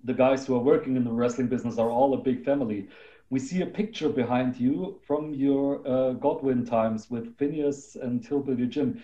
the 0.04 0.14
guys 0.14 0.46
who 0.46 0.54
are 0.54 0.62
working 0.62 0.94
in 0.94 1.02
the 1.02 1.10
wrestling 1.10 1.48
business 1.48 1.76
are 1.76 1.90
all 1.90 2.14
a 2.14 2.18
big 2.18 2.44
family. 2.44 2.86
We 3.30 3.40
see 3.40 3.62
a 3.62 3.66
picture 3.66 4.08
behind 4.08 4.56
you 4.56 5.00
from 5.04 5.34
your 5.34 5.80
uh, 5.84 6.12
Godwin 6.12 6.64
times 6.64 7.10
with 7.10 7.36
Phineas 7.36 7.96
and 8.00 8.24
Hillbilly 8.24 8.68
Jim. 8.68 9.02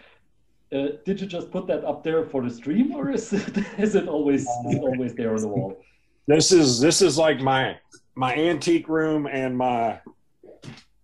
Uh, 0.73 0.91
did 1.05 1.21
you 1.21 1.27
just 1.27 1.51
put 1.51 1.67
that 1.67 1.85
up 1.85 2.05
there 2.05 2.25
for 2.25 2.43
the 2.43 2.51
stream, 2.51 2.95
or 2.95 3.11
is 3.11 3.33
it 3.33 3.59
is 3.79 3.97
it 3.97 4.07
always 4.07 4.43
is 4.43 4.75
it 4.77 4.83
always 4.83 5.15
there 5.15 5.35
on 5.35 5.41
the 5.41 5.49
wall? 5.49 5.83
This 6.29 6.53
is 6.53 6.79
this 6.79 7.03
is 7.03 7.19
like 7.19 7.41
my 7.41 7.77
my 8.15 8.35
antique 8.35 8.89
room 8.89 9.27
and 9.27 9.57
my 9.57 10.01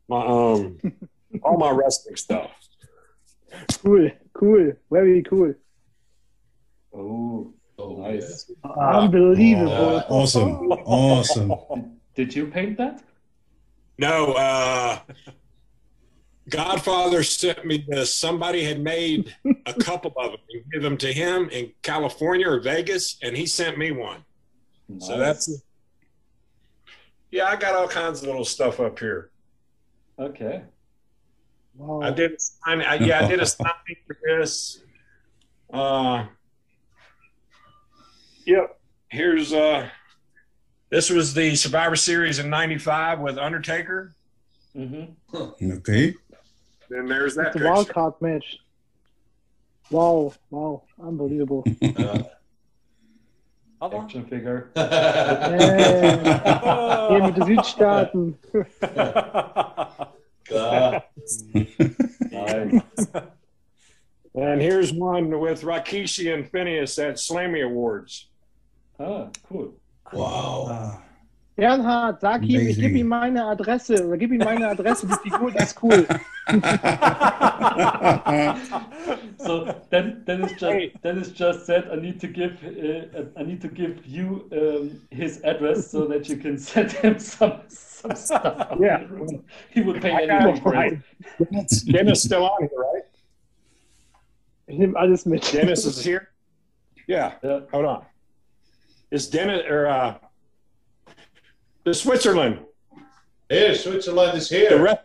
my 0.09 0.25
um 0.27 0.79
all 1.43 1.59
my 1.59 1.71
wrestling 1.71 2.17
stuff. 2.17 2.51
Cool, 3.83 4.11
cool, 4.35 4.73
very 4.91 5.23
cool. 5.23 5.55
Oh, 6.95 7.55
Oh, 7.81 8.03
nice. 8.03 8.51
Unbelievable. 8.65 10.03
Awesome. 10.09 10.73
Awesome. 10.85 11.53
Did 12.17 12.35
you 12.35 12.49
paint 12.49 12.77
that? 12.79 13.03
No, 13.99 14.33
uh 14.33 14.99
Godfather 16.49 17.23
sent 17.23 17.65
me 17.67 17.85
this. 17.87 18.13
Somebody 18.15 18.65
had 18.65 18.81
made 18.81 19.35
a 19.67 19.75
couple 19.81 20.13
of 20.17 20.33
them 20.33 20.41
and 20.53 20.63
give 20.73 20.83
them 20.83 20.97
to 20.97 21.13
him 21.13 21.49
in 21.51 21.73
California 21.83 22.49
or 22.49 22.59
Vegas, 22.59 23.19
and 23.23 23.37
he 23.37 23.47
sent 23.47 23.77
me 23.79 23.93
one. 23.93 24.25
So 24.99 25.17
Nice. 25.17 25.19
that's 25.47 25.63
yeah, 27.31 27.45
I 27.47 27.57
got 27.57 27.75
all 27.75 27.89
kinds 27.89 28.23
of 28.23 28.27
little 28.29 28.45
stuff 28.45 28.81
up 28.81 28.99
here. 28.99 29.31
okay. 30.19 30.63
Wow. 31.77 32.01
I 32.03 32.11
did 32.11 32.33
a 32.33 32.39
sign, 32.39 32.83
I, 32.83 32.95
yeah, 32.97 33.25
I 33.25 33.29
did 33.29 33.41
a 33.41 33.47
signing 33.47 33.97
for 34.07 34.17
this. 34.27 34.83
Uh, 35.73 36.27
yep. 38.45 38.81
Here's 39.11 39.53
uh, 39.53 39.89
this 40.91 41.09
was 41.09 41.35
the 41.35 41.55
Survivor 41.55 41.95
Series 41.97 42.41
in 42.41 42.51
'95 42.51 43.21
with 43.21 43.39
Undertaker. 43.39 44.15
Mm-hmm. 44.77 45.73
Okay. 45.73 46.15
Then 46.91 47.07
there's 47.07 47.35
that 47.37 47.55
It's 47.55 47.61
a 47.61 47.65
wild 47.65 47.89
card 47.91 48.15
match. 48.21 48.59
Wow, 49.91 50.33
wow, 50.51 50.83
unbelievable. 51.03 51.65
Uh, 51.83 52.23
Aber 53.81 54.03
Action 54.03 54.27
Figure. 54.27 54.65
Äh, 57.09 57.15
hier 57.15 57.23
mit 57.25 57.37
den 57.37 57.45
Südstaaten. 57.47 58.39
Klar. 60.45 61.05
Nice. 62.31 63.09
And 64.35 64.61
here's 64.61 64.93
one 64.93 65.41
with 65.41 65.63
Rakishi 65.63 66.33
and 66.33 66.49
Phineas 66.49 66.99
at 66.99 67.17
Slammy 67.17 67.65
Awards. 67.65 68.29
Ah, 69.01 69.29
cool. 69.49 69.75
Wow. 70.13 71.03
Bernhard, 71.59 72.21
sag 72.21 72.43
ihm, 72.43 72.51
ich 72.51 72.57
Amazing. 72.57 72.83
gebe 72.83 72.99
ihm 72.99 73.09
meine 73.09 73.45
Adresse. 73.45 74.07
Oder 74.07 74.17
gib 74.17 74.31
ihm 74.31 74.39
meine 74.39 74.69
Adresse, 74.69 75.09
die 75.09 75.29
Figur, 75.29 75.51
die 75.51 75.59
ist 75.59 75.83
cool. 75.83 76.07
So 79.39 79.75
then, 79.91 80.23
Dennis 80.25 80.53
just 80.53 80.73
Hey. 80.73 80.93
Dennis 81.03 81.33
just 81.33 81.67
said 81.67 81.89
I 81.93 81.97
need 81.97 82.21
to 82.21 82.29
give 82.29 82.53
uh, 82.65 83.25
I 83.37 83.43
need 83.43 83.61
to 83.63 83.69
give 83.69 84.07
you 84.07 84.49
um, 84.53 85.01
his 85.11 85.41
address 85.45 85.91
so 85.91 86.07
that 86.07 86.29
you 86.29 86.37
can 86.37 86.57
send 86.59 86.93
him 86.93 87.19
some 87.19 87.61
some 87.69 88.15
stuff. 88.15 88.77
Yeah. 88.81 89.03
he 89.71 89.81
would 89.83 90.01
pay 90.01 90.13
I 90.13 90.27
got 90.27 90.43
anything 90.43 90.63
for 90.63 90.75
it. 90.77 91.01
Dennis 91.87 92.23
still 92.23 92.45
on 92.45 92.61
here, 92.61 92.71
right? 92.79 93.05
Ich 94.69 94.79
nehme 94.79 94.97
alles 94.97 95.27
mit. 95.27 95.43
Dennis 95.53 95.85
is 95.87 96.05
here. 96.05 96.29
Yeah. 97.09 97.33
Yeah. 97.43 97.61
Hold 97.73 97.87
on. 97.87 98.05
Is 99.11 99.29
Dennis 99.29 99.65
or 99.69 99.87
uh, 99.87 100.15
the 101.89 101.95
Switzerland? 101.95 102.59
Here, 103.49 103.75
Switzerland 103.75 104.37
is 104.37 104.49
The 104.51 104.57
here. 104.57 104.99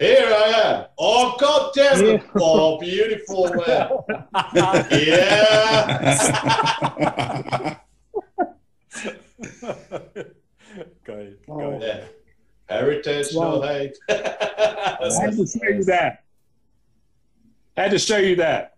Here 0.00 0.26
I 0.26 0.46
am. 0.64 0.86
Oh, 0.98 1.36
God 1.38 1.70
damn 1.74 2.04
it. 2.04 2.20
Yeah. 2.22 2.30
Oh, 2.40 2.78
beautiful, 2.80 3.48
man. 3.54 3.90
Yeah. 4.90 5.68
Oh. 9.62 9.70
geil, 11.06 11.34
Wow. 11.46 11.58
geil. 11.58 11.80
yeah. 11.82 12.04
Heritage, 12.68 13.28
Wow. 13.34 13.56
no 13.56 13.62
hate. 13.62 13.96
I 14.08 15.08
had 15.20 15.36
to 15.36 15.46
show 15.46 15.68
you 15.68 15.84
that. 15.84 16.24
Had 17.76 17.90
to 17.92 17.98
show 17.98 18.16
you 18.18 18.36
that. 18.36 18.76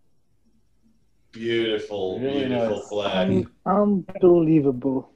Beautiful, 1.33 2.19
Really 2.21 2.47
beautiful 2.47 2.77
nice. 2.77 2.89
flag. 2.89 3.29
Un 3.31 4.05
unbelievable. 4.15 5.11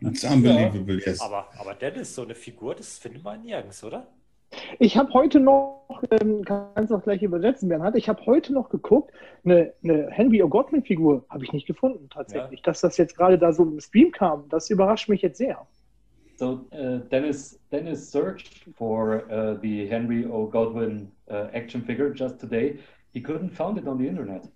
It's 0.00 0.24
unbelievable, 0.24 1.00
yes. 1.04 1.20
Aber, 1.20 1.48
aber 1.58 1.74
Dennis, 1.74 2.14
so 2.14 2.22
eine 2.22 2.34
Figur, 2.34 2.74
das 2.74 2.98
findet 2.98 3.24
man 3.24 3.42
nirgends, 3.42 3.82
oder? 3.82 4.06
Ich 4.78 4.96
habe 4.96 5.12
heute 5.12 5.40
noch, 5.40 6.02
ähm, 6.10 6.42
kannst 6.44 6.90
du 6.90 6.96
auch 6.96 7.02
gleich 7.02 7.22
übersetzen, 7.22 7.68
Bernhard, 7.68 7.96
ich 7.96 8.08
habe 8.08 8.24
heute 8.24 8.52
noch 8.52 8.70
geguckt, 8.70 9.12
eine, 9.44 9.74
eine 9.82 10.10
Henry 10.10 10.42
O'Godwin-Figur 10.42 11.24
habe 11.28 11.44
ich 11.44 11.52
nicht 11.52 11.66
gefunden, 11.66 12.08
tatsächlich. 12.08 12.62
Dass 12.62 12.80
das 12.80 12.96
jetzt 12.96 13.16
gerade 13.16 13.38
da 13.38 13.52
so 13.52 13.64
im 13.64 13.80
Stream 13.80 14.10
kam, 14.10 14.48
das 14.48 14.70
überrascht 14.70 15.08
mich 15.08 15.22
jetzt 15.22 15.38
sehr. 15.38 15.66
So 16.36 16.64
uh, 16.72 16.98
Dennis 17.10 17.58
Dennis 17.72 18.12
searched 18.12 18.64
for 18.76 19.24
uh, 19.28 19.60
the 19.60 19.88
Henry 19.88 20.24
O. 20.24 20.46
Godwin 20.46 21.10
uh, 21.28 21.48
action 21.52 21.82
figure 21.82 22.14
just 22.14 22.38
today. 22.38 22.78
He 23.12 23.20
couldn't 23.20 23.50
find 23.50 23.76
it 23.76 23.88
on 23.88 23.98
the 23.98 24.06
internet. 24.06 24.48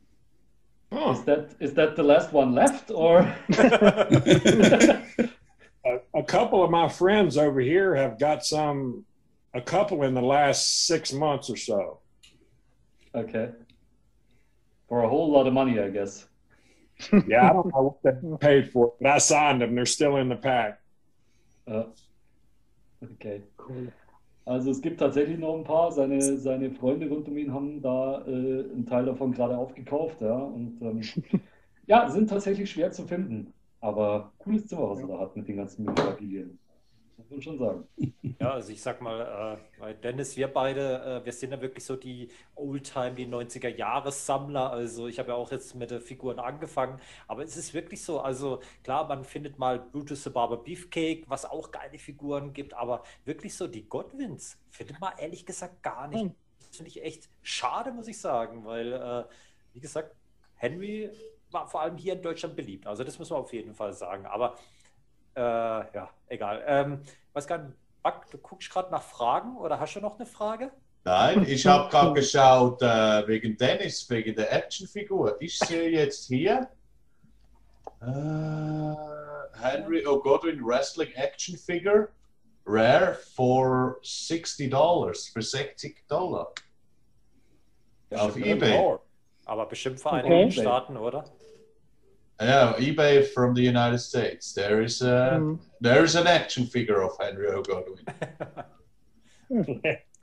Oh, 0.94 1.12
Is 1.12 1.24
that 1.24 1.54
is 1.58 1.74
that 1.74 1.96
the 1.96 2.02
last 2.02 2.32
one 2.32 2.54
left 2.54 2.90
or? 2.90 3.20
a, 3.58 5.02
a 6.14 6.22
couple 6.24 6.62
of 6.62 6.70
my 6.70 6.88
friends 6.88 7.36
over 7.38 7.60
here 7.60 7.94
have 7.94 8.18
got 8.18 8.44
some, 8.44 9.04
a 9.54 9.60
couple 9.62 10.02
in 10.02 10.12
the 10.14 10.20
last 10.22 10.86
six 10.86 11.12
months 11.12 11.48
or 11.48 11.56
so. 11.56 12.00
okay. 13.14 13.50
For 14.88 15.02
a 15.02 15.08
whole 15.08 15.32
lot 15.32 15.46
of 15.46 15.54
money, 15.54 15.80
I 15.80 15.88
guess. 15.88 16.26
Yeah, 17.26 17.48
I 17.48 17.52
don't 17.54 17.66
know 17.74 17.98
what 18.02 18.02
they 18.02 18.36
paid 18.46 18.70
for 18.70 18.88
it, 18.88 18.92
but 19.00 19.10
I 19.12 19.18
signed 19.18 19.62
them. 19.62 19.74
They're 19.74 19.86
still 19.86 20.16
in 20.18 20.28
the 20.28 20.36
pack. 20.36 20.78
Uh, 21.66 21.84
okay. 23.02 23.40
Also 24.44 24.70
es 24.70 24.80
gibt 24.82 24.98
tatsächlich 25.00 25.38
noch 25.38 25.56
ein 25.56 25.64
paar. 25.64 25.92
Seine, 25.92 26.36
seine 26.38 26.70
Freunde 26.72 27.08
rund 27.08 27.28
um 27.28 27.36
ihn 27.36 27.52
haben 27.52 27.80
da 27.80 28.24
äh, 28.26 28.30
einen 28.72 28.86
Teil 28.86 29.04
davon 29.04 29.32
gerade 29.32 29.56
aufgekauft, 29.56 30.20
ja. 30.20 30.36
Und 30.36 30.80
ähm, 30.82 31.00
ja, 31.86 32.08
sind 32.10 32.28
tatsächlich 32.28 32.70
schwer 32.70 32.90
zu 32.92 33.06
finden. 33.06 33.52
Aber 33.80 34.32
cooles 34.38 34.66
Zimmer, 34.66 34.90
was 34.90 35.00
er 35.00 35.08
da 35.08 35.18
hat 35.18 35.36
mit 35.36 35.48
den 35.48 35.56
ganzen 35.56 35.84
Memorabilien. 35.84 36.58
Muss 37.16 37.30
man 37.30 37.42
schon 37.42 37.58
sagen. 37.58 37.88
Ja, 38.40 38.54
also 38.54 38.72
ich 38.72 38.82
sag 38.82 39.00
mal, 39.00 39.58
äh, 39.60 39.78
bei 39.78 39.92
Dennis, 39.92 40.36
wir 40.36 40.48
beide, 40.48 41.20
äh, 41.22 41.24
wir 41.24 41.32
sind 41.32 41.52
ja 41.52 41.60
wirklich 41.60 41.84
so 41.84 41.94
die 41.94 42.28
Oldtime, 42.56 43.12
die 43.12 43.26
90er-Jahres-Sammler. 43.26 44.70
Also 44.70 45.06
ich 45.06 45.20
habe 45.20 45.28
ja 45.28 45.34
auch 45.36 45.52
jetzt 45.52 45.76
mit 45.76 45.92
den 45.92 46.00
Figuren 46.00 46.40
angefangen, 46.40 46.98
aber 47.28 47.44
es 47.44 47.56
ist 47.56 47.72
wirklich 47.72 48.02
so, 48.02 48.20
also 48.20 48.60
klar, 48.82 49.06
man 49.06 49.24
findet 49.24 49.58
mal 49.58 49.78
Brutus 49.78 50.24
the 50.24 50.30
Barber 50.30 50.56
Beefcake, 50.56 51.24
was 51.28 51.44
auch 51.44 51.70
geile 51.70 51.98
Figuren 51.98 52.52
gibt, 52.52 52.74
aber 52.74 53.04
wirklich 53.24 53.54
so 53.54 53.68
die 53.68 53.88
Godwins 53.88 54.58
findet 54.70 54.98
man 54.98 55.12
ehrlich 55.18 55.46
gesagt 55.46 55.82
gar 55.82 56.08
nicht. 56.08 56.22
Hm. 56.22 56.34
Das 56.58 56.76
finde 56.76 56.90
ich 56.90 57.02
echt 57.02 57.28
schade, 57.42 57.92
muss 57.92 58.08
ich 58.08 58.18
sagen, 58.18 58.64
weil, 58.64 58.92
äh, 58.92 59.24
wie 59.72 59.80
gesagt, 59.80 60.16
Henry 60.54 61.10
war 61.52 61.68
vor 61.68 61.82
allem 61.82 61.96
hier 61.96 62.14
in 62.14 62.22
Deutschland 62.22 62.56
beliebt. 62.56 62.86
Also 62.86 63.04
das 63.04 63.18
muss 63.18 63.30
man 63.30 63.40
auf 63.40 63.52
jeden 63.52 63.74
Fall 63.74 63.92
sagen. 63.92 64.26
Aber 64.26 64.56
äh, 65.34 65.40
ja, 65.40 66.10
egal. 66.28 66.62
Ähm, 66.66 67.02
weiß 67.32 67.46
gar 67.46 67.58
nicht, 67.58 67.76
Buck, 68.02 68.30
du 68.30 68.38
guckst 68.38 68.70
gerade 68.70 68.90
nach 68.90 69.02
Fragen 69.02 69.56
oder 69.56 69.78
hast 69.78 69.94
du 69.94 70.00
noch 70.00 70.16
eine 70.16 70.26
Frage? 70.26 70.70
Nein, 71.04 71.44
ich 71.48 71.66
habe 71.66 71.90
gerade 71.90 72.12
geschaut 72.12 72.80
äh, 72.82 73.26
wegen 73.26 73.56
Dennis, 73.56 74.08
wegen 74.08 74.34
der 74.36 74.52
Actionfigur. 74.52 75.36
Ich 75.40 75.58
sehe 75.58 75.90
jetzt 75.90 76.26
hier 76.28 76.68
äh, 78.00 78.94
Henry 79.60 80.06
O. 80.06 80.20
Godwin 80.20 80.64
Wrestling 80.64 81.10
Action 81.12 81.56
Figure 81.56 82.08
Rare 82.64 83.14
for 83.34 83.96
60 84.02 84.70
Dollars, 84.70 85.28
für 85.28 85.42
60 85.42 86.06
Dollar. 86.06 86.52
Auf 88.14 88.36
eBay. 88.36 88.98
Aber 89.46 89.66
bestimmt 89.66 90.00
für 90.00 90.08
Okay. 90.12 90.32
einige 90.42 90.52
Staaten, 90.52 90.96
oder? 90.96 91.24
Yeah, 92.40 92.74
eBay 92.78 93.26
from 93.28 93.54
the 93.54 93.62
United 93.62 93.98
States. 93.98 94.52
There 94.52 94.82
is 94.82 95.00
a 95.02 95.38
Mhm. 95.38 95.58
there 95.80 96.02
is 96.04 96.14
an 96.16 96.26
action 96.26 96.66
figure 96.66 97.00
of 97.02 97.12
Henry 97.20 97.46
O. 97.48 97.62
Godwin. 97.62 97.98
So 99.48 99.64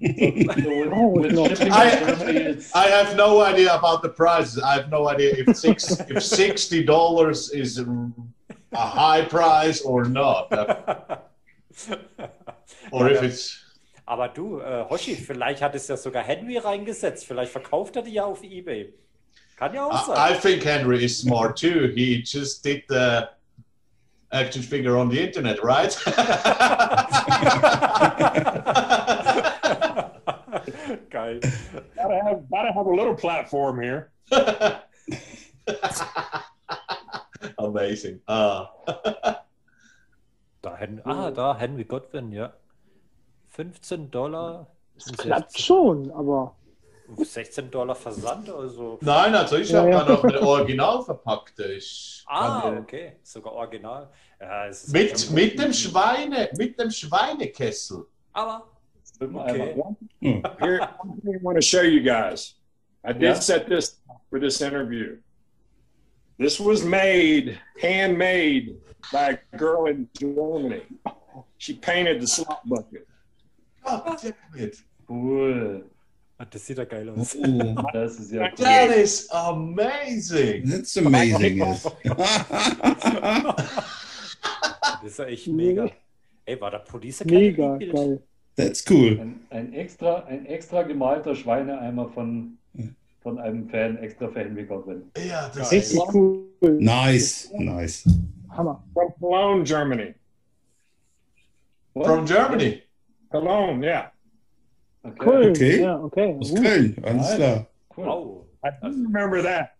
with, 0.00 1.22
with 1.22 1.32
no. 1.32 1.44
I- 1.44 1.90
to 1.90 2.16
Germany, 2.16 2.40
it's 2.40 2.74
I 2.74 2.86
have 2.88 3.16
no 3.16 3.40
idea 3.42 3.74
about 3.74 4.02
the 4.02 4.08
prices. 4.08 4.58
I 4.62 4.74
have 4.74 4.88
no 4.90 5.08
idea 5.08 5.34
if 5.36 5.56
six 5.56 6.00
if 6.08 6.22
sixty 6.22 6.84
dollars 6.84 7.50
is 7.50 7.78
a 7.78 7.86
high 8.74 9.22
price 9.24 9.80
or 9.82 10.04
not, 10.04 10.50
or 12.90 13.08
if 13.10 13.22
it's. 13.22 13.62
Aber 14.08 14.28
du, 14.28 14.60
äh, 14.60 14.84
Hoshi, 14.88 15.16
vielleicht 15.16 15.60
hat 15.62 15.74
es 15.74 15.88
ja 15.88 15.96
sogar 15.96 16.22
Henry 16.22 16.58
reingesetzt. 16.58 17.26
Vielleicht 17.26 17.50
verkauft 17.50 17.96
er 17.96 18.02
die 18.02 18.12
ja 18.12 18.24
auf 18.24 18.42
Ebay. 18.44 18.92
Kann 19.56 19.74
ja 19.74 19.88
I, 19.88 20.32
I 20.32 20.34
think 20.34 20.62
Henry 20.62 21.02
is 21.02 21.18
smart 21.18 21.56
too. 21.56 21.90
He 21.94 22.22
just 22.22 22.62
did 22.62 22.82
the 22.88 23.30
action 24.30 24.62
figure 24.62 24.98
on 24.98 25.08
the 25.08 25.18
internet, 25.18 25.64
right? 25.64 25.90
Geil. 31.10 31.40
Gotta 31.96 32.20
have, 32.22 32.50
gotta 32.50 32.72
have 32.72 32.86
a 32.86 32.94
little 32.94 33.14
platform 33.14 33.80
here. 33.80 34.10
Amazing. 37.58 38.20
Ah. 38.28 38.70
Da, 40.62 40.74
Hen 40.74 41.00
ah, 41.04 41.30
da, 41.30 41.54
Henry 41.54 41.84
Godwin, 41.84 42.32
ja. 42.32 42.52
15 43.50 44.10
Dollar. 44.10 44.66
Das 44.94 45.12
klappt 45.16 45.60
schon, 45.60 46.10
aber 46.10 46.56
16 47.16 47.70
Dollar 47.70 47.94
Versand, 47.94 48.48
also. 48.50 48.98
Nein, 49.00 49.34
also 49.34 49.56
ich 49.56 49.70
Ja, 49.70 49.78
habe 49.80 49.90
ja. 49.90 50.04
da 50.04 50.12
noch 50.12 50.24
eine 50.24 50.40
original 50.40 51.02
verpackte. 51.02 51.64
Ich 51.72 52.24
Ah, 52.26 52.60
kann 52.62 52.78
okay. 52.78 53.16
Sogar 53.22 53.52
original. 53.52 54.10
Ja, 54.40 54.66
es 54.66 54.84
ist 54.84 54.92
mit, 54.92 55.30
mit 55.30 55.58
dem 55.58 55.72
Schweine, 55.72 56.48
mit 56.58 56.78
dem 56.78 56.90
Schweinekessel. 56.90 58.06
Aber, 58.32 58.66
Film 59.18 59.36
okay. 59.36 59.74
Here, 60.20 60.88
I 61.24 61.38
want 61.42 61.56
to 61.56 61.62
show 61.62 61.82
you 61.82 62.02
guys. 62.02 62.56
I 63.04 63.12
did 63.12 63.22
Yeah. 63.22 63.34
set 63.40 63.66
this 63.68 64.00
for 64.28 64.40
this 64.40 64.60
interview. 64.60 65.18
This 66.38 66.58
was 66.60 66.82
made, 66.84 67.58
handmade 67.80 68.76
by 69.12 69.38
a 69.52 69.56
girl 69.56 69.86
in 69.86 70.08
Germany. 70.18 70.82
She 71.56 71.74
painted 71.74 72.20
the 72.20 72.26
slot 72.26 72.60
bucket. 72.68 73.06
God 73.84 74.18
damn 74.20 74.34
it. 74.56 74.76
Cool. 75.06 75.82
Das 76.50 76.66
sieht 76.66 76.76
ja 76.76 76.84
geil 76.84 77.08
aus. 77.10 77.34
Oh, 77.36 77.82
Das 77.92 78.18
ist 78.18 78.30
ja 78.32 78.42
cool. 78.58 78.64
That 78.64 78.90
is 78.96 79.28
amazing. 79.30 80.68
that's 80.68 80.96
amazing. 80.98 81.58
Das 85.02 85.12
ist 85.12 85.18
ja 85.18 85.24
echt 85.26 85.46
mega. 85.48 85.88
Ey, 86.44 86.60
war 86.60 86.70
da 86.70 86.78
Police 86.78 87.24
mega 87.24 87.76
geil. 87.76 88.22
that's 88.56 88.84
cool. 88.90 89.18
Ein, 89.20 89.40
ein, 89.50 89.72
extra, 89.72 90.24
ein 90.24 90.46
extra 90.46 90.82
gemalter 90.82 91.34
Schweineeimer 91.34 92.08
von, 92.10 92.58
von 93.22 93.38
einem 93.38 93.68
Fan 93.68 93.98
extra 93.98 94.28
für 94.28 94.40
Henry 94.40 94.64
Godwin. 94.64 95.10
Ja, 95.28 95.48
das 95.54 95.72
ist. 95.72 95.96
cool. 96.12 96.46
Nice, 96.60 97.50
nice. 97.58 98.04
Hammer. 98.50 98.82
From 98.94 99.12
Cologne, 99.20 99.64
Germany. 99.64 100.14
What? 101.94 102.06
From 102.06 102.26
Germany. 102.26 102.82
Cologne, 103.30 103.84
yeah. 103.84 104.10
Okay. 105.06 105.24
Cool. 105.24 105.50
Okay. 105.50 105.80
Ja, 105.82 106.00
okay. 106.02 106.36
Aus 106.40 106.52
Uh, 106.52 106.62
Köln, 106.62 106.96
alles 107.04 107.34
klar. 107.36 107.66
Cool. 107.96 108.06
Wow. 108.06 108.46
I 108.64 108.68
remember 108.82 109.42
that. 109.42 109.70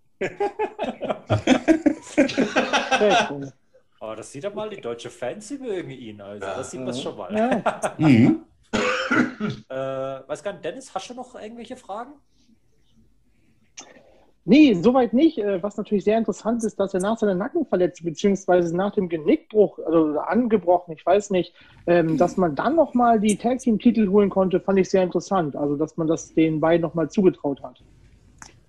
cool. 3.31 3.53
Aber 4.01 4.17
das 4.17 4.31
sieht 4.31 4.45
doch 4.45 4.55
mal, 4.55 4.69
die 4.71 4.81
deutsche 4.81 5.11
Fans, 5.11 5.51
mögen 5.59 5.91
ihn. 5.91 6.21
Also, 6.21 6.47
das 6.47 6.71
sieht 6.71 6.81
man 6.81 6.95
schon 6.95 7.17
mal. 7.17 7.35
Ja. 7.35 7.81
Mhm. 7.99 8.45
äh, 9.69 9.75
weiß 9.75 10.43
gar 10.43 10.53
nicht, 10.53 10.65
Dennis, 10.65 10.95
hast 10.95 11.11
du 11.11 11.15
noch 11.15 11.35
irgendwelche 11.35 11.77
Fragen? 11.77 12.13
Nee, 14.49 14.75
soweit 14.75 15.13
nicht. 15.13 15.39
Äh, 15.39 15.61
Was 15.61 15.77
natürlich 15.77 16.05
sehr 16.05 16.17
interessant 16.17 16.63
ist, 16.63 16.79
dass 16.79 16.95
er 16.95 17.01
nach 17.01 17.19
seiner 17.19 17.35
Nackenverletzung 17.35 18.07
beziehungsweise 18.07 18.75
nach 18.77 18.95
dem 18.95 19.09
Genickbruch, 19.09 19.81
also 19.85 20.21
angebrochen, 20.21 20.93
ich 20.93 21.05
weiß 21.05 21.31
nicht, 21.31 21.53
ähm, 21.89 22.17
dass 22.17 22.37
man 22.37 22.55
dann 22.55 22.77
nochmal 22.77 23.19
die 23.19 23.37
Tag 23.37 23.59
Team 23.59 23.81
Titel 23.81 24.09
holen 24.09 24.31
konnte, 24.31 24.61
fand 24.61 24.79
ich 24.79 24.89
sehr 24.89 25.03
interessant. 25.03 25.57
Also, 25.57 25.77
dass 25.77 25.97
man 25.97 26.07
das 26.07 26.33
den 26.33 26.61
beiden 26.61 26.83
nochmal 26.83 27.11
zugetraut 27.11 27.61
hat. 27.61 27.83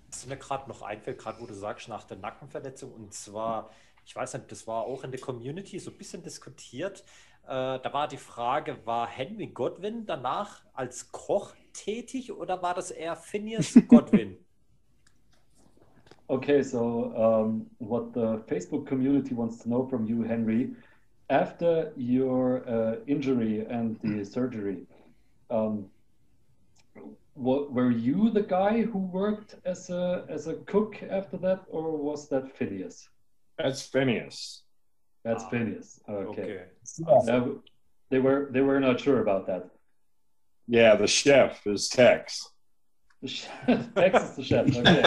Was 0.09 0.25
mir 0.25 0.37
gerade 0.37 0.67
noch 0.67 0.81
einfällt, 0.81 1.19
gerade 1.19 1.39
wo 1.39 1.45
du 1.45 1.53
sagst, 1.53 1.87
nach 1.89 2.05
der 2.05 2.17
Nackenverletzung, 2.17 2.91
und 2.91 3.13
zwar, 3.13 3.69
ich 4.03 4.15
weiß 4.15 4.33
nicht, 4.33 4.51
das 4.51 4.65
war 4.65 4.81
auch 4.81 5.03
in 5.03 5.11
der 5.11 5.19
Community 5.19 5.77
so 5.77 5.91
ein 5.91 5.97
bisschen 5.97 6.23
diskutiert. 6.23 7.03
Äh, 7.43 7.79
da 7.79 7.89
war 7.93 8.07
die 8.07 8.17
Frage, 8.17 8.77
war 8.85 9.07
Henry 9.07 9.45
Godwin 9.45 10.07
danach 10.07 10.63
als 10.73 11.11
Koch 11.11 11.53
tätig 11.71 12.31
oder 12.31 12.63
war 12.63 12.73
das 12.73 12.89
eher 12.89 13.15
Phineas 13.15 13.77
Godwin? 13.87 14.37
Okay, 16.29 16.61
so 16.61 17.13
um, 17.15 17.65
what 17.77 18.13
the 18.13 18.39
Facebook 18.49 18.85
community 18.85 19.33
wants 19.33 19.59
to 19.63 19.69
know 19.69 19.87
from 19.87 20.05
you, 20.05 20.23
Henry, 20.23 20.71
after 21.29 21.93
your 21.95 22.67
uh, 22.67 22.95
injury 23.07 23.65
and 23.69 23.97
the 24.01 24.25
surgery, 24.25 24.79
um, 25.49 25.85
wa- 27.35 27.67
were 27.69 27.91
you 27.91 28.29
the 28.29 28.41
guy 28.43 28.81
who 28.81 28.99
worked 28.99 29.55
as 29.65 29.89
a 29.89 30.25
as 30.29 30.47
a 30.47 30.55
cook 30.65 31.01
after 31.09 31.37
that, 31.37 31.63
or 31.69 31.95
was 31.97 32.27
that 32.29 32.57
Phineas? 32.57 33.07
That's 33.57 33.81
Phineas. 33.81 34.63
That's 35.23 35.43
Ah, 35.45 35.49
Phineas. 35.49 35.99
Okay. 36.09 36.41
Okay. 37.07 37.71
They 38.09 38.19
were 38.19 38.49
they 38.51 38.61
were 38.61 38.79
not 38.79 38.99
sure 38.99 39.21
about 39.21 39.47
that. 39.47 39.69
Yeah, 40.67 40.95
the 40.95 41.07
chef 41.07 41.65
is 41.67 41.87
Tex. 41.87 42.49
The 43.21 43.27
chef, 43.27 43.93
Tex 43.95 44.23
is 44.23 44.35
the 44.35 44.43
chef. 44.43 44.65
Okay. 44.77 45.01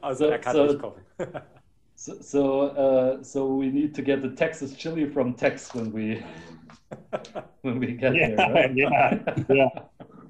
also 0.00 0.28
er 0.30 0.38
kann 0.38 0.54
So- 0.54 0.66
nicht 0.66 0.78
kochen. 0.78 1.02
So 1.96 2.14
so, 2.20 2.60
uh, 2.62 3.22
so 3.22 3.46
we 3.56 3.70
need 3.70 3.94
to 3.94 4.02
get 4.02 4.20
the 4.22 4.28
Texas 4.28 4.74
chili 4.76 5.06
from 5.06 5.34
Tex 5.34 5.74
when 5.74 5.92
we 5.92 6.22
when 7.62 7.78
we 7.80 7.94
get 7.94 8.14
Yeah, 8.14 8.34
there. 8.36 8.52
Right? 8.52 8.74
yeah, 8.76 9.18
yeah. 9.48 9.68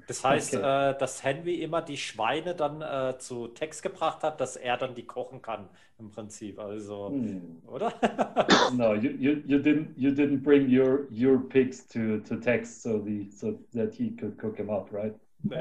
Das 0.07 0.23
heißt, 0.23 0.55
Okay. 0.55 0.91
äh, 0.91 0.97
dass 0.99 1.23
Henry 1.23 1.55
immer 1.61 1.81
die 1.81 1.97
Schweine 1.97 2.53
dann 2.53 2.81
äh, 2.81 3.17
zu 3.17 3.47
Tex 3.47 3.81
gebracht 3.81 4.21
hat, 4.23 4.39
dass 4.39 4.55
er 4.55 4.77
dann 4.77 4.93
die 4.93 5.05
kochen 5.05 5.41
kann, 5.41 5.67
im 5.97 6.11
Prinzip. 6.11 6.59
Also, 6.59 7.09
Hmm. 7.09 7.57
oder? 7.67 7.91
No, 8.73 8.93
you, 8.93 9.11
you, 9.17 9.41
you 9.45 9.57
didn't 9.57 9.87
you 9.97 10.11
didn't 10.11 10.43
bring 10.43 10.67
your 10.69 11.07
your 11.11 11.39
pigs 11.39 11.87
to, 11.87 12.19
to 12.19 12.35
Tex 12.35 12.81
so 12.83 12.99
the 12.99 13.29
so 13.31 13.57
that 13.73 13.93
he 13.95 14.11
could 14.11 14.37
cook 14.37 14.57
them 14.57 14.69
up, 14.69 14.91
right? 14.91 15.15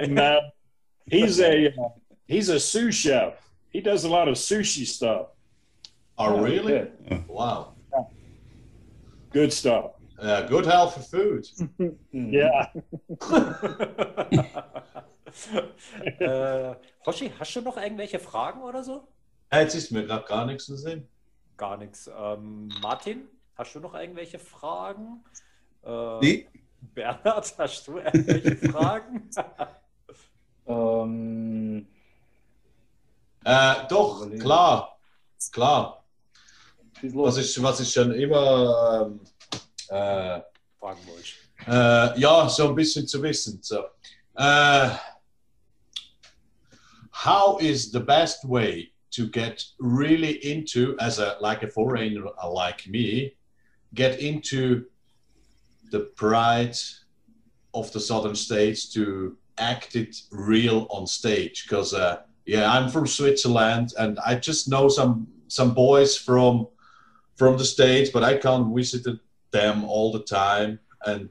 No, 0.08 0.40
he's 1.06 1.40
a 1.40 1.68
uh, 1.68 1.88
he's 2.26 2.48
a 2.50 2.58
sous 2.58 2.94
chef. 2.94 3.34
He 3.70 3.80
does 3.80 4.04
a 4.04 4.08
lot 4.08 4.28
of 4.28 4.34
sushi 4.36 4.86
stuff. 4.86 5.28
Oh, 6.16 6.38
really? 6.42 6.74
Okay. 6.74 7.24
Wow. 7.28 7.74
Good 9.32 9.52
stuff. 9.52 9.92
Yeah, 10.24 10.46
good 10.48 10.64
healthy 10.64 11.00
food. 11.02 11.46
Hmm. 11.76 12.32
Yeah. 12.32 12.72
äh, 16.18 16.74
Hoshi, 17.04 17.30
hast 17.38 17.54
du 17.56 17.60
noch 17.60 17.76
irgendwelche 17.76 18.18
Fragen 18.18 18.62
oder 18.62 18.82
so? 18.82 19.06
Jetzt 19.52 19.74
ist 19.74 19.90
mir 19.92 20.06
gerade 20.06 20.24
gar 20.26 20.46
nichts 20.46 20.64
zu 20.64 20.76
sehen. 20.76 21.06
Gar 21.58 21.76
nichts. 21.76 22.08
Ähm, 22.16 22.68
Martin, 22.80 23.28
hast 23.56 23.74
du 23.74 23.80
noch 23.80 23.94
irgendwelche 23.94 24.38
Fragen? 24.38 25.22
Äh, 25.84 26.18
Nee, 26.20 26.48
Bernhard, 26.80 27.54
hast 27.58 27.86
du 27.86 27.98
irgendwelche 27.98 28.56
Fragen? 28.72 29.28
Um, 30.64 31.86
Äh, 33.44 33.74
doch, 33.90 34.26
klar. 34.38 34.98
Klar. 35.52 36.02
Was 37.02 37.36
ich, 37.36 37.62
was 37.62 37.80
ich 37.80 37.92
schon 37.92 38.12
immer 38.12 39.02
ähm, 39.06 39.20
äh, 39.94 40.42
Fragen 40.78 41.00
wollte. 41.06 41.28
Äh, 41.66 42.20
ja, 42.20 42.48
so 42.48 42.68
ein 42.68 42.74
bisschen 42.74 43.06
zu 43.06 43.22
wissen. 43.22 43.60
So. 43.62 43.84
How 47.14 47.58
is 47.58 47.90
the 47.92 48.00
best 48.00 48.44
way 48.44 48.92
to 49.12 49.28
get 49.28 49.64
really 49.78 50.44
into, 50.44 50.96
as 50.98 51.20
a 51.20 51.36
like 51.40 51.62
a 51.62 51.68
foreigner 51.68 52.24
like 52.44 52.86
me, 52.88 53.36
get 53.94 54.18
into 54.18 54.84
the 55.92 56.00
pride 56.16 56.76
of 57.72 57.92
the 57.92 58.00
southern 58.00 58.34
states 58.34 58.92
to 58.92 59.36
act 59.58 59.94
it 59.94 60.16
real 60.32 60.86
on 60.90 61.06
stage? 61.06 61.64
Because 61.64 61.94
uh, 61.94 62.22
yeah, 62.46 62.70
I'm 62.70 62.90
from 62.90 63.06
Switzerland, 63.06 63.94
and 63.96 64.18
I 64.18 64.34
just 64.34 64.68
know 64.68 64.88
some 64.88 65.28
some 65.46 65.72
boys 65.72 66.18
from 66.18 66.66
from 67.36 67.56
the 67.56 67.64
states, 67.64 68.10
but 68.10 68.24
I 68.24 68.36
can't 68.36 68.74
visit 68.74 69.06
them 69.58 69.84
all 69.84 70.08
the 70.12 70.24
time 70.42 70.78
and 71.06 71.30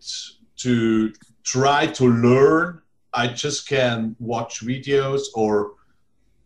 to 0.63 1.13
try 1.43 1.81
to 1.99 2.05
learn 2.27 2.81
i 3.13 3.25
just 3.27 3.67
can 3.67 4.15
watch 4.19 4.53
videos 4.71 5.23
or 5.35 5.73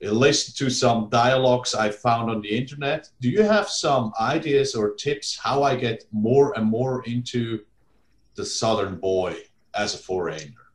listen 0.02 0.54
to 0.62 0.70
some 0.84 1.00
dialogues 1.10 1.72
i 1.86 1.88
found 1.90 2.26
on 2.34 2.42
the 2.42 2.54
internet 2.62 3.10
do 3.22 3.30
you 3.30 3.44
have 3.44 3.68
some 3.70 4.06
ideas 4.20 4.76
or 4.76 4.86
tips 5.06 5.38
how 5.48 5.58
i 5.70 5.74
get 5.76 6.04
more 6.12 6.48
and 6.58 6.66
more 6.66 7.04
into 7.06 7.44
the 8.36 8.46
southern 8.46 8.96
boy 9.12 9.32
as 9.84 9.94
a 9.94 9.98
foreigner 10.10 10.68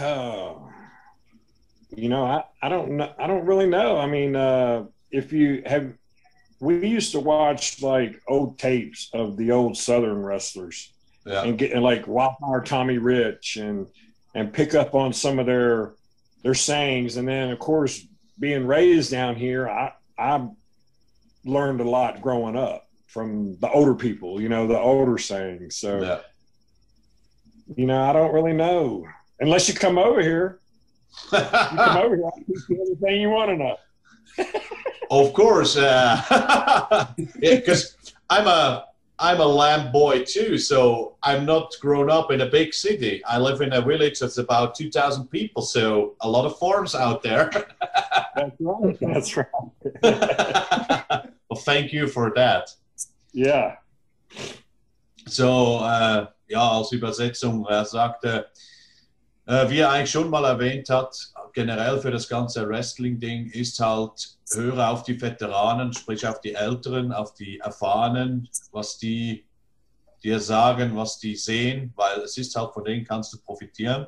Oh, 0.00 0.70
you 1.96 2.08
know, 2.08 2.24
I, 2.24 2.44
I 2.62 2.68
don't 2.68 2.92
know. 2.92 3.12
I 3.18 3.26
don't 3.26 3.46
really 3.46 3.66
know. 3.66 3.98
I 3.98 4.06
mean, 4.06 4.36
uh, 4.36 4.84
if 5.10 5.32
you 5.32 5.62
have, 5.66 5.92
we 6.60 6.86
used 6.86 7.12
to 7.12 7.20
watch 7.20 7.82
like 7.82 8.20
old 8.28 8.58
tapes 8.58 9.10
of 9.12 9.36
the 9.36 9.52
old 9.52 9.76
Southern 9.76 10.22
wrestlers 10.22 10.92
yeah 11.26 11.42
and 11.42 11.58
get 11.58 11.72
and 11.72 11.82
like 11.82 12.06
Wildfire 12.06 12.62
Tommy 12.62 12.98
Rich 12.98 13.56
and 13.56 13.86
and 14.34 14.52
pick 14.52 14.74
up 14.74 14.94
on 14.94 15.12
some 15.12 15.38
of 15.38 15.46
their 15.46 15.94
their 16.42 16.54
sayings. 16.54 17.16
And 17.16 17.26
then 17.26 17.50
of 17.50 17.58
course, 17.58 18.06
being 18.38 18.66
raised 18.66 19.10
down 19.10 19.36
here, 19.36 19.68
I 19.68 19.92
I 20.18 20.46
learned 21.44 21.80
a 21.80 21.88
lot 21.88 22.22
growing 22.22 22.56
up 22.56 22.86
from 23.06 23.58
the 23.60 23.70
older 23.70 23.94
people. 23.94 24.40
You 24.40 24.48
know, 24.48 24.66
the 24.66 24.78
older 24.78 25.18
sayings. 25.18 25.76
So 25.76 26.02
yeah 26.02 26.20
you 27.76 27.86
know, 27.86 28.02
I 28.02 28.12
don't 28.12 28.32
really 28.32 28.52
know 28.52 29.04
unless 29.40 29.68
you 29.68 29.74
come 29.74 29.98
over 29.98 30.22
here. 30.22 30.60
You 31.32 31.38
come 31.38 31.96
over 31.96 32.16
here, 32.16 32.24
I'll 32.24 32.44
teach 32.46 32.62
you 32.68 32.82
everything 32.82 33.20
you 33.20 33.30
want 33.30 33.50
to 33.50 33.56
know. 33.56 33.76
of 35.10 35.32
course 35.32 35.76
uh, 35.76 37.06
because 37.40 37.96
i'm 38.30 38.46
a 38.46 38.84
i'm 39.18 39.40
a 39.40 39.46
lamb 39.46 39.90
boy 39.92 40.22
too 40.24 40.58
so 40.58 41.14
i'm 41.22 41.44
not 41.44 41.74
grown 41.80 42.10
up 42.10 42.30
in 42.30 42.40
a 42.42 42.46
big 42.46 42.72
city 42.74 43.22
i 43.24 43.38
live 43.38 43.60
in 43.60 43.72
a 43.72 43.80
village 43.80 44.18
that's 44.20 44.38
about 44.38 44.74
2000 44.74 45.26
people 45.28 45.62
so 45.62 46.14
a 46.20 46.28
lot 46.28 46.44
of 46.44 46.58
farms 46.58 46.94
out 46.94 47.22
there 47.22 47.50
That's 48.36 48.54
right. 48.60 48.98
That's 49.00 49.36
right. 49.36 49.46
well 51.50 51.60
thank 51.64 51.92
you 51.92 52.06
for 52.06 52.32
that 52.34 52.70
Yeah. 53.32 53.76
so 55.26 55.80
äh, 55.84 56.26
ja 56.48 56.70
als 56.70 56.92
übersetzung 56.92 57.66
er 57.68 57.84
sagte 57.84 58.46
äh, 59.46 59.68
wie 59.70 59.80
er 59.80 59.90
eigentlich 59.90 60.10
schon 60.10 60.30
mal 60.30 60.44
erwähnt 60.44 60.88
hat 60.90 61.14
generell 61.52 62.00
für 62.00 62.10
das 62.10 62.28
ganze 62.28 62.68
wrestling 62.68 63.18
ding 63.18 63.46
ist 63.50 63.80
halt 63.80 64.38
höre 64.52 64.90
auf 64.90 65.02
die 65.02 65.20
veteranen 65.20 65.92
sprich 65.92 66.26
auf 66.26 66.40
die 66.40 66.54
älteren 66.54 67.12
auf 67.12 67.34
die 67.34 67.58
erfahrenen 67.58 68.48
was 68.72 68.98
die 68.98 69.46
dir 70.22 70.40
sagen 70.40 70.96
was 70.96 71.18
die 71.18 71.36
sehen 71.36 71.92
weil 71.96 72.20
es 72.20 72.36
ist 72.38 72.56
halt 72.56 72.72
von 72.72 72.84
denen 72.84 73.04
kannst 73.04 73.32
du 73.32 73.38
profitieren 73.38 74.06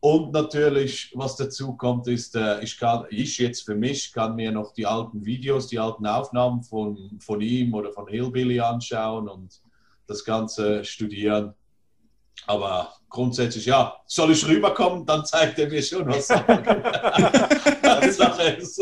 und 0.00 0.32
natürlich, 0.32 1.12
was 1.16 1.34
dazu 1.34 1.76
kommt, 1.76 2.06
ist, 2.06 2.36
äh, 2.36 2.62
ich 2.62 2.78
kann, 2.78 3.06
ich 3.10 3.38
jetzt 3.38 3.64
für 3.64 3.74
mich 3.74 4.12
kann 4.12 4.36
mir 4.36 4.52
noch 4.52 4.72
die 4.72 4.86
alten 4.86 5.24
Videos, 5.24 5.66
die 5.66 5.78
alten 5.80 6.06
Aufnahmen 6.06 6.62
von, 6.62 7.18
von 7.18 7.40
ihm 7.40 7.74
oder 7.74 7.92
von 7.92 8.06
Hillbilly 8.06 8.60
anschauen 8.60 9.28
und 9.28 9.60
das 10.06 10.24
Ganze 10.24 10.84
studieren. 10.84 11.54
Aber 12.46 12.94
grundsätzlich, 13.08 13.66
ja, 13.66 13.96
soll 14.06 14.32
ich 14.32 14.46
rüberkommen, 14.46 15.04
dann 15.06 15.24
zeigt 15.24 15.58
er 15.58 15.68
mir 15.68 15.82
schon, 15.82 16.06
was 16.08 16.26
Sache 18.16 18.42
ist. 18.52 18.80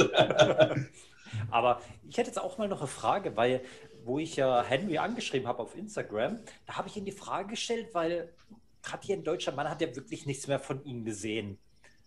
aber 1.51 1.81
ich 2.09 2.17
hätte 2.17 2.29
jetzt 2.29 2.41
auch 2.41 2.59
mal 2.59 2.69
noch 2.69 2.81
eine 2.81 2.89
Frage, 2.89 3.37
weil 3.37 3.63
wo 4.05 4.21
ich 4.21 4.37
ja 4.37 4.63
Henry 4.63 4.99
angeschrieben 4.99 5.49
habe 5.49 5.61
auf 5.61 5.77
Instagram, 5.77 6.39
da 6.67 6.77
habe 6.77 6.89
ich 6.89 6.97
ihm 6.97 7.05
die 7.05 7.13
Frage 7.13 7.49
gestellt, 7.51 7.89
weil 7.93 8.33
gerade 8.83 9.05
hier 9.05 9.17
in 9.17 9.25
Deutschland, 9.25 9.57
man 9.57 9.69
hat 9.69 9.81
ja 9.81 9.95
wirklich 9.95 10.27
nichts 10.27 10.47
mehr 10.47 10.61
von 10.61 10.85
ihm 10.85 11.05
gesehen. 11.05 11.59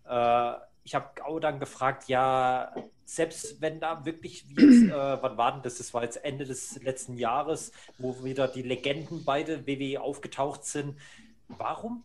Äh, 0.08 0.54
ich 0.84 0.96
habe 0.96 1.26
auch 1.26 1.40
dann 1.40 1.60
gefragt, 1.60 2.08
ja, 2.08 2.74
selbst 3.06 3.62
wenn 3.62 3.80
da 3.80 4.06
wirklich, 4.06 4.46
jetzt, 4.50 4.84
äh, 4.84 5.22
wann 5.22 5.38
war 5.38 5.52
denn 5.52 5.62
das? 5.62 5.78
Das 5.78 5.94
war 5.94 6.04
jetzt 6.04 6.24
Ende 6.24 6.46
des 6.46 6.82
letzten 6.82 7.18
Jahres, 7.18 7.72
wo 7.98 8.24
wieder 8.24 8.48
die 8.48 8.62
Legenden 8.62 9.26
beide 9.26 9.68
WWE 9.68 10.02
aufgetaucht 10.02 10.64
sind. 10.64 10.96
Warum 11.50 12.04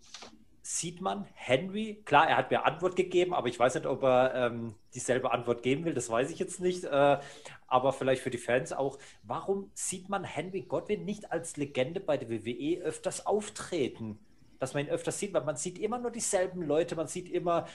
sieht 0.63 1.03
man 1.03 1.27
Henry, 1.35 2.03
klar, 2.07 2.27
er 2.27 2.39
hat 2.39 2.51
mir 2.51 2.65
Antwort 2.65 2.97
gegeben, 2.97 3.35
aber 3.35 3.49
ich 3.49 3.59
weiß 3.59 3.75
nicht, 3.75 3.87
ob 3.87 4.03
er 4.03 4.35
ähm, 4.35 4.75
dieselbe 4.95 5.31
Antwort 5.31 5.63
geben 5.63 5.85
will, 5.85 5.93
das 5.93 6.09
weiß 6.09 6.31
ich 6.31 6.39
jetzt 6.39 6.59
nicht. 6.61 6.85
Äh, 6.85 7.19
aber 7.67 7.93
vielleicht 7.93 8.23
für 8.23 8.31
die 8.31 8.39
Fans 8.39 8.73
auch, 8.73 8.99
warum 9.23 9.71
sieht 9.75 10.09
man 10.09 10.25
Henry 10.25 10.63
Godwin 10.63 11.05
nicht 11.05 11.31
als 11.31 11.59
Legende 11.59 12.01
bei 12.01 12.17
der 12.17 12.31
WWE 12.31 12.83
öfters 12.83 13.27
auftreten? 13.27 14.19
Dass 14.59 14.73
man 14.73 14.87
ihn 14.87 14.91
öfters 14.91 15.19
sieht, 15.19 15.35
weil 15.35 15.45
man 15.45 15.57
sieht 15.57 15.79
immer 15.79 15.99
nur 15.99 16.11
dieselben 16.11 16.63
Leute, 16.63 16.97
man 16.97 17.09
sieht 17.09 17.29
immer 17.31 17.67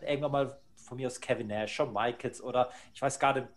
irgendwann 0.00 0.32
mal 0.32 0.58
von 0.76 0.96
mir 0.96 1.08
aus 1.08 1.20
Kevin 1.20 1.48
Nash, 1.48 1.74
Shawn 1.74 1.92
Michaels 1.92 2.40
oder 2.40 2.70
ich 2.94 3.02
weiß 3.02 3.18
gar 3.18 3.34
nicht, 3.34 3.48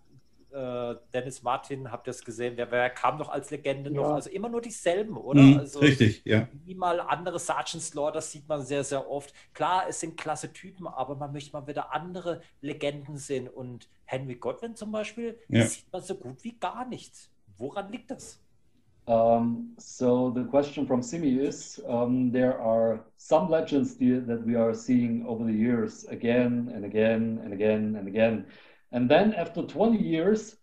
äh, 0.55 0.95
Dennis 1.13 1.43
Martin, 1.43 1.91
habt 1.91 2.07
ihr 2.07 2.11
es 2.11 2.23
gesehen, 2.23 2.53
wer, 2.55 2.71
wer, 2.71 2.89
kam 2.89 3.17
noch 3.17 3.27
als 3.29 3.51
Legende 3.51 3.91
ja. 3.91 4.01
noch? 4.01 4.13
Also 4.13 4.29
immer 4.29 4.47
nur 4.47 4.61
dieselben, 4.61 5.17
oder? 5.17 5.41
Mhm, 5.41 5.59
also, 5.59 5.79
richtig, 5.79 6.21
ja. 6.23 6.47
Wie 6.63 6.75
mal 6.75 7.01
andere 7.01 7.39
Sergeant 7.39 7.83
Slaughter 7.83 8.21
sieht 8.21 8.47
man 8.47 8.61
sehr, 8.61 8.83
sehr 8.83 9.09
oft. 9.09 9.33
Klar, 9.53 9.85
es 9.89 9.99
sind 9.99 10.15
klasse 10.15 10.53
Typen, 10.53 10.87
aber 10.87 11.15
man 11.15 11.33
möchte 11.33 11.51
mal 11.51 11.67
wieder 11.67 11.93
andere 11.93 12.41
Legenden 12.61 13.17
sehen. 13.17 13.49
Und 13.49 13.89
Henry 14.05 14.35
Godwin 14.35 14.75
zum 14.75 14.91
Beispiel 14.91 15.37
ja. 15.49 15.65
sieht 15.65 15.91
man 15.91 16.01
so 16.01 16.15
gut 16.15 16.43
wie 16.43 16.57
gar 16.57 16.85
nicht. 16.85 17.29
Woran 17.57 17.91
liegt 17.91 18.11
das? 18.11 18.39
Um, 19.07 19.75
so 19.77 20.31
the 20.31 20.45
question 20.45 20.87
from 20.87 21.03
Simi 21.03 21.37
is, 21.37 21.79
um, 21.85 22.31
there 22.31 22.59
are 22.59 23.05
some 23.17 23.49
legends 23.49 23.97
that 23.99 24.43
we 24.43 24.55
are 24.55 24.73
seeing 24.73 25.23
over 25.27 25.43
the 25.43 25.53
years 25.53 26.05
again 26.05 26.71
and 26.73 26.83
again 26.83 27.39
and 27.43 27.53
again 27.53 27.95
and 27.95 28.07
again. 28.07 28.45
And 28.91 29.09
then 29.09 29.33
after 29.33 29.63
20 29.63 29.97
years, 29.97 30.55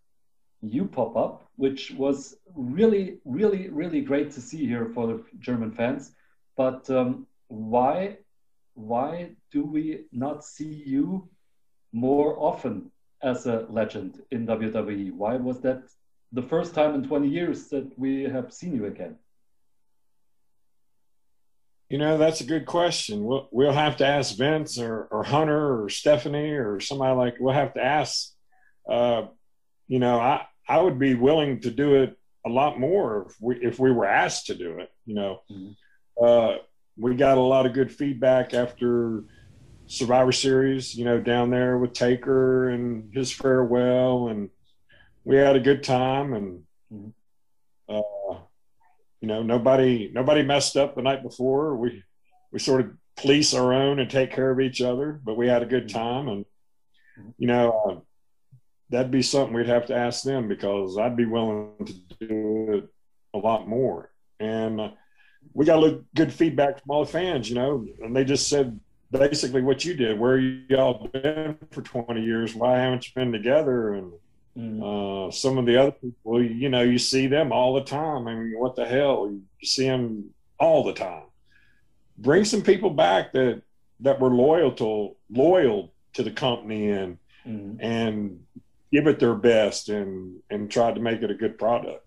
you 0.62 0.84
pop 0.86 1.16
up, 1.16 1.48
which 1.56 1.90
was 1.92 2.36
really, 2.54 3.18
really, 3.24 3.68
really 3.68 4.00
great 4.00 4.30
to 4.32 4.40
see 4.40 4.66
here 4.66 4.86
for 4.86 5.06
the 5.06 5.24
German 5.40 5.72
fans. 5.72 6.12
But 6.56 6.88
um, 6.88 7.26
why, 7.48 8.18
why 8.74 9.32
do 9.50 9.64
we 9.64 10.04
not 10.12 10.44
see 10.44 10.82
you 10.86 11.28
more 11.92 12.36
often 12.38 12.90
as 13.22 13.46
a 13.46 13.66
legend 13.68 14.22
in 14.30 14.46
WWE? 14.46 15.12
Why 15.12 15.36
was 15.36 15.60
that 15.60 15.82
the 16.32 16.42
first 16.42 16.74
time 16.74 16.94
in 16.94 17.02
20 17.02 17.28
years 17.28 17.68
that 17.68 17.98
we 17.98 18.22
have 18.22 18.52
seen 18.52 18.74
you 18.74 18.86
again? 18.86 19.16
You 21.92 21.98
know, 21.98 22.16
that's 22.16 22.40
a 22.40 22.44
good 22.44 22.64
question. 22.64 23.22
We'll, 23.22 23.50
we'll 23.52 23.74
have 23.74 23.98
to 23.98 24.06
ask 24.06 24.34
Vince 24.34 24.78
or, 24.78 25.08
or 25.10 25.24
Hunter 25.24 25.82
or 25.82 25.90
Stephanie 25.90 26.52
or 26.52 26.80
somebody 26.80 27.14
like, 27.14 27.34
we'll 27.38 27.52
have 27.52 27.74
to 27.74 27.84
ask. 27.84 28.30
Uh, 28.88 29.26
you 29.88 29.98
know, 29.98 30.18
I, 30.18 30.46
I 30.66 30.80
would 30.80 30.98
be 30.98 31.14
willing 31.14 31.60
to 31.60 31.70
do 31.70 31.96
it 31.96 32.18
a 32.46 32.48
lot 32.48 32.80
more 32.80 33.26
if 33.28 33.36
we, 33.42 33.56
if 33.56 33.78
we 33.78 33.92
were 33.92 34.06
asked 34.06 34.46
to 34.46 34.54
do 34.54 34.78
it. 34.78 34.88
You 35.04 35.14
know, 35.16 35.42
mm-hmm. 35.52 36.24
uh, 36.24 36.62
we 36.96 37.14
got 37.14 37.36
a 37.36 37.42
lot 37.42 37.66
of 37.66 37.74
good 37.74 37.92
feedback 37.92 38.54
after 38.54 39.24
Survivor 39.86 40.32
Series, 40.32 40.94
you 40.94 41.04
know, 41.04 41.20
down 41.20 41.50
there 41.50 41.76
with 41.76 41.92
Taker 41.92 42.70
and 42.70 43.12
his 43.12 43.30
farewell. 43.30 44.28
And 44.28 44.48
we 45.24 45.36
had 45.36 45.56
a 45.56 45.60
good 45.60 45.84
time. 45.84 46.32
And, 46.32 46.62
mm-hmm. 46.90 47.94
uh, 47.94 48.38
you 49.22 49.28
know 49.28 49.42
nobody 49.42 50.10
nobody 50.12 50.42
messed 50.42 50.76
up 50.76 50.94
the 50.94 51.02
night 51.02 51.22
before. 51.22 51.76
We 51.76 52.02
we 52.50 52.58
sort 52.58 52.82
of 52.82 52.90
police 53.16 53.54
our 53.54 53.72
own 53.72 54.00
and 54.00 54.10
take 54.10 54.32
care 54.32 54.50
of 54.50 54.60
each 54.60 54.80
other 54.80 55.20
but 55.22 55.36
we 55.36 55.46
had 55.46 55.62
a 55.62 55.66
good 55.66 55.88
time. 55.88 56.28
And 56.28 56.44
you 57.38 57.46
know 57.46 57.82
uh, 57.88 58.00
that'd 58.90 59.12
be 59.12 59.22
something 59.22 59.54
we'd 59.54 59.68
have 59.68 59.86
to 59.86 59.96
ask 59.96 60.24
them 60.24 60.48
because 60.48 60.98
i'd 60.98 61.16
be 61.16 61.24
willing 61.24 61.72
to 61.86 62.26
do 62.26 62.66
it 62.72 62.88
a 63.34 63.38
lot 63.38 63.68
more. 63.68 64.10
And 64.40 64.80
uh, 64.80 64.90
we 65.54 65.64
got 65.64 65.84
a 65.84 66.02
good 66.14 66.32
feedback 66.32 66.80
from 66.80 66.90
all 66.90 67.04
the 67.04 67.12
fans 67.12 67.48
you 67.48 67.54
know 67.54 67.86
and 68.02 68.14
they 68.14 68.24
just 68.24 68.48
said 68.48 68.78
basically 69.12 69.62
what 69.62 69.84
you 69.84 69.94
did 69.94 70.18
where 70.18 70.38
y'all 70.38 71.06
been 71.08 71.56
for 71.70 71.82
20 71.82 72.22
years? 72.22 72.54
Why 72.54 72.78
haven't 72.78 73.06
you 73.06 73.12
been 73.14 73.30
together? 73.30 73.94
And 73.94 74.12
Mm-hmm. 74.56 74.82
Uh, 74.82 75.30
some 75.30 75.56
of 75.56 75.64
the 75.64 75.76
other 75.76 75.92
people, 75.92 76.42
you 76.42 76.68
know, 76.68 76.82
you 76.82 76.98
see 76.98 77.26
them 77.26 77.52
all 77.52 77.74
the 77.74 77.84
time. 77.84 78.28
I 78.28 78.34
mean, 78.34 78.58
what 78.58 78.76
the 78.76 78.84
hell? 78.84 79.30
You 79.30 79.66
see 79.66 79.86
them 79.86 80.30
all 80.58 80.84
the 80.84 80.92
time. 80.92 81.24
Bring 82.18 82.44
some 82.44 82.62
people 82.62 82.90
back 82.90 83.32
that 83.32 83.62
that 84.00 84.20
were 84.20 84.30
loyal 84.30 84.72
to 84.72 85.16
loyal 85.30 85.92
to 86.12 86.22
the 86.22 86.30
company 86.30 86.90
and 86.90 87.18
mm-hmm. 87.46 87.80
and 87.80 88.44
give 88.92 89.06
it 89.06 89.18
their 89.18 89.34
best 89.34 89.88
and 89.88 90.40
and 90.50 90.70
try 90.70 90.92
to 90.92 91.00
make 91.00 91.22
it 91.22 91.30
a 91.30 91.34
good 91.34 91.58
product. 91.58 92.04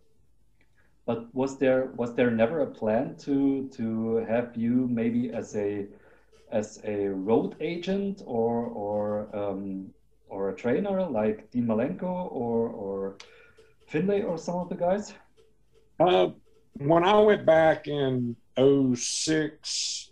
But 1.06 1.34
was 1.34 1.58
there 1.58 1.92
was 1.96 2.14
there 2.14 2.32
never 2.32 2.62
a 2.62 2.68
plan 2.68 3.16
to 3.20 3.70
to 3.70 4.18
have 4.30 4.56
you 4.56 4.88
maybe 4.90 5.32
as 5.32 5.56
a 5.56 5.88
as 6.52 6.80
a 6.84 7.08
road 7.08 7.56
agent 7.60 8.22
or 8.26 8.66
or 8.68 9.36
um, 9.36 9.88
or 10.28 10.50
a 10.50 10.56
trainer 10.56 11.04
like 11.04 11.50
Dean 11.52 11.66
Malenko 11.66 12.04
or 12.04 12.70
or 12.70 13.18
Finlay 13.88 14.22
or 14.24 14.38
some 14.38 14.56
of 14.56 14.70
the 14.70 14.76
guys? 14.76 15.14
Uh, 16.00 16.30
when 16.78 17.04
I 17.04 17.20
went 17.20 17.46
back 17.46 17.88
in 17.88 18.36
06, 18.58 20.12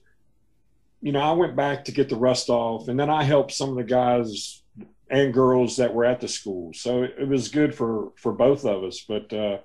you 1.01 1.11
know, 1.11 1.19
I 1.19 1.33
went 1.33 1.55
back 1.55 1.85
to 1.85 1.91
get 1.91 2.09
the 2.09 2.15
rust 2.15 2.49
off, 2.49 2.87
and 2.87 2.99
then 2.99 3.09
I 3.09 3.23
helped 3.23 3.51
some 3.51 3.69
of 3.69 3.75
the 3.75 3.83
guys 3.83 4.63
and 5.09 5.33
girls 5.33 5.77
that 5.77 5.93
were 5.93 6.05
at 6.05 6.21
the 6.21 6.27
school. 6.27 6.71
So 6.73 7.03
it, 7.03 7.15
it 7.19 7.27
was 7.27 7.49
good 7.49 7.75
for 7.75 8.13
for 8.15 8.31
both 8.31 8.65
of 8.65 8.83
us. 8.83 9.03
But 9.07 9.31
uh, 9.33 9.57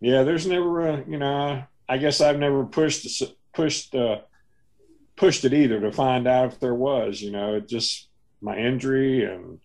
yeah, 0.00 0.22
there's 0.22 0.46
never 0.46 0.88
a, 0.88 1.04
you 1.06 1.18
know, 1.18 1.62
I 1.88 1.98
guess 1.98 2.20
I've 2.20 2.38
never 2.38 2.64
pushed 2.64 3.06
pushed 3.52 3.94
uh, 3.94 4.20
pushed 5.16 5.44
it 5.44 5.52
either 5.52 5.80
to 5.80 5.92
find 5.92 6.26
out 6.26 6.52
if 6.52 6.60
there 6.60 6.74
was. 6.74 7.20
You 7.20 7.30
know, 7.30 7.54
it 7.54 7.68
just 7.68 8.07
my 8.40 8.56
injury 8.56 9.24
and 9.24 9.58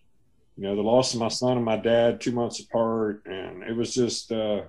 you 0.56 0.62
know 0.62 0.76
the 0.76 0.82
loss 0.82 1.14
of 1.14 1.20
my 1.20 1.28
son 1.28 1.56
and 1.56 1.64
my 1.64 1.76
dad 1.76 2.20
two 2.20 2.32
months 2.32 2.60
apart. 2.60 3.22
And 3.26 3.62
it 3.62 3.74
was 3.74 3.94
just 3.94 4.32
uh 4.32 4.62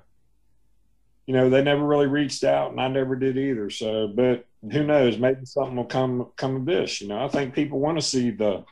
you 1.25 1.33
know 1.33 1.49
they 1.49 1.63
never 1.63 1.83
really 1.83 2.07
reached 2.07 2.43
out 2.43 2.71
and 2.71 2.79
i 2.79 2.87
never 2.87 3.15
did 3.15 3.37
either. 3.37 3.69
So 3.69 4.07
but 4.07 4.45
who 4.71 4.83
knows? 4.83 5.17
Maybe 5.17 5.45
something 5.45 5.75
will 5.75 5.85
come 5.85 6.27
come 6.35 6.55
of 6.55 6.65
this 6.65 7.01
you 7.01 7.07
know 7.07 7.23
i 7.23 7.27
think 7.27 7.53
people 7.53 7.79
want 7.79 7.97
to 7.97 8.01
see 8.01 8.31
the 8.31 8.63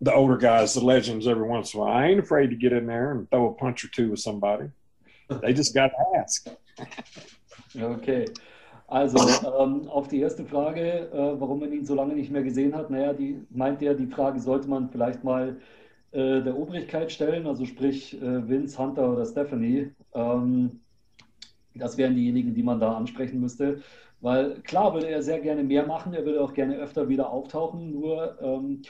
the 0.00 0.12
older 0.12 0.36
guys 0.36 0.74
the 0.74 0.80
legends 0.80 1.26
every 1.26 1.46
once 1.46 1.72
in 1.72 1.80
a 1.80 1.82
while. 1.82 1.96
I 1.96 2.06
ain't 2.06 2.20
afraid 2.20 2.50
to 2.50 2.56
get 2.56 2.72
in 2.72 2.86
there 2.86 3.12
and 3.12 3.30
throw 3.30 3.48
a 3.48 3.54
punch 3.54 3.84
or 3.84 3.88
two 3.88 4.10
with 4.10 4.20
somebody. 4.20 4.70
They 5.40 5.52
just 5.52 5.74
got 5.74 5.88
to 5.88 6.18
ask. 6.18 6.48
Okay 7.76 8.24
Also 8.86 9.18
ähm, 9.58 9.88
auf 9.88 10.08
die 10.08 10.20
erste 10.20 10.44
Frage, 10.44 11.10
äh, 11.10 11.40
warum 11.40 11.60
man 11.60 11.72
ihn 11.72 11.86
so 11.86 11.94
lange 11.94 12.14
nicht 12.14 12.30
mehr 12.30 12.42
gesehen 12.42 12.74
hat, 12.74 12.90
naja, 12.90 13.12
die 13.12 13.40
meint 13.50 13.82
er, 13.82 13.94
die 13.94 14.06
Frage 14.06 14.40
sollte 14.40 14.68
man 14.68 14.90
vielleicht 14.90 15.24
mal 15.24 15.56
äh, 16.12 16.42
der 16.42 16.56
Obrigkeit 16.56 17.10
stellen, 17.10 17.46
also 17.46 17.64
sprich 17.64 18.20
äh, 18.20 18.48
Vince, 18.48 18.78
Hunter 18.78 19.10
oder 19.10 19.24
Stephanie. 19.24 19.90
Ähm, 20.12 20.80
das 21.74 21.96
wären 21.96 22.14
diejenigen, 22.14 22.54
die 22.54 22.62
man 22.62 22.78
da 22.78 22.96
ansprechen 22.96 23.40
müsste. 23.40 23.80
Weil 24.20 24.60
klar 24.62 24.94
würde 24.94 25.08
er 25.08 25.22
sehr 25.22 25.40
gerne 25.40 25.64
mehr 25.64 25.86
machen, 25.86 26.14
er 26.14 26.24
würde 26.24 26.40
auch 26.42 26.54
gerne 26.54 26.76
öfter 26.76 27.08
wieder 27.08 27.30
auftauchen, 27.30 27.90
nur 27.90 28.38
ähm, 28.40 28.82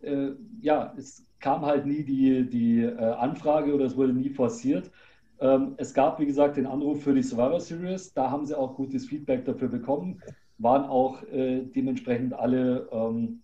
äh, 0.00 0.32
ja, 0.60 0.94
es 0.96 1.26
kam 1.40 1.64
halt 1.64 1.86
nie 1.86 2.04
die, 2.04 2.48
die 2.48 2.82
äh, 2.82 2.96
Anfrage 2.96 3.74
oder 3.74 3.86
es 3.86 3.96
wurde 3.96 4.12
nie 4.12 4.28
forciert. 4.28 4.90
Ähm, 5.40 5.74
es 5.78 5.94
gab, 5.94 6.20
wie 6.20 6.26
gesagt, 6.26 6.56
den 6.56 6.66
Anruf 6.66 7.02
für 7.02 7.14
die 7.14 7.22
Survivor 7.22 7.60
Series. 7.60 8.12
Da 8.12 8.30
haben 8.30 8.44
sie 8.44 8.56
auch 8.56 8.76
gutes 8.76 9.06
Feedback 9.06 9.44
dafür 9.44 9.68
bekommen. 9.68 10.20
Waren 10.58 10.84
auch 10.84 11.22
äh, 11.24 11.62
dementsprechend 11.62 12.34
alle, 12.34 12.88
ähm, 12.92 13.40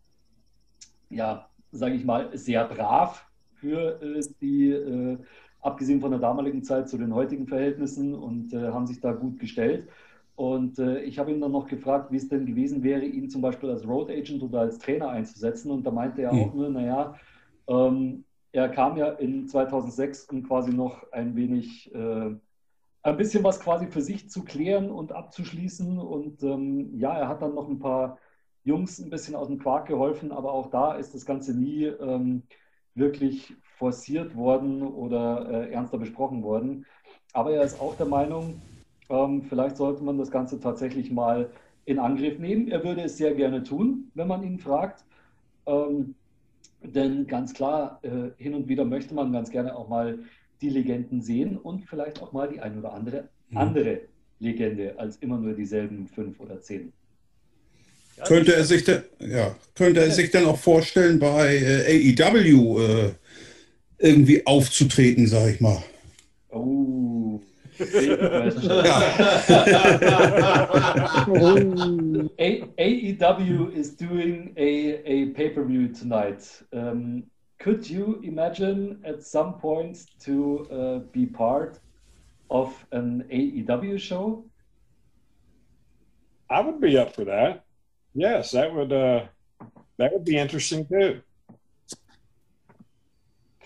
ja, 1.08 1.48
sage 1.72 1.94
ich 1.94 2.04
mal, 2.04 2.36
sehr 2.36 2.66
brav 2.66 3.26
für 3.54 4.00
äh, 4.02 4.20
die, 4.40 4.70
äh, 4.70 5.18
abgesehen 5.62 6.00
von 6.00 6.10
der 6.10 6.20
damaligen 6.20 6.62
Zeit 6.62 6.88
zu 6.88 6.98
den 6.98 7.14
heutigen 7.14 7.46
Verhältnissen 7.46 8.14
und 8.14 8.52
äh, 8.52 8.68
haben 8.68 8.86
sich 8.86 9.00
da 9.00 9.12
gut 9.12 9.38
gestellt. 9.38 9.88
Und 10.36 10.78
äh, 10.78 11.00
ich 11.00 11.18
habe 11.18 11.32
ihn 11.32 11.40
dann 11.40 11.52
noch 11.52 11.66
gefragt, 11.66 12.12
wie 12.12 12.16
es 12.16 12.28
denn 12.28 12.44
gewesen 12.44 12.82
wäre, 12.82 13.06
ihn 13.06 13.30
zum 13.30 13.40
Beispiel 13.40 13.70
als 13.70 13.88
Road 13.88 14.10
Agent 14.10 14.42
oder 14.42 14.60
als 14.60 14.78
Trainer 14.78 15.08
einzusetzen. 15.08 15.70
Und 15.70 15.86
da 15.86 15.90
meinte 15.90 16.20
er 16.20 16.32
hm. 16.32 16.40
auch 16.40 16.54
nur, 16.54 16.68
naja, 16.68 17.14
ähm, 17.68 18.25
er 18.56 18.70
kam 18.70 18.96
ja 18.96 19.08
in 19.10 19.46
2006 19.46 20.28
quasi 20.46 20.72
noch 20.72 21.10
ein 21.12 21.36
wenig 21.36 21.94
äh, 21.94 22.34
ein 23.02 23.16
bisschen 23.16 23.44
was 23.44 23.60
quasi 23.60 23.86
für 23.86 24.00
sich 24.00 24.30
zu 24.30 24.44
klären 24.44 24.90
und 24.90 25.12
abzuschließen. 25.12 25.98
Und 25.98 26.42
ähm, 26.42 26.98
ja, 26.98 27.16
er 27.16 27.28
hat 27.28 27.42
dann 27.42 27.54
noch 27.54 27.68
ein 27.68 27.78
paar 27.78 28.18
Jungs 28.64 28.98
ein 28.98 29.10
bisschen 29.10 29.36
aus 29.36 29.48
dem 29.48 29.58
Quark 29.58 29.86
geholfen, 29.86 30.32
aber 30.32 30.52
auch 30.52 30.70
da 30.70 30.94
ist 30.94 31.14
das 31.14 31.24
Ganze 31.26 31.56
nie 31.56 31.84
ähm, 31.84 32.42
wirklich 32.94 33.54
forciert 33.76 34.34
worden 34.34 34.82
oder 34.82 35.48
äh, 35.50 35.72
ernster 35.72 35.98
besprochen 35.98 36.42
worden. 36.42 36.86
Aber 37.34 37.52
er 37.52 37.62
ist 37.62 37.80
auch 37.80 37.94
der 37.96 38.06
Meinung, 38.06 38.60
ähm, 39.10 39.42
vielleicht 39.42 39.76
sollte 39.76 40.02
man 40.02 40.18
das 40.18 40.30
Ganze 40.30 40.58
tatsächlich 40.58 41.12
mal 41.12 41.50
in 41.84 41.98
Angriff 41.98 42.38
nehmen. 42.38 42.68
Er 42.68 42.82
würde 42.82 43.02
es 43.02 43.18
sehr 43.18 43.34
gerne 43.34 43.62
tun, 43.62 44.10
wenn 44.14 44.26
man 44.26 44.42
ihn 44.42 44.58
fragt. 44.58 45.04
Ähm, 45.66 46.14
denn 46.94 47.26
ganz 47.26 47.54
klar, 47.54 48.00
äh, 48.02 48.30
hin 48.42 48.54
und 48.54 48.68
wieder 48.68 48.84
möchte 48.84 49.14
man 49.14 49.32
ganz 49.32 49.50
gerne 49.50 49.76
auch 49.76 49.88
mal 49.88 50.18
die 50.60 50.70
Legenden 50.70 51.20
sehen 51.20 51.56
und 51.58 51.84
vielleicht 51.84 52.22
auch 52.22 52.32
mal 52.32 52.48
die 52.48 52.60
ein 52.60 52.78
oder 52.78 52.92
andere 52.92 53.28
mhm. 53.50 53.56
andere 53.58 54.00
Legende 54.38 54.98
als 54.98 55.16
immer 55.16 55.38
nur 55.38 55.54
dieselben 55.54 56.06
fünf 56.06 56.40
oder 56.40 56.60
zehn. 56.60 56.92
Ja, 58.16 58.24
könnte 58.24 58.54
er 58.54 58.64
sich 58.64 58.84
denn, 58.84 59.02
ja, 59.20 59.54
könnte 59.74 60.00
er 60.00 60.10
sich 60.10 60.30
dann 60.30 60.46
auch 60.46 60.58
vorstellen, 60.58 61.18
bei 61.18 61.56
äh, 61.56 62.14
AEW 62.18 62.80
äh, 62.80 63.10
irgendwie 63.98 64.46
aufzutreten, 64.46 65.26
sag 65.26 65.50
ich 65.50 65.60
mal. 65.60 65.82
Oh. 66.50 67.05
AEW 72.78 73.74
is 73.74 73.90
doing 73.90 74.54
a, 74.56 75.02
a 75.04 75.26
pay-per-view 75.30 75.88
tonight. 75.88 76.62
Um, 76.72 77.24
could 77.58 77.88
you 77.88 78.20
imagine 78.22 79.02
at 79.04 79.22
some 79.22 79.54
point 79.54 80.06
to 80.20 80.66
uh, 80.70 80.98
be 81.12 81.26
part 81.26 81.80
of 82.50 82.86
an 82.92 83.24
AEW 83.30 83.98
show? 84.00 84.44
I 86.48 86.60
would 86.60 86.80
be 86.80 86.96
up 86.96 87.14
for 87.14 87.24
that. 87.24 87.64
Yes, 88.14 88.52
that 88.52 88.72
would 88.72 88.92
uh, 88.92 89.26
that 89.98 90.12
would 90.12 90.24
be 90.24 90.38
interesting 90.38 90.86
too. 90.86 91.20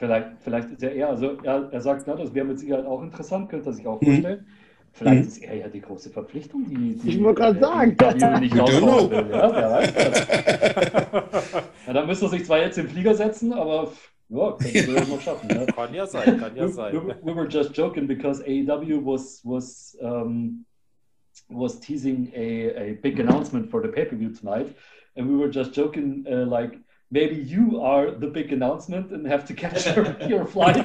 Vielleicht, 0.00 0.28
vielleicht 0.40 0.70
ist 0.70 0.82
er 0.82 0.92
eher, 0.92 1.10
also 1.10 1.36
er, 1.42 1.68
er 1.70 1.80
sagt, 1.82 2.06
ja, 2.06 2.14
das 2.14 2.32
wäre 2.32 2.46
mit 2.46 2.58
Sicherheit 2.58 2.86
auch 2.86 3.02
interessant, 3.02 3.50
könnte 3.50 3.68
er 3.68 3.74
sich 3.74 3.86
auch 3.86 4.00
mhm. 4.00 4.06
vorstellen. 4.06 4.46
Vielleicht 4.92 5.20
mhm. 5.20 5.28
ist 5.28 5.42
er 5.42 5.56
ja 5.56 5.68
die 5.68 5.82
große 5.82 6.08
Verpflichtung, 6.08 6.64
die, 6.70 6.96
die 6.96 7.08
ich 7.10 7.22
wollte 7.22 7.42
gerade 7.42 7.60
sagen, 7.60 8.40
nicht 8.40 8.58
raushauen 8.58 9.10
will. 9.10 9.26
Ja, 9.30 9.54
wer 9.54 9.70
weiß 9.70 9.94
das. 9.94 11.52
ja, 11.86 11.92
dann 11.92 12.06
müsste 12.06 12.24
er 12.24 12.28
sich 12.30 12.46
zwar 12.46 12.60
jetzt 12.60 12.78
im 12.78 12.88
Flieger 12.88 13.14
setzen, 13.14 13.52
aber 13.52 13.92
ja, 14.30 14.52
könnte 14.52 14.78
er 14.78 15.06
noch 15.06 15.20
schaffen. 15.20 15.50
Ja. 15.50 15.66
Kann 15.66 15.92
ja 15.92 16.06
sein, 16.06 16.38
kann 16.38 16.56
ja 16.56 16.64
we, 16.64 16.68
sein. 16.72 16.94
We, 16.94 17.16
we, 17.22 17.36
were 17.36 17.46
just 17.46 17.76
joking 17.76 18.06
because 18.06 18.42
AEW 18.42 19.04
was 19.04 19.42
was 19.44 19.98
um, 20.00 20.64
was 21.50 21.78
teasing 21.78 22.32
a, 22.34 22.70
a 22.74 22.92
big 23.02 23.20
announcement 23.20 23.70
for 23.70 23.82
the 23.82 23.88
pay-per-view 23.88 24.30
tonight, 24.32 24.74
and 25.14 25.28
we 25.28 25.36
were 25.36 25.50
just 25.50 25.74
joking 25.74 26.24
uh, 26.26 26.46
like 26.46 26.80
maybe 27.10 27.36
you 27.36 27.80
are 27.80 28.10
the 28.10 28.26
big 28.26 28.52
announcement 28.52 29.10
and 29.12 29.26
have 29.26 29.44
to 29.46 29.54
catch 29.54 29.86
your, 29.96 30.16
your 30.28 30.46
flight 30.46 30.76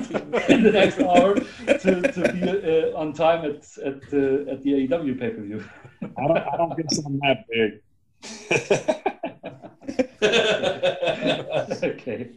in 0.49 0.63
the 0.63 0.71
next 0.71 0.99
hour 0.99 1.35
to, 1.35 2.11
to 2.11 2.33
be 2.33 2.43
uh, 2.49 2.97
on 2.97 3.13
time 3.13 3.45
at 3.45 3.65
at, 3.79 4.01
uh, 4.13 4.51
at 4.51 4.63
the 4.63 4.87
AEW 4.87 5.19
pay 5.19 5.29
per 5.29 5.41
view. 5.41 5.63
I 6.01 6.27
don't, 6.27 6.37
I 6.37 6.57
don't 6.57 6.77
guess 6.77 6.99
I'm 7.05 7.19
that 7.19 7.45
big. 7.49 7.81
okay. 11.83 12.31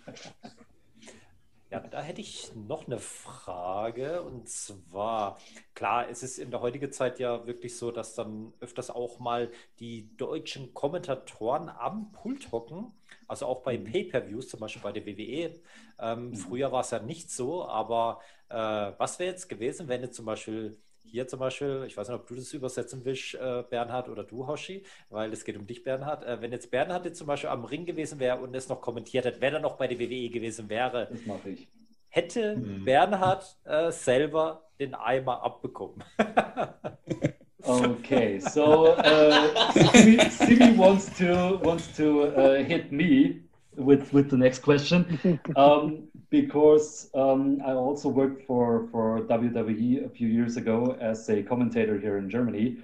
Ja, 1.71 1.81
da 1.81 2.01
hätte 2.01 2.23
ich 2.23 2.51
noch 2.55 2.87
eine 2.87 2.99
Frage. 2.99 4.23
Und 4.23 4.49
zwar, 4.49 5.39
klar, 5.75 6.09
es 6.09 6.23
ist 6.23 6.39
in 6.39 6.51
der 6.51 6.61
heutigen 6.61 6.91
Zeit 6.93 7.19
ja 7.19 7.47
wirklich 7.47 7.77
so, 7.77 7.91
dass 7.91 8.15
dann 8.15 8.55
öfters 8.61 8.89
auch 8.91 9.19
mal 9.19 9.51
die 9.79 10.17
deutschen 10.17 10.73
Kommentatoren 10.73 11.69
am 11.69 12.11
Pult 12.13 12.53
hocken. 12.53 12.93
Also 13.27 13.45
auch 13.45 13.63
bei 13.63 13.77
mhm. 13.77 13.85
Pay-per-Views, 13.85 14.49
zum 14.49 14.61
Beispiel 14.61 14.83
bei 14.83 14.93
der 14.93 15.05
WWE. 15.05 15.61
Ähm, 16.01 16.31
mhm. 16.31 16.37
Früher 16.37 16.73
war 16.73 16.81
es 16.81 16.91
ja 16.91 17.01
nicht 17.01 17.31
so, 17.31 17.67
aber 17.67 18.21
äh, 18.49 18.55
was 18.55 19.19
wäre 19.19 19.31
jetzt 19.31 19.49
gewesen, 19.49 19.89
wenn 19.89 20.01
jetzt 20.01 20.17
zum 20.17 20.25
Beispiel 20.25 20.79
hier 21.11 21.27
zum 21.27 21.41
Beispiel, 21.41 21.85
ich 21.87 21.97
weiß 21.97 22.09
nicht, 22.09 22.19
ob 22.19 22.27
du 22.27 22.35
das 22.35 22.53
übersetzen 22.53 23.05
willst, 23.05 23.35
äh, 23.35 23.65
Bernhard, 23.69 24.09
oder 24.09 24.25
du, 24.25 24.47
Hoshi, 24.47 24.83
weil 25.11 25.33
es 25.33 25.45
geht 25.45 25.57
um 25.57 25.67
dich, 25.67 25.83
Bernhard. 25.83 26.25
Äh, 26.25 26.41
wenn 26.41 26.53
jetzt 26.53 26.71
Bernhard 26.71 27.05
jetzt 27.05 27.19
zum 27.19 27.27
Beispiel 27.27 27.51
am 27.51 27.65
Ring 27.65 27.87
gewesen 27.87 28.19
wäre 28.19 28.39
und 28.39 28.55
es 28.55 28.69
noch 28.69 28.81
kommentiert 28.81 29.25
hätte, 29.25 29.41
wenn 29.41 29.55
er 29.55 29.61
noch 29.61 29.77
bei 29.77 29.87
der 29.87 29.99
WWE 29.99 30.29
gewesen 30.29 30.69
wäre, 30.69 31.09
das 31.11 31.27
mache 31.27 31.51
ich. 31.51 31.69
hätte 32.09 32.57
mhm. 32.57 32.85
Bernhard 32.85 33.45
äh, 33.65 33.91
selber 33.91 34.63
den 34.79 34.95
Eimer 34.95 35.43
abbekommen. 35.43 36.05
okay, 37.63 38.39
so 38.39 38.97
uh, 38.97 39.73
Simi, 39.73 40.31
Simi 40.31 40.79
wants 40.79 41.11
to 41.19 41.59
wants 41.63 41.97
to 41.97 42.25
uh, 42.25 42.63
hit 42.65 42.93
me 42.93 43.48
with 43.79 44.13
with 44.13 44.31
the 44.31 44.37
next 44.37 44.61
question. 44.61 45.41
Um, 45.57 46.09
because 46.31 47.11
um, 47.15 47.61
I 47.65 47.73
also 47.73 48.09
worked 48.09 48.47
for, 48.47 48.87
for 48.93 49.21
WWE 49.21 50.05
a 50.05 50.09
few 50.11 50.29
years 50.29 50.57
ago 50.59 50.97
as 51.01 51.29
a 51.31 51.43
commentator 51.43 51.99
here 51.99 52.19
in 52.19 52.29
Germany. 52.29 52.79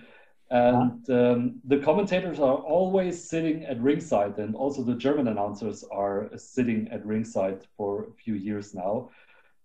And 0.50 1.10
um, 1.10 1.60
the 1.64 1.78
commentators 1.78 2.38
are 2.38 2.54
always 2.54 3.22
sitting 3.22 3.64
at 3.64 3.80
ringside, 3.80 4.38
and 4.38 4.54
also 4.54 4.82
the 4.82 4.94
German 4.94 5.28
announcers 5.28 5.84
are 5.90 6.30
sitting 6.36 6.88
at 6.88 7.04
ringside 7.04 7.66
for 7.76 8.04
a 8.04 8.12
few 8.12 8.34
years 8.34 8.74
now 8.74 9.10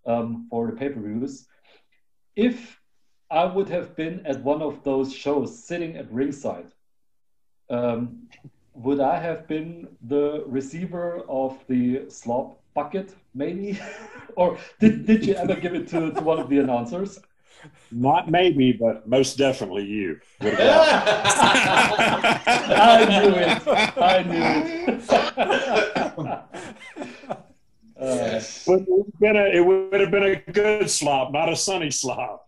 um, 0.06 0.48
for 0.50 0.68
the 0.68 0.74
pay 0.74 0.90
per 0.90 1.00
views. 1.00 1.48
If 2.36 2.80
I 3.30 3.46
would 3.46 3.70
have 3.70 3.96
been 3.96 4.26
at 4.26 4.44
one 4.44 4.62
of 4.62 4.84
those 4.84 5.14
shows 5.14 5.64
sitting 5.64 5.96
at 5.98 6.12
ringside, 6.12 6.72
um, 7.70 8.28
would 8.80 9.00
I 9.02 9.20
have 9.20 9.48
been 9.48 9.88
the 10.08 10.44
receiver 10.48 11.22
of 11.28 11.58
the 11.68 12.10
slop 12.10 12.60
bucket, 12.74 13.14
maybe? 13.34 13.78
or 14.36 14.58
did, 14.80 15.06
did 15.06 15.26
you 15.26 15.36
ever 15.36 15.56
give 15.56 15.76
it 15.76 15.90
to, 15.90 16.12
to 16.12 16.22
one 16.22 16.40
of 16.40 16.48
the 16.50 16.60
announcers? 16.60 17.20
Not 17.92 18.32
maybe, 18.32 18.72
but 18.72 19.06
most 19.08 19.38
definitely 19.38 19.84
you. 19.84 20.22
I 20.42 20.48
knew 23.10 23.36
it. 23.36 23.68
I 23.98 24.24
knew 24.24 24.42
it. 24.88 25.10
uh, 28.00 28.00
it, 28.00 28.64
would 28.66 28.88
have 28.88 29.20
been 29.20 29.36
a, 29.36 29.58
it 29.58 29.66
would 29.66 30.00
have 30.00 30.12
been 30.12 30.24
a 30.24 30.38
good 30.54 30.90
slop, 30.90 31.34
not 31.34 31.50
a 31.50 31.56
sunny 31.56 31.92
slop. 31.92 32.48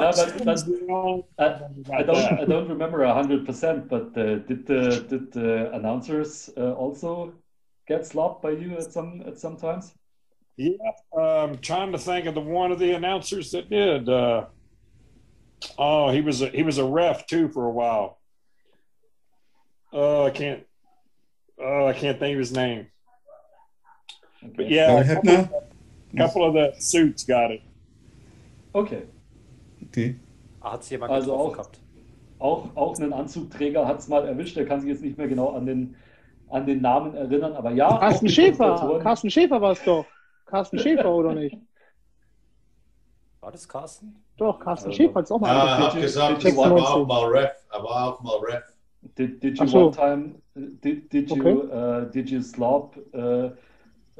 But, 0.00 0.44
but 0.44 0.66
I, 1.38 1.98
I, 1.98 2.02
don't 2.02 2.40
I 2.40 2.44
don't 2.44 2.68
remember 2.68 3.06
hundred 3.06 3.46
percent. 3.46 3.88
But 3.88 4.16
uh, 4.16 4.36
did 4.36 4.66
the 4.66 5.04
did 5.08 5.32
the 5.32 5.72
announcers 5.72 6.50
uh, 6.56 6.72
also 6.72 7.34
get 7.86 8.06
slopped 8.06 8.42
by 8.42 8.50
you 8.50 8.76
at 8.76 8.92
some 8.92 9.22
at 9.26 9.38
some 9.38 9.56
times? 9.56 9.92
Yeah, 10.56 10.76
I'm 11.16 11.50
um, 11.50 11.58
trying 11.58 11.92
to 11.92 11.98
think 11.98 12.26
of 12.26 12.34
the 12.34 12.40
one 12.40 12.72
of 12.72 12.78
the 12.78 12.92
announcers 12.92 13.50
that 13.52 13.70
did. 13.70 14.08
Uh, 14.08 14.46
oh, 15.78 16.10
he 16.10 16.20
was 16.20 16.42
a, 16.42 16.48
he 16.48 16.62
was 16.62 16.78
a 16.78 16.84
ref 16.84 17.26
too 17.26 17.48
for 17.48 17.66
a 17.66 17.70
while. 17.70 18.18
Oh, 19.92 20.26
I 20.26 20.30
can't. 20.30 20.66
Oh, 21.58 21.86
I 21.86 21.92
can't 21.92 22.18
think 22.18 22.34
of 22.34 22.38
his 22.38 22.52
name. 22.52 22.86
Okay. 24.42 24.52
But 24.56 24.70
yeah, 24.70 25.00
a 25.00 25.14
couple, 25.14 25.30
of, 25.30 25.50
a 26.14 26.16
couple 26.16 26.44
of 26.44 26.54
the 26.54 26.80
suits 26.80 27.24
got 27.24 27.50
it. 27.50 27.62
Okay. 28.74 29.02
Okay. 29.90 30.16
Hat 30.60 30.82
es 30.82 30.90
jemand 30.90 31.12
also 31.12 31.34
auch, 31.34 31.52
gehabt? 31.52 31.80
Auch, 32.38 32.68
auch 32.76 32.98
einen 32.98 33.12
Anzugträger 33.12 33.86
hat 33.86 33.98
es 33.98 34.08
mal 34.08 34.26
erwischt. 34.26 34.56
Der 34.56 34.66
kann 34.66 34.80
sich 34.80 34.88
jetzt 34.88 35.02
nicht 35.02 35.18
mehr 35.18 35.28
genau 35.28 35.50
an 35.50 35.66
den, 35.66 35.96
an 36.48 36.66
den 36.66 36.80
Namen 36.80 37.14
erinnern. 37.14 37.54
Aber 37.54 37.72
ja. 37.72 37.98
Carsten 37.98 38.28
Schäfer. 38.28 39.00
Carsten 39.02 39.30
Schäfer 39.30 39.60
war 39.60 39.72
es 39.72 39.82
doch. 39.84 40.06
Carsten 40.46 40.78
Schäfer, 40.78 41.12
oder 41.12 41.34
nicht? 41.34 41.56
War 43.40 43.52
das 43.52 43.68
Carsten? 43.68 44.22
Doch, 44.36 44.58
Carsten 44.58 44.90
also, 44.90 44.96
Schäfer 44.96 45.14
hat 45.16 45.24
es 45.24 45.32
auch 45.32 45.40
mal 45.40 45.48
Ja, 45.48 45.64
er 45.66 45.86
hat 45.86 46.00
gesagt, 46.00 46.44
ich 46.44 46.56
war 46.56 46.72
auch 46.72 47.06
mal 47.06 47.24
Ref. 47.26 47.50
Er 47.72 47.82
war 47.82 48.14
auch 48.14 48.20
mal 48.20 48.36
Ref. 48.38 48.64
Did, 49.16 49.42
did 49.42 49.58
you 49.58 49.66
so. 49.66 49.86
one 49.86 49.92
time, 49.92 50.34
did, 50.54 51.10
did 51.10 51.30
you, 51.30 51.40
okay. 51.40 51.72
uh, 51.72 52.04
did 52.10 52.28
you 52.28 52.42
slop 52.42 52.96
uh, 53.14 53.50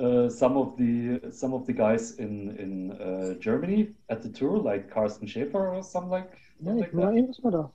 uh, 0.00 0.28
some 0.28 0.56
of 0.56 0.76
the 0.76 1.20
some 1.30 1.52
of 1.52 1.66
the 1.66 1.72
guys 1.72 2.12
in 2.16 2.56
in 2.56 2.92
uh, 2.92 3.34
Germany 3.38 3.88
at 4.08 4.22
the 4.22 4.28
tour, 4.28 4.58
like 4.58 4.90
Carsten 4.90 5.26
Schaefer 5.26 5.68
or 5.68 5.82
something 5.82 6.10
like, 6.10 6.32
something 6.64 6.78
like 6.78 6.92
that? 6.92 7.70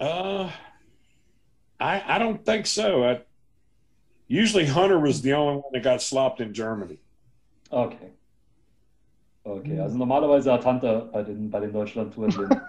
Uh, 0.00 0.50
I 1.80 2.02
I 2.06 2.18
don't 2.18 2.44
think 2.44 2.66
so. 2.66 3.04
I, 3.04 3.20
usually 4.28 4.66
Hunter 4.66 4.98
was 4.98 5.22
the 5.22 5.32
only 5.32 5.62
one 5.62 5.72
that 5.72 5.82
got 5.82 6.02
slopped 6.02 6.40
in 6.40 6.52
Germany. 6.52 6.98
Okay. 7.72 8.10
Okay, 9.44 9.80
also 9.80 9.96
normalerweise 9.96 10.52
hat 10.52 10.66
Hunter 10.66 11.08
bei 11.10 11.22
den, 11.22 11.50
bei 11.50 11.60
den 11.60 11.72
Deutschland-Touren 11.72 12.30
den, 12.30 12.60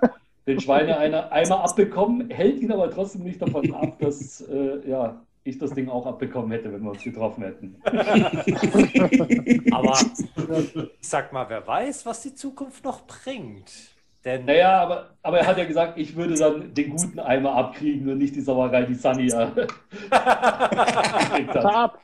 den 0.47 0.61
Schweine 0.61 0.97
eine, 1.03 1.29
einmal 1.29 1.59
abbekommen, 1.59 2.29
hält 2.29 2.61
ihn 2.61 2.71
aber 2.71 2.89
trotzdem 2.89 3.23
nicht 3.23 3.41
davon 3.41 3.73
ab, 3.73 3.99
dass 3.99 4.39
äh, 4.47 4.89
ja, 4.89 5.21
ich 5.49 5.57
das 5.57 5.73
Ding 5.73 5.89
auch 5.89 6.05
abbekommen 6.05 6.51
hätte, 6.51 6.71
wenn 6.71 6.81
wir 6.81 6.91
uns 6.91 7.03
getroffen 7.03 7.43
hätten. 7.43 7.81
Aber 9.71 9.97
sag 11.01 11.33
mal, 11.33 11.49
wer 11.49 11.65
weiß, 11.65 12.05
was 12.05 12.21
die 12.21 12.35
Zukunft 12.35 12.83
noch 12.83 13.01
bringt. 13.05 13.71
Denn 14.25 14.45
Naja, 14.45 14.81
aber, 14.81 15.11
aber 15.23 15.39
er 15.39 15.47
hat 15.47 15.57
ja 15.57 15.63
gesagt, 15.63 15.97
ich 15.97 16.13
würde 16.13 16.35
dann 16.35 16.73
den 16.73 16.89
guten 16.89 17.19
Eimer 17.19 17.53
abkriegen 17.53 18.09
und 18.09 18.17
nicht 18.17 18.35
die 18.35 18.41
Sauerei, 18.41 18.83
die 18.83 18.95
Sunny 18.95 19.27
äh, 19.27 19.47
gekriegt 19.55 19.71
hat. 21.55 21.65
Ab. 21.65 22.01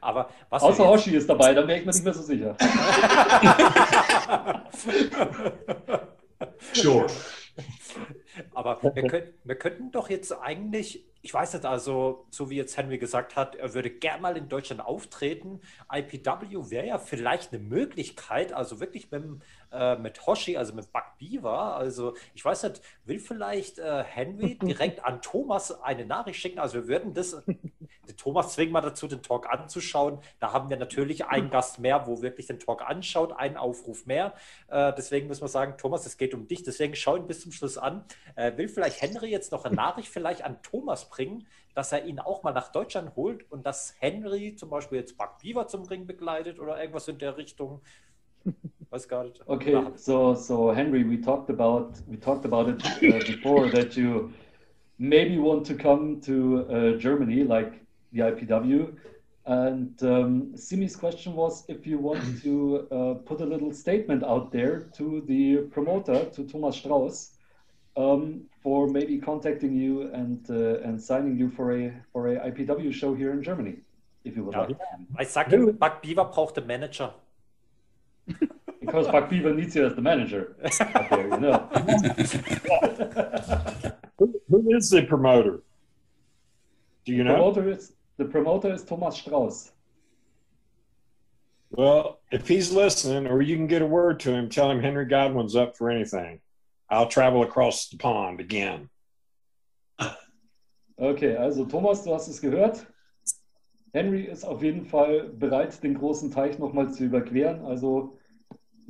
aber 0.00 0.30
was 0.48 0.62
Außer 0.62 0.88
Hoshi 0.88 1.14
ist 1.14 1.28
dabei, 1.28 1.52
dann 1.52 1.68
wäre 1.68 1.80
ich 1.80 1.84
mir 1.84 1.92
nicht 1.92 2.04
mehr 2.04 2.14
so 2.14 2.22
sicher. 2.22 2.56
Sure. 6.72 7.06
Aber 8.54 8.82
wir, 8.82 9.06
können, 9.06 9.26
wir 9.44 9.54
könnten 9.56 9.90
doch 9.90 10.10
jetzt 10.10 10.32
eigentlich, 10.32 11.04
ich 11.22 11.34
weiß 11.34 11.52
nicht, 11.52 11.66
also 11.66 12.26
so 12.30 12.48
wie 12.48 12.56
jetzt 12.56 12.76
Henry 12.76 12.98
gesagt 12.98 13.36
hat, 13.36 13.54
er 13.54 13.74
würde 13.74 13.90
gern 13.90 14.22
mal 14.22 14.36
in 14.36 14.48
Deutschland 14.48 14.80
auftreten. 14.80 15.60
IPW 15.92 16.70
wäre 16.70 16.86
ja 16.86 16.98
vielleicht 16.98 17.52
eine 17.52 17.62
Möglichkeit, 17.62 18.52
also 18.52 18.80
wirklich 18.80 19.10
mit, 19.10 19.42
äh, 19.72 19.96
mit 19.96 20.26
Hoshi, 20.26 20.56
also 20.56 20.74
mit 20.74 20.92
Buck 20.92 21.16
Beaver. 21.18 21.76
Also 21.76 22.14
ich 22.34 22.44
weiß 22.44 22.64
nicht, 22.64 22.80
will 23.04 23.18
vielleicht 23.18 23.78
äh, 23.78 24.02
Henry 24.02 24.58
direkt 24.62 25.04
an 25.04 25.22
Thomas 25.22 25.82
eine 25.82 26.04
Nachricht 26.04 26.40
schicken? 26.40 26.58
Also 26.58 26.74
wir 26.74 26.88
würden 26.88 27.14
das, 27.14 27.42
Thomas 28.16 28.54
zwingen 28.54 28.72
mal 28.72 28.80
dazu, 28.80 29.06
den 29.06 29.22
Talk 29.22 29.48
anzuschauen. 29.48 30.18
Da 30.38 30.52
haben 30.52 30.70
wir 30.70 30.76
natürlich 30.76 31.26
einen 31.26 31.50
Gast 31.50 31.78
mehr, 31.78 32.06
wo 32.06 32.22
wirklich 32.22 32.46
den 32.46 32.58
Talk 32.58 32.82
anschaut, 32.82 33.32
einen 33.32 33.56
Aufruf 33.56 34.06
mehr. 34.06 34.34
Äh, 34.68 34.92
deswegen 34.96 35.28
müssen 35.28 35.42
wir 35.42 35.48
sagen, 35.48 35.74
Thomas, 35.78 36.06
es 36.06 36.16
geht 36.16 36.34
um 36.34 36.46
dich. 36.46 36.62
Deswegen 36.62 36.94
schau 36.94 37.16
ihn 37.16 37.26
bis 37.26 37.40
zum 37.40 37.52
Schluss 37.52 37.78
an. 37.78 38.04
Äh, 38.36 38.56
will 38.56 38.68
vielleicht 38.68 39.00
Henry 39.00 39.30
jetzt 39.30 39.52
noch 39.52 39.64
eine 39.64 39.76
Nachricht 39.76 40.08
vielleicht 40.08 40.42
an 40.42 40.62
Thomas 40.62 41.08
bringen, 41.08 41.46
dass 41.74 41.92
er 41.92 42.04
ihn 42.04 42.18
auch 42.18 42.42
mal 42.42 42.52
nach 42.52 42.72
Deutschland 42.72 43.14
holt 43.16 43.50
und 43.50 43.64
dass 43.64 43.94
Henry 43.98 44.56
zum 44.56 44.70
Beispiel 44.70 44.98
jetzt 44.98 45.16
Buck 45.16 45.38
Beaver 45.40 45.66
zum 45.68 45.84
Ring 45.84 46.06
begleitet 46.06 46.58
oder 46.58 46.80
irgendwas 46.80 47.08
in 47.08 47.18
der 47.18 47.36
Richtung? 47.36 47.80
Weiß 48.90 49.06
gar 49.08 49.24
nicht. 49.24 49.40
Okay, 49.46 49.80
so 49.96 50.34
so 50.34 50.72
Henry, 50.74 51.04
we 51.04 51.20
talked 51.20 51.48
about 51.48 51.92
we 52.08 52.16
talked 52.16 52.44
about 52.44 52.68
it 52.68 52.84
uh, 52.84 53.18
before 53.24 53.70
that 53.70 53.96
you 53.96 54.32
maybe 54.98 55.38
want 55.38 55.64
to 55.66 55.74
come 55.74 56.20
to 56.22 56.66
uh, 56.68 56.98
Germany, 56.98 57.44
like 57.44 57.72
the 58.12 58.20
IPW. 58.20 58.96
And 59.46 60.00
um, 60.02 60.56
Simi's 60.56 60.96
question 60.96 61.34
was 61.34 61.64
if 61.68 61.86
you 61.86 61.98
want 61.98 62.22
to 62.42 62.86
uh, 62.90 63.14
put 63.24 63.40
a 63.40 63.44
little 63.44 63.72
statement 63.72 64.22
out 64.22 64.52
there 64.52 64.90
to 64.96 65.22
the 65.26 65.68
promoter, 65.72 66.26
to 66.26 66.44
Thomas 66.44 66.76
Strauss, 66.76 67.38
um, 67.96 68.42
for 68.62 68.86
maybe 68.86 69.18
contacting 69.18 69.74
you 69.74 70.10
and 70.12 70.48
uh, 70.50 70.80
and 70.86 71.00
signing 71.00 71.36
you 71.36 71.48
for 71.50 71.72
a 71.72 71.92
for 72.12 72.28
a 72.28 72.50
IPW 72.50 72.92
show 72.92 73.14
here 73.14 73.32
in 73.32 73.42
Germany, 73.42 73.76
if 74.24 74.36
you 74.36 74.44
would 74.44 74.54
Ja. 74.54 74.62
like. 74.62 74.76
I 75.16 75.24
sag 75.24 75.52
ihm, 75.52 75.76
Buck 75.78 76.02
Beaver 76.02 76.24
braucht 76.24 76.58
einen 76.58 76.66
Manager. 76.66 77.14
Because 78.92 79.30
Beaver 79.30 79.54
needs 79.54 79.76
you 79.76 79.86
as 79.86 79.94
the 79.94 80.02
manager. 80.02 80.56
out 80.80 81.10
there, 81.10 81.28
you 81.28 81.40
know. 81.40 81.58
Who, 84.18 84.40
who 84.48 84.76
is 84.76 84.90
the 84.90 85.02
promoter? 85.02 85.62
Do 87.06 87.14
you 87.14 87.24
know? 87.24 87.34
promoter 87.34 87.70
is 87.70 87.92
the 88.18 88.26
promoter 88.26 88.74
is 88.74 88.84
Thomas 88.84 89.16
Strauss. 89.16 89.72
Well, 91.70 92.20
if 92.30 92.46
he's 92.46 92.70
listening, 92.72 93.30
or 93.30 93.40
you 93.40 93.56
can 93.56 93.66
get 93.66 93.80
a 93.80 93.86
word 93.86 94.20
to 94.20 94.32
him, 94.32 94.50
tell 94.50 94.70
him 94.70 94.82
Henry 94.82 95.06
Godwin's 95.06 95.56
up 95.56 95.76
for 95.76 95.88
anything. 95.88 96.40
I'll 96.90 97.06
travel 97.06 97.42
across 97.42 97.88
the 97.88 97.96
pond 97.96 98.40
again. 98.40 98.90
Okay, 100.98 101.36
also 101.36 101.64
Thomas, 101.64 102.04
du 102.04 102.12
hast 102.12 102.28
es 102.28 102.40
gehört. 102.40 102.84
Henry 103.94 104.24
ist 104.24 104.44
auf 104.44 104.62
jeden 104.62 104.84
Fall 104.84 105.30
bereit, 105.30 105.82
den 105.82 105.94
großen 105.94 106.30
Teich 106.30 106.58
nochmal 106.58 106.92
zu 106.92 107.04
überqueren. 107.04 107.64
Also, 107.64 108.18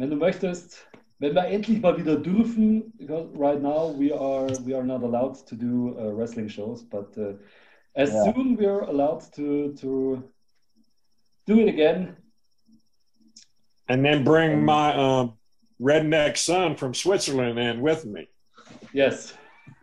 wenn 0.01 0.09
du 0.11 0.17
möchtest, 0.17 0.89
wenn 1.19 1.35
wir 1.35 1.45
endlich 1.45 1.81
mal 1.83 1.97
wieder 1.99 2.17
dürfen, 2.17 2.91
because 2.97 3.29
right 3.37 3.61
now 3.61 3.95
we 3.99 4.11
are 4.11 4.47
we 4.65 4.75
are 4.75 4.83
not 4.85 5.03
allowed 5.03 5.35
to 5.47 5.55
do 5.55 5.95
uh, 5.99 6.11
wrestling 6.17 6.49
shows, 6.49 6.83
but 6.83 7.17
uh, 7.19 7.35
as 7.95 8.11
Yeah. 8.11 8.33
soon 8.33 8.57
we 8.57 8.67
are 8.67 8.89
allowed 8.89 9.21
to 9.35 9.75
to 9.75 10.23
do 11.47 11.61
it 11.61 11.69
again, 11.69 12.17
And 13.89 14.05
then 14.05 14.25
bring 14.25 14.65
my 14.65 14.95
um, 14.95 15.33
redneck 15.81 16.37
son 16.39 16.77
from 16.77 16.95
Switzerland 16.95 17.59
in 17.59 17.83
with 17.83 18.07
me. 18.07 18.29
yes. 18.95 19.35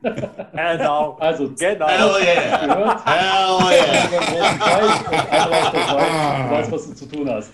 Genau. 0.01 1.17
Also, 1.19 1.49
Genau. 1.57 1.87
Hell 1.87 2.23
yeah. 2.23 2.65
gehört. 2.65 3.05
Hell 3.05 3.57
yeah. 3.71 4.07
Du 6.47 6.51
weißt, 6.55 6.71
was 6.71 6.87
du 6.87 6.93
zu 6.95 7.05
tun 7.07 7.29
hast. 7.29 7.51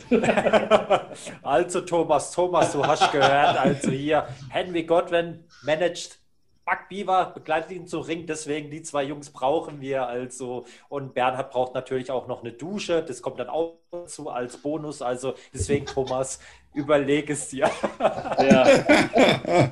Also 1.41 1.81
Thomas, 1.81 2.31
Thomas, 2.31 2.71
du 2.73 2.85
hast 2.85 3.11
gehört, 3.11 3.57
also 3.57 3.91
hier 3.91 4.27
Henry 4.49 4.83
Godwin 4.83 5.43
managt 5.63 6.19
Buck 6.65 6.87
Beaver, 6.89 7.31
begleitet 7.33 7.71
ihn 7.71 7.87
zum 7.87 8.03
Ring, 8.03 8.25
deswegen 8.25 8.71
die 8.71 8.81
zwei 8.81 9.03
Jungs 9.03 9.29
brauchen 9.29 9.81
wir 9.81 10.07
also 10.07 10.65
und 10.87 11.13
Bernhard 11.13 11.51
braucht 11.51 11.73
natürlich 11.73 12.09
auch 12.09 12.27
noch 12.27 12.41
eine 12.41 12.53
Dusche, 12.53 13.03
das 13.03 13.21
kommt 13.21 13.39
dann 13.39 13.49
auch 13.49 13.79
dazu 13.91 14.29
als 14.29 14.55
Bonus, 14.57 15.01
also 15.01 15.33
deswegen 15.53 15.85
Thomas, 15.85 16.39
überleg 16.73 17.29
es 17.29 17.49
dir. 17.49 17.69
Ja. 17.99 19.71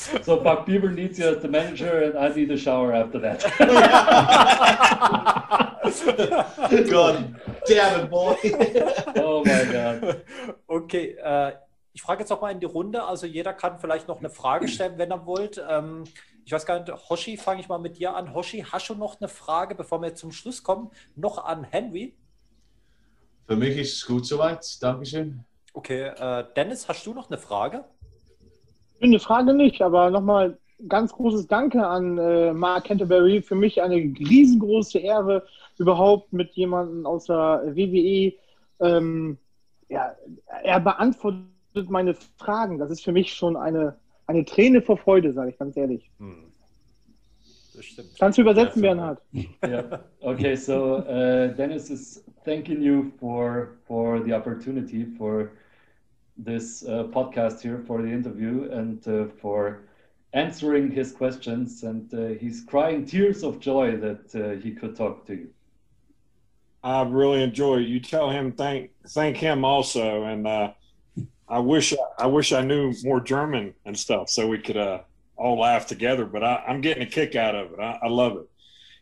So 0.24 0.42
Buck 0.42 0.66
Beaver 0.66 0.90
needs 0.90 1.18
you 1.18 1.26
as 1.26 1.42
the 1.42 1.48
manager 1.48 2.04
and 2.04 2.18
I 2.18 2.34
need 2.34 2.50
a 2.50 2.56
shower 2.56 2.92
after 2.92 3.20
that. 3.20 3.44
God 6.90 7.36
damn 7.66 8.00
it, 8.00 8.10
boy. 8.10 8.36
Oh 9.16 9.42
my 9.44 9.64
God. 9.72 10.24
Okay, 10.66 11.16
äh, 11.22 11.52
ich 11.92 12.02
frage 12.02 12.20
jetzt 12.20 12.30
noch 12.30 12.40
mal 12.40 12.50
in 12.50 12.60
die 12.60 12.66
Runde. 12.66 13.02
Also 13.02 13.26
jeder 13.26 13.52
kann 13.52 13.78
vielleicht 13.78 14.08
noch 14.08 14.18
eine 14.18 14.30
Frage 14.30 14.68
stellen, 14.68 14.98
wenn 14.98 15.10
er 15.10 15.26
wollt. 15.26 15.62
Ähm, 15.68 16.04
ich 16.44 16.52
weiß 16.52 16.66
gar 16.66 16.80
nicht, 16.80 16.92
Hoshi, 17.08 17.36
fange 17.36 17.60
ich 17.60 17.68
mal 17.68 17.78
mit 17.78 17.98
dir 17.98 18.14
an. 18.14 18.34
Hoshi, 18.34 18.64
hast 18.70 18.88
du 18.88 18.94
noch 18.94 19.20
eine 19.20 19.28
Frage, 19.28 19.74
bevor 19.74 20.00
wir 20.02 20.14
zum 20.14 20.32
Schluss 20.32 20.62
kommen, 20.62 20.90
noch 21.16 21.44
an 21.44 21.64
Henry? 21.64 22.16
Für 23.46 23.56
mich 23.56 23.76
ist 23.76 23.94
es 23.94 24.06
gut 24.06 24.26
soweit. 24.26 24.64
Dankeschön. 24.80 25.44
Okay, 25.72 26.08
äh, 26.08 26.44
Dennis, 26.56 26.88
hast 26.88 27.06
du 27.06 27.14
noch 27.14 27.28
eine 27.28 27.38
Frage? 27.38 27.84
Eine 29.00 29.18
Frage 29.18 29.54
nicht, 29.54 29.80
aber 29.82 30.10
nochmal 30.10 30.58
ganz 30.88 31.12
großes 31.12 31.46
Danke 31.46 31.86
an 31.86 32.18
äh, 32.18 32.52
Mark 32.52 32.84
Canterbury. 32.84 33.42
Für 33.42 33.54
mich 33.54 33.82
eine 33.82 33.96
riesengroße 33.96 34.98
Ehre, 34.98 35.44
überhaupt 35.78 36.32
mit 36.32 36.52
jemandem 36.52 37.06
aus 37.06 37.26
der 37.26 37.62
WWE. 37.74 38.32
Ähm, 38.80 39.38
ja, 39.88 40.14
er 40.62 40.80
beantwortet 40.80 41.88
meine 41.88 42.14
Fragen. 42.36 42.78
Das 42.78 42.90
ist 42.90 43.02
für 43.02 43.12
mich 43.12 43.32
schon 43.32 43.56
eine, 43.56 43.96
eine 44.26 44.44
Träne 44.44 44.82
vor 44.82 44.96
Freude, 44.96 45.32
sage 45.32 45.50
ich 45.50 45.58
ganz 45.58 45.76
ehrlich. 45.76 46.10
Hm. 46.18 46.50
Das 47.74 47.84
stimmt. 47.84 48.08
Kannst 48.18 48.36
du 48.38 48.42
übersetzen, 48.42 48.82
Bernhard? 48.82 49.20
Yeah. 49.64 50.00
Okay, 50.20 50.54
so 50.54 50.98
uh, 50.98 51.54
Dennis 51.56 51.88
is 51.88 52.24
thanking 52.44 52.82
you 52.82 53.12
for 53.18 53.78
for 53.86 54.22
the 54.24 54.34
opportunity 54.34 55.06
for 55.16 55.50
this 56.44 56.84
uh, 56.84 57.04
podcast 57.10 57.60
here, 57.60 57.82
for 57.86 58.02
the 58.02 58.08
interview, 58.08 58.70
and 58.70 59.06
uh, 59.06 59.26
for 59.40 59.82
answering 60.32 60.90
his 60.90 61.12
questions. 61.12 61.82
And 61.82 62.12
uh, 62.14 62.38
he's 62.40 62.64
crying 62.64 63.04
tears 63.06 63.42
of 63.42 63.60
joy 63.60 63.96
that 63.96 64.34
uh, 64.34 64.60
he 64.62 64.72
could 64.72 64.96
talk 64.96 65.26
to 65.26 65.34
you. 65.34 65.48
I 66.82 67.02
really 67.02 67.42
enjoy 67.42 67.80
it. 67.80 67.88
You 67.88 68.00
tell 68.00 68.30
him 68.30 68.52
thank 68.52 68.90
thank 69.08 69.36
him 69.36 69.64
also, 69.64 70.24
and 70.24 70.46
uh, 70.46 70.72
I 71.48 71.58
wish 71.58 71.94
I 72.18 72.26
wish 72.26 72.52
I 72.52 72.62
knew 72.62 72.94
more 73.04 73.20
German 73.20 73.74
and 73.84 73.98
stuff 73.98 74.30
so 74.30 74.46
we 74.46 74.58
could 74.58 74.78
uh, 74.78 75.00
all 75.36 75.58
laugh 75.60 75.86
together. 75.86 76.24
But 76.24 76.42
I, 76.42 76.64
I'm 76.66 76.80
getting 76.80 77.02
a 77.02 77.10
kick 77.10 77.36
out 77.36 77.54
of 77.54 77.72
it. 77.72 77.80
I, 77.80 77.98
I 78.02 78.08
love 78.08 78.36
it. 78.38 78.48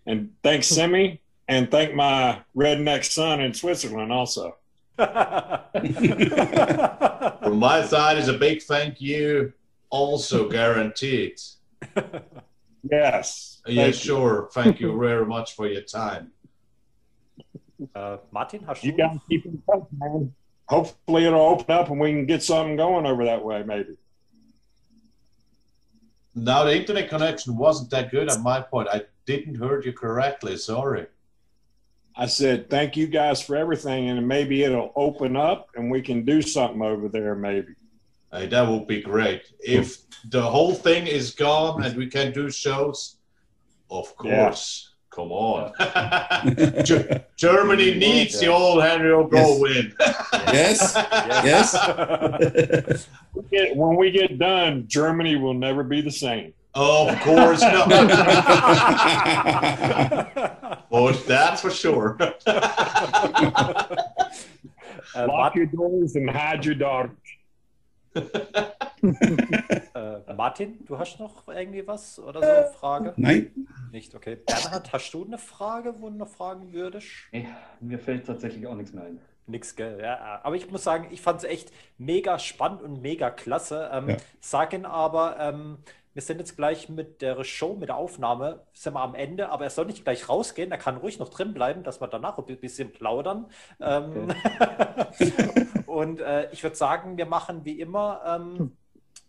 And 0.07 0.33
thanks 0.43 0.67
Simi, 0.67 1.21
and 1.47 1.71
thank 1.71 1.95
my 1.95 2.41
redneck 2.57 3.05
son 3.05 3.41
in 3.41 3.55
Switzerland 3.55 4.13
also. 4.13 4.57
From 7.43 7.59
my 7.59 7.85
side 7.85 8.19
is 8.19 8.29
a 8.29 8.37
big 8.37 8.63
thank 8.63 9.01
you, 9.01 9.53
also 9.91 10.49
guaranteed. 10.49 11.41
Yes. 12.91 13.61
Uh, 13.67 13.71
yeah, 13.71 13.83
Thank 13.85 13.95
you. 13.95 14.01
sure. 14.01 14.49
Thank 14.53 14.81
you 14.81 14.99
very 14.99 15.25
much 15.27 15.55
for 15.55 15.67
your 15.69 15.83
time. 15.83 16.33
äh, 17.95 18.19
Martin, 18.33 18.65
hast 18.67 18.83
du? 18.83 18.89
You 18.89 18.93
guys 18.97 19.19
keep 19.29 19.47
in 19.47 19.63
touch, 19.67 19.87
man. 19.93 20.35
Hopefully 20.69 21.25
it'll 21.25 21.41
open 21.41 21.71
up 21.75 21.91
and 21.91 22.01
we 22.01 22.11
can 22.11 22.27
get 22.27 22.43
something 22.43 22.77
going 22.77 23.07
over 23.07 23.25
that 23.25 23.45
way, 23.45 23.63
maybe. 23.63 23.97
Now 26.35 26.65
the 26.65 26.77
internet 26.77 27.09
connection 27.09 27.57
wasn't 27.57 27.91
that 27.91 28.11
good 28.11 28.31
at 28.31 28.41
my 28.41 28.61
point. 28.61 28.89
I 28.93 29.03
didn't 29.27 29.57
heard 29.57 29.85
you 29.85 29.93
correctly. 29.93 30.57
Sorry. 30.57 31.07
I 32.21 32.27
said, 32.27 32.69
thank 32.69 32.97
you 32.97 33.07
guys 33.07 33.41
for 33.41 33.55
everything, 33.55 34.09
and 34.09 34.27
maybe 34.27 34.65
it'll 34.65 34.91
open 34.97 35.37
up 35.37 35.69
and 35.77 35.89
we 35.89 36.03
can 36.03 36.25
do 36.25 36.43
something 36.43 36.83
over 36.83 37.09
there, 37.09 37.37
maybe. 37.37 37.75
Hey, 38.33 38.47
that 38.47 38.69
would 38.69 38.89
be 38.89 39.01
great. 39.01 39.43
If 39.61 39.99
the 40.29 40.43
whole 40.43 40.75
thing 40.75 41.07
is 41.07 41.31
gone 41.31 41.85
and 41.85 41.97
we 41.97 42.09
can 42.09 42.33
do 42.33 42.51
shows, 42.51 43.19
of 43.89 44.17
course. 44.17 44.95
Of 45.13 45.17
come 45.17 45.31
on. 45.31 45.73
Germany 47.37 47.95
needs 47.95 48.41
the 48.41 48.49
old 48.49 48.83
Henry 48.83 49.13
O'Go 49.13 49.61
win. 49.61 49.95
Yes, 50.49 50.95
yes. 51.45 53.07
When 53.75 53.97
we 53.97 54.11
get 54.11 54.39
done, 54.39 54.89
Germany 54.89 55.37
will 55.37 55.55
never 55.55 55.85
be 55.85 56.01
the 56.01 56.11
same. 56.11 56.55
Of 56.81 57.21
course 57.23 57.61
not. 57.63 57.89
but 60.91 61.13
that's 61.27 61.61
for 61.61 61.71
sure. 61.71 62.17
Äh, 65.15 65.25
Lock 65.25 65.27
Martin, 65.27 65.61
your 65.63 65.67
doors 65.91 66.15
and 66.17 66.31
hide 66.31 66.65
your 66.65 66.75
daughters. 66.77 67.17
äh, 69.95 70.35
Martin, 70.35 70.85
du 70.87 70.99
hast 70.99 71.19
noch 71.19 71.49
irgendwie 71.49 71.87
was 71.87 72.19
oder 72.19 72.41
so? 72.41 72.73
Frage? 72.79 73.13
Nein, 73.17 73.51
Nicht, 73.91 74.15
okay. 74.15 74.37
Bernhard, 74.37 74.93
hast 74.93 75.13
du 75.13 75.25
eine 75.25 75.39
Frage, 75.39 75.95
wo 75.99 76.11
du 76.11 76.17
noch 76.17 76.29
fragen 76.29 76.73
würdest? 76.73 77.07
Nee, 77.33 77.49
mir 77.81 77.99
fällt 77.99 78.27
tatsächlich 78.27 78.67
auch 78.67 78.75
nichts 78.75 78.93
mehr 78.93 79.05
ein. 79.05 79.19
Nix, 79.47 79.75
gell? 79.77 79.99
Ja, 80.01 80.41
aber 80.43 80.57
ich 80.57 80.71
muss 80.71 80.85
sagen, 80.85 81.09
ich 81.11 81.23
fand 81.23 81.39
es 81.39 81.45
echt 81.45 81.73
mega 81.97 82.39
spannend 82.39 82.83
und 82.83 83.01
mega 83.01 83.31
klasse. 83.31 83.89
Ähm, 83.93 84.11
Ja. 84.11 84.17
Sagen 84.41 84.85
aber, 84.85 85.37
ähm, 85.41 85.79
wir 86.19 86.23
sind 86.23 86.39
jetzt 86.39 86.57
gleich 86.57 86.89
mit 86.89 87.23
der 87.23 87.45
Show, 87.45 87.75
mit 87.75 87.91
der 87.91 87.97
Aufnahme, 87.97 88.67
sind 88.73 88.95
wir 88.95 89.03
am 89.03 89.15
Ende, 89.15 89.51
aber 89.51 89.63
er 89.63 89.71
soll 89.71 89.87
nicht 89.87 90.03
gleich 90.03 90.29
rausgehen, 90.29 90.73
er 90.73 90.77
kann 90.77 90.97
ruhig 90.97 91.21
noch 91.21 91.29
drin 91.29 91.55
bleiben, 91.55 91.85
dass 91.85 92.01
wir 92.01 92.09
danach 92.09 92.37
ein 92.37 92.45
bisschen 92.59 92.91
plaudern. 92.91 93.47
Ähm, 93.79 94.35
und 95.87 96.21
äh, 96.21 96.51
ich 96.51 96.65
würde 96.65 96.75
sagen, 96.75 97.19
wir 97.19 97.27
machen 97.27 97.65
wie 97.65 97.79
immer, 97.81 98.21
ähm, 98.27 98.77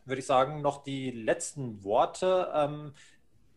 würde 0.05 0.19
ich 0.19 0.25
sagen, 0.25 0.63
noch 0.63 0.81
die 0.81 1.11
letzten 1.11 1.83
Worte. 1.83 2.51
Ähm, 2.55 2.93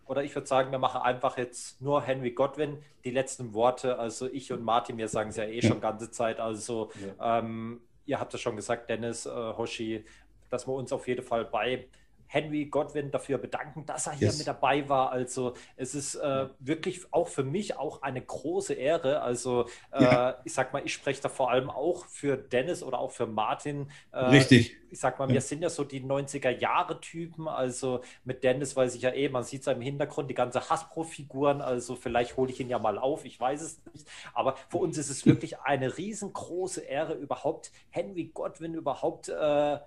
oder 0.05 0.23
ich 0.25 0.35
würde 0.35 0.47
sagen, 0.47 0.71
wir 0.71 0.79
machen 0.79 1.01
einfach 1.01 1.39
jetzt 1.39 1.81
nur 1.81 2.03
Henry 2.03 2.33
Godwin 2.33 2.83
die 3.03 3.13
letzten 3.13 3.55
Worte. 3.55 3.99
Also 3.99 4.29
ich 4.29 4.53
und 4.53 4.63
Martin, 4.63 4.99
wir 4.99 5.09
sagen 5.09 5.31
es 5.31 5.37
ja 5.37 5.45
eh 5.45 5.61
Ja. 5.61 5.69
schon 5.71 5.81
ganze 5.81 6.11
Zeit. 6.11 6.39
Also 6.39 6.91
ähm, 7.19 7.81
ihr 8.05 8.21
habt 8.21 8.35
es 8.35 8.43
schon 8.43 8.57
gesagt, 8.57 8.91
Dennis, 8.91 9.25
äh, 9.25 9.31
Hoshi, 9.31 10.05
dass 10.51 10.67
wir 10.69 10.75
uns 10.75 10.93
auf 10.93 11.09
jeden 11.09 11.25
Fall 11.25 11.47
bei 11.47 11.89
Henry 12.33 12.65
Godwin 12.65 13.11
dafür 13.11 13.37
bedanken, 13.37 13.85
dass 13.85 14.07
er 14.07 14.15
hier 14.15 14.29
Yes. 14.29 14.39
mit 14.39 14.47
dabei 14.47 14.89
war. 14.89 15.13
Also 15.13 15.53
es 15.77 15.95
ist 15.95 16.15
äh, 16.15 16.49
wirklich 16.61 17.13
auch 17.13 17.29
für 17.29 17.43
mich 17.45 17.77
auch 17.77 18.01
eine 18.01 18.23
große 18.23 18.73
Ehre. 18.73 19.21
Also 19.21 19.67
äh, 19.93 20.03
Ja. 20.03 20.41
ich 20.45 20.55
sag 20.55 20.73
mal, 20.73 20.81
ich 20.83 20.95
spreche 20.95 21.21
da 21.21 21.29
vor 21.29 21.51
allem 21.51 21.69
auch 21.69 22.07
für 22.07 22.39
Dennis 22.39 22.83
oder 22.83 22.99
auch 23.01 23.11
für 23.11 23.27
Martin. 23.27 23.91
Äh, 24.13 24.19
richtig. 24.27 24.77
ich 24.91 24.99
sag 24.99 25.19
mal, 25.19 25.29
Ja. 25.29 25.35
wir 25.35 25.41
sind 25.43 25.61
ja 25.63 25.69
so 25.69 25.85
die 25.85 26.01
90er-Jahre-Typen. 26.01 27.49
Also 27.49 28.01
mit 28.25 28.43
Dennis 28.45 28.75
weiß 28.77 28.95
ich 28.95 29.03
ja 29.03 29.11
eh, 29.13 29.29
man 29.29 29.45
sieht 29.45 29.61
es 29.61 29.67
ja 29.67 29.73
im 29.73 29.81
Hintergrund, 29.83 30.31
die 30.31 30.35
ganze 30.35 30.71
Hasbro-Figuren. 30.71 31.61
Also 31.61 31.97
vielleicht 31.97 32.37
hole 32.39 32.51
ich 32.51 32.61
ihn 32.61 32.71
ja 32.71 32.79
mal 32.79 32.97
auf, 32.99 33.25
ich 33.27 33.39
weiß 33.39 33.61
es 33.61 33.83
nicht. 33.93 34.09
Aber 34.33 34.57
für 34.71 34.79
uns 34.79 34.97
ist 34.97 35.11
es 35.11 35.27
wirklich 35.27 35.61
eine 35.61 35.99
riesengroße 35.99 36.81
Ehre, 36.81 37.13
überhaupt 37.15 37.73
Henry 37.91 38.31
Godwin 38.33 38.75
überhaupt 38.75 39.29
äh, 39.29 39.79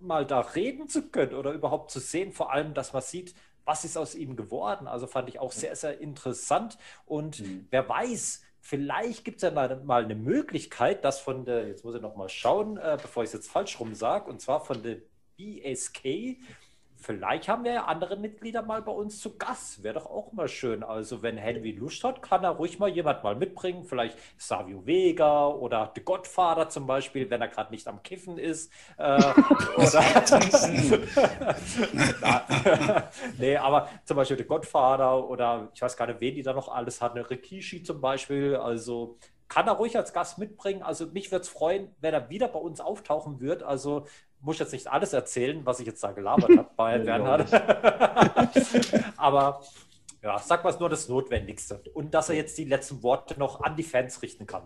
mal 0.00 0.26
da 0.26 0.40
reden 0.40 0.88
zu 0.88 1.08
können 1.10 1.34
oder 1.34 1.52
überhaupt 1.52 1.90
zu 1.90 2.00
sehen. 2.00 2.32
Vor 2.32 2.52
allem, 2.52 2.74
dass 2.74 2.92
man 2.92 3.02
sieht, 3.02 3.34
was 3.64 3.84
ist 3.84 3.96
aus 3.96 4.14
ihm 4.14 4.36
geworden. 4.36 4.86
Also 4.86 5.06
fand 5.06 5.28
ich 5.28 5.38
auch 5.38 5.52
sehr, 5.52 5.74
sehr 5.76 6.00
interessant. 6.00 6.78
Und 7.06 7.40
Mhm. 7.40 7.66
wer 7.70 7.88
weiß, 7.88 8.42
vielleicht 8.60 9.24
gibt 9.24 9.36
es 9.38 9.42
ja 9.42 9.50
mal, 9.50 10.04
eine 10.04 10.14
Möglichkeit, 10.14 11.04
dass 11.04 11.20
von 11.20 11.44
der, 11.44 11.66
jetzt 11.68 11.84
muss 11.84 11.94
ich 11.94 12.02
noch 12.02 12.16
mal 12.16 12.28
schauen, 12.28 12.76
äh, 12.76 12.98
bevor 13.00 13.22
ich 13.22 13.28
es 13.28 13.34
jetzt 13.34 13.50
falsch 13.50 13.78
rum 13.80 13.94
sage, 13.94 14.30
und 14.30 14.40
zwar 14.40 14.60
von 14.64 14.82
der 14.82 14.98
BSK. 15.36 16.38
Vielleicht 17.04 17.48
haben 17.48 17.64
wir 17.64 17.72
ja 17.72 17.84
andere 17.84 18.16
Mitglieder 18.16 18.62
mal 18.62 18.80
bei 18.80 18.90
uns 18.90 19.20
zu 19.20 19.36
Gast. 19.36 19.82
Wäre 19.82 19.96
doch 19.96 20.06
auch 20.06 20.32
mal 20.32 20.48
schön. 20.48 20.82
Also, 20.82 21.22
wenn 21.22 21.36
Henry 21.36 21.72
Lust 21.72 22.02
hat, 22.02 22.22
kann 22.22 22.42
er 22.44 22.52
ruhig 22.52 22.78
mal 22.78 22.88
jemand 22.88 23.22
mal 23.22 23.36
mitbringen. 23.36 23.84
Vielleicht 23.84 24.16
Savio 24.38 24.86
Vega 24.86 25.48
oder 25.48 25.92
The 25.94 26.00
Godfather 26.00 26.70
zum 26.70 26.86
Beispiel, 26.86 27.28
wenn 27.28 27.42
er 27.42 27.48
gerade 27.48 27.72
nicht 27.72 27.86
am 27.88 28.02
Kiffen 28.02 28.38
ist. 28.38 28.72
Äh, 28.96 29.18
nee, 33.38 33.58
aber 33.58 33.90
zum 34.06 34.16
Beispiel 34.16 34.38
The 34.38 34.44
Godfather 34.44 35.28
oder 35.28 35.68
ich 35.74 35.82
weiß 35.82 35.98
gar 35.98 36.06
nicht, 36.06 36.22
wen 36.22 36.34
die 36.34 36.42
da 36.42 36.54
noch 36.54 36.68
alles 36.68 37.02
hat. 37.02 37.12
Eine 37.12 37.28
Rikishi 37.28 37.82
zum 37.82 38.00
Beispiel. 38.00 38.56
Also 38.56 39.18
kann 39.48 39.68
er 39.68 39.74
ruhig 39.74 39.96
als 39.96 40.12
Gast 40.12 40.38
mitbringen. 40.38 40.82
Also 40.82 41.06
mich 41.06 41.30
würde 41.30 41.42
es 41.42 41.48
freuen, 41.48 41.94
wenn 42.00 42.14
er 42.14 42.30
wieder 42.30 42.48
bei 42.48 42.58
uns 42.58 42.80
auftauchen 42.80 43.40
wird. 43.40 43.62
Also 43.62 44.06
muss 44.44 44.58
jetzt 44.58 44.72
nicht 44.72 44.86
alles 44.86 45.12
erzählen, 45.12 45.64
was 45.64 45.80
ich 45.80 45.86
jetzt 45.86 46.02
da 46.04 46.12
gelabert 46.12 46.50
habe 46.56 46.70
bei 46.76 46.98
Bernhard. 47.04 47.52
Aber 49.16 49.62
ja, 50.22 50.38
sag 50.38 50.64
mal 50.64 50.74
nur 50.78 50.88
das 50.88 51.08
Notwendigste. 51.08 51.80
Und 51.94 52.14
dass 52.14 52.28
er 52.28 52.36
jetzt 52.36 52.56
die 52.58 52.64
letzten 52.64 53.02
Worte 53.02 53.38
noch 53.38 53.62
an 53.62 53.76
die 53.76 53.82
Fans 53.82 54.22
richten 54.22 54.46
kann. 54.46 54.62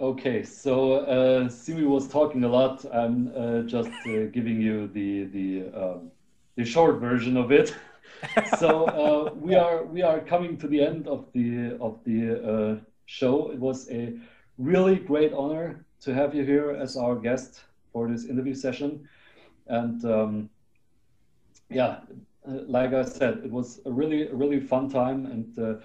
Okay, 0.00 0.44
so 0.44 1.00
uh, 1.00 1.48
Simi 1.48 1.84
was 1.84 2.08
talking 2.08 2.44
a 2.44 2.48
lot. 2.48 2.84
I'm 2.94 3.32
uh, 3.34 3.62
just 3.66 3.90
uh, 4.06 4.30
giving 4.30 4.60
you 4.60 4.86
the 4.86 5.24
the 5.24 5.76
um, 5.76 6.12
the 6.54 6.64
short 6.64 7.00
version 7.00 7.36
of 7.36 7.50
it. 7.50 7.74
so 8.60 8.86
uh, 8.86 9.34
we 9.34 9.56
are 9.56 9.84
we 9.86 10.02
are 10.02 10.20
coming 10.20 10.56
to 10.58 10.68
the 10.68 10.80
end 10.80 11.08
of 11.08 11.24
the 11.32 11.76
of 11.80 11.98
the 12.04 12.30
uh, 12.30 12.76
show. 13.06 13.50
It 13.50 13.58
was 13.58 13.90
a 13.90 14.12
really 14.56 14.96
great 15.00 15.32
honor 15.32 15.84
to 16.02 16.14
have 16.14 16.32
you 16.32 16.44
here 16.44 16.70
as 16.70 16.96
our 16.96 17.16
guest 17.16 17.64
for 17.92 18.08
this 18.08 18.24
interview 18.26 18.54
session, 18.54 19.08
and 19.66 20.04
um, 20.04 20.50
yeah, 21.70 22.00
uh, 22.46 22.60
like 22.66 22.92
I 22.92 23.04
said, 23.04 23.40
it 23.44 23.50
was 23.50 23.80
a 23.86 23.90
really 23.90 24.28
really 24.32 24.60
fun 24.60 24.88
time 24.88 25.26
and. 25.26 25.58
Uh, 25.58 25.80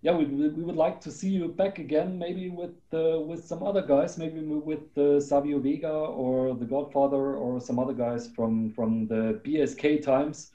yeah, 0.00 0.12
we, 0.12 0.26
we 0.26 0.62
would 0.62 0.76
like 0.76 1.00
to 1.00 1.10
see 1.10 1.28
you 1.28 1.48
back 1.48 1.80
again, 1.80 2.18
maybe 2.18 2.50
with 2.50 2.76
uh, 2.92 3.18
with 3.18 3.44
some 3.44 3.64
other 3.64 3.82
guys, 3.82 4.16
maybe 4.16 4.40
with 4.40 4.96
uh, 4.96 5.20
Savio 5.20 5.58
Vega 5.58 5.90
or 5.90 6.54
the 6.54 6.64
Godfather 6.64 7.34
or 7.34 7.60
some 7.60 7.80
other 7.80 7.92
guys 7.92 8.28
from 8.28 8.70
from 8.70 9.08
the 9.08 9.40
BSK 9.44 10.02
times, 10.02 10.52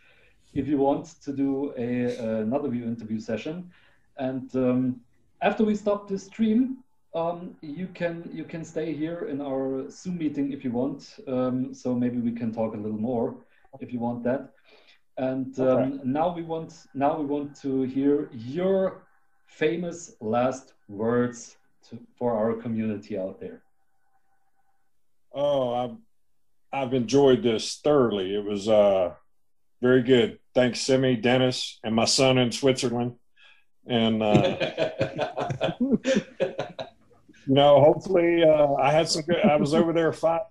if 0.53 0.65
you 0.67 0.77
want 0.77 1.21
to 1.23 1.33
do 1.33 1.73
a 1.77 2.15
another 2.41 2.69
view 2.69 2.85
interview 2.85 3.19
session. 3.19 3.69
And 4.17 4.55
um, 4.55 5.01
after 5.41 5.65
we 5.65 5.75
stop 5.75 6.07
the 6.07 6.17
stream, 6.17 6.77
um, 7.15 7.55
you 7.61 7.87
can 7.87 8.29
you 8.33 8.43
can 8.43 8.63
stay 8.65 8.93
here 8.93 9.27
in 9.29 9.41
our 9.41 9.89
Zoom 9.89 10.17
meeting 10.17 10.51
if 10.51 10.63
you 10.63 10.71
want. 10.71 11.19
Um, 11.27 11.73
so 11.73 11.93
maybe 11.93 12.17
we 12.17 12.31
can 12.31 12.51
talk 12.51 12.73
a 12.73 12.77
little 12.77 12.97
more 12.99 13.35
if 13.79 13.93
you 13.93 13.99
want 13.99 14.23
that. 14.23 14.49
And 15.17 15.57
um, 15.59 15.67
Okay. 15.67 15.99
now 16.03 16.33
we 16.33 16.41
want 16.41 16.73
now 16.93 17.17
we 17.19 17.25
want 17.25 17.55
to 17.61 17.83
hear 17.83 18.29
your 18.33 19.03
famous 19.47 20.15
last 20.19 20.73
words 20.87 21.57
to, 21.89 21.99
for 22.17 22.33
our 22.33 22.53
community 22.53 23.17
out 23.17 23.39
there. 23.39 23.61
Oh, 25.33 25.73
I've 25.73 25.97
I've 26.71 26.93
enjoyed 26.93 27.43
this 27.43 27.79
thoroughly. 27.83 28.35
It 28.35 28.43
was 28.43 28.67
uh 28.67 29.13
very 29.81 30.01
good. 30.01 30.39
Thanks, 30.55 30.79
Simi, 30.79 31.15
Dennis, 31.17 31.79
and 31.83 31.93
my 31.93 32.05
son 32.05 32.37
in 32.37 32.51
Switzerland. 32.51 33.15
And 33.85 34.23
uh, 34.23 34.55
you 37.47 37.55
know, 37.55 37.81
hopefully, 37.81 38.43
uh, 38.43 38.73
I 38.75 38.91
had 38.91 39.09
some 39.09 39.23
good. 39.23 39.39
I 39.39 39.55
was 39.55 39.73
over 39.73 39.93
there 39.93 40.11
five 40.13 40.41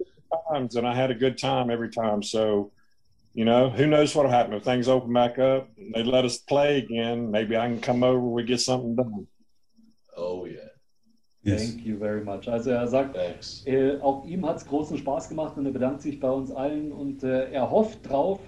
times, 0.50 0.76
and 0.76 0.86
I 0.86 0.94
had 0.94 1.10
a 1.10 1.14
good 1.14 1.38
time 1.38 1.70
every 1.70 1.90
time. 1.90 2.22
So, 2.22 2.70
you 3.34 3.44
know, 3.44 3.70
who 3.70 3.86
knows 3.86 4.14
what'll 4.14 4.30
happen 4.30 4.54
if 4.54 4.64
things 4.64 4.88
open 4.88 5.12
back 5.12 5.38
up? 5.38 5.68
and 5.78 5.94
They 5.94 6.02
let 6.02 6.24
us 6.24 6.38
play 6.38 6.78
again. 6.78 7.30
Maybe 7.30 7.56
I 7.56 7.66
can 7.68 7.80
come 7.80 8.02
over. 8.02 8.20
We 8.20 8.44
get 8.44 8.60
something 8.60 8.96
done. 8.96 9.26
oh, 10.16 10.44
yeah. 10.44 10.60
Yes. 11.44 11.60
Thank 11.72 11.84
you 11.84 11.98
very 11.98 12.22
much. 12.22 12.46
Also 12.48 12.70
er 12.70 12.86
sagt, 12.86 13.16
äh, 13.66 13.98
auch 14.00 14.24
ihm 14.24 14.46
hat 14.46 14.58
es 14.58 14.66
großen 14.66 14.96
Spaß 14.96 15.28
gemacht 15.28 15.56
und 15.56 15.66
er 15.66 15.72
bedankt 15.72 16.00
sich 16.02 16.20
bei 16.20 16.30
uns 16.30 16.52
allen 16.52 16.92
und 16.92 17.24
äh, 17.24 17.50
er 17.50 17.68
hofft 17.68 18.08
drauf, 18.08 18.38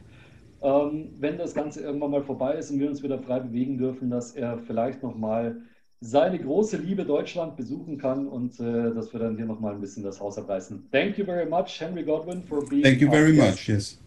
ähm, 0.62 1.12
wenn 1.18 1.36
das 1.36 1.54
Ganze 1.54 1.82
irgendwann 1.82 2.12
mal 2.12 2.22
vorbei 2.22 2.52
ist 2.52 2.70
und 2.70 2.78
wir 2.78 2.88
uns 2.88 3.02
wieder 3.02 3.18
frei 3.18 3.40
bewegen 3.40 3.78
dürfen, 3.78 4.10
dass 4.10 4.36
er 4.36 4.58
vielleicht 4.58 5.02
nochmal 5.02 5.60
seine 6.04 6.38
große 6.38 6.76
Liebe 6.76 7.04
Deutschland 7.04 7.56
besuchen 7.56 7.96
kann 7.96 8.28
und 8.28 8.60
äh, 8.60 8.92
dass 8.92 9.12
wir 9.14 9.20
dann 9.20 9.36
hier 9.36 9.46
nochmal 9.46 9.72
ein 9.74 9.80
bisschen 9.80 10.02
das 10.02 10.20
Haus 10.20 10.36
abreißen. 10.36 10.88
Thank 10.92 11.16
you 11.16 11.24
very 11.24 11.46
much, 11.46 11.80
Henry 11.80 12.02
Godwin, 12.02 12.42
for 12.42 12.62
being 12.66 12.82
Thank 12.82 13.00
you 13.00 13.10
very 13.10 13.34
guest. 13.34 13.50
much. 13.50 13.68
Yes. 13.68 14.00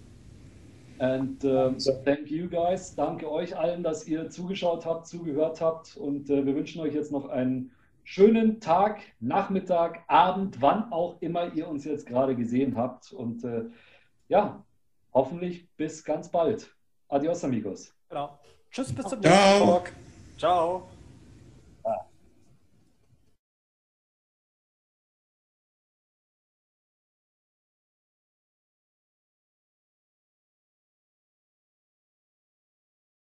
And 0.99 1.43
um, 1.43 1.77
thank 2.05 2.29
you 2.29 2.47
guys. 2.47 2.93
Danke 2.95 3.29
euch 3.29 3.57
allen, 3.57 3.81
dass 3.81 4.07
ihr 4.07 4.29
zugeschaut 4.29 4.85
habt, 4.85 5.07
zugehört 5.07 5.59
habt. 5.59 5.97
Und 5.97 6.29
äh, 6.29 6.45
wir 6.45 6.55
wünschen 6.55 6.81
euch 6.81 6.93
jetzt 6.93 7.11
noch 7.11 7.29
einen 7.29 7.71
schönen 8.03 8.59
Tag, 8.59 8.99
Nachmittag, 9.19 10.03
Abend, 10.07 10.61
wann 10.61 10.91
auch 10.91 11.17
immer 11.19 11.53
ihr 11.53 11.67
uns 11.67 11.83
jetzt 11.85 12.05
gerade 12.05 12.35
gesehen 12.35 12.77
habt. 12.77 13.11
Und 13.11 13.43
äh, 13.43 13.63
ja, 14.27 14.63
hoffentlich 15.13 15.67
bis 15.77 16.03
ganz 16.03 16.29
bald. 16.29 16.71
Adios, 17.09 17.43
amigos. 17.43 17.91
Genau. 18.09 18.37
Tschüss, 18.69 18.93
bis 18.93 19.05
zum 19.07 19.21
Ciao. 19.21 19.33
nächsten 19.33 19.65
Talk. 19.65 19.91
Ciao. 20.37 20.96